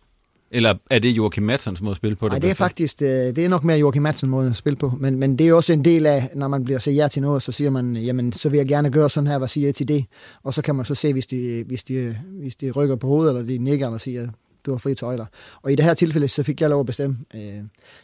Eller 0.50 0.74
er 0.90 0.98
det 0.98 1.08
Joachim 1.08 1.42
Madsons 1.42 1.80
måde 1.82 1.90
at 1.90 1.96
spille 1.96 2.16
på? 2.16 2.28
Nej, 2.28 2.38
det 2.38 2.50
er 2.50 2.54
faktisk 2.54 3.02
øh, 3.02 3.08
det 3.08 3.38
er 3.38 3.48
nok 3.48 3.64
mere 3.64 3.78
Joachim 3.78 4.02
Madsen 4.02 4.28
måde 4.28 4.50
at 4.50 4.56
spille 4.56 4.76
på, 4.76 4.92
men, 5.00 5.18
men 5.18 5.38
det 5.38 5.48
er 5.48 5.54
også 5.54 5.72
en 5.72 5.84
del 5.84 6.06
af, 6.06 6.30
når 6.34 6.48
man 6.48 6.64
bliver 6.64 6.78
sagt 6.78 6.96
ja 6.96 7.08
til 7.08 7.22
noget, 7.22 7.42
så 7.42 7.52
siger 7.52 7.70
man, 7.70 7.96
jamen, 7.96 8.32
så 8.32 8.48
vil 8.48 8.56
jeg 8.56 8.66
gerne 8.66 8.90
gøre 8.90 9.10
sådan 9.10 9.26
her, 9.26 9.38
hvad 9.38 9.48
siger 9.48 9.66
jeg 9.66 9.74
til 9.74 9.88
det? 9.88 10.04
Og 10.42 10.54
så 10.54 10.62
kan 10.62 10.74
man 10.74 10.84
så 10.84 10.94
se, 10.94 11.12
hvis 11.12 11.26
de, 11.26 11.64
hvis 11.66 11.84
de, 11.84 12.16
hvis 12.40 12.56
de 12.56 12.70
rykker 12.70 12.96
på 12.96 13.06
hovedet, 13.06 13.30
eller 13.36 13.46
de 13.46 13.58
nikker, 13.58 13.86
eller 13.86 13.98
siger, 13.98 14.28
du 14.66 14.70
har 14.70 14.78
fri 14.78 14.94
tøjler. 14.94 15.26
Og 15.62 15.72
i 15.72 15.74
det 15.74 15.84
her 15.84 15.94
tilfælde, 15.94 16.28
så 16.28 16.42
fik 16.42 16.60
jeg 16.60 16.70
lov 16.70 16.80
at 16.80 16.86
bestemme. 16.86 17.18
Øh, 17.34 17.60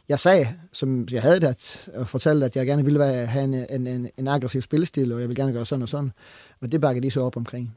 Jeg 0.09 0.19
sagde, 0.19 0.49
som 0.73 1.09
jeg 1.13 1.23
havde 1.23 1.41
det, 1.41 1.47
at, 1.47 1.89
og 1.95 2.09
fortalte, 2.09 2.47
at 2.47 2.57
jeg 2.57 2.67
gerne 2.67 2.85
ville 2.85 3.05
have 3.27 3.45
en, 3.45 3.55
en, 3.55 3.87
en, 3.87 4.09
en 4.17 4.29
aggressiv 4.29 4.63
spillestil, 4.63 5.13
og 5.13 5.21
jeg 5.21 5.29
vil 5.29 5.37
gerne 5.37 5.53
gøre 5.53 5.67
sådan 5.67 5.83
og 5.83 5.89
sådan. 5.89 6.13
Og 6.61 6.73
det 6.73 6.81
bakker 6.81 7.03
de 7.03 7.11
så 7.11 7.21
op 7.21 7.37
omkring. 7.37 7.75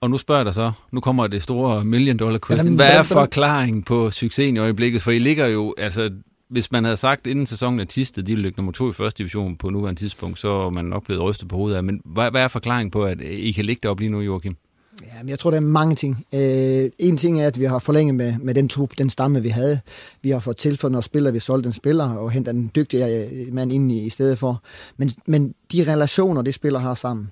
Og 0.00 0.10
nu 0.10 0.18
spørger 0.18 0.38
jeg 0.38 0.46
dig 0.46 0.54
så, 0.54 0.72
nu 0.92 1.00
kommer 1.00 1.26
det 1.26 1.42
store 1.42 1.84
million 1.84 2.16
dollar 2.16 2.38
question. 2.46 2.66
Jamen, 2.66 2.76
Hvad 2.76 2.90
er 2.90 3.02
forklaringen 3.02 3.82
på 3.82 4.10
succesen 4.10 4.56
i 4.56 4.58
øjeblikket? 4.58 5.02
For 5.02 5.10
I 5.10 5.18
ligger 5.18 5.46
jo, 5.46 5.74
altså 5.78 6.10
hvis 6.50 6.72
man 6.72 6.84
havde 6.84 6.96
sagt 6.96 7.26
inden 7.26 7.46
sæsonen, 7.46 7.80
at 7.80 7.88
Tisted, 7.88 8.22
de 8.22 8.32
ville 8.32 8.42
ligge 8.42 8.56
nummer 8.56 8.72
to 8.72 8.90
i 8.90 8.92
første 8.92 9.18
division 9.18 9.56
på 9.56 9.70
nuværende 9.70 10.00
tidspunkt, 10.00 10.38
så 10.40 10.48
var 10.48 10.70
man 10.70 10.84
nok 10.84 11.04
blevet 11.04 11.22
rystet 11.22 11.48
på 11.48 11.56
hovedet 11.56 11.76
af. 11.76 11.84
Men 11.84 12.00
hvad, 12.04 12.30
hvad 12.30 12.42
er 12.42 12.48
forklaringen 12.48 12.90
på, 12.90 13.04
at 13.04 13.20
I 13.20 13.52
kan 13.52 13.64
ligge 13.64 13.80
deroppe 13.82 14.02
lige 14.02 14.12
nu, 14.12 14.20
Joachim? 14.20 14.56
Ja, 15.02 15.22
men 15.22 15.28
jeg 15.28 15.38
tror, 15.38 15.50
der 15.50 15.56
er 15.56 15.60
mange 15.60 15.94
ting. 15.94 16.24
Øh, 16.34 16.90
en 16.98 17.16
ting 17.16 17.40
er, 17.40 17.46
at 17.46 17.60
vi 17.60 17.64
har 17.64 17.78
forlænget 17.78 18.14
med, 18.14 18.34
med 18.38 18.54
den 18.54 18.68
trup, 18.68 18.90
den 18.98 19.10
stamme, 19.10 19.42
vi 19.42 19.48
havde. 19.48 19.80
Vi 20.22 20.30
har 20.30 20.40
fået 20.40 20.56
tilføjet 20.56 20.92
nogle 20.92 21.04
spillere, 21.04 21.32
vi 21.32 21.38
solgte 21.38 21.66
en 21.66 21.72
spiller 21.72 22.14
og 22.14 22.30
hentet 22.30 22.54
en 22.54 22.70
dygtig 22.76 23.28
øh, 23.32 23.54
mand 23.54 23.72
ind 23.72 23.92
i, 23.92 24.06
i 24.06 24.10
stedet 24.10 24.38
for. 24.38 24.62
Men, 24.96 25.10
men 25.26 25.54
de 25.72 25.92
relationer, 25.92 26.42
de 26.42 26.52
spillere 26.52 26.82
har 26.82 26.94
sammen, 26.94 27.30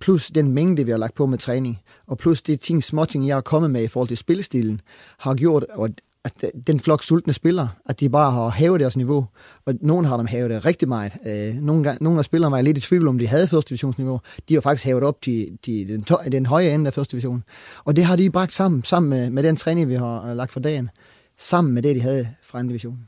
plus 0.00 0.30
den 0.30 0.52
mængde, 0.52 0.84
vi 0.84 0.90
har 0.90 0.98
lagt 0.98 1.14
på 1.14 1.26
med 1.26 1.38
træning, 1.38 1.78
og 2.06 2.18
plus 2.18 2.42
de 2.42 2.56
ting, 2.56 2.82
små 2.82 3.04
ting, 3.04 3.26
jeg 3.26 3.36
har 3.36 3.40
kommet 3.40 3.70
med 3.70 3.82
i 3.82 3.86
forhold 3.86 4.08
til 4.08 4.16
spillestilen, 4.16 4.80
har 5.18 5.34
gjort, 5.34 5.64
at 6.24 6.44
den 6.66 6.80
flok 6.80 7.02
sultne 7.02 7.32
spillere, 7.32 7.68
at 7.86 8.00
de 8.00 8.08
bare 8.08 8.32
har 8.32 8.50
hævet 8.50 8.80
deres 8.80 8.96
niveau, 8.96 9.26
og 9.66 9.74
nogen 9.80 10.04
har 10.04 10.16
dem 10.16 10.26
hævet 10.26 10.50
det 10.50 10.64
rigtig 10.64 10.88
meget. 10.88 11.12
Øh, 11.26 11.54
nogle, 11.54 11.84
gange, 11.84 12.04
nogle 12.04 12.18
af 12.18 12.24
spillerne 12.24 12.50
var 12.50 12.56
jeg 12.56 12.64
lidt 12.64 12.78
i 12.78 12.80
tvivl 12.80 13.08
om, 13.08 13.18
de 13.18 13.26
havde 13.26 13.48
første 13.48 13.68
divisionsniveau. 13.68 14.20
De 14.48 14.54
har 14.54 14.60
faktisk 14.60 14.84
hævet 14.84 15.02
op 15.02 15.22
til, 15.22 15.58
de, 15.66 15.86
den, 15.88 16.32
den 16.32 16.46
høje 16.46 16.70
ende 16.70 16.86
af 16.86 16.94
første 16.94 17.12
division. 17.12 17.42
Og 17.84 17.96
det 17.96 18.04
har 18.04 18.16
de 18.16 18.30
bragt 18.30 18.52
sammen, 18.52 18.84
sammen 18.84 19.10
med, 19.10 19.30
med 19.30 19.42
den 19.42 19.56
træning, 19.56 19.88
vi 19.88 19.94
har 19.94 20.30
øh, 20.30 20.36
lagt 20.36 20.52
for 20.52 20.60
dagen, 20.60 20.90
sammen 21.38 21.74
med 21.74 21.82
det, 21.82 21.96
de 21.96 22.00
havde 22.00 22.28
fra 22.42 22.58
anden 22.58 22.68
division. 22.68 22.98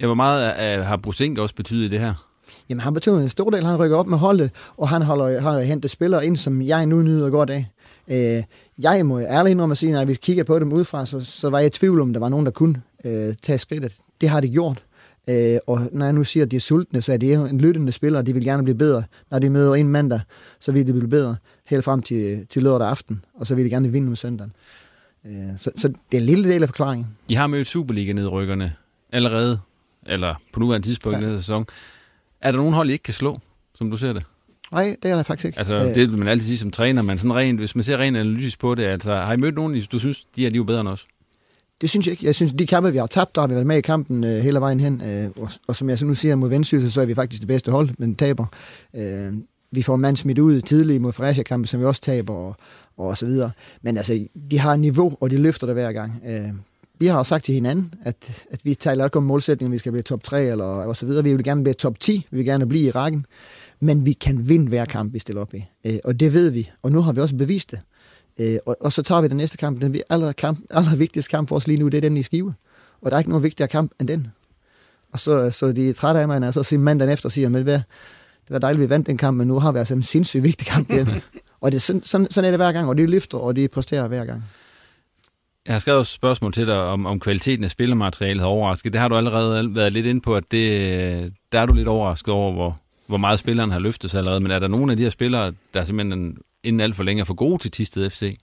Ja, 0.00 0.06
hvor 0.06 0.14
meget 0.14 0.60
er, 0.60 0.82
har 0.82 0.96
Brusink 0.96 1.38
også 1.38 1.54
betydet 1.54 1.84
i 1.84 1.88
det 1.88 2.00
her? 2.00 2.29
Jamen, 2.68 2.80
han 2.80 2.94
betyder 2.94 3.18
en 3.18 3.28
stor 3.28 3.50
del. 3.50 3.64
Han 3.64 3.76
rykker 3.76 3.96
op 3.96 4.06
med 4.06 4.18
holdet, 4.18 4.50
og 4.76 4.88
han 4.88 5.02
holder, 5.02 5.40
har 5.40 5.60
hentet 5.60 5.90
spillere 5.90 6.26
ind, 6.26 6.36
som 6.36 6.62
jeg 6.62 6.86
nu 6.86 7.02
nyder 7.02 7.30
godt 7.30 7.50
af. 7.50 7.66
Øh, 8.08 8.42
jeg 8.78 9.06
må 9.06 9.20
ærligt 9.20 9.50
indrømme 9.50 9.72
at 9.72 9.78
sige, 9.78 9.92
når 9.92 10.04
vi 10.04 10.14
kigger 10.14 10.44
på 10.44 10.58
dem 10.58 10.72
udefra, 10.72 11.06
så, 11.06 11.20
så 11.20 11.50
var 11.50 11.58
jeg 11.58 11.66
i 11.66 11.70
tvivl 11.70 12.00
om, 12.00 12.12
der 12.12 12.20
var 12.20 12.28
nogen, 12.28 12.46
der 12.46 12.52
kunne 12.52 12.82
øh, 13.04 13.34
tage 13.42 13.58
skridtet. 13.58 13.96
Det 14.20 14.28
har 14.28 14.40
de 14.40 14.48
gjort. 14.48 14.82
Øh, 15.28 15.58
og 15.66 15.80
når 15.92 16.04
jeg 16.04 16.12
nu 16.12 16.24
siger, 16.24 16.44
at 16.44 16.50
de 16.50 16.56
er 16.56 16.60
sultne, 16.60 17.02
så 17.02 17.12
er 17.12 17.16
det 17.16 17.34
jo 17.34 17.44
en 17.44 17.60
lyttende 17.60 17.92
spiller, 17.92 18.22
de 18.22 18.34
vil 18.34 18.44
gerne 18.44 18.62
blive 18.62 18.78
bedre. 18.78 19.02
Når 19.30 19.38
de 19.38 19.50
møder 19.50 19.74
en 19.74 19.88
mandag, 19.88 20.20
så 20.60 20.72
vil 20.72 20.86
de 20.86 20.92
blive 20.92 21.08
bedre 21.08 21.36
helt 21.66 21.84
frem 21.84 22.02
til, 22.02 22.46
til 22.50 22.62
lørdag 22.62 22.88
aften, 22.88 23.24
og 23.34 23.46
så 23.46 23.54
vil 23.54 23.64
de 23.64 23.70
gerne 23.70 23.92
vinde 23.92 24.08
med 24.08 24.16
søndagen. 24.16 24.52
Øh, 25.26 25.32
så, 25.58 25.70
så 25.76 25.88
det 25.88 26.16
er 26.16 26.20
en 26.20 26.26
lille 26.26 26.48
del 26.48 26.62
af 26.62 26.68
forklaringen. 26.68 27.06
I 27.28 27.34
har 27.34 27.46
mødt 27.46 27.66
Superliga-nedrykkerne 27.66 28.72
allerede, 29.12 29.58
eller 30.06 30.34
på 30.52 30.60
nuværende 30.60 30.86
tidspunkt 30.86 31.22
ja. 31.22 31.34
i 31.34 31.38
sæson. 31.38 31.66
Er 32.42 32.50
der 32.52 32.58
nogen 32.58 32.74
hold, 32.74 32.88
I 32.88 32.92
ikke 32.92 33.02
kan 33.02 33.14
slå, 33.14 33.38
som 33.74 33.90
du 33.90 33.96
ser 33.96 34.12
det? 34.12 34.22
Nej, 34.72 34.96
det 35.02 35.10
er 35.10 35.16
der 35.16 35.22
faktisk 35.22 35.46
ikke. 35.46 35.58
Altså, 35.58 35.74
Øh, 35.74 35.94
det 35.94 35.96
vil 35.96 36.18
man 36.18 36.28
altid 36.28 36.46
sige 36.46 36.58
som 36.58 36.70
træner, 36.70 37.02
men 37.02 37.18
sådan 37.18 37.34
rent, 37.34 37.58
hvis 37.58 37.74
man 37.74 37.84
ser 37.84 37.98
rent 37.98 38.16
analytisk 38.16 38.58
på 38.58 38.74
det, 38.74 38.82
altså, 38.82 39.14
har 39.14 39.32
I 39.32 39.36
mødt 39.36 39.54
nogen, 39.54 39.82
du 39.92 39.98
synes, 39.98 40.26
de 40.36 40.46
er 40.46 40.50
lige 40.50 40.64
bedre 40.64 40.80
end 40.80 40.88
os? 40.88 41.06
Det 41.80 41.90
synes 41.90 42.06
jeg 42.06 42.12
ikke. 42.12 42.26
Jeg 42.26 42.34
synes, 42.34 42.52
de 42.52 42.66
kampe, 42.66 42.92
vi 42.92 42.98
har 42.98 43.06
tabt, 43.06 43.34
der 43.34 43.40
har 43.40 43.48
vi 43.48 43.54
været 43.54 43.66
med 43.66 43.76
i 43.76 43.80
kampen 43.80 44.24
øh, 44.24 44.30
hele 44.30 44.60
vejen 44.60 44.80
hen. 44.80 45.02
Øh, 45.02 45.30
og, 45.40 45.50
og 45.68 45.76
som 45.76 45.88
jeg 45.88 45.98
så 45.98 46.06
nu 46.06 46.14
siger 46.14 46.34
mod 46.34 46.48
Vendsyssel, 46.48 46.92
så 46.92 47.00
er 47.00 47.06
vi 47.06 47.14
faktisk 47.14 47.40
det 47.40 47.48
bedste 47.48 47.70
hold, 47.70 47.88
men 47.98 48.14
taber. 48.14 48.46
Øh, 48.96 49.32
vi 49.70 49.82
får 49.82 49.94
en 49.94 50.00
mand 50.00 50.16
smidt 50.16 50.38
ud 50.38 50.60
tidligt 50.60 51.02
mod 51.02 51.12
Fredericia-kampen, 51.12 51.66
som 51.66 51.80
vi 51.80 51.84
også 51.84 52.00
taber, 52.00 52.34
og, 52.34 52.56
og 52.96 53.18
så 53.18 53.26
videre. 53.26 53.50
Men 53.82 53.96
altså, 53.96 54.26
de 54.50 54.58
har 54.58 54.72
et 54.72 54.80
niveau, 54.80 55.16
og 55.20 55.30
de 55.30 55.36
løfter 55.36 55.66
det 55.66 55.76
hver 55.76 55.92
gang. 55.92 56.22
Øh, 56.26 56.48
vi 57.00 57.06
har 57.06 57.22
sagt 57.22 57.44
til 57.44 57.54
hinanden, 57.54 57.94
at, 58.02 58.46
at 58.50 58.64
vi 58.64 58.74
taler 58.74 59.04
ikke 59.04 59.16
om 59.16 59.22
målsætningen, 59.22 59.72
vi 59.72 59.78
skal 59.78 59.92
blive 59.92 60.02
top 60.02 60.22
3 60.22 60.44
eller 60.44 60.64
og 60.64 60.96
så 60.96 61.06
videre. 61.06 61.24
Vi 61.24 61.34
vil 61.34 61.44
gerne 61.44 61.62
blive 61.62 61.74
top 61.74 62.00
10, 62.00 62.26
vi 62.30 62.36
vil 62.36 62.46
gerne 62.46 62.66
blive 62.66 62.84
i 62.84 62.90
rækken, 62.90 63.26
men 63.80 64.06
vi 64.06 64.12
kan 64.12 64.48
vinde 64.48 64.68
hver 64.68 64.84
kamp, 64.84 65.14
vi 65.14 65.18
stiller 65.18 65.42
op 65.42 65.54
i. 65.54 65.64
Øh, 65.84 65.98
og 66.04 66.20
det 66.20 66.34
ved 66.34 66.50
vi, 66.50 66.70
og 66.82 66.92
nu 66.92 67.00
har 67.00 67.12
vi 67.12 67.20
også 67.20 67.36
bevist 67.36 67.70
det. 67.70 67.80
Øh, 68.38 68.58
og, 68.66 68.76
og 68.80 68.92
så 68.92 69.02
tager 69.02 69.20
vi 69.20 69.28
den 69.28 69.36
næste 69.36 69.56
kamp. 69.56 69.80
Den 69.80 69.92
vi- 69.92 70.02
aller, 70.10 70.32
kamp, 70.32 70.58
aller 70.70 70.96
vigtigste 70.96 71.30
kamp 71.30 71.48
for 71.48 71.56
os 71.56 71.66
lige 71.66 71.80
nu, 71.80 71.88
det 71.88 71.96
er 71.96 72.00
den 72.00 72.16
i 72.16 72.22
Skive. 72.22 72.52
Og 73.02 73.10
der 73.10 73.16
er 73.16 73.20
ikke 73.20 73.30
nogen 73.30 73.42
vigtigere 73.42 73.68
kamp 73.68 73.92
end 74.00 74.08
den. 74.08 74.26
Og 75.12 75.20
så, 75.20 75.50
så 75.50 75.72
de 75.72 75.88
er 75.88 75.94
trætte 75.94 76.20
af 76.20 76.28
mig, 76.28 76.48
og 76.48 76.54
så 76.54 76.62
siger 76.62 76.80
mandagen 76.80 77.12
efter, 77.12 77.28
siger, 77.28 77.48
men 77.48 77.62
hvad, 77.62 77.74
det 77.74 78.50
var 78.50 78.58
dejligt, 78.58 78.82
vi 78.82 78.88
vandt 78.88 79.06
den 79.06 79.16
kamp, 79.16 79.36
men 79.38 79.48
nu 79.48 79.58
har 79.58 79.72
vi 79.72 79.78
altså 79.78 79.94
en 79.94 80.02
sindssygt 80.02 80.42
vigtig 80.44 80.66
kamp 80.66 80.90
igen. 80.90 81.08
og 81.60 81.72
det, 81.72 81.82
sådan, 81.82 82.02
sådan, 82.02 82.26
sådan 82.30 82.46
er 82.46 82.50
det 82.50 82.58
hver 82.58 82.72
gang, 82.72 82.88
og 82.88 82.98
de 82.98 83.06
løfter, 83.06 83.38
og 83.38 83.56
de 83.56 83.68
præsterer 83.68 84.08
hver 84.08 84.24
gang. 84.24 84.44
Jeg 85.66 85.74
har 85.74 85.78
skrevet 85.78 86.00
et 86.00 86.06
spørgsmål 86.06 86.52
til 86.52 86.66
dig 86.66 86.82
om, 86.82 87.06
om 87.06 87.20
kvaliteten 87.20 87.64
af 87.64 87.70
spillermaterialet 87.70 88.40
har 88.40 88.48
overrasket. 88.48 88.92
Det 88.92 89.00
har 89.00 89.08
du 89.08 89.16
allerede 89.16 89.74
været 89.74 89.92
lidt 89.92 90.06
ind 90.06 90.22
på, 90.22 90.36
at 90.36 90.44
det, 90.50 91.32
der 91.52 91.60
er 91.60 91.66
du 91.66 91.74
lidt 91.74 91.88
overrasket 91.88 92.34
over, 92.34 92.52
hvor, 92.52 92.76
hvor 93.06 93.16
meget 93.16 93.38
spilleren 93.38 93.70
har 93.70 93.78
løftet 93.78 94.10
sig 94.10 94.18
allerede. 94.18 94.40
Men 94.40 94.50
er 94.50 94.58
der 94.58 94.68
nogen 94.68 94.90
af 94.90 94.96
de 94.96 95.02
her 95.02 95.10
spillere, 95.10 95.52
der 95.74 95.84
simpelthen 95.84 96.36
inden 96.64 96.80
alt 96.80 96.96
for 96.96 97.02
længe 97.02 97.20
er 97.20 97.24
for 97.24 97.34
gode 97.34 97.62
til 97.62 97.70
Tisted 97.70 98.10
FC? 98.10 98.38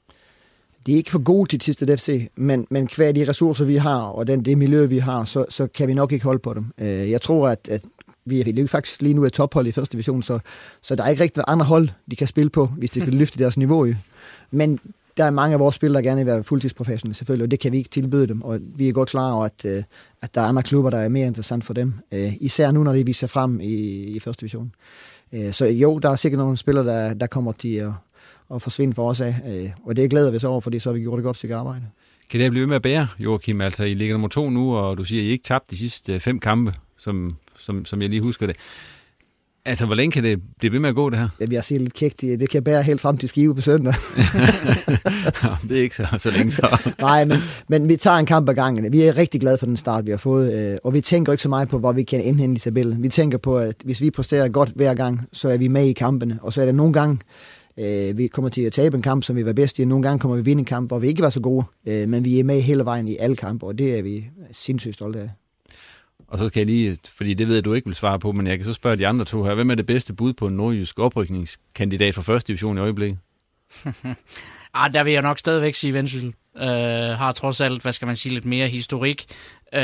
De 0.86 0.94
er 0.94 0.98
ikke 0.98 1.12
for 1.12 1.24
gode 1.24 1.50
til 1.50 1.60
Tisted 1.60 1.98
FC, 1.98 2.30
men, 2.36 2.68
men 2.70 2.90
hver 2.96 3.12
de 3.12 3.28
ressourcer, 3.28 3.66
vi 3.66 3.76
har, 3.76 4.02
og 4.02 4.28
den, 4.28 4.46
det 4.46 4.58
miljø, 4.58 4.86
vi 4.86 4.98
har, 4.98 5.26
så, 5.26 5.46
så 5.50 5.68
kan 5.68 5.88
vi 5.88 5.94
nok 5.94 6.12
ikke 6.12 6.26
holde 6.26 6.40
på 6.40 6.54
dem. 6.54 6.66
Øh, 6.78 7.12
jeg 7.12 7.22
tror, 7.22 7.50
at, 7.50 7.68
at 7.72 7.82
vi 8.26 8.40
er 8.40 8.68
faktisk 8.68 9.02
lige 9.02 9.14
nu 9.14 9.24
et 9.24 9.34
tophold 9.34 9.68
i 9.68 9.72
første 9.72 9.92
division, 9.92 10.24
så, 10.24 10.40
så 10.82 10.96
der 10.96 11.04
er 11.04 11.10
ikke 11.10 11.24
rigtig 11.24 11.44
andre 11.48 11.66
hold, 11.66 11.90
de 12.12 12.16
kan 12.16 12.28
spille 12.28 12.50
på, 12.50 12.66
hvis 12.66 12.92
de 12.92 13.02
kan 13.02 13.14
løfte 13.14 13.40
deres 13.40 13.58
niveau. 13.58 13.88
Men 14.52 14.80
der 15.18 15.24
er 15.24 15.30
mange 15.30 15.54
af 15.54 15.60
vores 15.60 15.76
spillere, 15.76 16.04
der 16.04 16.10
gerne 16.10 16.26
vil 16.26 16.34
være 16.34 16.44
fuldtidsprofessionelle 16.44 17.16
selvfølgelig, 17.16 17.44
og 17.44 17.52
det 17.52 17.60
kan 17.60 17.72
vi 17.72 17.78
ikke 17.78 17.90
tilbyde 17.90 18.28
dem, 18.28 18.42
og 18.42 18.60
vi 18.76 18.90
er 18.90 18.94
godt 18.94 19.10
klar 19.10 19.32
over, 19.32 19.46
at, 19.46 19.66
øh, 19.66 19.84
at 20.22 20.36
der 20.36 20.42
er 20.42 20.46
andre 20.46 20.64
klubber, 20.64 20.90
der 20.90 20.98
er 20.98 21.10
mere 21.10 21.28
interessant 21.28 21.64
for 21.64 21.74
dem, 21.74 21.94
øh, 22.12 22.34
især 22.42 22.72
nu, 22.72 22.84
når 22.84 22.94
de 22.94 23.06
viser 23.06 23.28
frem 23.28 23.60
i, 23.60 23.74
i 24.04 24.20
første 24.20 24.42
division. 24.42 24.72
Øh, 25.34 25.54
så 25.54 25.66
jo, 25.66 26.00
der 26.00 26.10
er 26.10 26.16
sikkert 26.16 26.40
nogle 26.40 26.58
spillere, 26.58 26.86
der, 26.86 27.14
der 27.14 27.28
kommer 27.28 27.52
til 27.52 27.74
at, 27.74 27.92
at 28.54 28.62
forsvinde 28.62 28.94
for 28.94 29.10
os 29.10 29.22
af, 29.22 29.36
øh, 29.48 29.70
og 29.86 29.96
det 29.96 30.10
glæder 30.10 30.32
vi 30.32 30.38
os 30.38 30.44
over, 30.44 30.62
fordi 30.62 30.80
så 30.80 30.90
har 30.90 30.94
vi 30.94 31.00
gjort 31.00 31.20
et 31.20 31.24
godt 31.24 31.38
stykke 31.38 31.56
arbejde. 31.56 31.84
Kan 32.30 32.40
det 32.40 32.52
blive 32.52 32.62
ved 32.62 32.68
med 32.68 32.76
at 32.76 32.82
bære, 32.82 33.08
Joachim? 33.20 33.62
Altså, 33.62 33.84
I 33.84 33.94
ligger 33.94 34.14
nummer 34.14 34.28
to 34.28 34.50
nu, 34.50 34.76
og 34.76 34.98
du 34.98 35.04
siger, 35.04 35.22
at 35.22 35.26
I 35.26 35.30
ikke 35.30 35.44
tabte 35.44 35.72
de 35.72 35.78
sidste 35.78 36.14
øh, 36.14 36.20
fem 36.20 36.40
kampe, 36.40 36.74
som, 36.98 37.36
som, 37.60 37.86
som 37.86 38.02
jeg 38.02 38.10
lige 38.10 38.22
husker 38.22 38.48
det. 38.48 38.56
Altså, 39.68 39.86
hvor 39.86 39.96
længe 39.96 40.12
kan 40.12 40.24
det 40.24 40.42
blive 40.60 40.74
ved 40.74 40.80
med 40.80 40.90
at 40.90 40.96
gå, 40.96 41.10
det 41.10 41.20
her? 41.20 41.30
Ja, 41.40 41.46
jeg 41.52 41.66
siger 41.66 41.80
lidt 41.80 41.94
kægt, 41.94 42.22
det 42.22 42.50
kan 42.50 42.64
bære 42.64 42.84
helt 42.84 43.02
frem 43.02 43.18
til 43.18 43.30
Skive 43.30 43.56
på 43.56 43.62
søndag. 43.62 43.94
det 45.70 45.78
er 45.78 45.82
ikke 45.82 45.96
så, 45.96 46.08
så 46.18 46.32
længe 46.38 46.52
så. 46.52 46.82
Nej, 47.00 47.26
men, 47.26 47.38
men 47.68 47.90
vi 47.90 47.96
tager 47.96 48.18
en 48.18 48.26
kamp 48.26 48.50
ad 48.50 48.54
gangen. 48.54 48.94
Vi 48.94 49.02
er 49.02 49.18
rigtig 49.18 49.42
glade 49.42 49.58
for 49.58 49.66
den 49.66 49.78
start, 49.78 50.06
vi 50.06 50.12
har 50.12 50.18
fået, 50.18 50.72
øh, 50.72 50.78
og 50.84 50.94
vi 50.94 51.02
tænker 51.02 51.32
ikke 51.32 51.44
så 51.44 51.50
meget 51.50 51.68
på, 51.68 51.80
hvor 51.80 51.92
vi 51.92 52.04
kan 52.04 52.22
indhente 52.22 52.58
i 52.58 52.60
tabellen. 52.60 53.04
Vi 53.04 53.10
tænker 53.10 53.38
på, 53.38 53.58
at 53.58 53.76
hvis 53.84 54.02
vi 54.02 54.12
præsterer 54.12 54.50
godt 54.50 54.70
hver 54.76 54.94
gang, 54.94 55.22
så 55.34 55.50
er 55.50 55.58
vi 55.58 55.68
med 55.68 55.86
i 55.86 55.94
kampene, 55.94 56.40
og 56.42 56.54
så 56.54 56.62
er 56.62 56.66
det 56.66 56.76
nogle 56.76 56.94
gange, 56.94 57.20
øh, 57.80 58.18
vi 58.18 58.28
kommer 58.28 58.50
til 58.50 58.62
at 58.62 58.74
tabe 58.74 58.98
en 58.98 59.04
kamp, 59.04 59.24
som 59.24 59.36
vi 59.36 59.46
var 59.46 59.54
bedst 59.54 59.80
i, 59.80 59.86
nogle 59.86 60.04
gange 60.04 60.20
kommer 60.20 60.38
vi 60.38 60.44
vinde 60.44 60.60
en 60.60 60.66
kamp, 60.66 60.90
hvor 60.90 61.00
vi 61.00 61.08
ikke 61.08 61.22
var 61.22 61.30
så 61.30 61.40
gode, 61.40 61.66
øh, 61.88 62.10
men 62.10 62.26
vi 62.26 62.40
er 62.40 62.44
med 62.44 62.62
hele 62.62 62.86
vejen 62.86 63.08
i 63.08 63.18
alle 63.20 63.36
kampe, 63.36 63.66
og 63.66 63.78
det 63.78 64.00
er 64.00 64.02
vi 64.02 64.26
sindssygt 64.52 64.96
stolte 64.96 65.20
af. 65.20 65.30
Og 66.28 66.40
så 66.40 66.50
kan 66.50 66.60
jeg 66.60 66.66
lige, 66.66 66.98
fordi 67.18 67.34
det 67.34 67.48
ved 67.48 67.56
jeg, 67.56 67.66
du 67.66 67.74
ikke 67.74 67.86
vil 67.86 67.96
svare 67.96 68.20
på, 68.20 68.32
men 68.32 68.48
jeg 68.48 68.58
kan 68.58 68.66
så 68.66 68.74
spørge 68.74 68.96
de 68.96 69.08
andre 69.08 69.26
to 69.26 69.44
her. 69.44 69.54
Hvem 69.54 69.70
er 69.70 69.76
det 69.76 69.86
bedste 69.86 70.14
bud 70.14 70.34
på 70.34 70.48
en 70.48 70.56
nordjysk 70.56 71.00
oprykningskandidat 71.00 72.16
for 72.16 72.22
første 72.22 72.48
division 72.48 72.78
i 72.78 72.82
øjeblikket? 72.82 73.20
ah, 74.74 74.94
der 74.94 75.04
vil 75.04 75.14
jeg 75.14 75.22
nok 75.22 75.40
stadigvæk 75.40 75.76
sige 75.76 75.94
Vendsyssel. 75.94 76.34
Uh, 76.56 76.64
har 77.18 77.32
trods 77.32 77.62
alt, 77.62 77.82
hvad 77.82 77.94
skal 77.94 78.06
man 78.06 78.16
sige, 78.16 78.34
lidt 78.34 78.46
mere 78.46 78.68
historik. 78.68 79.26
Uh, 79.74 79.80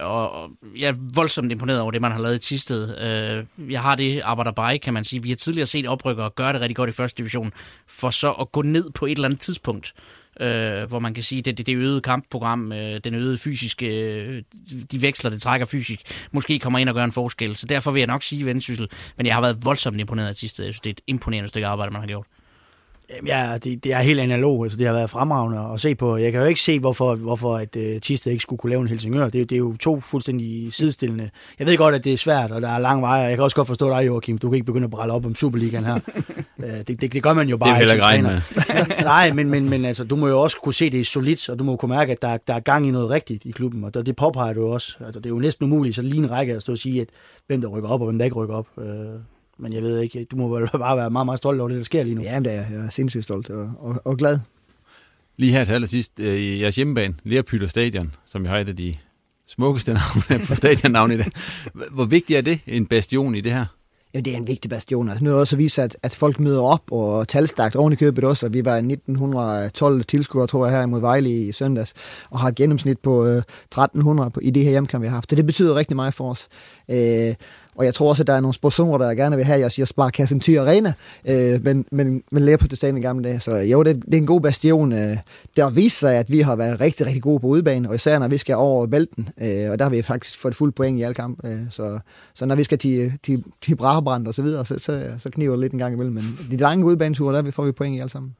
og, 0.00 0.50
jeg 0.76 0.88
er 0.88 0.94
voldsomt 1.14 1.52
imponeret 1.52 1.80
over 1.80 1.90
det, 1.90 2.00
man 2.00 2.12
har 2.12 2.20
lavet 2.20 2.34
i 2.34 2.38
Tisted. 2.38 2.84
Uh, 3.58 3.72
jeg 3.72 3.82
har 3.82 3.94
det 3.94 4.20
arbejder 4.20 4.52
bare 4.52 4.78
kan 4.78 4.94
man 4.94 5.04
sige. 5.04 5.22
Vi 5.22 5.28
har 5.28 5.36
tidligere 5.36 5.66
set 5.66 5.86
oprykkere 5.86 6.30
gøre 6.30 6.52
det 6.52 6.60
rigtig 6.60 6.76
godt 6.76 6.90
i 6.90 6.92
første 6.92 7.18
division, 7.18 7.52
for 7.86 8.10
så 8.10 8.32
at 8.32 8.52
gå 8.52 8.62
ned 8.62 8.90
på 8.90 9.06
et 9.06 9.12
eller 9.12 9.24
andet 9.24 9.40
tidspunkt 9.40 9.94
øh, 10.40 10.88
hvor 10.88 10.98
man 10.98 11.14
kan 11.14 11.22
sige, 11.22 11.42
det, 11.42 11.58
det, 11.58 11.66
det 11.66 11.76
øgede 11.76 12.00
kampprogram, 12.00 12.72
øh, 12.72 13.00
den 13.04 13.14
øgede 13.14 13.38
fysiske, 13.38 13.86
øh, 13.86 14.42
de 14.92 15.02
veksler, 15.02 15.30
det 15.30 15.42
trækker 15.42 15.66
fysisk, 15.66 16.28
måske 16.32 16.58
kommer 16.58 16.78
ind 16.78 16.88
og 16.88 16.94
gør 16.94 17.04
en 17.04 17.12
forskel. 17.12 17.56
Så 17.56 17.66
derfor 17.66 17.90
vil 17.90 18.00
jeg 18.00 18.06
nok 18.06 18.22
sige 18.22 18.46
Vendsyssel, 18.46 18.88
men 19.16 19.26
jeg 19.26 19.34
har 19.34 19.40
været 19.40 19.64
voldsomt 19.64 20.00
imponeret 20.00 20.28
af 20.28 20.36
sidste. 20.36 20.64
Jeg 20.64 20.74
synes, 20.74 20.80
det 20.80 20.90
er 20.90 20.94
et 20.94 21.00
imponerende 21.06 21.48
stykke 21.48 21.66
arbejde, 21.66 21.92
man 21.92 22.00
har 22.00 22.08
gjort. 22.08 22.26
Ja, 23.26 23.58
det, 23.64 23.84
det 23.84 23.92
er 23.92 23.98
helt 23.98 24.20
analog. 24.20 24.64
Altså, 24.64 24.78
det 24.78 24.86
har 24.86 24.94
været 24.94 25.10
fremragende 25.10 25.72
at 25.74 25.80
se 25.80 25.94
på. 25.94 26.16
Jeg 26.16 26.32
kan 26.32 26.40
jo 26.40 26.46
ikke 26.46 26.60
se, 26.60 26.80
hvorfor, 26.80 27.14
hvorfor 27.14 27.56
at, 27.56 27.76
uh, 27.76 28.00
Tisted 28.02 28.32
ikke 28.32 28.42
skulle 28.42 28.58
kunne 28.58 28.70
lave 28.70 28.82
en 28.82 28.88
Helsingør. 28.88 29.28
Det, 29.28 29.50
det 29.50 29.52
er 29.52 29.58
jo 29.58 29.76
to 29.76 30.00
fuldstændig 30.00 30.72
sidestillende. 30.72 31.30
Jeg 31.58 31.66
ved 31.66 31.76
godt, 31.76 31.94
at 31.94 32.04
det 32.04 32.12
er 32.12 32.16
svært, 32.16 32.50
og 32.50 32.62
der 32.62 32.68
er 32.68 32.78
lang 32.78 33.02
vej. 33.02 33.10
Jeg 33.10 33.36
kan 33.36 33.44
også 33.44 33.56
godt 33.56 33.68
forstå 33.68 33.90
dig, 33.90 34.06
Joachim. 34.06 34.38
Du 34.38 34.50
kan 34.50 34.54
ikke 34.54 34.66
begynde 34.66 34.84
at 34.84 34.90
brælle 34.90 35.14
op 35.14 35.26
om 35.26 35.34
Superligaen 35.34 35.84
her. 35.84 35.98
uh, 36.56 36.64
det, 36.86 37.00
det, 37.00 37.12
det, 37.12 37.22
gør 37.22 37.32
man 37.32 37.48
jo 37.48 37.56
bare. 37.56 37.68
Det 37.68 37.74
er 37.74 37.78
heller 37.78 38.12
ikke 38.12 38.28
med. 38.28 38.40
Nej, 39.04 39.32
men, 39.32 39.50
men, 39.50 39.68
men 39.68 39.84
altså, 39.84 40.04
du 40.04 40.16
må 40.16 40.28
jo 40.28 40.40
også 40.40 40.56
kunne 40.62 40.74
se, 40.74 40.90
det 40.90 41.00
er 41.00 41.04
solidt, 41.04 41.48
og 41.48 41.58
du 41.58 41.64
må 41.64 41.76
kunne 41.76 41.94
mærke, 41.94 42.12
at 42.12 42.22
der, 42.22 42.36
der 42.36 42.54
er 42.54 42.60
gang 42.60 42.86
i 42.86 42.90
noget 42.90 43.10
rigtigt 43.10 43.44
i 43.44 43.50
klubben. 43.50 43.84
Og 43.84 44.06
det 44.06 44.16
påpeger 44.16 44.52
du 44.52 44.66
også. 44.66 44.96
Altså, 45.06 45.20
det 45.20 45.26
er 45.26 45.30
jo 45.30 45.38
næsten 45.38 45.64
umuligt, 45.64 45.96
så 45.96 46.02
lige 46.02 46.18
en 46.18 46.30
række 46.30 46.54
at 46.54 46.62
stå 46.62 46.72
og 46.72 46.78
sige, 46.78 47.00
at 47.00 47.08
hvem 47.46 47.60
der 47.60 47.68
rykker 47.68 47.88
op, 47.88 48.00
og 48.00 48.06
hvem 48.06 48.18
der 48.18 48.24
ikke 48.24 48.36
rykker 48.36 48.54
op. 48.54 48.66
Uh, 48.76 48.84
men 49.58 49.72
jeg 49.72 49.82
ved 49.82 50.00
ikke, 50.00 50.24
du 50.24 50.36
må 50.36 50.58
vel 50.58 50.68
bare 50.78 50.96
være 50.96 51.10
meget, 51.10 51.26
meget 51.26 51.38
stolt 51.38 51.60
over 51.60 51.68
det, 51.68 51.78
der 51.78 51.84
sker 51.84 52.02
lige 52.02 52.14
nu. 52.14 52.22
Ja, 52.22 52.38
det 52.38 52.46
er 52.46 52.52
jeg. 52.52 52.66
Er 52.72 52.90
sindssygt 52.90 53.24
stolt 53.24 53.50
og, 53.50 53.72
og, 53.78 54.02
og 54.04 54.16
glad. 54.16 54.38
Lige 55.36 55.52
her 55.52 55.64
til 55.64 55.72
allersidst, 55.72 56.20
øh, 56.20 56.40
i 56.40 56.62
jeres 56.62 56.76
hjemmebane, 56.76 57.14
Lerpytter 57.24 57.68
Stadion, 57.68 58.12
som 58.24 58.44
jeg 58.44 58.52
har 58.52 58.58
et 58.58 58.68
af 58.68 58.76
de 58.76 58.94
smukkeste 59.46 59.92
navne 60.28 60.46
på 60.46 60.54
stadionnavn 60.54 61.12
i 61.12 61.16
det. 61.16 61.26
Hvor 61.90 62.04
vigtigt 62.04 62.36
er 62.36 62.42
det, 62.42 62.60
en 62.66 62.86
bastion 62.86 63.34
i 63.34 63.40
det 63.40 63.52
her? 63.52 63.64
Ja, 64.14 64.20
det 64.20 64.32
er 64.32 64.36
en 64.36 64.48
vigtig 64.48 64.70
bastion. 64.70 65.08
Altså, 65.08 65.24
nu 65.24 65.30
er 65.30 65.34
det 65.34 65.40
også 65.40 65.56
vist, 65.56 65.78
at, 65.78 65.96
at 66.02 66.14
folk 66.14 66.40
møder 66.40 66.62
op 66.62 66.92
og 66.92 67.28
talstagt 67.28 67.76
oven 67.76 67.92
i 67.92 67.96
købet 67.96 68.24
også. 68.24 68.48
Vi 68.48 68.64
var 68.64 68.76
1912 68.76 70.04
tilskuere, 70.04 70.46
tror 70.46 70.66
jeg, 70.66 70.78
her 70.78 70.86
mod 70.86 71.00
Vejle 71.00 71.30
i 71.30 71.52
søndags, 71.52 71.94
og 72.30 72.40
har 72.40 72.48
et 72.48 72.54
gennemsnit 72.54 72.98
på 72.98 73.26
øh, 73.26 73.36
1300 73.36 74.30
på, 74.30 74.40
i 74.40 74.50
det 74.50 74.64
her 74.64 74.70
hjemkamp, 74.70 75.02
vi 75.02 75.08
har 75.08 75.14
haft. 75.14 75.30
Så 75.30 75.36
det 75.36 75.46
betyder 75.46 75.74
rigtig 75.74 75.96
meget 75.96 76.14
for 76.14 76.30
os. 76.30 76.48
Øh, 76.90 77.34
og 77.74 77.84
jeg 77.84 77.94
tror 77.94 78.08
også, 78.08 78.22
at 78.22 78.26
der 78.26 78.32
er 78.32 78.40
nogle 78.40 78.54
sponsorer, 78.54 78.98
der 78.98 79.14
gerne 79.14 79.36
vil 79.36 79.44
have, 79.44 79.60
jeg 79.60 79.72
siger 79.72 79.86
Sparkassen 79.86 80.40
Thy 80.40 80.58
Arena, 80.58 80.92
øh, 81.28 81.64
men, 81.64 81.84
men, 81.90 82.22
men 82.30 82.42
lærer 82.42 82.56
på 82.56 82.66
det 82.66 82.78
stadig 82.78 82.98
i 82.98 83.00
gamle 83.00 83.24
dage. 83.24 83.40
Så 83.40 83.56
jo, 83.56 83.82
det, 83.82 84.02
det 84.04 84.14
er 84.14 84.18
en 84.18 84.26
god 84.26 84.40
bastion. 84.40 84.92
Øh, 84.92 85.16
det 85.56 85.64
har 85.64 85.70
vist 85.70 85.98
sig, 85.98 86.14
at 86.14 86.30
vi 86.30 86.40
har 86.40 86.56
været 86.56 86.80
rigtig, 86.80 87.06
rigtig 87.06 87.22
gode 87.22 87.40
på 87.40 87.46
udebane, 87.46 87.88
og 87.88 87.94
især 87.94 88.18
når 88.18 88.28
vi 88.28 88.38
skal 88.38 88.56
over 88.56 88.86
Bælten, 88.86 89.28
øh, 89.40 89.70
og 89.70 89.78
der 89.78 89.84
har 89.84 89.90
vi 89.90 90.02
faktisk 90.02 90.38
fået 90.38 90.54
fuld 90.54 90.72
point 90.72 90.98
i 90.98 91.02
alle 91.02 91.14
kampe. 91.14 91.48
Øh, 91.48 91.58
så, 91.70 91.98
så 92.34 92.46
når 92.46 92.54
vi 92.54 92.64
skal 92.64 92.78
til, 92.78 93.12
til, 93.22 93.44
til 93.60 93.76
Brabrand 93.76 94.26
og 94.26 94.34
så 94.34 94.42
videre, 94.42 94.64
så, 94.64 94.78
så, 94.78 95.10
så 95.18 95.30
kniver 95.30 95.52
det 95.52 95.60
lidt 95.60 95.72
en 95.72 95.78
gang 95.78 95.94
imellem. 95.94 96.14
Men 96.14 96.24
de 96.50 96.56
lange 96.56 96.84
udebaneture, 96.84 97.42
der 97.42 97.50
får 97.50 97.64
vi 97.64 97.72
point 97.72 97.96
i 97.96 98.00
alle 98.00 98.10
sammen. 98.10 98.34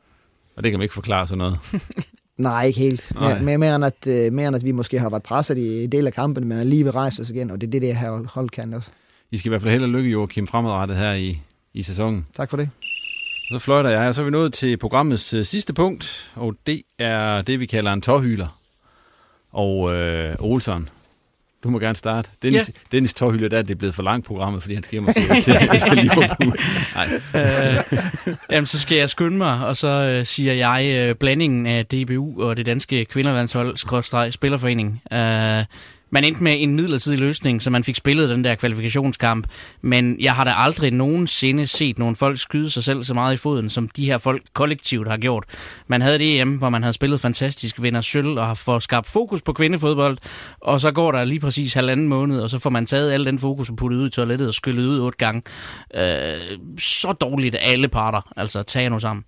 Og 0.56 0.62
det 0.62 0.72
kan 0.72 0.78
man 0.78 0.84
ikke 0.84 0.94
forklare 0.94 1.26
sådan 1.26 1.38
noget. 1.38 1.58
Nej, 2.36 2.64
ikke 2.64 2.78
helt. 2.78 3.12
Nej. 3.14 3.38
Mere, 3.38 3.58
mere, 3.58 3.76
end 3.76 3.84
at, 3.84 4.06
øh, 4.06 4.32
mere 4.32 4.48
end 4.48 4.56
at 4.56 4.64
vi 4.64 4.72
måske 4.72 4.98
har 4.98 5.10
været 5.10 5.22
presset 5.22 5.58
i 5.58 5.86
del 5.86 6.06
af 6.06 6.12
kampen, 6.12 6.48
men 6.48 6.58
alligevel 6.58 6.92
rejse 6.92 7.22
os 7.22 7.30
igen, 7.30 7.50
og 7.50 7.60
det 7.60 7.66
er 7.66 7.70
det, 7.70 7.82
det 7.82 7.96
her 7.96 8.28
hold 8.28 8.50
kan 8.50 8.74
også. 8.74 8.90
I 9.30 9.38
skal 9.38 9.48
i 9.48 9.50
hvert 9.50 9.62
fald 9.62 9.72
held 9.72 9.82
og 9.82 9.88
lykke, 9.88 10.10
Joachim, 10.10 10.46
fremadrettet 10.46 10.96
her 10.96 11.12
i, 11.12 11.40
i 11.74 11.82
sæsonen. 11.82 12.26
Tak 12.36 12.50
for 12.50 12.56
det. 12.56 12.70
Så 13.50 13.58
fløjter 13.58 13.90
jeg, 13.90 14.08
og 14.08 14.14
så 14.14 14.20
er 14.20 14.24
vi 14.24 14.30
nået 14.30 14.52
til 14.52 14.76
programmets 14.76 15.34
øh, 15.34 15.44
sidste 15.44 15.72
punkt, 15.72 16.32
og 16.34 16.54
det 16.66 16.82
er 16.98 17.42
det, 17.42 17.60
vi 17.60 17.66
kalder 17.66 17.92
en 17.92 18.02
tårhyler. 18.02 18.58
Og 19.52 19.94
øh, 19.94 20.36
Olsen, 20.38 20.88
du 21.64 21.70
må 21.70 21.78
gerne 21.78 21.96
starte. 21.96 22.28
Dennis, 22.42 22.68
ja. 22.68 22.80
Dennis 22.92 23.14
Tårhylder, 23.14 23.48
der 23.48 23.58
er 23.58 23.62
det 23.62 23.78
blevet 23.78 23.94
for 23.94 24.02
langt 24.02 24.26
programmet, 24.26 24.62
fordi 24.62 24.74
han 24.74 24.82
skal 24.82 24.92
hjem 24.96 25.06
og 25.06 25.14
se, 25.14 25.52
jeg 25.72 25.80
skal 25.80 25.96
lige 25.96 26.10
på 26.14 26.20
Nej. 26.94 27.08
Øh, 27.34 28.34
jamen, 28.50 28.66
så 28.66 28.80
skal 28.80 28.96
jeg 28.98 29.10
skynde 29.10 29.36
mig, 29.36 29.66
og 29.66 29.76
så 29.76 29.88
øh, 29.88 30.26
siger 30.26 30.52
jeg 30.52 30.94
øh, 30.96 31.14
blandingen 31.14 31.66
af 31.66 31.86
DBU 31.86 32.42
og 32.42 32.56
det 32.56 32.66
danske 32.66 33.04
kvinderlandshold, 33.04 34.30
spillerforening. 34.30 35.02
Øh, 35.12 35.64
man 36.14 36.24
endte 36.24 36.42
med 36.42 36.62
en 36.62 36.74
midlertidig 36.74 37.18
løsning, 37.18 37.62
så 37.62 37.70
man 37.70 37.84
fik 37.84 37.96
spillet 37.96 38.28
den 38.30 38.44
der 38.44 38.54
kvalifikationskamp. 38.54 39.46
Men 39.82 40.16
jeg 40.20 40.34
har 40.34 40.44
da 40.44 40.52
aldrig 40.56 40.90
nogensinde 40.90 41.66
set 41.66 41.98
nogen 41.98 42.16
folk 42.16 42.38
skyde 42.38 42.70
sig 42.70 42.84
selv 42.84 43.04
så 43.04 43.14
meget 43.14 43.34
i 43.34 43.36
foden, 43.36 43.70
som 43.70 43.88
de 43.88 44.06
her 44.06 44.18
folk 44.18 44.42
kollektivt 44.52 45.08
har 45.08 45.16
gjort. 45.16 45.44
Man 45.86 46.02
havde 46.02 46.18
det 46.18 46.40
EM, 46.40 46.58
hvor 46.58 46.68
man 46.68 46.82
havde 46.82 46.92
spillet 46.92 47.20
fantastisk, 47.20 47.82
vinder 47.82 48.00
sølv 48.00 48.38
og 48.38 48.46
har 48.46 48.54
fået 48.54 48.82
skabt 48.82 49.06
fokus 49.06 49.42
på 49.42 49.52
kvindefodbold. 49.52 50.18
Og 50.60 50.80
så 50.80 50.92
går 50.92 51.12
der 51.12 51.24
lige 51.24 51.40
præcis 51.40 51.74
halvanden 51.74 52.08
måned, 52.08 52.40
og 52.40 52.50
så 52.50 52.58
får 52.58 52.70
man 52.70 52.86
taget 52.86 53.12
al 53.12 53.24
den 53.24 53.38
fokus 53.38 53.70
og 53.70 53.76
puttet 53.76 53.98
ud 53.98 54.08
i 54.08 54.10
toilettet 54.10 54.48
og 54.48 54.54
skyllet 54.54 54.86
ud 54.86 55.00
otte 55.00 55.18
gange. 55.18 55.42
Øh, 55.94 56.58
så 56.78 57.12
dårligt 57.12 57.56
alle 57.60 57.88
parter. 57.88 58.32
Altså, 58.36 58.62
tag 58.62 58.90
nu 58.90 58.98
sammen. 58.98 59.24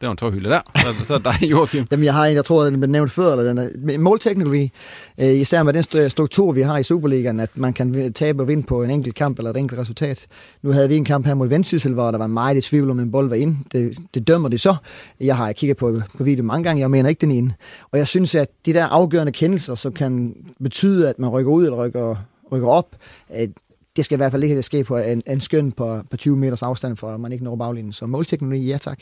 Det 0.00 0.06
var 0.06 0.10
en 0.10 0.16
tårhylde 0.16 0.50
der. 0.50 0.60
Så, 0.76 1.04
så 1.04 1.18
dig, 1.18 1.50
Joachim. 1.50 1.86
Jamen, 1.90 2.04
jeg 2.04 2.14
har 2.14 2.26
en, 2.26 2.34
jeg 2.34 2.44
tror, 2.44 2.64
den 2.64 2.80
blev 2.80 2.90
nævnt 2.90 3.10
før, 3.10 3.32
eller 3.32 3.44
den 3.44 3.58
er, 3.58 3.98
målteknologi, 3.98 4.72
øh, 5.18 5.34
især 5.34 5.62
med 5.62 5.72
den 5.72 6.10
struktur, 6.10 6.52
vi 6.52 6.62
har 6.62 6.78
i 6.78 6.82
Superligaen, 6.82 7.40
at 7.40 7.50
man 7.54 7.72
kan 7.72 8.12
tabe 8.12 8.42
og 8.42 8.48
vinde 8.48 8.62
på 8.62 8.82
en 8.82 8.90
enkelt 8.90 9.14
kamp 9.14 9.38
eller 9.38 9.50
et 9.50 9.56
enkelt 9.56 9.80
resultat. 9.80 10.26
Nu 10.62 10.72
havde 10.72 10.88
vi 10.88 10.96
en 10.96 11.04
kamp 11.04 11.26
her 11.26 11.34
mod 11.34 11.48
Vendsyssel, 11.48 11.94
hvor 11.94 12.10
der 12.10 12.18
var 12.18 12.26
meget 12.26 12.56
i 12.56 12.60
tvivl 12.60 12.90
om 12.90 13.00
en 13.00 13.10
bold 13.10 13.28
var 13.28 13.36
ind. 13.36 13.56
Det, 13.72 13.98
det 14.14 14.28
dømmer 14.28 14.48
det 14.48 14.60
så. 14.60 14.76
Jeg 15.20 15.36
har 15.36 15.52
kigget 15.52 15.76
på, 15.76 16.00
på 16.16 16.24
video 16.24 16.44
mange 16.44 16.64
gange, 16.64 16.80
jeg 16.80 16.90
mener 16.90 17.08
ikke 17.08 17.20
den 17.20 17.30
inde. 17.30 17.54
Og 17.92 17.98
jeg 17.98 18.08
synes, 18.08 18.34
at 18.34 18.48
de 18.66 18.72
der 18.72 18.86
afgørende 18.86 19.32
kendelser, 19.32 19.74
som 19.74 19.92
kan 19.92 20.34
betyde, 20.62 21.08
at 21.08 21.18
man 21.18 21.30
rykker 21.30 21.52
ud 21.52 21.64
eller 21.64 21.84
rykker, 21.84 22.16
rykker 22.52 22.68
op, 22.68 22.96
at 23.28 23.50
det 23.96 24.04
skal 24.04 24.16
i 24.16 24.20
hvert 24.20 24.32
fald 24.32 24.42
ikke 24.42 24.62
ske 24.62 24.84
på 24.84 24.96
en, 24.96 25.22
en 25.26 25.40
skøn 25.40 25.72
på, 25.72 26.00
på 26.10 26.16
20 26.16 26.36
meters 26.36 26.62
afstand, 26.62 26.96
for 26.96 27.10
at 27.10 27.20
man 27.20 27.32
ikke 27.32 27.44
når 27.44 27.56
baglinjen. 27.56 27.92
Så 27.92 28.06
målteknologi, 28.06 28.66
ja 28.66 28.78
tak. 28.78 29.00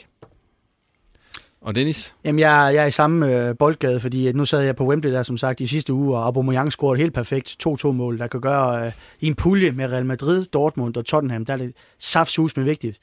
Og 1.67 1.75
Dennis? 1.75 2.15
Jamen, 2.25 2.39
jeg, 2.39 2.71
jeg 2.75 2.83
er 2.83 2.87
i 2.87 2.91
samme 2.91 3.49
øh, 3.49 3.57
boldgade, 3.59 4.01
fordi 4.01 4.29
øh, 4.29 4.35
nu 4.35 4.45
sad 4.45 4.61
jeg 4.61 4.77
på 4.77 4.87
Wembley 4.87 5.13
der, 5.13 5.23
som 5.23 5.37
sagt, 5.37 5.61
i 5.61 5.67
sidste 5.67 5.93
uge, 5.93 6.17
og 6.17 6.25
Aubameyang 6.25 6.73
scorede 6.73 7.01
helt 7.01 7.15
perfekt 7.15 7.57
2-2-mål, 7.67 8.19
der 8.19 8.27
kan 8.27 8.41
gøre 8.41 8.87
øh, 8.87 8.93
i 9.21 9.27
en 9.27 9.35
pulje 9.35 9.71
med 9.71 9.93
Real 9.93 10.07
Madrid, 10.07 10.45
Dortmund 10.45 10.97
og 10.97 11.05
Tottenham. 11.05 11.45
Der 11.45 11.53
er 11.53 11.57
det 11.57 11.73
saftsus 11.99 12.57
med 12.57 12.65
vigtigt, 12.65 12.99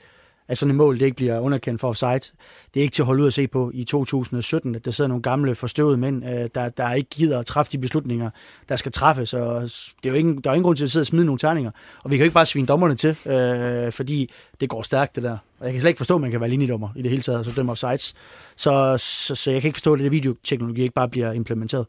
at 0.48 0.58
sådan 0.58 0.70
et 0.72 0.76
mål 0.76 1.00
det 1.00 1.06
ikke 1.06 1.16
bliver 1.16 1.40
underkendt 1.40 1.82
for 1.82 1.88
offside. 1.88 2.36
Det 2.74 2.80
er 2.80 2.82
ikke 2.82 2.94
til 2.94 3.02
at 3.02 3.06
holde 3.06 3.22
ud 3.22 3.28
at 3.28 3.34
se 3.34 3.48
på 3.48 3.72
i 3.74 3.84
2017, 3.84 4.76
at 4.76 4.86
der 4.86 4.92
sidder 4.92 5.08
nogle 5.08 5.22
gamle 5.22 5.56
forstøvede 5.56 5.98
mænd, 5.98 6.26
øh, 6.26 6.50
der, 6.56 6.70
der 6.70 6.94
ikke 6.94 7.10
gider 7.10 7.40
at 7.40 7.46
træffe 7.46 7.72
de 7.72 7.78
beslutninger, 7.78 8.30
der 8.70 8.76
skal 8.76 8.92
træffes. 8.92 9.34
Og 9.34 9.62
det 9.62 10.06
er 10.06 10.10
jo 10.10 10.14
ingen, 10.14 10.42
der 10.42 10.50
er 10.50 10.54
ingen 10.54 10.64
grund 10.64 10.78
til 10.78 10.84
at 10.84 10.92
sidde 10.92 11.04
og 11.04 11.08
smide 11.08 11.26
nogle 11.26 11.40
terninger. 11.40 11.72
Og 12.04 12.12
vi 12.12 12.16
kan 12.16 12.24
jo 12.24 12.26
ikke 12.26 12.34
bare 12.34 12.46
svine 12.46 12.68
dommerne 12.68 12.96
til, 12.96 13.32
øh, 13.32 13.92
fordi 13.92 14.30
det 14.62 14.70
går 14.70 14.82
stærkt 14.82 15.16
det 15.16 15.24
der. 15.24 15.38
Og 15.64 15.68
jeg 15.68 15.74
kan 15.74 15.82
slet 15.82 15.90
ikke 15.90 15.98
forstå, 15.98 16.16
at 16.16 16.22
man 16.22 16.32
kan 16.32 16.42
være 16.42 16.50
linjedommer 16.50 16.90
i 16.96 17.02
det 17.02 17.10
hele 17.10 17.22
taget, 17.22 17.40
og 17.40 17.46
så 17.46 17.52
dømme 17.56 17.72
offsides. 17.72 18.14
Så, 18.56 18.96
så, 18.98 19.36
så 19.36 19.52
jeg 19.52 19.62
kan 19.62 19.68
ikke 19.70 19.76
forstå, 19.76 19.94
at 19.94 20.00
det 20.00 20.12
videoteknologi 20.12 20.82
ikke 20.82 20.94
bare 20.94 21.10
bliver 21.10 21.32
implementeret. 21.32 21.86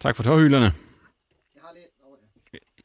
Tak 0.00 0.16
for 0.16 0.22
tårhylderne. 0.22 0.72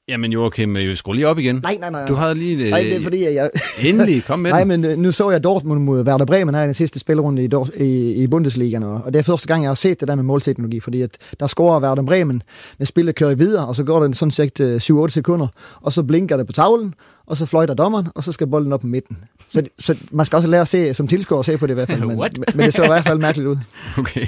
Jamen 0.07 0.31
Joachim, 0.31 0.75
vi 0.75 0.95
skruer 0.95 1.15
lige 1.15 1.27
op 1.27 1.39
igen. 1.39 1.55
Nej, 1.55 1.77
nej, 1.79 1.89
nej. 1.89 2.07
Du 2.07 2.13
havde 2.13 2.35
lige... 2.35 2.69
Nej, 2.69 2.79
det 2.79 2.95
er 2.95 3.01
fordi, 3.03 3.23
at 3.23 3.33
jeg... 3.35 3.49
Endelig, 3.85 4.23
kom 4.23 4.39
med 4.39 4.51
Nej, 4.57 4.63
men 4.63 4.85
øh, 4.85 4.97
nu 4.97 5.11
så 5.11 5.29
jeg 5.31 5.43
Dortmund 5.43 5.83
mod 5.83 6.07
Werder 6.07 6.25
Bremen 6.25 6.55
her 6.55 6.63
i 6.63 6.65
den 6.65 6.73
sidste 6.73 6.99
spillerunde 6.99 7.43
i, 7.43 7.47
Dor- 7.47 7.81
i, 7.81 8.13
i 8.23 8.27
Bundesligaen, 8.27 8.83
og 8.83 9.01
og 9.05 9.13
det 9.13 9.19
er 9.19 9.23
første 9.23 9.47
gang, 9.47 9.63
jeg 9.63 9.69
har 9.69 9.75
set 9.75 9.99
det 9.99 10.07
der 10.07 10.15
med 10.15 10.23
målteknologi, 10.23 10.79
fordi 10.79 11.01
at 11.01 11.17
der 11.39 11.47
scorer 11.47 11.81
Werder 11.81 12.03
Bremen, 12.03 12.43
med 12.77 12.87
spillet 12.87 13.15
kører 13.15 13.35
videre, 13.35 13.67
og 13.67 13.75
så 13.75 13.83
går 13.83 14.03
det 14.03 14.17
sådan 14.17 14.31
set 14.31 14.59
øh, 14.59 14.75
7-8 14.75 15.07
sekunder, 15.09 15.47
og 15.81 15.93
så 15.93 16.03
blinker 16.03 16.37
det 16.37 16.47
på 16.47 16.53
tavlen, 16.53 16.93
og 17.27 17.37
så 17.37 17.45
fløjter 17.45 17.73
dommeren, 17.73 18.07
og 18.15 18.23
så 18.23 18.31
skal 18.31 18.47
bolden 18.47 18.73
op 18.73 18.81
på 18.81 18.87
midten. 18.87 19.17
Så, 19.49 19.69
så 19.79 19.97
man 20.11 20.25
skal 20.25 20.37
også 20.37 20.47
lære 20.47 20.61
at 20.61 20.67
se, 20.67 20.93
som 20.93 21.07
tilskuer 21.07 21.39
at 21.39 21.45
se 21.45 21.57
på 21.57 21.67
det 21.67 21.73
i 21.73 21.75
hvert 21.75 21.87
fald, 21.87 22.01
men, 22.01 22.17
men, 22.55 22.65
det 22.65 22.73
så 22.73 22.83
i 22.83 22.87
hvert 22.87 23.03
fald 23.03 23.19
mærkeligt 23.19 23.49
ud. 23.49 23.57
Okay. 23.97 24.27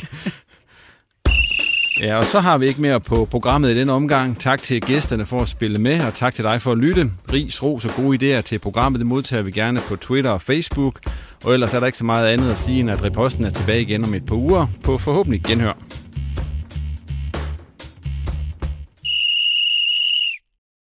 Ja, 2.02 2.18
og 2.18 2.26
så 2.26 2.40
har 2.40 2.58
vi 2.58 2.68
ikke 2.68 2.82
mere 2.82 3.00
på 3.00 3.28
programmet 3.32 3.70
i 3.70 3.80
denne 3.80 3.92
omgang. 3.92 4.40
Tak 4.40 4.62
til 4.62 4.82
gæsterne 4.82 5.26
for 5.26 5.40
at 5.40 5.50
spille 5.50 5.78
med, 5.78 6.06
og 6.06 6.14
tak 6.14 6.34
til 6.34 6.44
dig 6.44 6.62
for 6.62 6.72
at 6.72 6.78
lytte. 6.78 7.12
Ris, 7.34 7.64
ros 7.64 7.86
og 7.86 7.92
gode 7.96 8.38
idéer 8.38 8.42
til 8.42 8.60
programmet, 8.60 9.00
det 9.00 9.08
modtager 9.08 9.44
vi 9.44 9.52
gerne 9.52 9.80
på 9.88 9.96
Twitter 9.96 10.32
og 10.32 10.42
Facebook. 10.42 11.00
Og 11.44 11.54
ellers 11.54 11.74
er 11.74 11.80
der 11.80 11.86
ikke 11.86 11.98
så 11.98 12.06
meget 12.06 12.28
andet 12.28 12.52
at 12.52 12.58
sige, 12.58 12.80
end 12.80 12.92
at 12.92 13.04
reposten 13.04 13.46
er 13.46 13.50
tilbage 13.50 13.82
igen 13.82 14.04
om 14.04 14.14
et 14.14 14.26
par 14.26 14.36
uger 14.36 14.68
på 14.84 14.98
forhåbentlig 14.98 15.44
genhør. 15.44 15.74